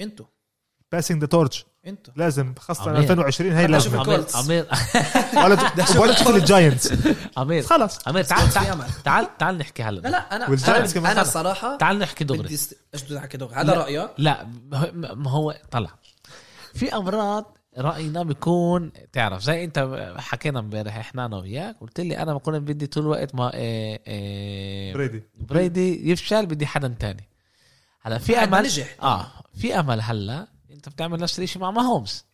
أنتوا 0.00 0.26
passing 0.92 1.20
the 1.20 1.26
torch 1.26 1.64
أنتوا 1.86 2.14
لازم 2.16 2.54
خاصة 2.58 2.82
عمير. 2.90 2.98
2020 2.98 3.52
هاي 3.52 3.66
لازم 3.66 4.00
عمير 4.34 4.66
ولا 5.44 5.72
ولا 6.00 6.14
تشوف 6.14 6.28
ال 6.28 6.36
Giants. 6.36 6.92
عمير. 7.36 7.62
خلص 7.62 8.08
عمير 8.08 8.24
تعال 8.24 8.50
تعال. 8.50 9.02
تعال 9.04 9.28
تعال 9.38 9.58
نحكي 9.58 9.82
لا 9.82 9.88
هلا. 9.88 10.00
لا 10.08 10.36
أنا 10.36 10.50
وال 10.50 10.61
Giants 10.61 10.96
أنا. 10.96 11.24
صراحة 11.24 11.76
تعال 11.76 11.98
نحكي 11.98 12.24
دغري. 12.24 12.50
إيش 12.50 13.02
بدي 13.04 13.18
احكي 13.18 13.38
دغري 13.38 13.54
هذا 13.54 13.72
لا. 13.72 13.78
رأيك؟ 13.78 14.10
لا 14.18 14.46
ما 15.14 15.30
هو 15.30 15.56
طلع. 15.70 15.90
في 16.74 16.96
أمراض 16.96 17.55
رأينا 17.78 18.22
بيكون 18.22 18.92
تعرف 19.12 19.42
زي 19.42 19.64
انت 19.64 20.12
حكينا 20.16 20.58
امبارح 20.60 20.96
إحنا 20.96 21.26
أنا 21.26 21.36
وياك 21.36 21.76
قلت 21.80 22.00
لي 22.00 22.18
أنا 22.18 22.34
بكون 22.34 22.58
بدي 22.58 22.86
طول 22.86 23.02
الوقت 23.02 23.34
ما 23.34 23.54
إيه 23.54 24.02
إيه 24.06 24.94
بريدي. 24.94 25.22
بريدي 25.34 26.10
يفشل 26.10 26.46
بدي 26.46 26.66
حدا 26.66 26.88
تاني. 27.00 27.28
هلا 28.00 28.18
في 28.18 28.38
امل 28.38 28.62
نجح. 28.62 28.96
آه 29.02 29.26
في 29.54 29.78
أمل 29.80 30.00
هلا 30.00 30.48
انت 30.70 30.88
بتعمل 30.88 31.20
نفس 31.20 31.40
الشيء 31.40 31.62
مع 31.62 31.70
ماهومز. 31.70 32.24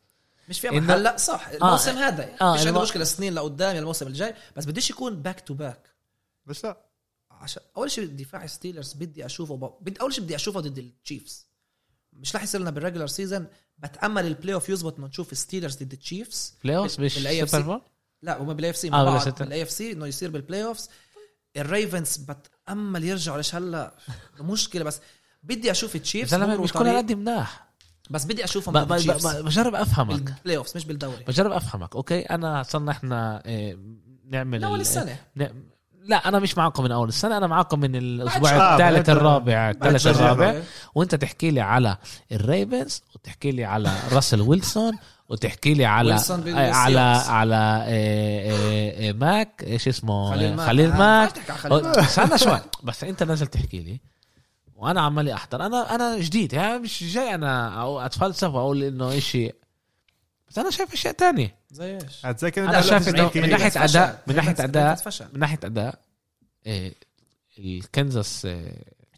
مش 0.48 0.60
في 0.60 0.68
أمل. 0.68 0.90
هلا 0.90 1.16
صح 1.16 1.48
الموسم 1.48 1.96
هذا 1.96 2.24
آه، 2.40 2.54
مش 2.54 2.58
عندي 2.58 2.70
الم- 2.70 2.82
مشكلة 2.82 3.04
سنين 3.04 3.34
لقدام 3.34 3.76
الموسم 3.76 4.06
الجاي 4.06 4.34
بس 4.56 4.64
بديش 4.64 4.90
يكون 4.90 5.22
back 5.22 5.40
to 5.40 5.54
back 5.54 5.90
ليش 6.46 6.64
لا. 6.64 6.86
عشان 7.30 7.62
أول 7.76 7.90
شيء 7.90 8.06
دفاع 8.06 8.46
Steelers 8.46 8.92
بدي 8.92 9.26
أشوفه 9.26 9.56
ب... 9.56 9.74
بدي 9.80 10.00
أول 10.00 10.14
شيء 10.14 10.24
بدي 10.24 10.34
أشوفه 10.36 10.60
ضد 10.60 10.78
ال 10.78 10.88
Chiefs 10.88 11.46
مش 12.12 12.36
رح 12.36 12.42
يصير 12.42 12.60
لنا 12.60 12.70
بال 12.70 12.78
regular 12.78 13.06
season 13.06 13.46
بتأمل 13.82 14.26
ال 14.26 14.54
playoff 14.54 14.68
يزبط 14.68 14.98
انه 14.98 15.06
نشوف 15.06 15.38
Steelers 15.38 15.76
ضد 15.76 15.92
ال 15.92 16.54
Chiefs 16.64 16.76
playoff 16.76 17.00
مش 17.00 17.12
Super. 17.50 17.62
Bowl 17.62 17.80
لا 18.22 18.42
هم 18.42 18.54
بال 18.54 18.70
AFC 18.70 18.88
آه، 18.88 18.90
مع 18.90 19.04
بال 19.04 19.12
بعض. 19.12 19.38
بال 19.42 19.62
AFC 19.62 19.92
إنه 19.92 20.06
يصير 20.06 20.30
بال 20.30 20.64
playoffs 20.64 20.88
ال 21.56 21.65
Ravens 21.65 22.16
بتأمل 22.16 23.04
يرجعوا 23.04 23.36
ليش 23.36 23.54
هلا 23.54 23.94
مشكلة. 24.40 24.84
بس 24.84 25.00
بدي 25.42 25.70
أشوف 25.70 25.96
مروا 26.46 26.64
مش 26.64 26.72
كل 26.72 26.86
هالقد 26.86 27.12
مناح. 27.12 27.72
بس 28.10 28.24
بدي 28.24 28.44
أشوفهم 28.44 28.74
ب- 28.74 28.78
ضد 28.78 28.88
ب- 28.88 28.92
ال 28.92 28.97
Chiefs 28.97 29.26
ب- 29.36 29.44
بجرب 29.44 29.74
أفهمك. 29.74 30.20
بال 30.22 30.56
playoffs 30.56 30.76
مش 30.76 30.84
بالدوري. 30.84 31.24
بجرب 31.24 31.52
أفهمك 31.52 31.96
أوكي؟ 31.96 32.20
أنا 32.20 32.62
صرنا 32.62 32.90
إحنا 32.92 33.42
إيه، 33.46 33.78
نعمل 34.24 34.58
من 34.58 34.64
أول 34.64 34.76
ال- 34.76 34.80
السنة. 34.80 35.16
لا 36.04 36.28
أنا 36.28 36.38
مش 36.38 36.58
معكم 36.58 36.84
من 36.84 36.92
أول 36.92 37.08
السنة 37.08 37.36
أنا 37.36 37.46
معكم 37.46 37.80
من 37.80 37.96
الأسبوع. 37.96 38.74
الثالث 38.74 39.10
الرابع 39.10 39.70
الثالث 39.70 40.06
الرابع. 40.06 40.60
وأنت 40.94 41.14
تحكي 41.14 41.50
لي 41.50 41.60
على 41.60 41.96
ال 42.32 42.42
Ravens 42.42 43.02
وتحكي 43.14 43.52
لي 43.52 43.64
على 43.64 43.92
راسل 44.12 44.40
ويلسون 44.40 44.98
وتحكي 45.28 45.74
لي 45.74 45.84
على 45.84 46.14
آه، 46.14 46.72
على. 46.74 47.00
على 47.28 47.84
إيه، 47.86 48.52
إيه، 48.52 48.98
إيه، 48.98 49.12
ماك 49.12 49.64
إيش 49.66 49.88
اسمه 49.88 50.30
خليل 50.30 50.56
ماك 50.56 50.60
خليل 50.60 50.92
آه، 50.92 50.98
ماك. 50.98 51.38
استنى 51.98 52.38
شوي 52.38 52.60
بس 52.82 53.04
أنت 53.04 53.22
نازل 53.22 53.46
تحكي 53.46 53.78
لي 53.78 54.00
وأنا 54.76 55.00
عمالي 55.00 55.34
أحضر 55.34 55.66
أنا 55.66 55.94
أنا 55.94 56.18
جديد 56.18 56.52
يعني 56.52 56.78
مش 56.78 57.04
جاي 57.14 57.34
أنا 57.34 58.06
أتفلسف 58.06 58.54
واقول 58.54 58.82
إنه 58.82 59.18
إشي 59.18 59.52
بس 60.52 60.58
أنا 60.58 60.70
شايف 60.70 60.92
أشياء 60.92 61.14
تانية 61.14 61.54
زي 61.70 61.94
إيش 61.94 62.24
أنا 62.68 62.78
أنت 62.78 62.86
شايف 62.86 63.08
من؟ 63.08 63.50
ناحية 63.50 63.68
فشل. 63.68 63.98
أداء- 63.98 64.28
من 64.28 64.36
ناحية 64.36 64.50
ريفنز- 64.54 64.60
أداء. 64.60 64.90
ريفنز 64.90 65.02
فشل 65.02 65.26
من 65.32 65.40
ناحية 65.40 65.58
أداء 65.64 65.98
الكنزاس 67.58 68.46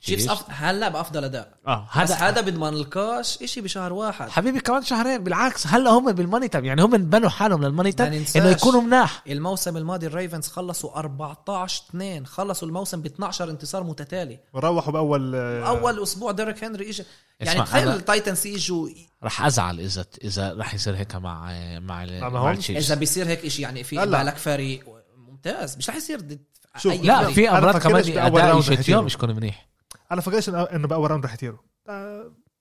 تشيفز 0.05 0.27
Chiefs. 0.29 0.31
أف... 0.31 0.45
هلا 0.49 0.89
بافضل 0.89 1.25
أداء 1.25 1.53
آه 1.67 1.87
هذا 1.91 2.15
هذا 2.15 2.29
هذا 2.29 2.41
بضمن 2.41 2.75
لكاش 2.75 3.39
شيء 3.45 3.63
بشهر 3.63 3.93
واحد 3.93 4.29
حبيبي 4.29 4.61
كمان 4.61 4.83
شهرين 4.83 5.25
بالعكس 5.25 5.67
هلا 5.67 5.91
هم 5.91 6.13
بالماني 6.13 6.49
تايم 6.49 6.65
يعني 6.65 6.83
هم 6.83 6.91
بنوا 6.91 7.29
حالهم 7.29 7.65
للماني 7.65 7.89
ما 7.91 7.95
تايم. 7.97 8.25
انه 8.37 8.49
يكونوا 8.49 8.81
مناح 8.81 9.23
الموسم 9.27 9.77
الماضي 9.77 10.07
الريفنز 10.07 10.49
خلصوا 10.49 10.99
14 10.99 11.83
2 11.91 12.27
خلصوا 12.27 12.69
الموسم 12.69 13.01
ب 13.01 13.07
12 13.07 13.51
انتصار 13.51 13.83
متتالي 13.85 14.39
وروحوا 14.53 14.93
بأول 14.93 15.35
آه، 15.35 15.69
أول 15.69 16.03
أسبوع 16.03 16.33
ديريك 16.33 16.65
هنري 16.65 16.91
اجى 16.91 17.05
يعني 17.41 17.61
تخيل 17.61 17.85
أنا- 17.93 17.95
ال 17.95 18.02
Titans 18.02 18.47
يجوا 18.47 18.89
رح 19.25 19.45
أزعل 19.45 19.81
إذا 19.81 20.05
إذا 20.25 20.55
رح 20.55 20.75
يصير 20.75 20.97
هيك 20.97 21.15
مع 21.17 21.53
مع 21.79 22.05
مع 22.05 22.53
إذا 22.53 22.95
بيصير 22.95 23.27
هيك 23.27 23.49
شيء 23.49 23.63
يعني 23.63 23.85
في. 23.85 23.97
بالك 23.97 24.37
فريق 24.37 24.85
ممتاز 25.29 25.77
مش 25.77 25.91
رح 25.91 25.97
يصير 25.97 26.39
شوف، 26.79 26.93
لا. 26.93 27.33
في 27.33 27.51
أمراض 27.51 27.77
كمان 27.77 28.19
أداء. 28.19 29.03
مش 29.03 29.15
يكون 29.15 29.37
منيح 29.37 29.74
أنا 30.13 30.21
فكرش 30.21 30.51
إنه- 30.51 30.55
انه 30.55 30.89
بأول 30.89 31.11
round 31.11 31.25
رح 31.25 31.35
يطيروا. 31.35 31.59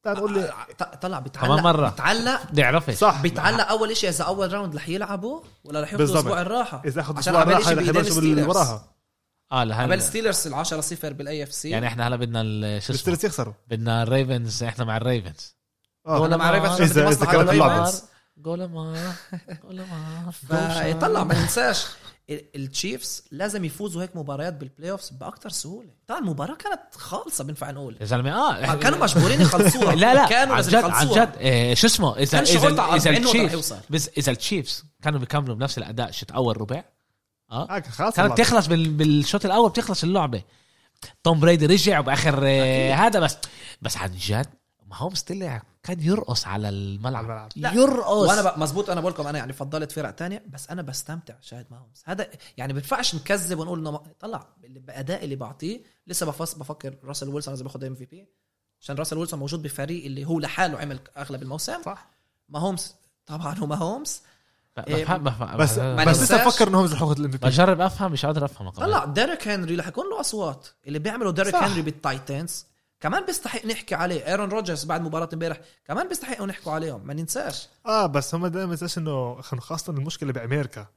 تعال 0.04 0.18
نقول 0.18 0.34
لي 0.34 0.54
ط- 0.78 0.84
طلع 0.84 1.20
بيتعلق 1.20 1.48
كمان 1.48 1.64
مرة. 1.64 1.90
بيتعلق. 1.90 2.52
بدي 2.52 2.64
أعرفش 2.64 2.94
صح. 2.94 3.22
بيتعلق 3.22 3.68
أول 3.70 3.98
شيء 3.98 4.10
إذا 4.10 4.24
أول 4.24 4.54
round 4.54 4.76
رح 4.76 4.90
يلعبوا 4.90 5.42
ولا 5.64 5.82
رح 5.82 5.94
ياخذوا. 5.94 6.20
أسبوع 6.20 6.42
الراحة. 6.42 6.82
إذا 6.86 7.02
اخذ 7.02 7.18
عشان 7.18 7.36
أسبوع 7.36 7.42
عمال 7.42 7.56
راحه 7.62 7.72
يجي 7.72 7.82
رح 7.82 7.88
يبلشوا 7.88 8.16
باللي. 8.16 8.44
وراها. 8.44 8.90
آه 9.52 9.60
قبل 9.60 9.70
لهلا 9.70 9.98
Steelers 10.00 10.48
ال 10.48 10.54
10 10.54 10.82
0 10.82 11.14
بال 11.14 11.44
AFC 11.44 11.70
يعني 11.70 11.88
إحنا 11.88 12.08
هلا 12.08 12.16
بدنا 12.16 12.42
ال- 12.42 12.82
شو 12.82 12.86
اسمه؟ 12.86 12.96
ال 12.96 12.99
Steelers 12.99 13.26
يخسروا. 13.26 13.54
بدنا 13.68 14.04
ال 14.04 14.12
Ravens 14.12 14.64
إحنا 14.64 14.86
مع 14.86 14.98
ال 14.98 15.06
Ravens 15.06 15.56
آه 16.08 16.26
أنا 16.26 16.38
مع 16.38 16.52
Ravens 16.52 16.70
إذا- 16.70 16.74
عشان 16.82 16.86
بدي 16.88 17.00
إذا 17.02 17.10
مصلحة 17.10 17.32
كانت 17.32 17.50
على 17.50 17.52
اللعبة. 17.52 17.74
ال 17.80 17.83
Ravens. 17.83 18.04
جول 18.38 18.66
ما 18.66 19.14
جول 19.64 19.82
ما 19.82 20.32
فيطلع 20.82 21.24
ما 21.24 21.42
ننساش 21.42 21.86
ال- 21.86 21.90
ال 22.30 22.43
Chiefs 22.43 23.24
لازم 23.32 23.66
يفوزوا 23.66 24.04
هيك 24.04 24.16
مباريات 24.16 24.54
بال 24.54 24.92
playoffs 24.92 25.10
باكثر 25.10 25.50
سهولة. 25.50 25.90
طبعا 26.08 26.20
المباراة 26.20 26.56
كانت 26.56 26.80
خالصة 26.96 27.44
بنفع 27.44 27.72
نقول. 27.72 27.98
يا 28.02 28.06
زلمة 28.06 28.32
آه 28.32 28.76
كانوا 28.76 28.98
مجبورين 28.98 29.42
يخلصوها. 29.42 29.96
لا 30.04 30.14
لا 30.14 30.26
كانوا 30.28 30.56
عن 30.56 30.62
جد 30.62 30.76
عن 30.76 31.08
جد 31.08 31.36
إيه 31.38 31.74
شو 31.76 31.88
اسمه 31.88 32.18
اذا 32.18 32.42
اذا 32.42 32.58
إذا 32.58 32.68
40 32.68 32.76
نقطة 32.76 32.98
رح 32.98 33.08
ال 33.18 33.23
Chiefs 33.23 33.54
يوصل. 33.54 33.78
بس 33.90 34.10
إذا 34.18 34.32
ال 34.32 34.39
Chiefs 34.39 34.84
كانوا 35.02 35.20
بيكملوا 35.20 35.56
بنفس 35.56 35.78
الأداء 35.78 36.12
شت 36.12 36.32
أول 36.32 36.62
ربع 36.62 36.84
آه 37.52 37.78
آه، 37.78 37.80
خلاص 37.80 38.16
كانت 38.16 38.30
والله. 38.30 38.36
تخلص 38.46 38.68
بال... 38.68 38.90
بالشوط 38.90 39.46
الأول 39.46 39.70
بتخلص 39.70 40.04
اللعبة. 40.04 40.42
توم 41.24 41.40
بريدي 41.40 41.66
رجع 41.66 42.02
باخر 42.02 42.42
آه، 42.44 42.94
هذا 42.94 43.20
بس 43.20 43.38
بس 43.82 43.98
عن 43.98 44.12
جد 44.12 44.48
ما 44.94 45.00
هو 45.00 45.10
طلع 45.28 45.62
كان 45.84 46.02
يرقص 46.02 46.48
على 46.48 46.70
الملعب, 46.70 47.16
على 47.26 47.26
الملعب. 47.26 47.50
لا. 47.56 47.74
يرقص. 47.74 48.08
وأنا 48.30 48.42
ب- 48.52 48.60
مزبوط 48.60 48.90
أنا 48.90 49.02
بقول 49.02 49.14
لكم 49.14 49.28
أنا 49.28 49.38
يعني 49.38 49.54
فضلت 49.54 49.92
فرق 49.92 50.12
تانية 50.12 50.44
بس 50.50 50.70
أنا 50.70 50.82
بستمتع 50.82 51.34
شاهد 51.42 51.66
معهم 51.72 51.88
هذا 52.06 52.28
يعني 52.58 52.74
بينفعش 52.74 53.16
نكذب 53.16 53.60
ونقول 53.60 53.80
إنه 53.80 53.92
ما- 53.92 54.04
طلع 54.20 54.48
اللي 54.64 54.80
باداء 54.80 55.24
اللي 55.24 55.36
بعطيه 55.36 55.82
لسه 56.08 56.26
بفص 56.26 56.54
بفكر 56.56 56.96
راسل 57.04 57.30
ويلسون 57.30 57.54
لازم 57.54 57.66
ياخذ 57.66 57.84
MVP 57.84 58.28
عشان 58.82 58.96
راسل 58.96 59.18
ويلسون 59.18 59.40
موجود 59.40 59.62
بفريق 59.62 60.06
اللي 60.06 60.26
هو 60.26 60.40
لحاله 60.40 60.80
عمل 60.80 61.00
أغلب 61.18 61.42
الموسم. 61.42 61.82
صح. 61.86 62.08
ماهومس 62.50 62.96
طبعا 63.26 63.56
هو 63.58 63.66
ماهومس 63.68 64.22
إيه، 64.88 65.04
بفهم 65.04 65.24
بفهم. 65.24 65.58
بس 65.58 65.78
ما 65.78 66.04
بس 66.06 66.22
لسه 66.24 66.46
بفكر 66.46 66.68
إنه 66.68 66.82
هم 66.82 66.86
رح 66.86 67.02
ياخذ 67.02 67.20
ال 67.20 67.32
MVP. 67.32 67.48
بجرب 67.48 67.82
أفهم 67.82 68.12
مش 68.12 68.26
قادر 68.26 68.46
أفهم. 68.46 68.70
طلع 68.70 69.06
ديريك 69.06 69.48
هنري 69.48 69.76
رح 69.76 69.88
يكون 69.88 70.10
له 70.10 70.20
أصوات. 70.20 70.68
اللي 70.88 71.00
بيعملوا 71.00 71.32
ديريك. 71.32 71.56
هنري 71.56 71.82
بال 71.82 72.03
Titans 72.03 72.66
كمان 73.04 73.26
بيستحق 73.26 73.66
نحكي 73.66 73.96
عليه. 73.96 74.28
ايرون 74.28 74.50
روجرز 74.50 74.84
بعد 74.84 75.02
مباراة 75.02 75.30
امبارح 75.34 75.60
كمان 75.86 76.08
بيستحقوا 76.08 76.46
نحكوا 76.48 76.72
عليهم 76.72 77.08
ما 77.08 77.14
ننساش. 77.14 77.68
آه 77.86 78.06
بس 78.06 78.36
هم 78.36 78.48
دائما 78.48 78.72
تنساش 78.76 78.98
إنه 78.98 79.42
خاصة 79.42 79.94
المشكلة 79.94 80.34
بأمريكا. 80.34 80.88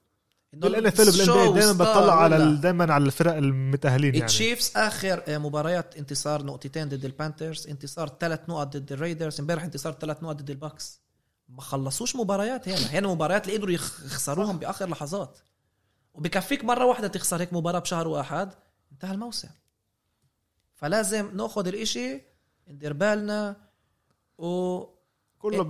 إنه 0.55 0.61
بال 0.61 0.87
NFL 0.87 1.27
دائما 1.55 1.73
بتطلع 1.73 2.23
على 2.23 2.57
دائما 2.57 2.95
على 2.95 3.05
الفرق 3.05 3.35
المتأهلين 3.37 4.15
يعني. 4.15 4.25
ال 4.27 4.33
Chiefs 4.33 4.73
آخر 4.77 5.23
آه، 5.29 5.39
مباريات 5.39 5.97
انتصار 5.97 6.43
نقطتين 6.45 6.89
ضد 6.89 7.05
ال 7.05 7.12
Panthers 7.12 7.67
انتصار 7.69 8.17
ثلاث 8.21 8.41
نقط 8.49 8.77
ضد 8.77 8.93
ال 8.93 8.99
Raiders 8.99 9.41
امبارح 9.41 9.63
انتصار 9.65 9.93
ثلاث 9.93 10.23
نقط 10.23 10.37
ضد 10.37 10.51
ال 10.51 10.61
Bucs 10.61 11.01
ما 11.49 11.61
خلصوش 11.63 12.17
مباريات 12.17 12.69
هنا. 12.69 12.77
هنا 12.87 13.09
مباريات 13.09 13.47
اللي 13.47 13.57
قدروا 13.59 13.73
يخ- 13.75 14.05
يخسروهم 14.05 14.59
بآخر 14.59 14.89
لحظات. 14.89 15.39
وبكفيك 16.15 16.65
مرة 16.65 16.85
واحدة 16.85 17.09
تخسر 17.09 17.41
هيك 17.41 17.53
مباراة 17.53 17.79
بشهر 17.79 18.09
واحد 18.09 18.53
انتهى 18.93 19.13
الموسم. 19.13 19.49
فلازم 20.77 21.37
ناخذ 21.37 21.67
الإشي 21.67 22.23
ندير 22.69 22.93
بالنا 22.93 23.57
و 24.39 24.81
كله. 25.39 25.63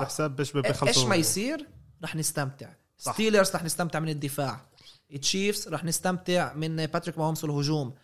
بحساب 0.00 0.40
إيش 0.40 0.56
إيش 0.82 0.98
ما 0.98 1.16
يصير؟ 1.16 1.68
رح 2.04 2.16
نستمتع. 2.16 2.68
صح. 2.98 3.12
Steelers 3.14 3.56
رح 3.56 3.64
نستمتع 3.64 4.00
من 4.00 4.08
الدفاع. 4.08 4.66
ال 5.12 5.20
Chiefs 5.20 5.68
رح 5.68 5.84
نستمتع 5.84 6.54
من 6.54 6.86
باتريك 6.86 7.18
ماهومس 7.18 7.44
والهجوم 7.44 7.94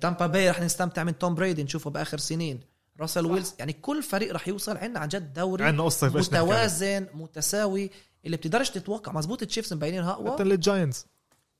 تامبا 0.00 0.26
باي 0.26 0.50
رح 0.50 0.60
نستمتع 0.60 1.04
من 1.04 1.18
توم 1.18 1.34
بريدي 1.34 1.64
نشوفه 1.64 1.90
بآخر 1.90 2.18
سنين. 2.18 2.60
راسل 3.00 3.26
ويلسون 3.26 3.54
يعني 3.58 3.72
كل 3.72 4.02
فريق 4.02 4.34
رح 4.34 4.48
يوصل 4.48 4.76
عندنا 4.76 5.00
عن 5.00 5.08
جد 5.08 5.32
دوري 5.32 5.64
عندنا 5.64 5.84
قصة 5.84 6.08
متوازن 6.08 7.06
متساوي 7.14 7.90
اللي 8.24 8.36
بتقدرش 8.36 8.70
تتوقع. 8.70 9.12
مزبوط 9.12 9.42
ال 9.42 9.46
Chiefs 9.46 9.72
مبينينها 9.74 10.12
حتى 10.12 10.22
أقوى؟ 10.22 10.44
لل 10.44 10.46
Giants 10.46 10.52
ال 10.54 10.61
Giants 10.61 11.06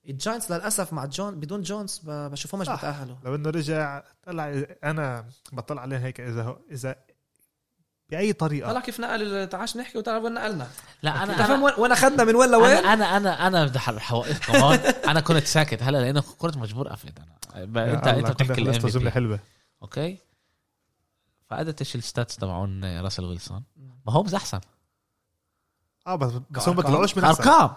للأسف 0.08 0.92
مع 0.92 1.04
جون 1.04 1.40
بدون 1.40 1.62
جونز 1.62 1.98
ب- 2.04 2.30
بشوفهمش 2.30 2.66
صح. 2.66 2.78
بتأهلوا. 2.78 3.16
لو 3.24 3.34
إنه 3.34 3.50
رجع 3.50 4.02
طلع 4.26 4.64
أنا 4.84 5.28
بطلع 5.52 5.82
عليه 5.82 5.98
هيك 5.98 6.20
إذا 6.20 6.42
هو 6.42 6.58
إذا 6.70 6.96
بأي 8.10 8.32
طريقة. 8.32 8.70
طلع 8.70 8.80
كيف 8.80 9.00
نقل 9.00 9.46
تعاش 9.48 9.76
نحكي 9.76 9.98
وتعرف 9.98 10.24
وين 10.24 10.34
نقلنا. 10.34 10.68
لا 11.02 11.22
انت 11.22 11.30
أنا 11.30 11.46
فاهم 11.46 11.64
أنا 11.66 11.78
وين 11.78 11.92
أخذنا 11.92 12.24
من 12.24 12.34
وين 12.34 12.50
لوين؟ 12.50 12.76
أنا 12.76 12.92
أنا 12.92 13.16
أنا 13.16 13.46
أنا 13.46 13.64
بدي 13.66 13.78
رح 13.88 14.12
اوقفكم 14.12 14.56
هون 14.56 14.74
أنا 15.08 15.20
كنت 15.20 15.44
ساكت 15.44 15.82
هلا 15.82 15.98
لأنه 15.98 16.20
كنت 16.38 16.56
مجبور 16.56 16.92
افلت 16.92 17.18
أنا. 17.18 17.64
انت 17.94 18.06
أنت 18.06 18.30
بتحكي 18.30 18.60
الام 18.62 18.72
جمله 18.88 19.10
حلوة. 19.10 19.40
أوكي؟ 19.82 20.18
فقدت 21.50 21.80
إيش 21.80 21.96
ال 21.96 22.03
stats 22.03 22.36
تبعون 22.36 23.00
راسل 23.00 23.24
ويلسون. 23.24 23.62
ماهومز 24.06 24.34
احسن 24.34 24.60
آه 26.06 26.14
بس 26.16 26.32
بس 26.32 26.38
هم 26.40 26.44
كأرقام. 26.50 26.74
بيطلعوش 26.76 27.16
من 27.16 27.24
أحسن. 27.24 27.42
ارقام 27.42 27.76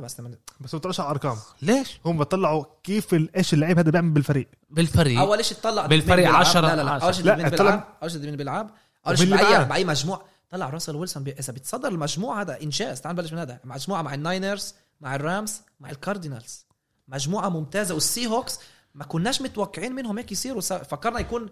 بس 0.00 0.20
لما 0.20 0.28
بس 0.60 0.74
هم 0.74 0.78
بيطلعوش 0.78 1.00
على 1.00 1.10
ارقام 1.10 1.36
ليش؟ 1.62 2.00
هم 2.06 2.18
بيطلعوا 2.18 2.64
كيف 2.84 3.14
ال- 3.14 3.36
إيش 3.36 3.54
اللعيب 3.54 3.78
هذا 3.78 3.90
بيعمل 3.90 4.10
بالفريق. 4.10 4.48
بالفريق. 4.70 5.20
أول 5.20 5.44
شيء 5.44 5.56
تطلع 5.58 5.86
بالفريق 5.86 6.16
مين 6.16 6.36
بيلعب. 6.36 6.44
عشرة- 6.46 6.56
لا 6.56 6.76
لا 6.76 6.82
لا. 6.82 6.90
عشرة. 6.90 7.04
أول 7.04 7.14
شيء 7.14 7.24
لا، 7.24 7.36
مين 7.36 7.48
طلع- 7.48 7.56
بيلعب 7.70 7.84
أول 8.02 8.10
شيء 8.10 8.20
مين 8.20 8.36
بيلعب 8.36 8.70
أول 9.06 9.18
شيء 9.18 9.26
ومين 9.26 9.38
اللي 9.38 9.48
باي 9.50 9.58
معاه؟ 9.58 9.68
بأي 9.68 9.84
مجموع. 9.84 10.22
طلع 10.50 10.70
راسل 10.70 10.96
ويلسون 10.96 11.24
بي... 11.24 11.32
اذا 11.32 11.52
بيتصدر 11.52 11.88
المجموعه 11.88 12.40
هذا 12.40 12.62
انجاز 12.62 13.00
تعال 13.00 13.16
نبلش 13.16 13.32
من 13.32 13.38
هذا. 13.38 13.60
مجموعة 13.64 14.02
مع 14.02 14.14
ال 14.14 14.23
Niners 14.23 14.74
مع 15.00 15.14
ال 15.14 15.23
Rams 15.23 15.60
مع 15.80 15.90
ال 15.90 15.97
Cardinals. 15.97 16.66
مجموعة 17.08 17.48
ممتازة. 17.48 17.94
وال 17.94 18.26
Seahawks 18.26 18.58
ما 18.94 19.04
كناش 19.04 19.42
متوقعين 19.42 19.92
منهم 19.92 20.18
هيك 20.18 20.32
يصيروا. 20.32 20.60
س- 20.60 20.72
فكرنا 20.72 21.18
يكون 21.20 21.48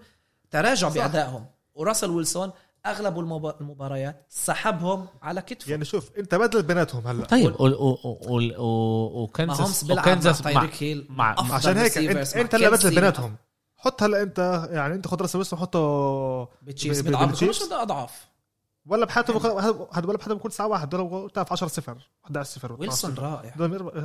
تراجع. 0.50 0.88
بأدائهم. 0.88 1.46
وراسل 1.74 2.10
ويلسون 2.10 2.50
أغلب 2.86 3.18
المب... 3.18 3.46
المباريات 3.60 4.26
سحبهم 4.28 5.06
على 5.22 5.42
كتفه 5.42 5.70
يعني 5.70 5.84
شوف 5.84 6.10
أنت 6.18 6.34
بدل 6.34 6.62
بيناتهم 6.62 7.06
هلأ. 7.06 7.24
طيب 7.26 7.54
وكنزاس 8.58 9.60
ماهومس 9.60 9.84
بيلعب 9.84 10.06
مع 10.06 10.12
وكنزاس 10.12 10.44
مع 10.46 10.52
تايريك 10.52 10.82
هيل 10.82 11.06
مع- 11.10 11.54
عشان 11.54 11.76
هيك 11.78 11.98
انت, 11.98 12.36
أنت 12.36 12.54
اللي 12.54 12.70
بدل 12.70 12.90
بيناتهم 12.94 13.36
حط 13.76 14.02
هلأ 14.02 14.22
انت 14.22 14.68
يعني 14.70 14.94
أنت 14.94 15.06
خد 15.08 15.22
راسل 15.22 15.36
ويلسون 15.36 15.58
حطه 15.58 15.78
بال 16.62 16.72
Chiefs 16.72 17.00
ب- 17.00 17.04
ب- 17.04 17.06
بيضعف 17.06 17.26
بال 17.26 17.33
Chiefs. 17.33 17.58
بيكونوش 17.62 17.82
أضعاف. 17.82 18.26
ولا 18.86 19.06
بحياته 19.06 19.32
بكون 19.34 19.50
هذا 19.50 20.06
ولا 20.08 20.16
بحياته 20.18 20.34
بكون 20.34 20.50
ساعة 20.50 20.66
واحد 20.66 20.94
ولا 20.94 21.26
بتعرف 21.26 21.52
10 21.52 21.68
0 21.68 21.96
11 22.24 22.50
0 22.50 22.72
ويلسون 22.72 23.14
رائع. 23.14 23.54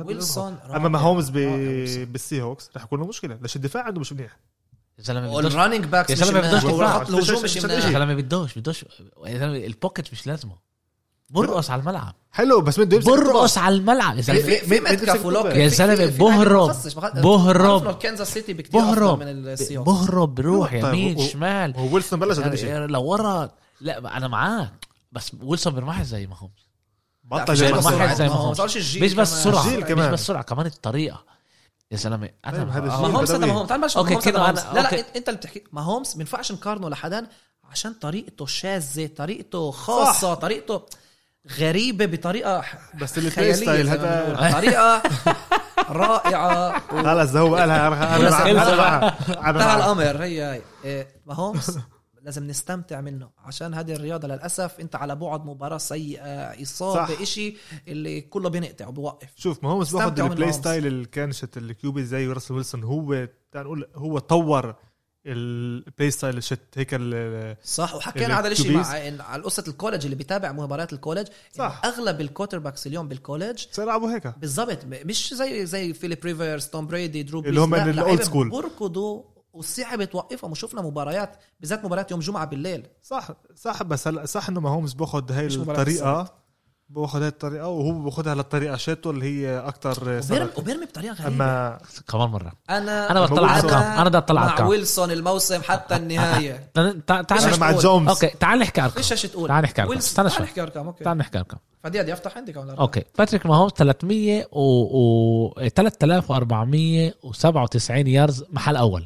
ويلسون 0.06 0.58
رائع 0.64 0.76
أما 0.76 0.88
ماهومز. 0.88 1.30
بال 1.30 2.42
Seahawks 2.42 2.70
رح 2.76 2.84
يكون 2.84 3.00
له 3.00 3.06
مشكلة 3.06 3.38
ليش 3.42 3.56
الدفاع 3.56 3.82
عنده 3.84 4.00
مش 4.00 4.12
منيح. 4.12 4.36
يا 4.98 5.02
زلمه 5.04 5.38
بدوش 5.38 5.54
وال 5.54 5.61
running 5.61 5.84
backs 5.84 6.20
يا 6.20 6.30
مناح 6.30 6.46
بدوش. 6.46 6.64
وخط 6.64 7.08
الهجوم 7.08 7.42
مش 7.42 7.56
يا 7.56 7.60
زلمه 7.80 8.14
بدوش 8.14 8.58
بدوش 8.58 8.84
يا 9.26 9.38
زلمه 9.38 9.56
ال 9.56 9.64
pocket 9.64 10.12
مش 10.12 10.26
لازمه. 10.26 10.66
برقص 11.30 11.70
على 11.70 11.80
الملعب. 11.80 12.14
حلو 12.30 12.60
بس 12.60 12.80
بده 12.80 12.96
يمسك 12.96 13.08
برقص 13.08 13.58
على 13.58 13.74
الملعب. 13.74 14.16
يا 14.16 14.22
زلمه 14.22 15.52
يا 15.54 15.68
زلمه 15.68 16.06
بهرب 16.06 16.72
بهرب. 17.14 17.98
كنزاس 17.98 18.34
سيتي 18.34 18.52
أفضل 18.52 18.70
بهرب. 18.72 19.22
من 19.22 19.54
بهرب 19.84 20.34
بروح 20.34 20.70
طيب، 20.70 20.84
يمين 20.84 21.18
شمال. 21.28 21.76
هو 21.76 21.94
ويلسون 21.94 22.18
بلش 22.18 22.38
هذا 22.38 22.52
الشيء 22.54 22.68
يعني 22.68 22.86
لورا 22.86 23.50
لا 23.80 24.16
أنا 24.16 24.28
معاك. 24.28 24.86
بس 25.12 25.32
ويلسون 25.42 25.74
بيرمحش 25.74 26.06
زي 26.06 26.26
ما 26.26 26.36
هم 26.40 26.50
بطل 27.24 27.52
مش 27.52 27.58
زي 27.58 27.72
بس 27.72 27.86
ما. 27.86 28.28
هو. 28.28 28.32
هو. 28.32 28.52
هو 28.52 28.64
مش 28.64 29.14
بس 29.14 29.46
كمان. 29.46 29.54
سرعة 29.54 29.94
مش. 29.94 30.12
بس 30.12 30.26
سرعة 30.26 30.42
كمان 30.42 30.66
الطريقة. 30.66 31.35
يا 31.92 31.96
زلمه 31.96 32.30
أنا 32.46 32.58
طيب، 32.58 32.68
هذا 32.68 32.90
آه. 32.92 32.96
الجيل. 32.96 33.12
ماهومس. 33.12 33.30
ماهومس 33.30 33.68
تعال 33.68 33.80
نبلش 33.80 33.96
okay، 33.96 34.14
okay 34.14 34.30
كده 34.30 34.46
أنا- 34.46 34.50
لا 34.50 34.72
لا 34.74 34.84
okay. 34.84 35.04
إنت 35.16 35.28
اللي 35.28 35.38
بتحكي. 35.38 35.64
ماهومس 35.72 36.16
ما 36.16 36.20
ينفعش 36.20 36.52
نقارنه 36.52 36.88
لحدا 36.88 37.26
عشان 37.64 37.92
طريقته 37.94 38.46
شاذة 38.46 39.06
طريقته 39.16 39.70
خاصة 39.70 40.34
طريقته 40.34 40.82
غريبة 41.58 42.06
بطريقة 42.06 42.64
بس 43.00 43.18
ال 43.18 43.25
play 43.25 43.54
style 43.54 43.88
هذا. 43.88 44.50
طريقة 44.52 45.02
رائعة. 45.88 46.80
خلص 46.88 47.30
ده 47.32 47.40
هو 47.40 47.56
قالها. 47.56 47.88
أنا 49.50 49.76
الامر 49.76 50.22
هي 50.24 50.62
هي. 50.84 51.06
ماهومس 51.26 51.78
لازم 52.26 52.46
نستمتع 52.46 53.00
منه 53.00 53.30
عشان 53.38 53.74
هذه 53.74 53.92
الرياضة 53.94 54.28
للأسف 54.28 54.80
أنت 54.80 54.96
على 54.96 55.16
بعد 55.16 55.44
مباراة 55.44 55.78
سيئة 55.78 56.62
إصابة 56.62 57.14
صح. 57.14 57.20
إشي 57.20 57.56
اللي 57.88 58.20
كله 58.20 58.48
بينقطع 58.50 58.86
وبوقف 58.88 59.28
شوف 59.36 59.64
ما 59.64 59.70
هو 59.70 59.78
بس 59.78 59.92
باخذ 59.92 60.20
ال 60.20 60.25
play. 60.25 60.52
style 60.52 60.86
اللي 60.86 61.04
كانت 61.06 61.56
ال 61.56 61.72
QB 61.72 62.04
زي 62.04 62.26
راسل 62.26 62.54
ويلسون 62.54 62.84
هو 62.84 63.28
نقول 63.56 63.86
هو 63.94 64.18
طور 64.18 64.74
ال 65.26 65.43
play 65.43 66.10
style 66.10 66.36
الشت 66.38 66.60
هيك 66.76 66.88
ال- 66.92 67.56
صح 67.64 67.94
وحكينا 67.94 68.34
على 68.34 68.48
الشيء. 68.48 68.72
مع 68.76 68.86
على 69.24 69.42
قصه 69.42 69.64
ال 69.68 69.73
college 69.73 70.04
اللي 70.04 70.16
بيتابع 70.16 70.52
مباريات 70.52 70.92
ال 70.92 70.96
college 70.96 71.26
صح. 71.56 71.80
أغلب 71.84 72.20
ال 72.20 72.58
quarterbacks 72.58 72.86
اليوم 72.86 73.08
بال 73.08 73.20
college 73.20 73.64
صار 73.70 73.84
يلعبوا 73.84 74.10
هيك 74.14 74.26
بالضبط 74.38 74.78
مش 74.84 75.34
زي 75.34 75.66
زي 75.66 75.94
فيليب 75.94 76.24
ريفرز 76.24 76.66
توم 76.66 76.86
بريدي 76.86 77.22
درو 77.22 77.40
اللي 77.40 77.60
هم 77.60 77.74
لا، 77.74 77.82
ال- 77.82 77.86
لعيبة 77.86 78.02
ال 78.02 78.07
old 78.07 78.22
school. 78.22 78.50
بركضوا 78.50 79.22
وصعب 79.56 80.04
توقفهم 80.04 80.50
وشفنا 80.50 80.82
مباريات 80.82 81.36
بالذات 81.60 81.84
مباريات 81.84 82.10
يوم 82.10 82.20
جمعة 82.20 82.44
بالليل. 82.44 82.86
صح 83.02 83.28
صح 83.54 83.82
بس 83.82 84.08
هلا 84.08 84.26
صح 84.26 84.48
إنه 84.48 84.60
ماهومز 84.60 84.92
بأخذ 84.92 85.32
هاي 85.32 85.46
الطريقة. 85.46 86.46
بأخذ 86.88 87.20
هاي 87.20 87.28
الطريقة 87.28 87.68
وهو 87.68 87.92
بأخذها 87.92 88.34
للطريقة 88.34 88.76
شاذة 88.76 89.10
اللي 89.10 89.26
هي 89.26 89.58
أكثر 89.58 90.20
وبيرمي, 90.24 90.50
وبيرمي 90.56 90.86
بطريقة 90.86 91.14
غريبة. 91.14 91.44
اما 91.44 91.78
كمان 92.08 92.28
مرة. 92.28 92.52
أنا 92.70 93.10
أنا 93.10 93.20
بطلع 93.20 93.50
على 93.50 93.72
أنا 93.72 94.08
بدي 94.08 94.18
أطلع 94.18 94.40
على 94.40 94.62
مع 94.62 94.66
ويلسون 94.66 95.10
الموسم 95.10 95.62
حتى 95.62 95.96
النهاية. 95.96 96.70
تعال 97.06 97.32
أنا 97.32 97.56
مع؟ 97.56 97.72
جونز. 97.72 98.08
okay 98.08 98.26
تعال 98.26 98.58
نحكي 98.58 98.80
ارقام 98.80 99.04
إيش 99.10 99.22
تقول. 99.22 99.48
تعال 99.48 99.64
نحكي 99.64 99.82
ارقام 99.82 99.98
تعال 99.98 100.32
شوي. 100.32 100.42
نحكي 100.42 100.62
ارقام 100.62 100.86
okay. 100.86 101.04
تعال 101.04 101.18
نحكي 101.18 101.38
ارقام 101.38 101.58
فدي 101.82 102.02
بدي 102.02 102.12
أفتح 102.12 102.36
عندي 102.36 102.52
كمان. 102.52 102.70
okay. 102.70 103.04
باتريك 103.18 103.46
ماهومز 103.46 103.72
300 103.72 104.46
و, 104.52 104.60
و 104.60 105.54
3497 105.68 108.06
يارز 108.06 108.44
محل 108.50 108.76
أول. 108.76 109.04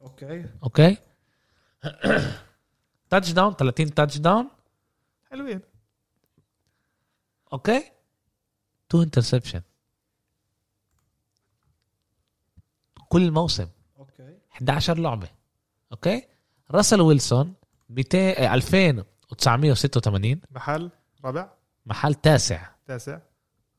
أوكي. 0.00 0.46
أوكي. 0.62 0.96
تاتش 3.10 3.32
داون 3.32 3.54
30 3.54 3.94
تاتش 3.94 4.18
داون 4.18 4.48
حلوين. 5.30 5.60
okay. 7.52 7.92
two 8.88 9.02
interception 9.02 9.62
كل 13.08 13.30
موسم. 13.30 13.68
okay. 13.98 14.38
11 14.52 14.98
لعبة. 14.98 15.28
okay. 15.92 16.22
راسل 16.70 17.00
ويلسون 17.00 17.54
200 17.90 18.18
آه، 18.18 18.54
2986 18.54 20.40
محل 20.50 20.90
رابع. 21.24 21.48
محل 21.86 22.14
تاسع. 22.14 22.68
تاسع. 22.86 23.18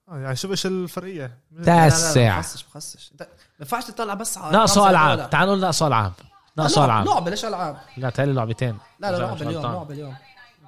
آه 0.09 0.19
يعني 0.19 0.35
شوف 0.35 0.51
إيش 0.51 0.65
الفرقية. 0.65 1.37
تاسع. 1.63 2.39
بخصش 2.39 2.63
بخصش 2.63 3.13
ينفعش 3.61 3.85
تطلع 3.85 4.13
بس 4.13 4.37
على 4.37 4.51
ناقصه 4.57 4.89
ألعاب. 4.89 5.29
تعال 5.29 5.47
نقول 5.47 5.59
ناقصه 5.59 5.87
ألعاب. 5.87 6.13
ناقصه 6.57 6.81
لعب- 6.81 6.85
ألعاب. 6.89 7.07
لعبه 7.07 7.29
ليش 7.29 7.45
ألعاب. 7.45 7.77
لا 7.97 8.09
تعالي 8.09 8.33
لعبتين. 8.33 8.77
لا 8.99 9.11
لا 9.11 9.17
لعبه 9.17 9.41
اليوم. 9.41 9.63
لعبه 9.63 9.93
اليوم 9.93 10.15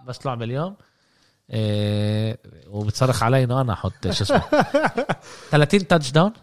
بس 0.05 0.25
لعبه 0.25 0.45
اليوم. 0.45 0.75
إيه 1.49 2.39
وبتصرخ 2.67 3.23
علي 3.23 3.43
إنه 3.43 3.61
أنا 3.61 3.73
أحط 3.73 4.07
شو 4.07 4.23
اسمه. 4.23 4.39
30 5.51 5.87
touchdown 5.87 6.33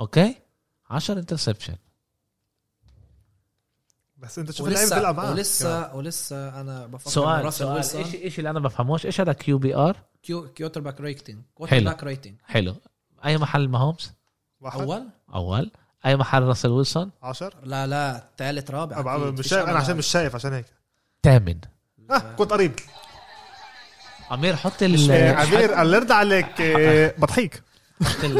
okay؟ 0.00 0.36
10 0.90 1.18
interception 1.18 1.76
بس 4.16 4.38
أنت 4.38 4.50
شوف 4.50 4.68
اللعيبه 4.68 5.00
معاه 5.00 5.12
كمان. 5.12 5.32
ولسه 5.32 5.94
ولسه 5.94 6.60
أنا 6.60 6.86
بفكر 6.86 7.10
سؤال 7.10 7.52
سؤال. 7.52 7.76
إيش 7.76 8.14
إيش 8.14 8.38
اللي 8.38 8.50
أنا 8.50 8.60
بفهموش؟ 8.60 9.06
إيش 9.06 9.20
هذا 9.20 9.32
كيو 9.32 9.58
بي 9.58 9.76
ار 9.76 9.96
كيو 10.22 10.52
كيوتر 10.52 10.80
باك 10.80 11.00
ريتنج 11.00 11.42
كوتر 11.54 11.70
حلو. 11.70 11.84
back 11.84 12.04
rating 12.04 12.34
حلو. 12.44 12.74
أي 13.24 13.38
محل 13.38 13.68
ماهومز 13.68 14.12
واحد. 14.60 14.80
أول؟ 14.80 15.08
أول. 15.34 15.70
أي 16.06 16.16
محل 16.16 16.42
راسل 16.42 16.68
ويلسون؟ 16.68 17.10
10 17.22 17.52
لا 17.64 17.86
لا 17.86 18.24
ثالث 18.38 18.70
رابع. 18.70 18.98
أبقى 18.98 19.16
أكيد. 19.16 19.38
مش 19.38 19.46
شايف 19.48 19.68
أنا. 19.68 19.78
عشان 19.78 19.96
مش 19.96 20.06
شايف 20.06 20.34
عشان 20.34 20.52
هيك. 20.52 20.66
ثامن 21.22 21.58
آه 22.10 22.18
كنت 22.36 22.50
قريب. 22.52 22.74
أمير 24.32 24.56
حط 24.56 24.82
آه، 24.82 24.86
ال 24.86 25.10
عبير 25.36 25.82
الله 25.82 25.96
يرضى 25.96 26.14
عليك 26.14 26.60
آه، 26.60 27.14
بضحيك. 27.18 27.62
حط 28.04 28.24
ال- 28.24 28.38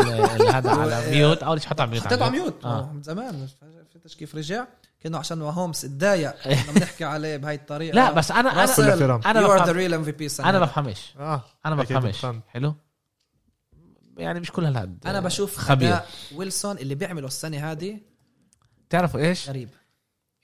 هذا 0.54 0.70
على 0.70 1.10
mute. 1.10 1.42
أول 1.42 1.60
شيء 1.60 1.70
حط 1.70 1.80
على 1.80 1.90
mute 1.90 2.04
حطيته 2.04 2.24
على 2.24 2.32
mute. 2.32 2.64
آه. 2.64 2.90
من 2.92 3.02
زمان. 3.02 3.46
فهمتش 3.94 4.16
كيف 4.16 4.34
رجع. 4.34 4.64
كأنه 5.00 5.18
عشان 5.18 5.42
ماهومس 5.42 5.84
اتضايق 5.84 6.34
لما 6.48 6.72
بنحكي 6.74 7.04
عليه 7.04 7.36
بهاي 7.36 7.54
الطريقة. 7.54 7.94
لا 7.94 8.12
بس 8.12 8.30
أنا 8.30 8.52
أنا 8.52 8.60
راسل 8.60 8.84
الاحترام. 8.84 9.20
أنا 9.26 9.40
you 9.40 9.52
are 9.52 9.56
the 9.58 9.62
بفهم 9.64 9.76
real 9.76 9.94
MVP 9.94 10.28
أنا 10.40 10.58
بفهمش. 10.58 11.14
آه 11.20 11.42
أنا 11.66 11.74
بفهمش. 11.74 12.18
بفهم. 12.18 12.42
حلو؟ 12.48 12.74
يعني 14.16 14.40
مش 14.40 14.52
كل 14.52 14.64
هالقد 14.64 14.98
أنا 15.06 15.20
بشوف 15.20 15.56
خبير. 15.56 15.98
ويلسون 16.34 16.78
اللي 16.78 16.94
بيعمله 16.94 17.26
السنة 17.26 17.72
هذه 17.72 17.98
تعرفوا 18.90 19.20
إيش؟ 19.20 19.48
غريب. 19.48 19.68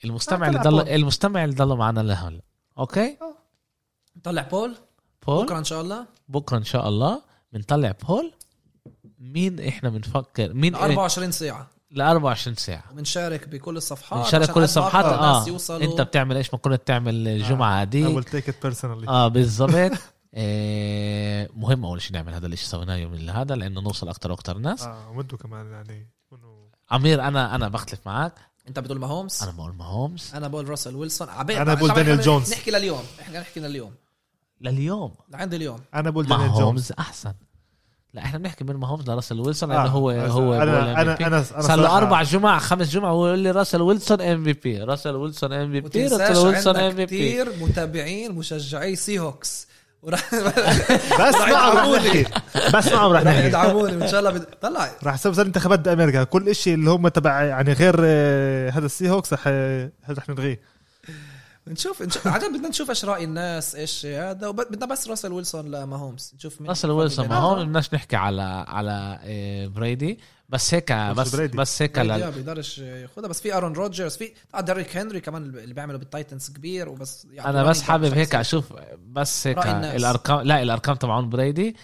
المستمع 0.05 0.47
آه، 0.47 0.51
اللي 0.51 0.61
طلع 0.63 0.71
ضل 0.71 0.85
poll. 0.85 0.95
المستمع 0.95 1.45
اللي 1.45 1.57
ضل 1.57 1.77
معنا 1.77 2.01
لهلا 2.01 2.41
okay؟ 2.79 3.19
طلع 4.25 4.43
poll؟ 4.43 4.77
poll؟ 5.27 5.45
بكرة 5.45 5.59
إن 5.59 5.65
شاء 5.65 5.81
الله. 5.81 6.07
بكرة 6.29 6.57
إن 6.59 6.65
شاء 6.65 6.89
الله. 6.89 7.23
بنطلع 7.53 7.95
poll. 8.09 8.33
مين 9.19 9.61
إحنا 9.61 9.89
بنفكر؟ 9.89 10.53
مين 10.53 10.75
24 10.75 11.31
ساعة. 11.33 11.71
ل 11.91 12.01
24 12.01 12.57
ساعة. 12.57 12.85
وبنشارك 12.93 13.49
بكل 13.49 13.77
الصفحات 13.77 14.19
بنشارك 14.25 14.43
عشان 14.43 14.47
كل 14.47 14.53
قد 14.53 14.59
ما 14.59 14.65
الصفحات. 14.65 15.05
أكتر 15.05 15.21
آه. 15.21 15.39
ناس 15.39 15.49
يوصلوا. 15.49 15.93
أنت 15.93 16.01
بتعمل 16.01 16.37
إيش؟ 16.37 16.55
ما 16.55 16.59
كنت 16.59 16.87
تعمل 16.87 17.29
الجمعة 17.29 17.85
I 17.85 17.89
هذه 17.89 18.21
will 18.21 18.25
take 18.25 18.47
it 18.49 18.69
personally. 18.69 19.09
آه 19.09 19.29
بالضبط. 19.29 19.93
آه، 20.35 21.42
مهم 21.75 21.85
أول 21.85 22.03
شيء 22.03 22.13
نعمل 22.13 22.35
هذا 22.35 22.47
الشيء 22.47 22.69
سويناه 22.69 22.97
يوم 22.97 23.15
هذا 23.15 23.55
لأنه 23.55 23.81
نوصل 23.81 24.09
أكثر 24.09 24.31
وأكثر 24.31 24.59
ناس. 24.59 24.83
آه 24.83 25.11
وأنتم 25.11 25.37
كمان 25.37 25.71
يعني 25.71 26.09
كونوا 26.31 26.69
عمير 26.91 27.23
أنا 27.23 27.55
أنا 27.55 27.69
بختلف 27.69 28.01
معك 28.07 28.35
أنت 28.69 28.79
بتقول 28.79 28.99
ماهومس 28.99 29.43
أنا 29.43 29.53
بقول 29.53 29.75
ماهومز. 29.75 30.31
أنا 30.35 30.49
بقول 30.49 30.69
راسل 30.69 30.97
ويلسون. 30.97 31.29
عبيد 31.29 31.57
أنا 31.57 31.75
بقول 31.75 31.95
دانيال 31.95 32.21
جونز. 32.21 32.53
نحكي 32.53 32.71
لليوم. 32.71 33.03
إحنا 33.21 33.41
نحكي 33.41 33.61
لليوم. 33.61 33.93
لليوم؟ 34.61 35.15
لعند 35.29 35.55
اليوم. 35.55 35.81
أنا 35.95 36.11
بقول 36.11 36.29
ما 36.29 36.37
دانيال 36.37 36.51
جونز. 36.51 36.63
هومز 36.63 36.93
أحسن. 36.99 37.33
لا 38.15 38.23
إحنا 38.23 38.39
بنحكي 38.39 38.65
من 38.65 38.77
ماهومز 38.77 39.11
لراسل 39.11 39.41
ويلسون 39.41 39.69
لأنه 39.69 39.85
آه، 39.85 39.89
هو 39.89 40.11
هو 40.11 40.55
أنا 40.55 40.63
أنا. 41.03 41.03
أنا 41.03 41.27
أنا 41.27 41.43
صار 41.43 41.81
له 41.81 41.97
أربع 41.99 42.23
جمع 42.23 42.59
خمس 42.59 42.91
جمع 42.91 43.11
وهو 43.11 43.27
يقول 43.27 43.39
لي 43.39 43.51
راسل 43.51 43.83
ويلسون 43.83 44.21
إم 44.21 44.45
في 44.45 44.53
بي. 44.53 44.79
راسل 44.79 45.15
ويلسون 45.15 45.53
إم 45.53 45.73
في 45.73 45.81
بي 45.81 46.07
راسل 46.07 46.47
ويلسون 46.47 46.77
إم 46.77 46.91
في 46.91 47.07
بي. 47.07 47.29
كثير 47.33 47.53
متابعين 47.61 48.33
مشجعي 48.33 48.97
Seahawks 48.97 49.69
وراح 50.03 50.35
بس 50.35 51.35
معهم 51.53 51.93
رح. 51.95 52.05
نحكي. 52.05 52.27
بس 52.75 52.93
معهم 52.93 53.13
رح 53.13 53.23
راح 53.23 53.35
نحكي. 53.35 53.47
يدعموني 53.47 53.97
وإن 53.97 54.09
شاء 54.09 54.21
الله 54.21 54.31
بد... 54.31 54.45
طلع. 54.63 54.89
رح 55.05 55.15
يسوي 55.15 55.35
زي 55.35 55.43
الانتخابات 55.43 55.79
بامريكا 55.81 56.25
كل 56.25 56.49
إشي 56.49 56.75
اللي 56.75 56.91
هم 56.91 57.09
تبع 57.09 57.43
يعني 57.43 57.73
غير 57.73 57.95
آه، 58.01 58.71
هذا 58.71 58.87
ال 58.87 59.11
Seahawks 59.11 59.33
رح 59.33 59.49
رح 60.11 60.29
نلغيه. 60.29 60.61
نشوف 61.69 62.03
نشوف 62.03 62.29
بدنا 62.55 62.69
نشوف 62.69 62.91
إيش 62.91 63.05
رأي 63.05 63.25
الناس 63.25 63.75
إيش 63.75 64.07
هذا 64.07 64.51
بدنا 64.51 64.87
بس 64.87 65.09
راسل 65.09 65.33
ويلسون 65.33 65.71
لماهومس 65.71 66.35
نشوف 66.35 66.61
مين 66.61 66.69
راسل 66.71 66.91
ويلسون 66.91 67.29
ما. 67.29 67.37
هون 67.37 67.65
بدناش 67.65 67.95
نحكي 67.95 68.17
على 68.17 68.65
على 68.69 69.19
بريدي 69.75 70.19
بس 70.49 70.75
هيك 70.75 70.93
بس 70.93 71.35
بريدي. 71.37 71.57
بس 71.57 71.83
هيك 71.83 71.99
لل- 71.99 72.11
آه 72.23 72.31
بيقدرش 72.31 72.79
ياخذها 72.79 73.29
بس 73.29 73.41
في 73.41 73.57
ارون 73.57 73.73
روجرز 73.73 74.17
في 74.17 74.33
آه 74.55 74.61
ديريك 74.61 74.97
هنري 74.97 75.21
كمان 75.21 75.43
اللي 75.43 75.75
بيعمله 75.75 75.99
بال 75.99 76.12
Titans 76.12 76.51
كبير 76.51 76.89
وبس 76.89 77.27
يعني 77.33 77.51
أنا 77.51 77.63
بس 77.65 77.83
حابب 77.83 78.15
هيك 78.15 78.35
أشوف 78.35 78.73
بس 79.07 79.47
هيك. 79.47 79.59
الأرقام 79.67 80.41
لا 80.41 80.63
الأرقام 80.63 80.97
تبعون 80.97 81.29
بريدي 81.29 81.77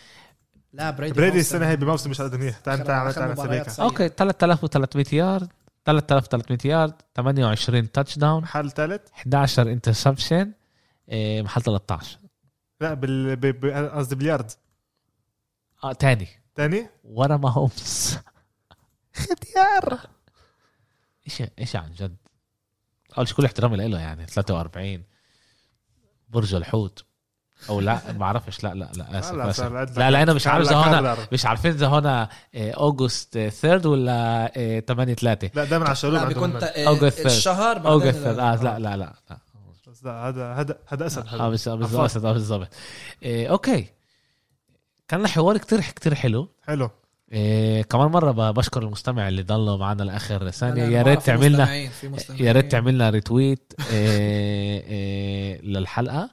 لا 0.73 0.91
بريدي 0.91 1.15
بريدي. 1.15 1.39
السنة 1.41 1.67
هي 1.69 1.77
بموسم 1.77 2.11
مش 2.11 2.21
قد 2.21 2.35
منيح 2.35 2.59
تعال 2.59 2.85
تعال 2.85 3.15
تعال. 3.15 3.81
okay 3.81 4.09
3300 4.09 5.05
يارد 5.13 5.49
3300 5.89 6.59
يارد 6.65 7.03
28 7.17 7.93
تاتش 7.93 8.19
داون 8.19 8.43
محل 8.43 8.71
ثالث 8.71 9.11
11 9.13 9.73
انترسبشن 9.73 10.53
محل 11.13 11.63
13 11.63 12.19
لا 12.81 12.95
بال 12.95 13.91
قصدي 13.95 14.15
بلياردز 14.15 14.59
آه 15.85 15.93
تاني. 15.93 16.29
تاني؟ 16.55 16.89
ورا 17.05 17.37
ما 17.37 17.51
هومس 17.51 18.19
ختيار 19.15 20.01
إيش 21.27 21.43
إيش 21.59 21.77
عن 21.77 21.93
جد؟ 21.93 22.17
أول 23.19 23.29
شيء 23.29 23.37
كل 23.37 23.45
احترامي 23.45 23.77
له 23.89 24.01
يعني 24.01 24.27
43 24.27 25.03
برج 26.29 26.55
الحوت. 26.55 27.05
أو 27.69 27.81
لا 27.81 27.99
ما 28.13 28.19
بعرفش 28.19 28.65
لا 28.65 28.75
لا 28.75 28.89
لا 28.97 29.19
آسف 29.19 29.51
صار 29.51 29.77
عندك- 29.77 29.99
لا 29.99 30.11
لا 30.11 30.23
أنا 30.23 30.33
مش 30.33 30.47
عارف 30.47 30.69
إذا 30.73 30.83
كرر. 30.83 31.27
مش 31.33 31.47
عارفين 31.47 31.71
إذا 31.71 31.87
هنا 31.89 32.29
آه، 32.55 32.71
August 32.71 33.39
3 33.39 33.87
ولا 33.89 34.81
8 34.87 35.15
3 35.15 35.51
لا 35.55 35.65
دائما 35.65 35.85
على 35.89 35.97
لا 36.03 36.21
عندهم 36.21 36.29
بيكون. 36.29 36.59
تا- 36.59 36.87
August 36.87 37.27
الشهر 37.27 37.87
August 37.89 38.27
ال- 38.27 38.41
آه 38.41 38.63
لا 38.63 38.79
لا 38.79 38.97
لا, 38.97 39.13
لا. 39.31 39.39
بس 39.93 40.05
لا 40.05 40.29
هذا 40.29 40.53
هذا 40.55 40.77
هذا 40.87 41.07
أسد 41.07 41.27
آه 41.27 41.29
عفوا. 41.29 42.29
آه، 42.31 42.33
بالضبط 42.33 42.69
إيه 43.23 43.49
okay. 43.51 43.87
كان 45.09 45.27
حوار 45.27 45.59
كتير 45.59 45.81
كتير 45.81 46.15
حلو. 46.15 46.49
حلو. 46.67 46.91
إيه 47.33 47.83
كمان 47.83 48.09
مرة 48.11 48.31
ب- 48.31 48.55
بشكر 48.55 48.83
المستمع 48.83 49.29
اللي 49.29 49.43
ضله 49.43 49.77
معنا 49.77 50.03
لآخر 50.03 50.51
ثانية. 50.51 50.83
يا 50.85 51.03
ريت 51.03 51.23
تعملنا. 51.23 51.75
يا 52.41 52.53
ريت 52.53 52.73
تعملنا 52.73 53.11
retweet 53.11 53.73
إيه 53.91 54.83
إيه 54.87 55.63
للحلقة. 55.63 56.23
إيه 56.23 56.31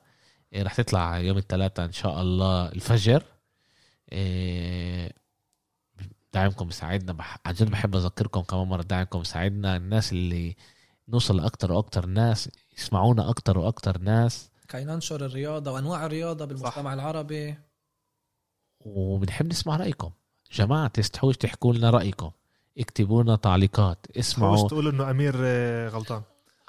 رح 0.63 0.75
تطلع 0.75 1.17
يوم 1.19 1.37
الثلاثاء 1.37 1.85
إن 1.85 1.91
شاء 1.91 2.21
الله 2.21 2.67
الفجر. 2.67 3.23
إيه 4.11 5.11
دعمكم 6.33 6.65
بيساعدنا 6.65 7.13
بح... 7.13 7.37
عن 7.45 7.53
جد 7.53 7.69
بحب 7.69 7.95
أذكركم 7.95 8.41
كمان 8.41 8.67
مرة 8.67 8.81
دعمكم 8.81 9.19
بيساعدنا 9.19 9.77
الناس 9.77 10.11
اللي 10.11 10.55
نوصل 11.09 11.37
لاكتر 11.37 11.71
وأكتر 11.71 12.05
ناس 12.05 12.49
يسمعونا 12.77 13.29
أكتر 13.29 13.57
وأكتر 13.57 13.97
ناس. 13.97 14.49
كي 14.67 14.83
ننشر 14.83 15.25
الرياضة 15.25 15.71
وأنواع 15.71 16.05
الرياضة 16.05 16.45
بالمجتمع 16.45 16.93
العربي. 16.93 17.57
وبنحب 18.79 19.47
نسمع 19.47 19.75
رأيكم. 19.75 20.11
جماعة 20.51 20.87
تستحوش 20.87 21.37
تحكوا 21.37 21.73
لنا 21.73 21.89
رأيكم. 21.89 22.31
اكتبوا 22.77 23.23
لنا 23.23 23.35
تعليقات. 23.35 24.05
مش 24.09 24.17
اسمعوا 24.17 24.67
تقول 24.67 24.87
إنه 24.87 25.11
أمير 25.11 25.35
آه، 25.37 25.89
غلطان. 25.89 26.21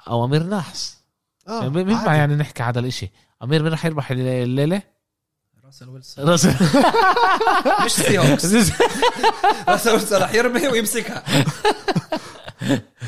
أو 0.07 0.25
أمير 0.25 0.43
نحس. 0.43 1.03
آه 1.47 1.67
بينفع 1.67 2.09
عادي. 2.09 2.19
يعني 2.19 2.35
نحكي 2.35 2.63
هذا 2.63 2.79
الإشي. 2.79 3.11
أمير 3.43 3.63
مين 3.63 3.73
رح 3.73 3.85
يربح 3.85 4.11
الليلة؟ 4.11 4.81
راسل 5.65 5.89
ويلسون. 5.89 6.29
راس 6.29 6.45
مش 7.85 7.91
Seahawks 7.91 8.45
راسل 9.69 9.91
ويلسون 9.91 10.21
رح 10.21 10.33
يرمي 10.33 10.67
ويمسكها. 10.67 11.23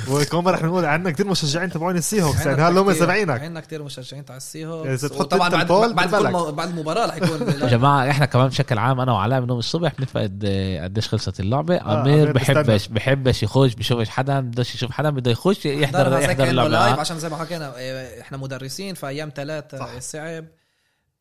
وكمان 0.10 0.48
رح 0.54 0.64
نقول 0.64 0.86
عندنا 0.86 1.12
كثير 1.12 1.28
مشجعين 1.28 1.70
تبعون 1.70 1.96
ال 1.98 2.22
Seahawks 2.22 2.38
يعني 2.40 2.50
عندنا 2.50 2.68
هل 2.68 2.78
هم 2.78 2.90
كتير- 2.92 3.00
سامعينك 3.02 3.42
عندنا 3.42 3.60
كثير 3.60 3.84
مشجعين 3.84 4.26
تاع 4.26 4.36
ال 4.38 4.66
Seahawks 4.66 5.04
أنت 5.04 5.36
بعد 5.36 5.52
بعد 5.56 5.68
كل 5.68 6.52
بعد 6.52 6.70
المباراة 6.70 7.06
رح 7.06 7.16
يكون 7.18 7.48
يا 7.62 7.68
جماعة 7.68 8.10
إحنا 8.10 8.26
كمان 8.26 8.48
بشكل 8.48 8.78
عام 8.78 9.00
أنا 9.00 9.12
وعلاء 9.14 9.42
بنوم 9.42 9.60
الصبح 9.60 9.92
بنفقد 10.00 10.44
آه، 10.46 10.84
قديش 10.84 11.08
خلصت 11.08 11.40
اللعبة. 11.40 11.76
آه، 11.76 12.02
أمير 12.02 12.14
أمير 12.16 12.32
بحبش 12.32 12.88
بحبش 12.88 13.44
يخش 13.44 13.74
بشوفش 13.74 14.10
حدا 14.10 14.40
بدوش 14.40 14.76
يشوف 14.76 14.92
حدا 14.92 15.10
بده 15.10 15.32
يخش 15.32 15.66
يحضر 15.66 16.20
يحضر 16.22 16.50
اللعبة. 16.50 17.00
عشان 17.00 17.20
زي 17.20 17.30
ما 17.30 17.38
حكينا 17.38 17.78
إيه، 17.78 18.22
إحنا 18.22 18.38
مدرسين 18.38 18.96
فأيام 18.96 19.32
ثلاث 19.36 19.76
صح. 19.76 20.00
صعب. 20.00 20.22
إيه، 20.26 20.59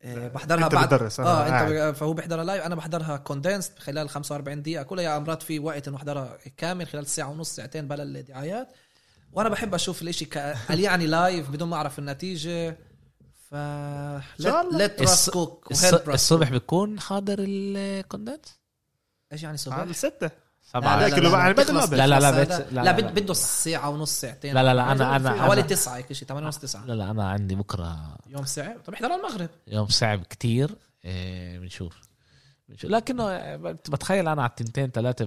بحضرها 0.03 0.65
أنت 0.65 0.75
بعد 0.75 0.87
بتدرس، 0.93 1.19
أنا 1.19 1.29
آه 1.29 1.41
انت 1.43 1.49
قاعد. 1.51 1.71
ب- 1.73 1.95
فهو 1.95 2.13
بيحضرها 2.13 2.43
لايف 2.43 2.63
أنا 2.63 2.75
بحضرها 2.75 3.17
كوندنسد 3.17 3.79
خلال 3.79 4.09
45 4.09 4.61
دقيقة. 4.61 4.83
كلها 4.83 5.03
يا 5.03 5.17
أمرات 5.17 5.43
في 5.43 5.59
وقت 5.59 5.87
إنه 5.87 5.97
أحضرها 5.97 6.37
كامل 6.57 6.87
خلال 6.87 7.07
ساعة 7.07 7.29
ونص 7.29 7.55
ساعتين 7.55 7.87
بلا 7.87 8.03
الدعايات 8.03 8.67
وأنا 9.33 9.49
بحب 9.49 9.73
أشوف 9.73 10.01
الإشي 10.01 10.25
ك... 10.25 10.37
قال 10.69 10.79
يعني 10.79 11.07
لايف 11.07 11.49
بدون 11.49 11.69
ما 11.69 11.75
أعرف 11.75 11.99
النتيجة. 11.99 12.77
ف 13.49 13.53
شاء 13.53 14.61
الله. 14.61 14.77
ليت 14.77 15.01
راس 15.01 15.29
كوك 15.29 15.73
الص- 15.73 16.09
الصبح 16.09 16.49
بيكون 16.49 16.99
حاضر 16.99 17.35
الكوندنس 17.39 18.59
إيش 19.33 19.43
يعني 19.43 19.57
صبح؟ 19.57 19.75
على 19.75 19.89
الستة. 19.89 20.31
سبعة 20.73 20.95
لا، 20.95 21.01
لا، 21.01 21.07
يعني 21.07 21.21
لا، 21.21 22.07
لا، 22.07 22.07
لا،. 22.07 22.07
لا، 22.07 22.07
لا 22.07 22.19
لا، 22.83 22.91
بد- 22.91 23.03
لا. 23.03 23.11
بده 23.11 23.33
ساعه 23.33 23.89
ونص 23.89 24.11
ساعتين 24.21 24.53
لا، 24.55 24.63
لا، 24.63 24.73
لا، 24.73 24.95
أنا- 24.95 25.21
أنا- 25.23 25.39
حوالي 25.41 25.63
تسعة 25.63 25.95
هيك 25.97 26.13
شيء 26.13 26.27
8 26.27 26.45
ونص 26.45 26.57
9 26.57 26.85
لا 26.85 26.93
لا 26.93 27.11
أنا 27.11 27.29
عندي 27.29 27.55
بكره 27.55 28.17
يوم 28.27 28.45
صعب 28.45 28.75
طب 28.85 28.93
احضر 28.93 29.15
المغرب 29.15 29.49
يوم 29.67 29.87
صعب 29.87 30.23
كتير 30.23 30.75
إيه، 31.05 31.59
بنشوف 31.59 31.95
بنشوف. 32.69 32.91
لكنه 32.91 33.29
آه، 33.29 33.55
بتخيل 33.89 34.27
أنا 34.27 34.41
على 34.41 34.49
التنتين 34.49 34.91
ثلاثة 34.91 35.25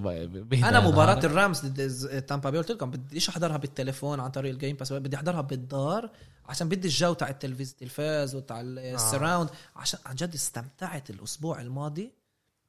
أنا 0.69 0.81
مباراه. 0.81 1.19
ال 1.27 1.34
Rams 1.34 1.61
ضد 1.67 2.23
Tampa 2.23 2.51
Bay 2.51 2.59
قلت 2.59 2.71
لكم 2.71 2.91
بديش 2.91 3.29
احضرها 3.29 3.57
بالتليفون 3.57 4.21
عن 4.21 4.31
طريق 4.31 4.53
ال 4.53 4.58
Game 4.58 4.77
Pass 4.77 4.93
بدي 4.93 5.17
احضرها 5.17 5.41
بالدار 5.41 6.11
عشان 6.49 6.69
بدي 6.69 6.89
الجو 6.89 7.13
تاع 7.13 7.29
التلفزيون 7.29 7.69
التلفاز 7.73 8.35
وتاع 8.35 8.61
ال 8.61 8.71
surround 8.71 9.49
عشان 9.77 9.99
عن 10.07 10.15
جد 10.15 10.35
استمتعت 10.35 11.11
الأسبوع 11.11 11.61
الماضي 11.61 12.13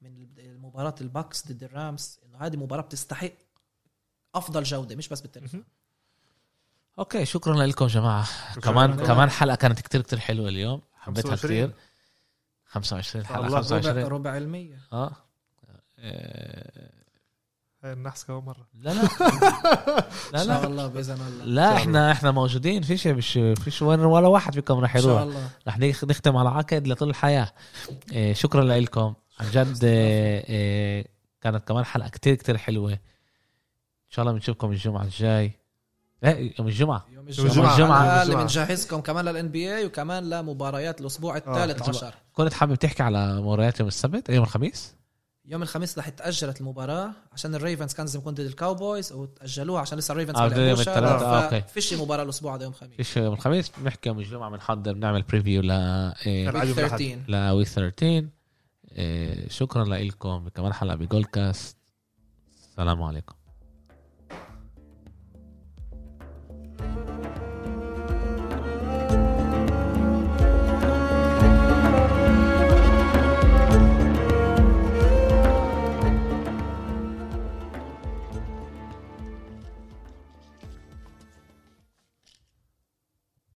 من 0.03 0.27
مباراة 0.61 0.95
ال 1.01 1.10
Bucs 1.10 1.47
ضد 1.51 1.63
ال 1.63 1.74
Rams 1.74 2.19
إنه 2.25 2.37
هذه 2.45 2.55
مباراة 2.57 2.81
بتستحق 2.81 3.31
أفضل 4.35 4.63
جودة 4.63 4.95
مش 4.95 5.09
بس 5.09 5.21
بالتليفون 5.21 5.63
okay 6.99 7.25
شكرا 7.25 7.65
لكم 7.65 7.87
جماعة. 7.87 8.23
شكراً 8.55 8.61
كمان 8.71 8.91
لكم. 8.91 9.05
كمان 9.05 9.29
حلقة 9.29 9.55
كانت 9.55 9.79
كتير 9.81 10.01
كتير 10.01 10.19
حلوة 10.19 10.49
اليوم. 10.49 10.81
حبيتها 10.95 11.29
25. 11.29 11.67
كتير. 11.67 11.75
25 12.65 13.25
حلقة 13.25 13.37
الله، 13.39 13.47
ربع 13.57 13.57
25 13.67 14.05
ربع 14.07 14.37
المية 14.37 14.79
آه. 14.93 15.11
آه، 15.99 16.89
هاي 17.83 17.93
النحس 17.93 18.23
كمان 18.23 18.43
مرة. 18.43 18.67
لا 18.73 18.89
لا. 18.93 19.01
لا 20.33 20.41
ان 20.41 20.45
شاء 20.45 20.45
لا 20.47 20.67
الله 20.67 20.87
بإذن 20.87 21.13
الله. 21.27 21.45
لا 21.45 21.75
إحنا 21.75 22.11
إحنا 22.11 22.31
موجودين. 22.31 22.81
فيش 22.83 23.07
فيش 23.07 23.39
فيش 23.63 23.81
وين 23.81 23.99
ولا 23.99 24.27
واحد 24.27 24.53
فيكم 24.53 24.79
رح 24.79 24.95
إن 24.95 25.01
شاء 25.01 25.11
يروح. 25.11 25.21
الله. 25.21 25.49
رح 25.67 25.79
نخ- 25.79 26.03
نختم 26.03 26.37
على 26.37 26.49
عقد 26.49 26.87
لطول 26.87 27.09
الحياة. 27.09 27.51
إيه 28.11 28.33
شكرا 28.33 28.63
لكم. 28.63 29.13
عن 29.39 29.45
جد 29.51 29.83
إيه 29.83 30.49
إيه 30.49 31.07
كانت 31.41 31.67
كمان 31.67 31.85
حلقة 31.85 32.09
كتير 32.09 32.35
كتير 32.35 32.57
حلوة 32.57 32.91
إن 32.93 32.97
شاء 34.09 34.23
الله 34.23 34.33
بنشوفكم 34.33 34.71
الجمعة 34.71 35.03
الجاي 35.03 35.51
لا 36.23 36.37
يوم 36.39 36.67
الجمعة 36.67 37.05
يوم 37.11 37.27
الجمعة. 37.27 37.49
الجمعة, 37.51 37.73
الجمعة. 37.73 38.03
الجمعة. 38.03 38.23
اللي. 38.23 38.35
بنجهزكم 38.35 38.99
كمان 39.01 39.25
لل 39.25 39.49
NBA 39.49 39.85
وكمان 39.85 40.29
لمباريات 40.29 41.01
الأسبوع 41.01 41.37
الثالث 41.37 41.81
الجمعة. 41.81 41.89
عشر 41.89 42.13
كنت 42.33 42.53
حابب 42.53 42.75
تحكي 42.75 43.03
على 43.03 43.41
مباريات 43.41 43.79
يوم 43.79 43.87
السبت 43.87 44.29
يوم 44.29 44.43
الخميس 44.43 44.95
يوم 45.45 45.61
الخميس 45.63 45.97
رح 45.99 46.09
تأجلت 46.09 46.61
المباراة 46.61 47.11
عشان 47.33 47.55
ال 47.55 47.60
Ravens 47.60 47.93
كان 47.93 48.05
لازم 48.05 48.19
يكون 48.19 48.33
ضد 48.33 48.39
ال 48.39 48.48
Cowboys 48.48 49.11
وتأجلوها 49.13 49.81
عشان 49.81 49.97
لسه 49.97 50.11
ال 50.11 50.14
Ravens 50.14 50.35
آه، 50.37 50.41
ما 50.41 50.47
بدنا 50.47 50.59
يوم 50.59 50.67
لعبوش 50.67 50.87
الثلاث، 50.87 51.21
آه، 51.21 51.43
okay. 51.43 51.61
فيش 51.73 51.93
مباراة 51.93 52.23
الأسبوع 52.23 52.55
هذا 52.55 52.63
يوم 52.63 52.71
الخميس 52.73 52.95
فيش 52.97 53.17
يوم 53.17 53.33
الخميس 53.33 53.71
بنحكي 53.77 54.09
يوم 54.09 54.19
الجمعة 54.19 54.49
بنحضر 54.49 54.93
بنعمل 54.93 55.21
preview 55.21 55.61
ل 55.61 55.71
يوم 55.71 56.49
الأحد. 56.49 56.67
13 56.67 57.17
ل 57.27 57.35
week 57.35 57.67
13 57.67 58.03
إيه 58.07 58.25
شكرا 59.47 59.85
لكم 59.85 60.49
كمان 60.49 60.73
حلقة 60.73 60.95
بجول 60.95 61.25
كاست 61.25 61.77
السلام 62.53 63.03
عليكم. 63.03 63.35